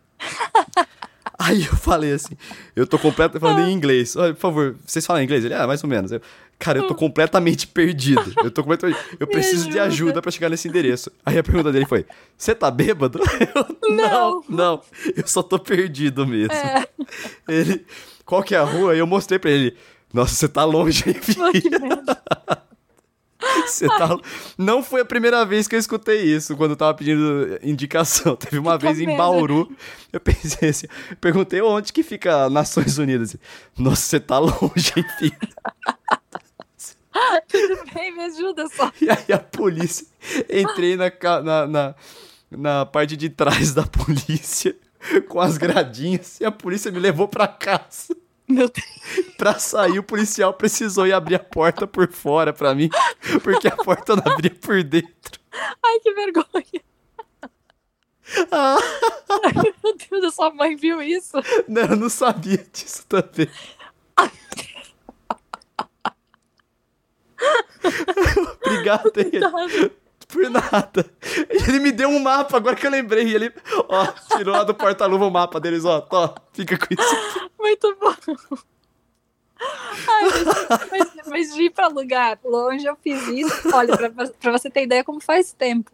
Aí 1.49 1.64
eu 1.64 1.76
falei 1.76 2.12
assim, 2.12 2.36
eu 2.76 2.86
tô 2.86 2.99
completamente 2.99 3.40
falando 3.40 3.66
em 3.66 3.72
inglês. 3.72 4.12
Por 4.14 4.36
favor, 4.36 4.76
vocês 4.84 5.07
falam 5.07 5.22
inglês? 5.22 5.46
Ele, 5.46 5.55
ah, 5.55 5.66
mais 5.66 5.82
ou 5.82 5.88
menos. 5.88 6.12
Eu, 6.12 6.20
cara, 6.59 6.78
eu 6.78 6.86
tô 6.86 6.94
completamente 6.94 7.66
perdido. 7.66 8.34
Eu 8.44 8.51
tô 8.51 8.62
completamente. 8.62 8.99
Eu 9.18 9.26
preciso 9.26 9.70
de 9.70 9.78
ajuda 9.78 10.20
para 10.20 10.30
chegar 10.30 10.51
nesse 10.51 10.68
endereço. 10.68 11.11
Aí 11.24 11.38
a 11.38 11.42
pergunta 11.42 11.72
dele 11.72 11.86
foi: 11.86 12.05
Você 12.36 12.55
tá 12.55 12.70
bêbado? 12.70 13.18
Eu, 13.55 13.96
não, 13.96 14.44
não, 14.46 14.82
eu 15.16 15.26
só 15.26 15.42
tô 15.42 15.59
perdido 15.59 16.26
mesmo. 16.26 16.53
É. 16.53 16.86
Ele, 17.49 17.86
qual 18.26 18.42
que 18.42 18.55
é 18.55 18.59
a 18.59 18.64
rua? 18.64 18.94
E 18.94 18.99
eu 18.99 19.07
mostrei 19.07 19.38
pra 19.38 19.51
ele. 19.51 19.74
Nossa, 20.12 20.34
você 20.34 20.49
tá 20.49 20.64
longe, 20.64 21.05
hein, 21.07 21.14
filho? 21.14 21.42
Você 23.66 23.86
tá... 23.86 24.16
Não 24.57 24.82
foi 24.82 25.01
a 25.01 25.05
primeira 25.05 25.45
vez 25.45 25.68
que 25.68 25.74
eu 25.74 25.78
escutei 25.78 26.22
isso, 26.22 26.57
quando 26.57 26.72
eu 26.72 26.76
tava 26.76 26.95
pedindo 26.95 27.59
indicação. 27.62 28.34
Teve 28.36 28.59
uma 28.59 28.78
fica 28.78 28.93
vez 28.93 29.01
em 29.01 29.16
Bauru, 29.16 29.70
eu 30.12 30.20
pensei 30.20 30.70
assim, 30.70 30.86
perguntei 31.20 31.61
onde 31.61 31.93
que 31.93 32.03
fica 32.03 32.51
Nações 32.51 32.99
Unidas. 32.99 33.36
Nossa, 33.78 34.03
você 34.03 34.20
tá 34.20 34.39
longe, 34.39 34.93
enfim. 34.97 35.32
Tudo 37.49 37.84
bem, 37.93 38.14
me 38.14 38.24
ajuda 38.24 38.66
só. 38.68 38.93
E 39.01 39.11
aí 39.11 39.32
a 39.32 39.39
polícia, 39.39 40.07
entrei 40.49 40.97
na, 40.97 41.11
na, 41.43 41.66
na, 41.66 41.95
na 42.51 42.86
parte 42.86 43.16
de 43.16 43.28
trás 43.28 43.74
da 43.74 43.84
polícia, 43.84 44.76
com 45.28 45.41
as 45.41 45.59
gradinhas, 45.59 46.41
e 46.41 46.45
a 46.45 46.53
polícia 46.53 46.93
me 46.93 46.99
levou 46.99 47.26
pra 47.26 47.49
casa. 47.49 48.14
Meu 48.49 48.68
Deus. 48.68 48.86
pra 49.36 49.59
sair, 49.59 49.99
o 49.99 50.03
policial 50.03 50.55
precisou 50.55 51.07
ir 51.07 51.12
abrir 51.12 51.34
a 51.34 51.38
porta 51.38 51.86
por 51.86 52.11
fora 52.11 52.53
pra 52.53 52.74
mim, 52.74 52.88
porque 53.42 53.68
a 53.68 53.76
porta 53.76 54.16
não 54.16 54.32
abria 54.32 54.55
por 54.55 54.82
dentro. 54.82 55.38
Ai, 55.84 56.01
que 56.01 56.12
vergonha. 56.14 56.82
Ah. 58.51 58.76
Ai, 59.30 59.53
meu 59.82 59.96
Deus, 59.96 60.24
a 60.24 60.30
sua 60.30 60.51
mãe 60.53 60.76
viu 60.76 61.03
isso? 61.03 61.32
Não, 61.66 61.82
eu 61.82 61.96
não 61.96 62.09
sabia 62.09 62.59
disso 62.72 63.07
também. 63.07 63.49
Obrigado, 68.64 69.12
Coitado. 69.12 69.92
Por 70.29 70.51
nada. 70.51 71.11
Ele 71.49 71.81
me 71.81 71.91
deu 71.91 72.11
um 72.11 72.18
mapa, 72.18 72.59
agora 72.59 72.76
que 72.76 72.87
eu 72.87 72.91
lembrei. 72.91 73.35
Ele, 73.35 73.53
ó, 73.89 74.07
tirou 74.37 74.55
lá 74.55 74.62
do 74.62 74.74
porta-luva 74.74 75.26
o 75.26 75.31
mapa 75.31 75.59
deles, 75.59 75.85
ó. 75.85 76.01
Tó, 76.03 76.35
fica 76.53 76.76
com 76.79 76.87
isso. 76.93 77.51
Muito 77.59 77.97
bom. 77.99 78.59
Ai, 79.61 80.22
mas, 80.24 80.91
mas, 80.91 81.26
mas 81.26 81.55
de 81.55 81.62
ir 81.64 81.70
pra 81.70 81.89
lugar 81.89 82.39
longe 82.45 82.87
eu 82.87 82.97
fiz 82.97 83.26
isso. 83.29 83.74
Olha, 83.74 83.97
pra, 83.97 84.11
pra 84.11 84.53
você 84.53 84.70
ter 84.70 84.85
ideia 84.85 85.03
como 85.03 85.20
faz 85.20 85.53
tempo. 85.53 85.91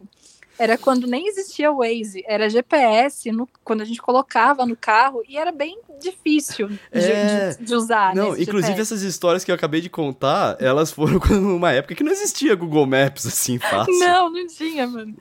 Era 0.57 0.77
quando 0.77 1.07
nem 1.07 1.27
existia 1.27 1.71
o 1.71 1.77
Waze, 1.77 2.23
era 2.27 2.49
GPS 2.49 3.31
no, 3.31 3.47
quando 3.63 3.81
a 3.81 3.85
gente 3.85 4.01
colocava 4.01 4.65
no 4.65 4.75
carro 4.75 5.21
e 5.27 5.37
era 5.37 5.51
bem 5.51 5.79
difícil 5.99 6.67
de, 6.67 6.79
é... 6.91 7.49
de, 7.49 7.65
de 7.65 7.75
usar. 7.75 8.15
Não, 8.15 8.29
inclusive 8.29 8.73
GPS. 8.73 8.81
essas 8.81 9.01
histórias 9.01 9.43
que 9.43 9.51
eu 9.51 9.55
acabei 9.55 9.81
de 9.81 9.89
contar, 9.89 10.57
elas 10.59 10.91
foram 10.91 11.19
numa 11.41 11.71
época 11.71 11.95
que 11.95 12.03
não 12.03 12.11
existia 12.11 12.55
Google 12.55 12.85
Maps 12.85 13.25
assim 13.25 13.59
fácil. 13.59 13.97
Não, 13.99 14.29
não 14.29 14.47
tinha, 14.47 14.87
mano. 14.87 15.15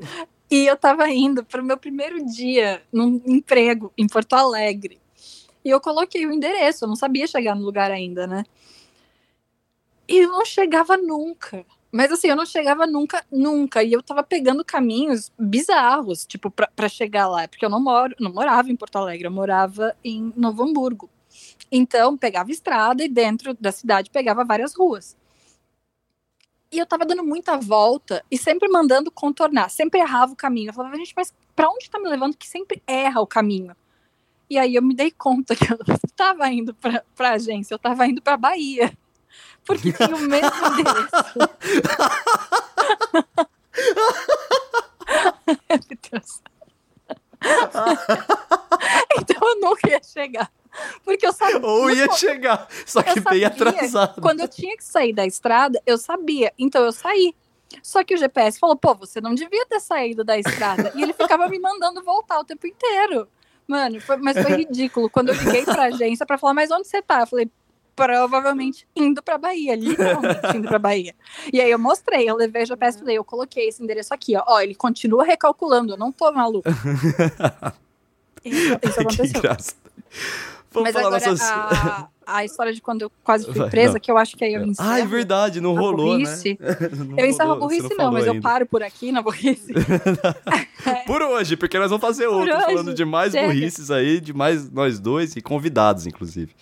E 0.51 0.67
eu 0.67 0.77
tava 0.77 1.09
indo 1.11 1.45
para 1.45 1.61
o 1.61 1.65
meu 1.65 1.77
primeiro 1.77 2.25
dia 2.27 2.83
num 2.93 3.21
emprego 3.27 3.93
em 3.99 4.07
Porto 4.07 4.35
Alegre. 4.35 5.01
E 5.65 5.71
eu 5.71 5.81
coloquei 5.81 6.27
o 6.27 6.33
endereço, 6.33 6.85
eu 6.85 6.89
não 6.89 6.97
sabia 6.97 7.27
chegar 7.27 7.57
no 7.57 7.65
lugar 7.65 7.91
ainda, 7.91 8.27
né? 8.27 8.45
E 10.07 10.19
eu 10.19 10.29
não 10.31 10.45
chegava 10.45 10.97
nunca. 10.97 11.65
Mas 11.95 12.11
assim, 12.11 12.27
eu 12.27 12.35
não 12.35 12.45
chegava 12.45 12.89
nunca, 12.89 13.25
nunca. 13.31 13.81
E 13.81 13.93
eu 13.93 14.03
tava 14.03 14.25
pegando 14.25 14.65
caminhos 14.65 15.31
bizarros, 15.39 16.27
tipo, 16.27 16.51
pra, 16.51 16.67
pra 16.75 16.89
chegar 16.89 17.29
lá. 17.29 17.47
Porque 17.47 17.65
eu 17.65 17.71
não, 17.71 17.81
moro, 17.81 18.17
não 18.19 18.33
morava 18.33 18.69
em 18.69 18.75
Porto 18.75 18.97
Alegre, 18.97 19.29
eu 19.29 19.31
morava 19.31 19.97
em 20.03 20.33
Novo 20.37 20.65
Hamburgo. 20.65 21.09
Então, 21.71 22.19
pegava 22.19 22.51
estrada 22.51 23.05
e 23.05 23.09
dentro 23.09 23.55
da 23.55 23.71
cidade 23.71 24.11
pegava 24.11 24.45
várias 24.45 24.75
ruas. 24.75 25.17
E 26.73 26.81
eu 26.81 26.87
tava 26.87 27.07
dando 27.07 27.23
muita 27.23 27.57
volta 27.59 28.25
e 28.29 28.37
sempre 28.37 28.69
mandando 28.69 29.09
contornar, 29.09 29.71
sempre 29.71 30.01
errava 30.01 30.33
o 30.33 30.37
caminho. 30.37 30.71
Eu 30.71 30.75
falava, 30.75 30.97
gente, 30.97 31.15
mas 31.17 31.33
pra 31.55 31.71
onde 31.71 31.89
tá 31.89 32.01
me 32.01 32.09
levando 32.09 32.37
que 32.37 32.49
sempre 32.49 32.83
erra 32.89 33.21
o 33.21 33.27
caminho? 33.27 33.77
E 34.51 34.59
aí 34.59 34.75
eu 34.75 34.83
me 34.83 34.97
dei 34.97 35.13
conta 35.13 35.55
que 35.55 35.73
eu 35.73 35.79
tava 36.17 36.49
indo 36.51 36.75
pra, 36.75 37.05
pra 37.15 37.35
agência, 37.35 37.73
eu 37.73 37.79
tava 37.79 38.05
indo 38.05 38.21
pra 38.21 38.37
Bahia 38.37 38.93
porque 39.65 39.93
tinha 39.93 40.17
o 40.17 40.21
mesmo 40.21 40.51
endereço. 40.79 41.11
Então 49.17 49.49
eu 49.49 49.61
nunca 49.61 49.89
ia 49.89 50.01
chegar. 50.03 50.51
Porque 51.05 51.27
eu 51.27 51.33
sabia. 51.33 51.61
Ou 51.61 51.91
ia 51.91 52.11
chegar, 52.13 52.67
só 52.85 53.03
que 53.03 53.21
bem 53.21 53.45
atrasado. 53.45 54.21
Quando 54.21 54.41
eu 54.41 54.49
tinha 54.49 54.77
que 54.77 54.85
sair 54.85 55.13
da 55.13 55.25
estrada, 55.25 55.81
eu 55.87 55.97
sabia. 55.97 56.53
Então 56.59 56.85
eu 56.85 56.93
saí. 56.93 57.35
Só 57.83 58.03
que 58.03 58.15
o 58.15 58.19
GPS 58.19 58.59
falou: 58.59 58.77
pô, 58.77 58.95
você 58.95 59.21
não 59.21 59.35
devia 59.35 59.65
ter 59.67 59.81
saído 59.81 60.25
da 60.25 60.39
estrada. 60.39 60.93
E 60.95 61.03
ele 61.03 61.13
ficava 61.13 61.49
me 61.49 61.59
mandando 61.59 62.03
voltar 62.03 62.41
o 62.41 62.45
tempo 62.45 62.67
inteiro. 62.67 63.29
Mano, 63.67 64.01
foi, 64.01 64.17
mas 64.17 64.37
foi 64.41 64.57
ridículo. 64.57 65.09
Quando 65.09 65.29
eu 65.31 65.35
liguei 65.35 65.65
pra 65.65 65.85
agência 65.85 66.27
pra 66.27 66.37
falar, 66.37 66.55
mas 66.55 66.71
onde 66.71 66.87
você 66.87 67.01
tá? 67.01 67.21
Eu 67.21 67.27
falei, 67.27 67.51
provavelmente 67.95 68.87
indo 68.95 69.23
pra 69.23 69.39
Bahia, 69.39 69.75
literalmente 69.75 70.57
indo 70.57 70.69
pra 70.69 70.79
Bahia. 70.79 71.15
E 71.53 71.61
aí 71.61 71.71
eu 71.71 71.79
mostrei, 71.79 72.29
eu 72.29 72.37
levei 72.37 72.63
o 72.63 72.67
GPS 72.67 72.97
e 72.97 73.01
falei, 73.01 73.19
eu 73.19 73.25
coloquei 73.25 73.69
esse 73.69 73.83
endereço 73.83 74.13
aqui, 74.13 74.37
ó. 74.37 74.43
Ó, 74.47 74.61
ele 74.61 74.75
continua 74.75 75.25
recalculando, 75.25 75.93
eu 75.95 75.97
não 75.97 76.11
tô 76.13 76.31
maluco. 76.33 76.69
isso, 78.45 78.79
isso 78.83 79.01
aconteceu. 79.01 79.43
Vamos 80.75 80.93
Mas 80.93 80.97
agora 80.97 81.25
nossas... 81.25 81.41
a, 81.41 82.09
a, 82.27 82.45
história 82.45 82.73
de 82.73 82.83
quando 82.83 83.03
eu 83.03 83.13
quase 83.23 83.45
fui 83.45 83.71
presa, 83.71 83.93
Vai, 83.93 84.01
que 84.01 84.11
eu 84.11 84.19
acho 84.19 84.37
que 84.37 84.45
aí 84.45 84.55
eu 84.55 84.65
encerro. 84.65 84.89
Ah, 84.89 84.99
é 84.99 85.07
verdade, 85.07 85.61
não 85.61 85.73
rolou, 85.73 86.19
né? 86.19 86.25
burrice. 86.25 86.59
né? 86.61 86.77
não 87.07 87.17
eu 87.17 87.27
encerro 87.27 87.53
a 87.53 87.57
burrice 87.57 87.91
não, 87.91 88.07
não 88.07 88.13
mas 88.13 88.25
ainda. 88.25 88.37
eu 88.37 88.43
paro 88.43 88.67
por 88.67 88.83
aqui 88.83 89.13
na 89.13 89.23
burrice. 89.23 89.73
por 91.07 91.23
hoje, 91.23 91.57
porque 91.57 91.79
nós 91.79 91.91
vamos 91.91 92.05
fazer 92.05 92.27
outro, 92.27 92.53
falando 92.61 92.93
de 92.93 93.05
mais 93.05 93.31
Chega. 93.31 93.47
burrices 93.47 93.89
aí, 93.89 94.21
de 94.21 94.33
mais 94.33 94.69
nós 94.69 94.99
dois 94.99 95.37
e 95.37 95.41
convidados, 95.41 96.09
inclusive. 96.09 96.53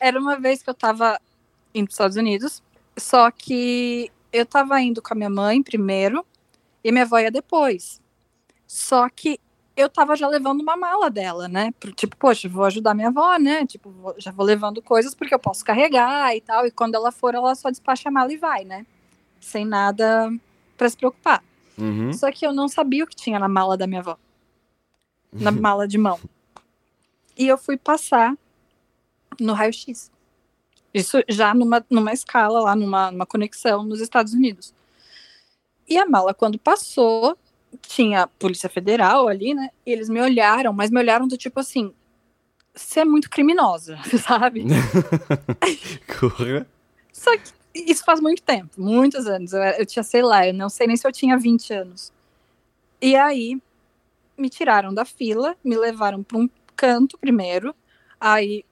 Era 0.00 0.18
uma 0.18 0.38
vez 0.38 0.62
que 0.62 0.70
eu 0.70 0.74
tava 0.74 1.20
indo 1.74 1.86
para 1.86 1.90
os 1.90 1.94
Estados 1.94 2.16
Unidos, 2.16 2.62
só 2.96 3.30
que 3.30 4.10
eu 4.32 4.44
tava 4.44 4.80
indo 4.80 5.00
com 5.00 5.14
a 5.14 5.16
minha 5.16 5.30
mãe 5.30 5.62
primeiro 5.62 6.24
e 6.82 6.90
minha 6.90 7.04
avó 7.04 7.18
ia 7.18 7.30
depois. 7.30 8.00
Só 8.66 9.08
que 9.08 9.40
eu 9.76 9.88
tava 9.88 10.16
já 10.16 10.26
levando 10.26 10.60
uma 10.60 10.76
mala 10.76 11.08
dela, 11.08 11.46
né? 11.46 11.72
Tipo, 11.94 12.16
poxa, 12.16 12.48
vou 12.48 12.64
ajudar 12.64 12.94
minha 12.94 13.08
avó, 13.08 13.36
né? 13.38 13.64
Tipo, 13.64 14.14
já 14.18 14.32
vou 14.32 14.44
levando 14.44 14.82
coisas 14.82 15.14
porque 15.14 15.32
eu 15.32 15.38
posso 15.38 15.64
carregar 15.64 16.34
e 16.34 16.40
tal. 16.40 16.66
E 16.66 16.70
quando 16.70 16.96
ela 16.96 17.12
for, 17.12 17.34
ela 17.34 17.54
só 17.54 17.70
despacha 17.70 18.08
a 18.08 18.12
mala 18.12 18.32
e 18.32 18.36
vai, 18.36 18.64
né? 18.64 18.84
Sem 19.40 19.64
nada 19.64 20.32
para 20.76 20.88
se 20.88 20.96
preocupar. 20.96 21.44
Uhum. 21.78 22.12
Só 22.12 22.30
que 22.32 22.44
eu 22.44 22.52
não 22.52 22.66
sabia 22.66 23.04
o 23.04 23.06
que 23.06 23.14
tinha 23.14 23.38
na 23.38 23.48
mala 23.48 23.76
da 23.76 23.86
minha 23.86 24.00
avó. 24.00 24.18
Na 25.32 25.52
mala 25.52 25.86
de 25.86 25.96
mão. 25.96 26.18
E 27.36 27.46
eu 27.46 27.56
fui 27.56 27.76
passar 27.76 28.36
no 29.40 29.52
raio-x. 29.52 30.10
Isso 30.92 31.22
já 31.28 31.54
numa, 31.54 31.84
numa 31.90 32.12
escala 32.12 32.60
lá, 32.60 32.74
numa, 32.74 33.10
numa 33.10 33.26
conexão 33.26 33.84
nos 33.84 34.00
Estados 34.00 34.32
Unidos. 34.32 34.74
E 35.88 35.96
a 35.96 36.06
mala, 36.06 36.34
quando 36.34 36.58
passou, 36.58 37.36
tinha 37.82 38.22
a 38.22 38.26
Polícia 38.26 38.68
Federal 38.68 39.28
ali, 39.28 39.54
né? 39.54 39.70
E 39.86 39.92
eles 39.92 40.08
me 40.08 40.20
olharam, 40.20 40.72
mas 40.72 40.90
me 40.90 40.98
olharam 40.98 41.26
do 41.26 41.36
tipo 41.36 41.60
assim: 41.60 41.92
você 42.74 43.00
é 43.00 43.04
muito 43.04 43.30
criminosa, 43.30 43.98
sabe? 44.26 44.64
Corra. 46.18 46.66
Só 47.12 47.36
que 47.36 47.52
isso 47.74 48.04
faz 48.04 48.20
muito 48.20 48.42
tempo, 48.42 48.70
muitos 48.76 49.26
anos. 49.26 49.52
Eu, 49.52 49.62
eu 49.62 49.86
tinha, 49.86 50.02
sei 50.02 50.22
lá, 50.22 50.46
eu 50.46 50.54
não 50.54 50.68
sei 50.68 50.86
nem 50.86 50.96
se 50.96 51.06
eu 51.06 51.12
tinha 51.12 51.38
20 51.38 51.72
anos. 51.72 52.12
E 53.00 53.14
aí 53.16 53.60
me 54.36 54.48
tiraram 54.48 54.94
da 54.94 55.04
fila, 55.04 55.56
me 55.64 55.76
levaram 55.76 56.22
para 56.22 56.38
um 56.38 56.48
canto 56.76 57.18
primeiro. 57.18 57.74
Aí 58.20 58.64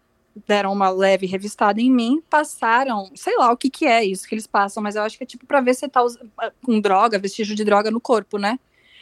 deram 0.47 0.72
uma 0.72 0.91
leve 0.91 1.26
revistada 1.26 1.80
em 1.80 1.91
mim, 1.91 2.22
passaram, 2.28 3.11
sei 3.14 3.37
lá 3.37 3.51
o 3.53 3.57
que 3.57 3.70
que 3.70 3.87
é 3.87 4.05
isso 4.05 4.28
que 4.28 4.34
eles 4.34 4.47
passam, 4.47 4.82
mas 4.82 4.97
eu 4.97 5.03
acho 5.03 5.16
que 5.16 5.24
é 5.24 5.26
tipo 5.26 5.47
para 5.47 5.61
ver 5.61 5.74
se 5.74 5.89
tá 5.89 6.05
ah, 6.39 6.53
com 6.62 6.80
droga, 6.80 7.18
vestígio 7.18 7.55
de 7.55 7.64
droga 7.64 7.91
no 7.91 8.01
corpo, 8.01 8.39
né? 8.39 8.59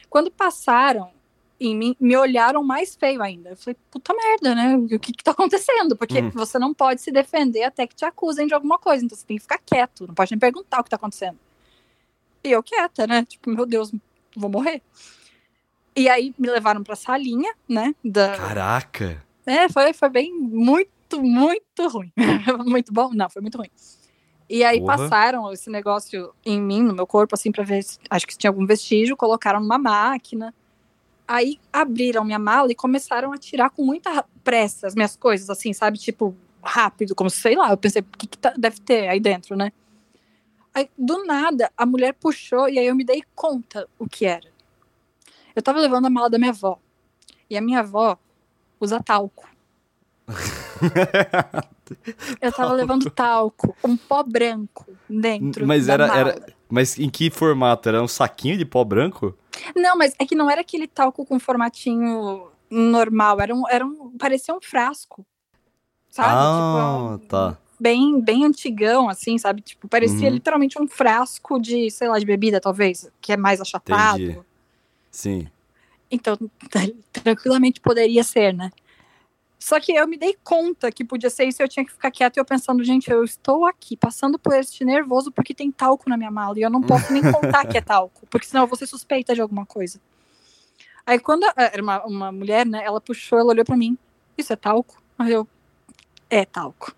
Quando 0.09 0.31
passaram 0.31 1.11
em 1.59 1.75
mim, 1.75 1.97
me 1.99 2.17
olharam 2.17 2.63
mais 2.63 2.95
feio 2.95 3.23
ainda. 3.23 3.51
Eu 3.51 3.57
falei, 3.57 3.77
puta 3.91 4.13
merda, 4.13 4.55
né? 4.55 4.77
O 4.77 4.99
que 4.99 5.13
que 5.13 5.25
tá 5.25 5.31
acontecendo? 5.31 5.97
Porque 5.97 6.21
uhum. 6.21 6.31
você 6.31 6.59
não 6.59 6.75
pode 6.75 7.01
se 7.01 7.11
defender 7.11 7.63
até 7.63 7.87
que 7.87 7.95
te 7.95 8.05
acusem 8.05 8.47
de 8.47 8.55
alguma 8.55 8.79
coisa, 8.79 9.05
então 9.05 9.17
você 9.17 9.25
tem 9.27 9.37
que 9.37 9.43
ficar 9.43 9.59
quieto, 9.65 10.07
não 10.07 10.15
pode 10.15 10.31
nem 10.31 10.39
perguntar 10.39 10.81
o 10.81 10.85
que 10.85 10.91
tá 10.91 10.97
acontecendo. 10.97 11.39
E 12.43 12.51
eu 12.51 12.63
quieta, 12.63 13.07
né? 13.07 13.25
Tipo, 13.25 13.51
meu 13.51 13.65
Deus, 13.65 13.93
vou 14.37 14.51
morrer. 14.51 14.83
E 15.97 16.09
aí 16.09 16.35
me 16.39 16.51
levaram 16.51 16.83
pra 16.83 16.97
salinha, 16.97 17.55
né? 17.69 17.95
Da... 18.05 18.37
Caraca! 18.37 19.25
É, 19.47 19.69
foi, 19.69 19.93
foi 19.93 20.09
bem 20.09 20.33
muito 20.33 20.91
muito, 21.13 21.23
muito 21.23 21.89
ruim. 21.89 22.13
muito 22.67 22.93
bom? 22.93 23.11
Não, 23.13 23.29
foi 23.29 23.43
muito 23.43 23.59
ruim. 23.59 23.71
E 24.49 24.63
aí 24.63 24.81
Porra. 24.81 24.97
passaram 24.99 25.53
esse 25.53 25.71
negócio 25.71 26.35
em 26.45 26.61
mim, 26.61 26.83
no 26.83 26.95
meu 26.95 27.07
corpo, 27.07 27.35
assim, 27.35 27.51
pra 27.51 27.65
ver 27.65 27.83
se 27.83 27.99
acho 28.11 28.27
que 28.27 28.37
tinha 28.37 28.51
algum 28.51 28.67
vestígio, 28.67 29.17
colocaram 29.17 29.61
numa 29.61 29.79
máquina. 29.79 30.55
Aí 31.27 31.59
abriram 31.73 32.25
minha 32.25 32.39
mala 32.39 32.71
e 32.71 32.75
começaram 32.75 33.33
a 33.33 33.39
tirar 33.39 33.71
com 33.71 33.83
muita 33.83 34.25
pressa 34.43 34.87
as 34.87 34.95
minhas 34.95 35.17
coisas, 35.17 35.49
assim, 35.49 35.73
sabe? 35.73 35.99
Tipo, 35.99 36.37
rápido, 36.63 37.15
como 37.15 37.31
sei 37.31 37.57
lá. 37.57 37.71
Eu 37.71 37.77
pensei, 37.79 38.03
o 38.03 38.19
que, 38.19 38.27
que 38.27 38.39
tá, 38.39 38.53
deve 38.57 38.81
ter 38.81 39.09
aí 39.09 39.19
dentro, 39.19 39.57
né? 39.57 39.73
Aí, 40.75 40.91
do 40.99 41.25
nada, 41.25 41.71
a 41.77 41.87
mulher 41.87 42.13
puxou 42.15 42.69
e 42.69 42.79
aí 42.79 42.87
eu 42.87 42.97
me 42.97 43.05
dei 43.05 43.23
conta 43.35 43.89
o 43.99 44.09
que 44.09 44.27
era. 44.27 44.53
Eu 45.55 45.63
tava 45.63 45.79
levando 45.79 46.07
a 46.07 46.11
mala 46.11 46.29
da 46.29 46.39
minha 46.39 46.51
avó. 46.51 46.79
E 47.49 47.57
a 47.57 47.61
minha 47.61 47.81
avó 47.81 48.19
usa 48.81 49.01
talco. 49.01 49.54
Eu 52.41 52.53
tava 52.53 52.73
levando 52.73 53.11
talco, 53.11 53.77
um 53.85 53.97
pó 53.97 54.23
branco 54.23 54.87
dentro. 55.09 55.67
Mas 55.67 55.89
era, 55.89 56.07
mala. 56.07 56.21
era. 56.21 56.47
Mas 56.69 56.99
em 56.99 57.11
que 57.11 57.31
formato? 57.31 57.89
Era 57.89 58.03
um 58.03 58.09
saquinho 58.09 58.57
de 58.57 58.65
pó 58.65 58.83
branco? 58.85 59.37
Não, 59.77 59.97
mas 59.97 60.15
é 60.19 60.25
que 60.25 60.35
não 60.35 60.51
era 60.51 60.63
aquele 60.63 60.87
talco 60.87 61.25
com 61.27 61.39
formatinho 61.39 62.49
normal, 62.71 63.41
era 63.41 63.55
um, 63.55 63.69
era 63.69 63.85
um 63.85 64.17
parecia 64.19 64.55
um 64.55 64.61
frasco. 64.61 65.25
Sabe? 66.11 66.29
Ah, 66.33 67.17
tipo, 67.19 67.29
tá. 67.29 67.59
Bem, 67.79 68.21
bem 68.21 68.45
antigão, 68.45 69.09
assim, 69.09 69.37
sabe? 69.37 69.61
Tipo, 69.61 69.89
parecia 69.89 70.29
uhum. 70.29 70.35
literalmente 70.35 70.81
um 70.81 70.87
frasco 70.87 71.61
de, 71.61 71.91
sei 71.91 72.09
lá, 72.09 72.19
de 72.19 72.25
bebida, 72.25 72.61
talvez, 72.61 73.11
que 73.21 73.33
é 73.33 73.37
mais 73.37 73.61
achatado. 73.61 74.23
Entendi. 74.23 74.41
Sim. 75.11 75.49
Então, 76.11 76.39
tranquilamente 77.13 77.81
poderia 77.81 78.23
ser, 78.23 78.55
né? 78.55 78.71
Só 79.65 79.81
que 79.81 79.95
eu 79.95 80.07
me 80.07 80.19
dei 80.19 80.37
conta 80.45 80.93
que 80.93 81.03
podia 81.03 81.31
ser 81.31 81.47
isso 81.47 81.63
e 81.63 81.65
eu 81.65 81.69
tinha 81.69 81.87
que 81.87 81.91
ficar 81.91 82.11
quieta 82.11 82.39
e 82.39 82.39
eu 82.39 82.45
pensando, 82.45 82.85
gente, 82.85 83.11
eu 83.11 83.25
estou 83.25 83.65
aqui 83.65 83.97
passando 83.97 84.39
por 84.39 84.53
este 84.53 84.85
nervoso 84.85 85.33
porque 85.33 85.55
tem 85.55 85.73
talco 85.73 86.07
na 86.07 86.19
minha 86.19 86.31
mala 86.31 86.59
e 86.59 86.61
eu 86.61 86.69
não 86.69 86.83
posso 86.83 87.11
nem 87.11 87.23
contar 87.33 87.65
que 87.67 87.79
é 87.79 87.81
talco, 87.81 88.27
porque 88.27 88.47
senão 88.47 88.65
eu 88.65 88.67
vou 88.67 88.77
ser 88.77 88.87
suspeita 88.87 89.35
de 89.35 89.41
alguma 89.41 89.65
coisa. 89.65 89.99
Aí 91.07 91.19
quando 91.19 91.47
era 91.57 91.83
uma, 91.83 92.05
uma 92.05 92.31
mulher, 92.31 92.67
né, 92.67 92.85
ela 92.85 93.01
puxou, 93.01 93.39
ela 93.39 93.53
olhou 93.53 93.65
para 93.65 93.75
mim, 93.75 93.97
isso 94.37 94.53
é 94.53 94.57
talco? 94.57 95.03
Aí 95.19 95.33
eu, 95.33 95.49
é 96.29 96.45
talco. 96.45 96.95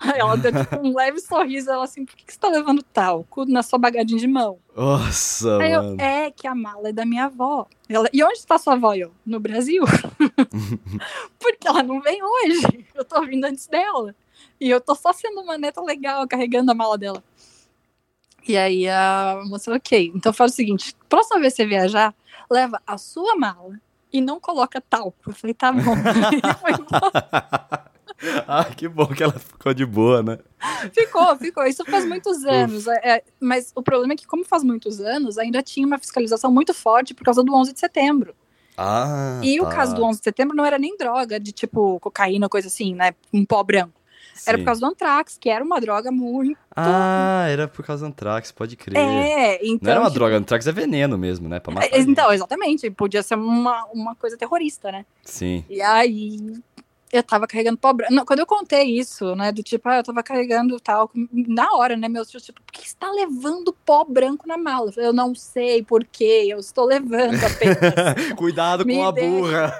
Aí 0.00 0.20
ela 0.20 0.36
deu 0.36 0.52
tipo, 0.52 0.76
um 0.76 0.94
leve 0.94 1.20
sorriso, 1.20 1.70
ela 1.70 1.84
assim, 1.84 2.04
por 2.04 2.14
que, 2.14 2.24
que 2.24 2.32
você 2.32 2.38
tá 2.38 2.48
levando 2.48 2.82
talco 2.82 3.44
na 3.44 3.62
sua 3.62 3.78
bagadinha 3.78 4.18
de 4.18 4.28
mão? 4.28 4.58
Nossa, 4.76 5.58
Aí 5.58 5.72
mano. 5.72 6.00
eu, 6.00 6.04
é 6.04 6.30
que 6.30 6.46
a 6.46 6.54
mala 6.54 6.90
é 6.90 6.92
da 6.92 7.04
minha 7.04 7.24
avó. 7.24 7.66
Ela, 7.88 8.08
e 8.12 8.22
onde 8.22 8.38
está 8.38 8.58
sua 8.58 8.74
avó? 8.74 8.94
Eu, 8.94 9.12
no 9.26 9.40
Brasil. 9.40 9.82
Porque 11.38 11.66
ela 11.66 11.82
não 11.82 12.00
vem 12.00 12.20
hoje. 12.22 12.86
Eu 12.94 13.04
tô 13.04 13.20
vindo 13.22 13.44
antes 13.44 13.66
dela. 13.66 14.14
E 14.60 14.70
eu 14.70 14.80
tô 14.80 14.94
só 14.94 15.12
sendo 15.12 15.40
uma 15.40 15.58
neta 15.58 15.82
legal, 15.82 16.26
carregando 16.28 16.70
a 16.70 16.74
mala 16.74 16.96
dela. 16.96 17.22
E 18.46 18.56
aí 18.56 18.88
a 18.88 19.42
moça, 19.46 19.74
ok, 19.74 20.12
então 20.14 20.32
faz 20.32 20.52
o 20.52 20.54
seguinte, 20.54 20.94
próxima 21.08 21.40
vez 21.40 21.52
que 21.52 21.62
você 21.62 21.68
viajar, 21.68 22.14
leva 22.50 22.80
a 22.86 22.96
sua 22.96 23.36
mala 23.36 23.78
e 24.12 24.20
não 24.20 24.40
coloca 24.40 24.80
talco. 24.80 25.18
Eu 25.26 25.34
falei, 25.34 25.52
tá 25.52 25.70
bom. 25.70 25.82
ah, 28.46 28.64
que 28.64 28.88
bom 28.88 29.06
que 29.06 29.22
ela 29.22 29.32
ficou 29.32 29.72
de 29.72 29.86
boa, 29.86 30.22
né? 30.22 30.38
Ficou, 30.92 31.36
ficou. 31.36 31.64
Isso 31.64 31.84
faz 31.84 32.04
muitos 32.04 32.44
anos. 32.44 32.86
É, 32.86 33.16
é, 33.16 33.24
mas 33.40 33.72
o 33.74 33.82
problema 33.82 34.12
é 34.12 34.16
que, 34.16 34.26
como 34.26 34.44
faz 34.44 34.64
muitos 34.64 35.00
anos, 35.00 35.38
ainda 35.38 35.62
tinha 35.62 35.86
uma 35.86 35.98
fiscalização 35.98 36.50
muito 36.50 36.74
forte 36.74 37.14
por 37.14 37.24
causa 37.24 37.42
do 37.42 37.54
11 37.54 37.72
de 37.72 37.80
setembro. 37.80 38.34
Ah, 38.76 39.40
e 39.42 39.58
tá. 39.58 39.64
o 39.64 39.68
caso 39.68 39.94
do 39.94 40.04
11 40.04 40.18
de 40.18 40.24
setembro 40.24 40.56
não 40.56 40.64
era 40.64 40.78
nem 40.78 40.96
droga 40.96 41.38
de 41.40 41.52
tipo 41.52 41.98
cocaína, 42.00 42.48
coisa 42.48 42.68
assim, 42.68 42.94
né? 42.94 43.12
Um 43.32 43.44
pó 43.44 43.62
branco. 43.62 43.98
Sim. 44.34 44.50
Era 44.50 44.58
por 44.58 44.64
causa 44.64 44.80
do 44.80 44.86
Antrax, 44.86 45.36
que 45.36 45.50
era 45.50 45.64
uma 45.64 45.80
droga 45.80 46.12
muito. 46.12 46.56
Ah, 46.76 47.46
era 47.48 47.66
por 47.66 47.84
causa 47.84 48.04
do 48.04 48.08
Antrax, 48.08 48.52
pode 48.52 48.76
crer. 48.76 48.96
É, 48.96 49.58
então. 49.66 49.78
Não 49.82 49.90
era 49.90 50.00
uma 50.00 50.06
tipo... 50.06 50.18
droga, 50.18 50.36
Antrax 50.36 50.66
é 50.68 50.72
veneno 50.72 51.18
mesmo, 51.18 51.48
né? 51.48 51.58
Pra 51.58 51.74
matar. 51.74 51.88
É, 51.92 51.98
então, 51.98 52.32
exatamente. 52.32 52.88
Podia 52.90 53.20
ser 53.22 53.34
uma, 53.34 53.84
uma 53.86 54.14
coisa 54.14 54.36
terrorista, 54.36 54.92
né? 54.92 55.04
Sim. 55.24 55.64
E 55.68 55.82
aí 55.82 56.38
eu 57.12 57.22
tava 57.22 57.46
carregando 57.46 57.78
pó 57.78 57.92
branco. 57.92 58.26
quando 58.26 58.40
eu 58.40 58.46
contei 58.46 58.84
isso, 58.84 59.34
né, 59.34 59.52
do 59.52 59.62
tipo, 59.62 59.88
ah, 59.88 59.98
eu 59.98 60.02
tava 60.02 60.22
carregando 60.22 60.78
tal, 60.80 61.10
na 61.32 61.72
hora, 61.74 61.96
né, 61.96 62.08
meus 62.08 62.28
tios, 62.28 62.44
tipo, 62.44 62.60
por 62.62 62.72
que 62.72 62.88
você 62.88 62.96
tá 62.96 63.10
levando 63.10 63.72
pó 63.84 64.04
branco 64.04 64.46
na 64.46 64.56
mala? 64.56 64.92
Eu 64.96 65.12
não 65.12 65.34
sei 65.34 65.82
por 65.82 66.04
quê, 66.04 66.46
eu 66.48 66.58
estou 66.58 66.84
levando 66.84 67.42
apenas. 67.44 67.78
Cuidado 68.36 68.84
com 68.86 69.04
a 69.04 69.12
burra. 69.12 69.78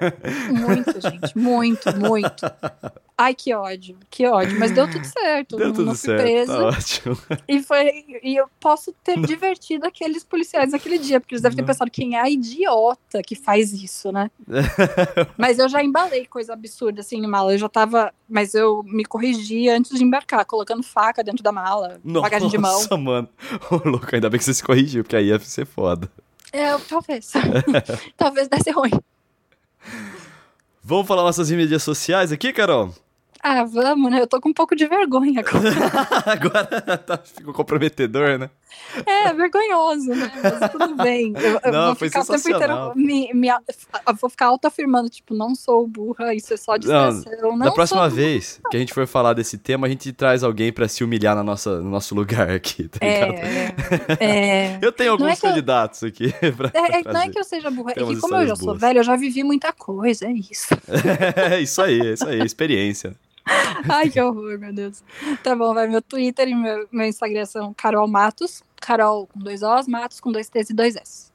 Muito, 0.50 1.00
gente, 1.00 1.38
muito, 1.38 1.96
muito. 1.96 2.46
Ai, 3.20 3.34
que 3.34 3.52
ódio, 3.52 3.98
que 4.08 4.24
ódio. 4.28 4.56
Mas 4.60 4.70
deu 4.70 4.88
tudo 4.88 5.04
certo. 5.04 5.56
Deu 5.56 5.72
tudo 5.72 5.92
certo. 5.96 6.46
Tá 6.46 6.68
ótimo. 6.68 7.18
E 7.48 7.60
foi. 7.60 8.04
E 8.22 8.36
eu 8.36 8.48
posso 8.60 8.94
ter 9.02 9.16
não. 9.16 9.22
divertido 9.24 9.84
aqueles 9.88 10.22
policiais 10.22 10.70
naquele 10.70 10.98
dia, 10.98 11.18
porque 11.18 11.34
eles 11.34 11.42
devem 11.42 11.56
ter 11.56 11.64
pensado 11.64 11.90
quem 11.90 12.14
é 12.14 12.20
a 12.20 12.30
idiota 12.30 13.20
que 13.20 13.34
faz 13.34 13.72
isso, 13.72 14.12
né? 14.12 14.30
mas 15.36 15.58
eu 15.58 15.68
já 15.68 15.82
embalei 15.82 16.26
coisa 16.26 16.52
absurda 16.52 17.00
assim 17.00 17.20
no 17.20 17.28
mala. 17.28 17.52
Eu 17.52 17.58
já 17.58 17.68
tava. 17.68 18.14
Mas 18.28 18.54
eu 18.54 18.84
me 18.84 19.04
corrigi 19.04 19.68
antes 19.68 19.98
de 19.98 20.04
embarcar, 20.04 20.44
colocando 20.44 20.84
faca 20.84 21.24
dentro 21.24 21.42
da 21.42 21.50
mala, 21.50 22.00
Nossa, 22.04 22.22
bagagem 22.22 22.48
de 22.48 22.58
mão. 22.58 22.72
Nossa, 22.72 22.96
mano. 22.96 23.28
Ô, 23.68 23.88
louco, 23.88 24.06
ainda 24.12 24.30
bem 24.30 24.38
que 24.38 24.44
você 24.44 24.54
se 24.54 24.62
corrigiu, 24.62 25.02
porque 25.02 25.16
aí 25.16 25.26
ia 25.26 25.40
ser 25.40 25.66
foda. 25.66 26.08
É, 26.52 26.78
talvez. 26.78 27.32
talvez 28.16 28.46
desse 28.46 28.70
ruim. 28.70 28.92
Vamos 30.84 31.08
falar 31.08 31.24
nossas 31.24 31.50
mídias 31.50 31.82
sociais 31.82 32.30
aqui, 32.30 32.52
Carol? 32.52 32.94
Ah, 33.42 33.64
vamos, 33.64 34.10
né? 34.10 34.20
Eu 34.20 34.26
tô 34.26 34.40
com 34.40 34.48
um 34.50 34.54
pouco 34.54 34.74
de 34.74 34.86
vergonha 34.86 35.40
agora. 35.46 35.70
agora 36.26 36.98
tá, 36.98 37.18
ficou 37.18 37.54
comprometedor, 37.54 38.38
né? 38.38 38.50
É, 39.06 39.32
vergonhoso, 39.32 40.10
né? 40.10 40.32
Mas 40.42 40.70
tudo 40.70 40.94
bem. 40.96 41.32
Eu, 41.36 41.60
eu 41.62 41.72
não, 41.72 41.86
vou 41.86 41.96
foi 41.96 42.08
ficar 42.08 42.22
o 42.22 42.26
tempo 42.26 42.50
inteiro 42.50 42.92
me, 42.96 43.32
me, 43.34 43.48
eu 43.48 44.14
vou 44.20 44.30
ficar 44.30 44.46
autoafirmando, 44.46 45.08
tipo, 45.08 45.34
não 45.34 45.54
sou 45.54 45.86
burra, 45.86 46.34
isso 46.34 46.54
é 46.54 46.56
só 46.56 46.76
distração. 46.76 47.58
Da 47.58 47.70
próxima 47.70 48.08
vez 48.08 48.60
que 48.70 48.76
a 48.76 48.80
gente 48.80 48.94
for 48.94 49.06
falar 49.06 49.34
desse 49.34 49.58
tema, 49.58 49.86
a 49.86 49.90
gente 49.90 50.12
traz 50.12 50.42
alguém 50.42 50.72
pra 50.72 50.88
se 50.88 51.04
humilhar 51.04 51.34
na 51.34 51.42
nossa, 51.42 51.80
no 51.80 51.90
nosso 51.90 52.14
lugar 52.14 52.50
aqui, 52.50 52.88
tá 52.88 52.98
é, 53.00 53.74
é, 54.20 54.78
Eu 54.82 54.92
tenho 54.92 55.12
alguns 55.12 55.32
é 55.32 55.36
candidatos 55.36 56.02
eu... 56.02 56.08
aqui 56.08 56.32
pra, 56.56 56.70
é, 56.74 57.12
Não 57.12 57.20
é 57.20 57.28
que 57.28 57.38
eu 57.38 57.44
seja 57.44 57.70
burra, 57.70 57.94
Temos 57.94 58.12
é 58.12 58.14
que 58.14 58.20
como 58.20 58.34
eu 58.36 58.46
já 58.46 58.54
boas. 58.54 58.58
sou 58.58 58.74
velha, 58.74 58.98
eu 58.98 59.04
já 59.04 59.16
vivi 59.16 59.44
muita 59.44 59.72
coisa, 59.72 60.26
é 60.26 60.32
isso. 60.32 60.68
é 61.50 61.60
isso 61.60 61.82
aí, 61.82 62.00
é 62.00 62.12
isso 62.14 62.28
aí, 62.28 62.40
experiência. 62.40 63.14
Ai, 63.88 64.10
que 64.10 64.20
horror, 64.20 64.58
meu 64.58 64.72
Deus. 64.72 65.02
Tá 65.42 65.54
bom, 65.54 65.72
vai 65.72 65.88
meu 65.88 66.02
Twitter 66.02 66.48
e 66.48 66.54
meu, 66.54 66.88
meu 66.90 67.06
Instagram 67.06 67.44
são 67.46 67.72
Carol 67.74 68.06
Matos. 68.08 68.62
Carol 68.80 69.26
com 69.26 69.40
dois 69.40 69.62
Os, 69.62 69.86
Matos 69.86 70.20
com 70.20 70.30
dois 70.30 70.48
T's 70.48 70.70
e 70.70 70.74
dois 70.74 70.96
S. 70.96 71.28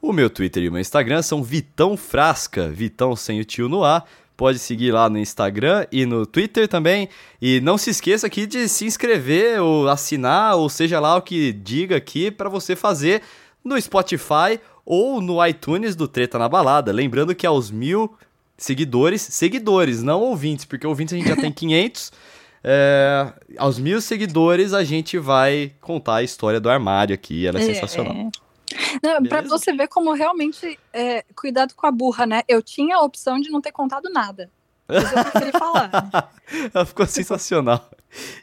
O 0.00 0.12
meu 0.12 0.28
Twitter 0.28 0.62
e 0.62 0.68
o 0.68 0.72
meu 0.72 0.80
Instagram 0.80 1.22
são 1.22 1.42
Vitão 1.42 1.96
Frasca, 1.96 2.68
Vitão 2.68 3.16
sem 3.16 3.40
o 3.40 3.44
tio 3.44 3.68
no 3.68 3.84
ar. 3.84 4.04
Pode 4.36 4.58
seguir 4.58 4.90
lá 4.90 5.08
no 5.08 5.16
Instagram 5.16 5.86
e 5.92 6.04
no 6.04 6.26
Twitter 6.26 6.66
também. 6.66 7.08
E 7.40 7.60
não 7.60 7.78
se 7.78 7.90
esqueça 7.90 8.26
aqui 8.26 8.46
de 8.46 8.68
se 8.68 8.84
inscrever 8.84 9.62
ou 9.62 9.88
assinar, 9.88 10.56
ou 10.56 10.68
seja 10.68 10.98
lá 10.98 11.16
o 11.16 11.22
que 11.22 11.52
diga 11.52 11.96
aqui 11.96 12.30
para 12.30 12.48
você 12.48 12.74
fazer 12.74 13.22
no 13.64 13.80
Spotify 13.80 14.60
ou 14.84 15.20
no 15.20 15.44
iTunes 15.46 15.94
do 15.94 16.08
Treta 16.08 16.38
na 16.38 16.48
Balada. 16.48 16.92
Lembrando 16.92 17.34
que 17.34 17.46
aos 17.46 17.70
mil 17.70 18.12
seguidores, 18.56 19.22
seguidores, 19.22 20.02
não 20.02 20.20
ouvintes, 20.20 20.64
porque 20.64 20.86
ouvintes 20.86 21.14
a 21.14 21.16
gente 21.16 21.28
já 21.28 21.36
tem 21.36 21.50
500. 21.52 22.12
É, 22.66 23.32
aos 23.58 23.78
mil 23.78 24.00
seguidores 24.00 24.72
a 24.72 24.82
gente 24.82 25.18
vai 25.18 25.72
contar 25.80 26.16
a 26.16 26.22
história 26.22 26.58
do 26.58 26.70
armário 26.70 27.14
aqui, 27.14 27.46
ela 27.46 27.58
é, 27.58 27.62
é 27.62 27.74
sensacional. 27.74 28.30
Não, 29.02 29.22
pra 29.22 29.42
você 29.42 29.72
ver 29.72 29.88
como 29.88 30.12
realmente 30.12 30.78
é, 30.92 31.24
cuidado 31.36 31.74
com 31.74 31.86
a 31.86 31.90
burra, 31.90 32.26
né? 32.26 32.42
Eu 32.48 32.62
tinha 32.62 32.96
a 32.96 33.02
opção 33.02 33.38
de 33.38 33.50
não 33.50 33.60
ter 33.60 33.72
contado 33.72 34.08
nada. 34.10 34.50
Mas 34.88 35.12
eu 35.12 35.24
preferi 35.24 35.52
falar. 35.52 35.90
Ela 36.74 36.84
ficou 36.84 37.06
tipo, 37.06 37.16
sensacional. 37.16 37.90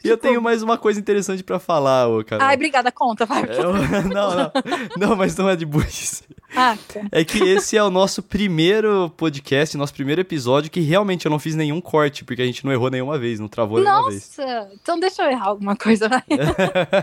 E 0.04 0.08
eu 0.08 0.16
tipo 0.16 0.28
tenho 0.28 0.42
mais 0.42 0.62
uma 0.62 0.76
coisa 0.76 0.98
interessante 0.98 1.42
para 1.42 1.58
falar, 1.58 2.08
ô, 2.08 2.24
cara. 2.24 2.44
Ai, 2.44 2.56
obrigada, 2.56 2.90
conta, 2.90 3.24
vai. 3.24 3.44
Eu, 3.44 3.72
não, 4.12 4.36
não. 4.36 4.52
Não, 4.96 5.16
mas 5.16 5.36
não 5.36 5.48
é 5.48 5.56
de 5.56 5.64
burrice. 5.64 6.24
Ah, 6.54 6.76
tá. 6.88 7.00
É 7.10 7.24
que 7.24 7.38
esse 7.42 7.76
é 7.76 7.82
o 7.82 7.90
nosso 7.90 8.22
primeiro 8.22 9.10
podcast, 9.16 9.76
nosso 9.76 9.94
primeiro 9.94 10.20
episódio 10.20 10.70
que 10.70 10.80
realmente 10.80 11.26
eu 11.26 11.30
não 11.30 11.38
fiz 11.38 11.54
nenhum 11.54 11.80
corte, 11.80 12.24
porque 12.24 12.42
a 12.42 12.44
gente 12.44 12.64
não 12.64 12.72
errou 12.72 12.90
nenhuma 12.90 13.18
vez, 13.18 13.40
não 13.40 13.48
travou 13.48 13.78
Nossa, 13.78 13.90
nenhuma 13.90 14.10
vez. 14.10 14.36
Nossa, 14.38 14.70
então 14.74 15.00
deixa 15.00 15.22
eu 15.22 15.30
errar 15.30 15.46
alguma 15.46 15.74
coisa, 15.76 16.08
vai. 16.08 16.22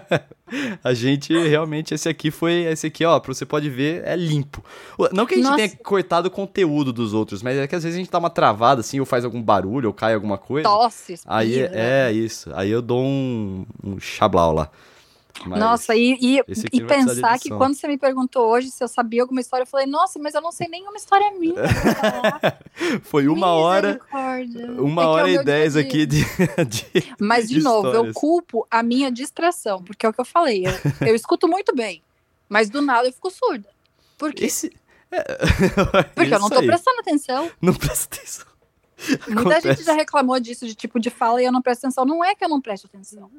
a 0.83 0.93
gente 0.93 1.33
realmente, 1.47 1.93
esse 1.93 2.07
aqui 2.07 2.29
foi, 2.31 2.63
esse 2.63 2.87
aqui, 2.87 3.03
ó, 3.03 3.19
você 3.19 3.45
pode 3.45 3.69
ver, 3.69 4.03
é 4.05 4.15
limpo. 4.15 4.63
Não 5.11 5.25
que 5.25 5.33
a 5.33 5.37
gente 5.37 5.45
Nossa. 5.45 5.57
tenha 5.57 5.69
cortado 5.83 6.27
o 6.27 6.31
conteúdo 6.31 6.93
dos 6.93 7.13
outros, 7.13 7.41
mas 7.41 7.57
é 7.57 7.67
que 7.67 7.75
às 7.75 7.83
vezes 7.83 7.97
a 7.97 7.99
gente 7.99 8.11
dá 8.11 8.19
uma 8.19 8.29
travada, 8.29 8.81
assim, 8.81 8.99
ou 8.99 9.05
faz 9.05 9.25
algum 9.25 9.41
barulho, 9.41 9.87
ou 9.87 9.93
cai 9.93 10.13
alguma 10.13 10.37
coisa. 10.37 10.67
Tosse, 10.67 11.19
Aí 11.25 11.59
é, 11.59 12.09
é 12.09 12.11
isso, 12.11 12.51
aí 12.53 12.69
eu 12.69 12.81
dou 12.81 13.03
um, 13.03 13.65
um 13.83 13.99
chablau 13.99 14.53
lá. 14.53 14.69
Mas 15.45 15.59
nossa, 15.59 15.95
e, 15.95 16.17
e, 16.19 16.43
e 16.73 16.81
pensar 16.83 17.39
que 17.39 17.49
quando 17.49 17.75
você 17.75 17.87
me 17.87 17.97
perguntou 17.97 18.47
hoje 18.47 18.69
se 18.69 18.83
eu 18.83 18.87
sabia 18.87 19.21
alguma 19.21 19.41
história, 19.41 19.63
eu 19.63 19.67
falei, 19.67 19.85
nossa, 19.85 20.19
mas 20.19 20.33
eu 20.33 20.41
não 20.41 20.51
sei 20.51 20.67
nenhuma 20.67 20.97
história 20.97 21.31
minha. 21.31 21.55
Foi 23.03 23.27
uma 23.27 23.47
hora. 23.47 23.99
Uma 24.77 25.03
é 25.03 25.05
hora 25.05 25.29
é 25.29 25.33
e 25.33 25.43
dez 25.43 25.75
aqui 25.75 26.05
de, 26.05 26.23
de. 26.67 27.15
Mas, 27.19 27.49
de 27.49 27.61
novo, 27.61 27.87
eu 27.89 28.13
culpo 28.13 28.67
a 28.69 28.83
minha 28.83 29.11
distração, 29.11 29.83
porque 29.83 30.05
é 30.05 30.09
o 30.09 30.13
que 30.13 30.21
eu 30.21 30.25
falei. 30.25 30.65
Eu, 30.65 31.07
eu 31.07 31.15
escuto 31.15 31.47
muito 31.47 31.75
bem, 31.75 32.01
mas 32.47 32.69
do 32.69 32.81
nada 32.81 33.07
eu 33.07 33.13
fico 33.13 33.29
surda. 33.29 33.69
Por 34.17 34.33
quê? 34.33 34.45
Esse... 34.45 34.71
É... 35.11 35.23
Porque 36.13 36.33
eu 36.33 36.39
não 36.39 36.49
tô 36.49 36.59
aí. 36.59 36.67
prestando 36.67 36.99
atenção. 36.99 37.51
Não 37.61 37.73
presta 37.73 38.15
atenção. 38.15 38.45
Muita 39.27 39.41
Acontece. 39.41 39.67
gente 39.69 39.83
já 39.83 39.93
reclamou 39.93 40.39
disso, 40.39 40.65
de 40.65 40.75
tipo 40.75 40.99
de 40.99 41.09
fala 41.09 41.41
e 41.41 41.45
eu 41.45 41.51
não 41.51 41.61
presto 41.61 41.85
atenção. 41.85 42.05
Não 42.05 42.23
é 42.23 42.35
que 42.35 42.43
eu 42.43 42.49
não 42.49 42.61
presto 42.61 42.85
atenção. 42.85 43.29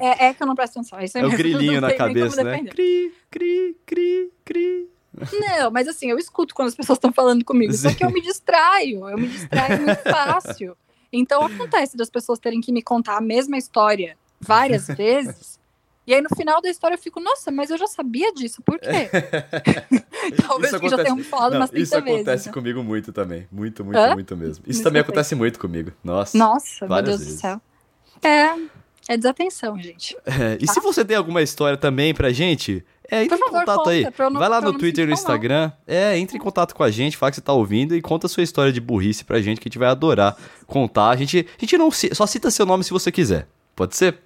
é, 0.00 0.26
é 0.26 0.34
que 0.34 0.42
eu 0.42 0.46
não 0.46 0.54
presto 0.54 0.78
atenção. 0.78 1.00
Isso 1.00 1.16
é, 1.18 1.20
é 1.20 1.26
o 1.26 1.30
grilinho 1.36 1.80
na 1.80 1.92
cabeça, 1.92 2.42
né? 2.42 2.64
Cri, 2.64 3.12
cri, 3.30 3.76
cri, 3.86 4.32
cri. 4.44 4.88
Não, 5.32 5.70
mas 5.70 5.88
assim, 5.88 6.10
eu 6.10 6.18
escuto 6.18 6.54
quando 6.54 6.68
as 6.68 6.74
pessoas 6.74 6.96
estão 6.98 7.12
falando 7.12 7.44
comigo. 7.44 7.72
Sim. 7.72 7.88
Só 7.88 7.94
que 7.94 8.04
eu 8.04 8.10
me 8.10 8.20
distraio. 8.20 9.08
Eu 9.08 9.16
me 9.16 9.28
distraio 9.28 9.82
muito 9.82 10.02
fácil. 10.02 10.76
Então 11.12 11.42
acontece 11.42 11.96
das 11.96 12.10
pessoas 12.10 12.38
terem 12.38 12.60
que 12.60 12.72
me 12.72 12.82
contar 12.82 13.16
a 13.16 13.20
mesma 13.20 13.56
história 13.56 14.16
várias 14.40 14.86
vezes. 14.94 15.58
E 16.06 16.14
aí 16.14 16.22
no 16.22 16.28
final 16.36 16.60
da 16.62 16.70
história 16.70 16.94
eu 16.94 16.98
fico, 16.98 17.20
nossa, 17.20 17.50
mas 17.50 17.70
eu 17.70 17.76
já 17.76 17.86
sabia 17.86 18.32
disso, 18.32 18.62
por 18.62 18.78
quê? 18.78 19.10
Talvez 20.46 20.76
que 20.76 20.88
já 20.88 20.96
tenham 21.02 21.18
falado 21.24 21.52
não, 21.52 21.60
umas 21.60 21.70
30 21.70 21.82
Isso 21.82 22.04
vezes, 22.04 22.14
acontece 22.14 22.46
né? 22.46 22.52
comigo 22.52 22.82
muito 22.82 23.12
também. 23.12 23.46
Muito, 23.50 23.84
muito, 23.84 23.98
Hã? 23.98 24.14
muito 24.14 24.36
mesmo. 24.36 24.64
Isso, 24.66 24.82
também 24.82 25.02
acontece 25.02 25.34
muito 25.34 25.58
comigo. 25.58 25.92
Nossa. 26.02 26.36
Nossa, 26.36 26.86
meu 26.86 27.02
Deus 27.02 27.18
vezes. 27.18 27.34
do 27.34 27.40
céu. 27.40 27.60
É, 28.22 29.12
é 29.12 29.16
desatenção, 29.16 29.80
gente. 29.80 30.16
É, 30.24 30.58
e 30.60 30.66
tá? 30.66 30.72
se 30.72 30.80
você 30.80 31.04
tem 31.04 31.16
alguma 31.16 31.42
história 31.42 31.76
também 31.76 32.14
pra 32.14 32.32
gente, 32.32 32.84
é, 33.10 33.22
entre 33.24 33.36
favor, 33.38 33.56
em 33.56 33.60
contato 33.60 33.76
conta, 33.78 33.90
aí. 33.90 34.06
Não, 34.18 34.40
Vai 34.40 34.48
lá 34.48 34.60
no 34.60 34.76
Twitter 34.76 35.04
e 35.04 35.06
no 35.06 35.12
Instagram. 35.12 35.70
É, 35.86 36.18
entre 36.18 36.36
em 36.36 36.40
contato 36.40 36.74
com 36.74 36.82
a 36.82 36.90
gente, 36.90 37.16
fala 37.16 37.30
que 37.30 37.36
você 37.36 37.42
tá 37.42 37.52
ouvindo 37.52 37.94
e 37.94 38.02
conta 38.02 38.26
a 38.26 38.30
sua 38.30 38.42
história 38.42 38.72
de 38.72 38.80
burrice 38.80 39.24
pra 39.24 39.40
gente, 39.40 39.60
que 39.60 39.68
a 39.68 39.70
gente 39.70 39.78
vai 39.78 39.88
adorar 39.88 40.36
contar. 40.66 41.10
A 41.10 41.16
gente, 41.16 41.46
a 41.56 41.60
gente 41.60 41.78
não 41.78 41.90
só 41.90 42.26
cita 42.26 42.50
seu 42.50 42.66
nome 42.66 42.82
se 42.84 42.90
você 42.90 43.12
quiser. 43.12 43.46
Pode 43.74 43.94
ser? 43.96 44.25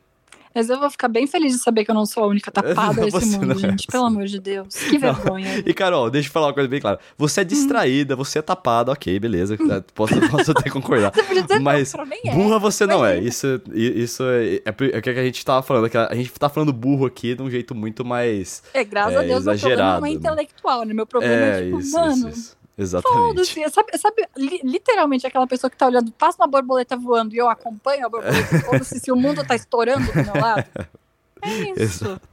Mas 0.55 0.69
eu 0.69 0.79
vou 0.79 0.91
ficar 0.91 1.09
bem 1.09 1.27
feliz 1.27 1.53
de 1.53 1.59
saber 1.59 1.85
que 1.85 1.91
eu 1.91 1.95
não 1.95 2.05
sou 2.05 2.25
a 2.25 2.27
única 2.27 2.51
tapada 2.51 3.03
nesse 3.07 3.39
mundo, 3.39 3.59
gente. 3.59 3.87
É. 3.89 3.93
Pelo 3.93 4.07
amor 4.07 4.27
de 4.27 4.41
Deus. 4.41 4.75
Que 4.75 4.99
vergonha. 4.99 5.63
E, 5.65 5.73
Carol, 5.73 6.11
deixa 6.11 6.29
eu 6.29 6.33
falar 6.33 6.49
uma 6.49 6.55
coisa 6.55 6.69
bem 6.69 6.81
clara. 6.81 6.99
Você 7.17 7.43
é 7.43 7.45
distraída, 7.45 8.17
você 8.17 8.41
é 8.41 8.43
tapada, 8.43 8.91
ok, 8.91 9.19
beleza. 9.21 9.55
É, 9.55 9.81
posso, 9.95 10.15
posso 10.31 10.51
até 10.51 10.69
concordar. 10.69 11.13
Você 11.15 11.23
podia 11.23 11.43
dizer 11.43 11.61
Mas 11.61 11.93
não, 11.93 12.05
é. 12.25 12.35
burra 12.35 12.59
você 12.59 12.87
não 12.87 13.05
é. 13.05 13.19
Isso, 13.19 13.61
isso 13.73 14.25
é, 14.25 14.57
é, 14.57 14.63
é 14.67 14.99
o 14.99 15.03
que 15.03 15.11
a 15.11 15.25
gente 15.25 15.45
tava 15.45 15.63
falando. 15.63 15.89
Que 15.89 15.97
a 15.97 16.15
gente 16.15 16.33
tá 16.33 16.49
falando 16.49 16.73
burro 16.73 17.07
aqui 17.07 17.35
de 17.35 17.43
um 17.43 17.51
jeito 17.51 17.75
muito 17.75 18.05
mais. 18.05 18.63
É, 18.75 18.83
graças 18.83 19.17
a 19.17 19.23
Deus, 19.23 19.43
exagerado, 19.43 19.77
meu 19.77 19.79
problema 19.79 20.01
não 20.01 20.07
é 20.07 20.11
intelectual, 20.11 20.85
né? 20.85 20.95
Meu 20.95 21.07
problema 21.07 21.35
é, 21.35 21.65
tipo, 21.65 21.81
isso, 21.81 21.93
mano. 21.93 22.13
Isso, 22.13 22.29
isso. 22.29 22.60
Exatamente. 22.81 23.71
Sabe, 23.71 23.99
sabe 23.99 24.29
li, 24.37 24.61
literalmente 24.65 25.27
aquela 25.27 25.47
pessoa 25.47 25.71
que 25.71 25.77
tá 25.77 25.87
olhando, 25.87 26.11
passa 26.13 26.39
uma 26.41 26.49
borboleta 26.49 26.97
voando 26.97 27.35
e 27.35 27.39
eu 27.39 27.49
acompanho 27.49 28.07
a 28.07 28.09
borboleta, 28.09 28.63
como 28.65 28.83
se, 28.83 28.99
se 28.99 29.13
o 29.13 29.17
mundo 29.17 29.45
tá 29.45 29.55
estourando 29.55 30.11
do 30.11 30.15
meu 30.15 30.41
lado. 30.41 30.65
É 31.43 31.49
isso. 31.71 32.05
Exato. 32.05 32.29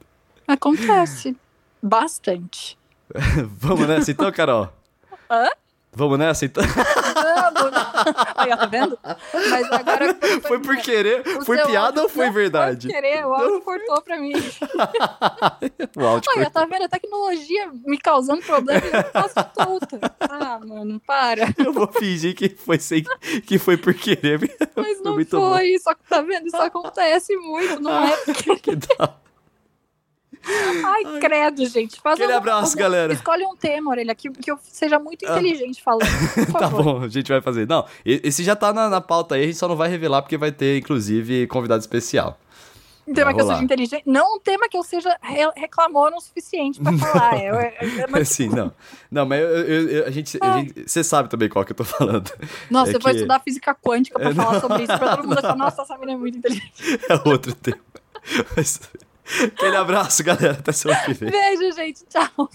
Acontece. 0.45 1.34
Bastante. 1.82 2.78
Vamos 3.57 3.88
nessa 3.88 4.11
então, 4.11 4.30
Carol? 4.34 4.68
Hã? 5.32 5.48
Vamos 5.94 6.19
nessa 6.19 6.44
então? 6.44 6.61
Vamos! 7.23 7.72
Ó, 8.35 8.57
tá 8.57 8.65
vendo? 8.65 8.99
Mas 9.34 9.72
agora. 9.72 10.15
Foi, 10.15 10.41
foi 10.41 10.60
por 10.60 10.77
querer? 10.77 11.23
Foi 11.44 11.57
piada 11.65 12.03
ou 12.03 12.10
foi 12.10 12.30
verdade? 12.30 12.88
Foi 12.88 12.95
por 12.95 13.02
querer, 13.02 13.26
o 13.26 13.34
áudio 13.34 13.61
cortou 13.61 14.02
pra 14.02 14.18
mim. 14.18 14.34
o 15.95 16.06
áudio 16.06 16.31
Olha, 16.35 16.49
tá 16.49 16.65
vendo? 16.65 16.84
A 16.84 16.89
tecnologia 16.89 17.72
me 17.85 17.98
causando 17.98 18.41
problema 18.41 18.81
e 18.85 18.95
eu 18.95 19.11
faço 19.11 19.35
tonta. 19.53 20.15
Ah, 20.19 20.60
mano, 20.60 20.99
para. 21.06 21.53
Eu 21.57 21.73
vou 21.73 21.88
fingir 21.88 22.35
que 22.35 22.49
foi, 22.49 22.80
sem, 22.80 23.03
que 23.45 23.57
foi 23.57 23.77
por 23.77 23.94
querer. 23.94 24.39
Mas 24.76 25.02
não 25.02 25.14
foi, 25.14 25.26
foi. 25.26 25.80
só 25.80 25.94
que 25.94 26.03
tá 26.07 26.22
vendo? 26.22 26.48
Isso 26.48 26.57
acontece 26.61 27.35
muito, 27.38 27.81
não 27.81 28.06
é? 28.06 28.18
Porque... 28.26 28.56
Que 28.57 28.76
dá. 28.76 29.15
Ai, 30.86 31.03
Ai, 31.06 31.19
credo, 31.19 31.65
gente. 31.65 31.99
Faz 32.02 32.15
Aquele 32.15 32.34
um, 32.34 32.38
abraço, 32.38 32.76
um, 32.76 32.80
galera. 32.80 33.14
Escolhe 33.14 33.45
um 33.45 33.56
tema, 33.56 33.91
Orelha, 33.91 34.15
que, 34.15 34.30
que 34.30 34.52
eu 34.52 34.57
seja 34.64 34.98
muito 34.98 35.26
ah. 35.28 35.32
inteligente 35.32 35.84
falando. 35.84 36.07
tá 36.57 36.69
bom, 36.69 37.03
a 37.03 37.07
gente 37.07 37.28
vai 37.28 37.41
fazer. 37.41 37.68
Não, 37.68 37.86
esse 38.06 38.44
já 38.44 38.56
tá 38.56 38.72
na, 38.74 38.90
na 38.90 39.02
pauta 39.02 39.36
aí, 39.36 39.44
a 39.44 39.45
gente 39.45 39.57
só 39.57 39.68
não 39.68 39.76
vai 39.76 39.90
revelar 39.90 40.22
porque 40.22 40.38
vai 40.38 40.52
ter, 40.52 40.78
inclusive, 40.78 41.48
convidado 41.48 41.82
especial. 41.82 42.40
Um 43.07 43.14
tema 43.14 43.34
que 43.34 43.40
eu 43.40 43.48
seja 43.48 43.64
inteligente. 43.64 44.03
Não 44.06 44.36
um 44.36 44.40
tema 44.40 44.68
que 44.68 44.78
eu 44.78 44.84
seja 44.84 45.18
re 45.22 45.49
reclamona 45.56 46.18
o 46.18 46.19
suficiente 46.19 46.82
pra 46.82 46.91
falar. 46.98 47.38
é, 47.38 47.45
é, 47.80 48.19
é 48.19 48.24
Sim, 48.26 48.49
não. 48.49 48.74
Não, 49.10 49.26
mas 49.26 49.40
eu, 49.40 49.48
eu, 49.48 49.90
eu, 49.90 50.06
a 50.06 50.11
gente. 50.11 50.38
Você 50.86 51.03
sabe 51.06 51.30
também 51.30 51.48
qual 51.48 51.64
que 51.64 51.72
eu 51.72 51.76
tô 51.76 51.86
falando. 51.86 52.30
Nossa, 52.69 52.91
é 52.91 52.95
eu 52.95 52.99
que... 52.99 53.03
vou 53.03 53.14
estudar 53.14 53.40
física 53.40 53.74
quântica 53.74 54.19
pra 54.19 54.32
é, 54.32 54.34
falar 54.34 54.53
não. 54.53 54.61
sobre 54.61 54.84
isso, 54.84 54.98
pra 54.98 55.15
todo 55.15 55.28
mundo 55.28 55.41
falar, 55.41 55.56
nossa, 55.56 55.84
essa 55.84 55.94
menina 55.98 56.14
é 56.14 56.18
muito 56.18 56.38
inteligente. 56.38 56.99
É 57.10 57.30
outro 57.30 57.56
tema. 57.56 57.80
Mas... 58.57 58.82
Aquele 59.44 59.76
abraço, 59.76 60.24
galera. 60.24 60.54
Até 60.54 60.72
semana 60.72 61.02
que 61.06 61.14
vem. 61.14 61.30
Beijo, 61.30 61.76
gente. 61.76 62.06
Tchau. 62.06 62.49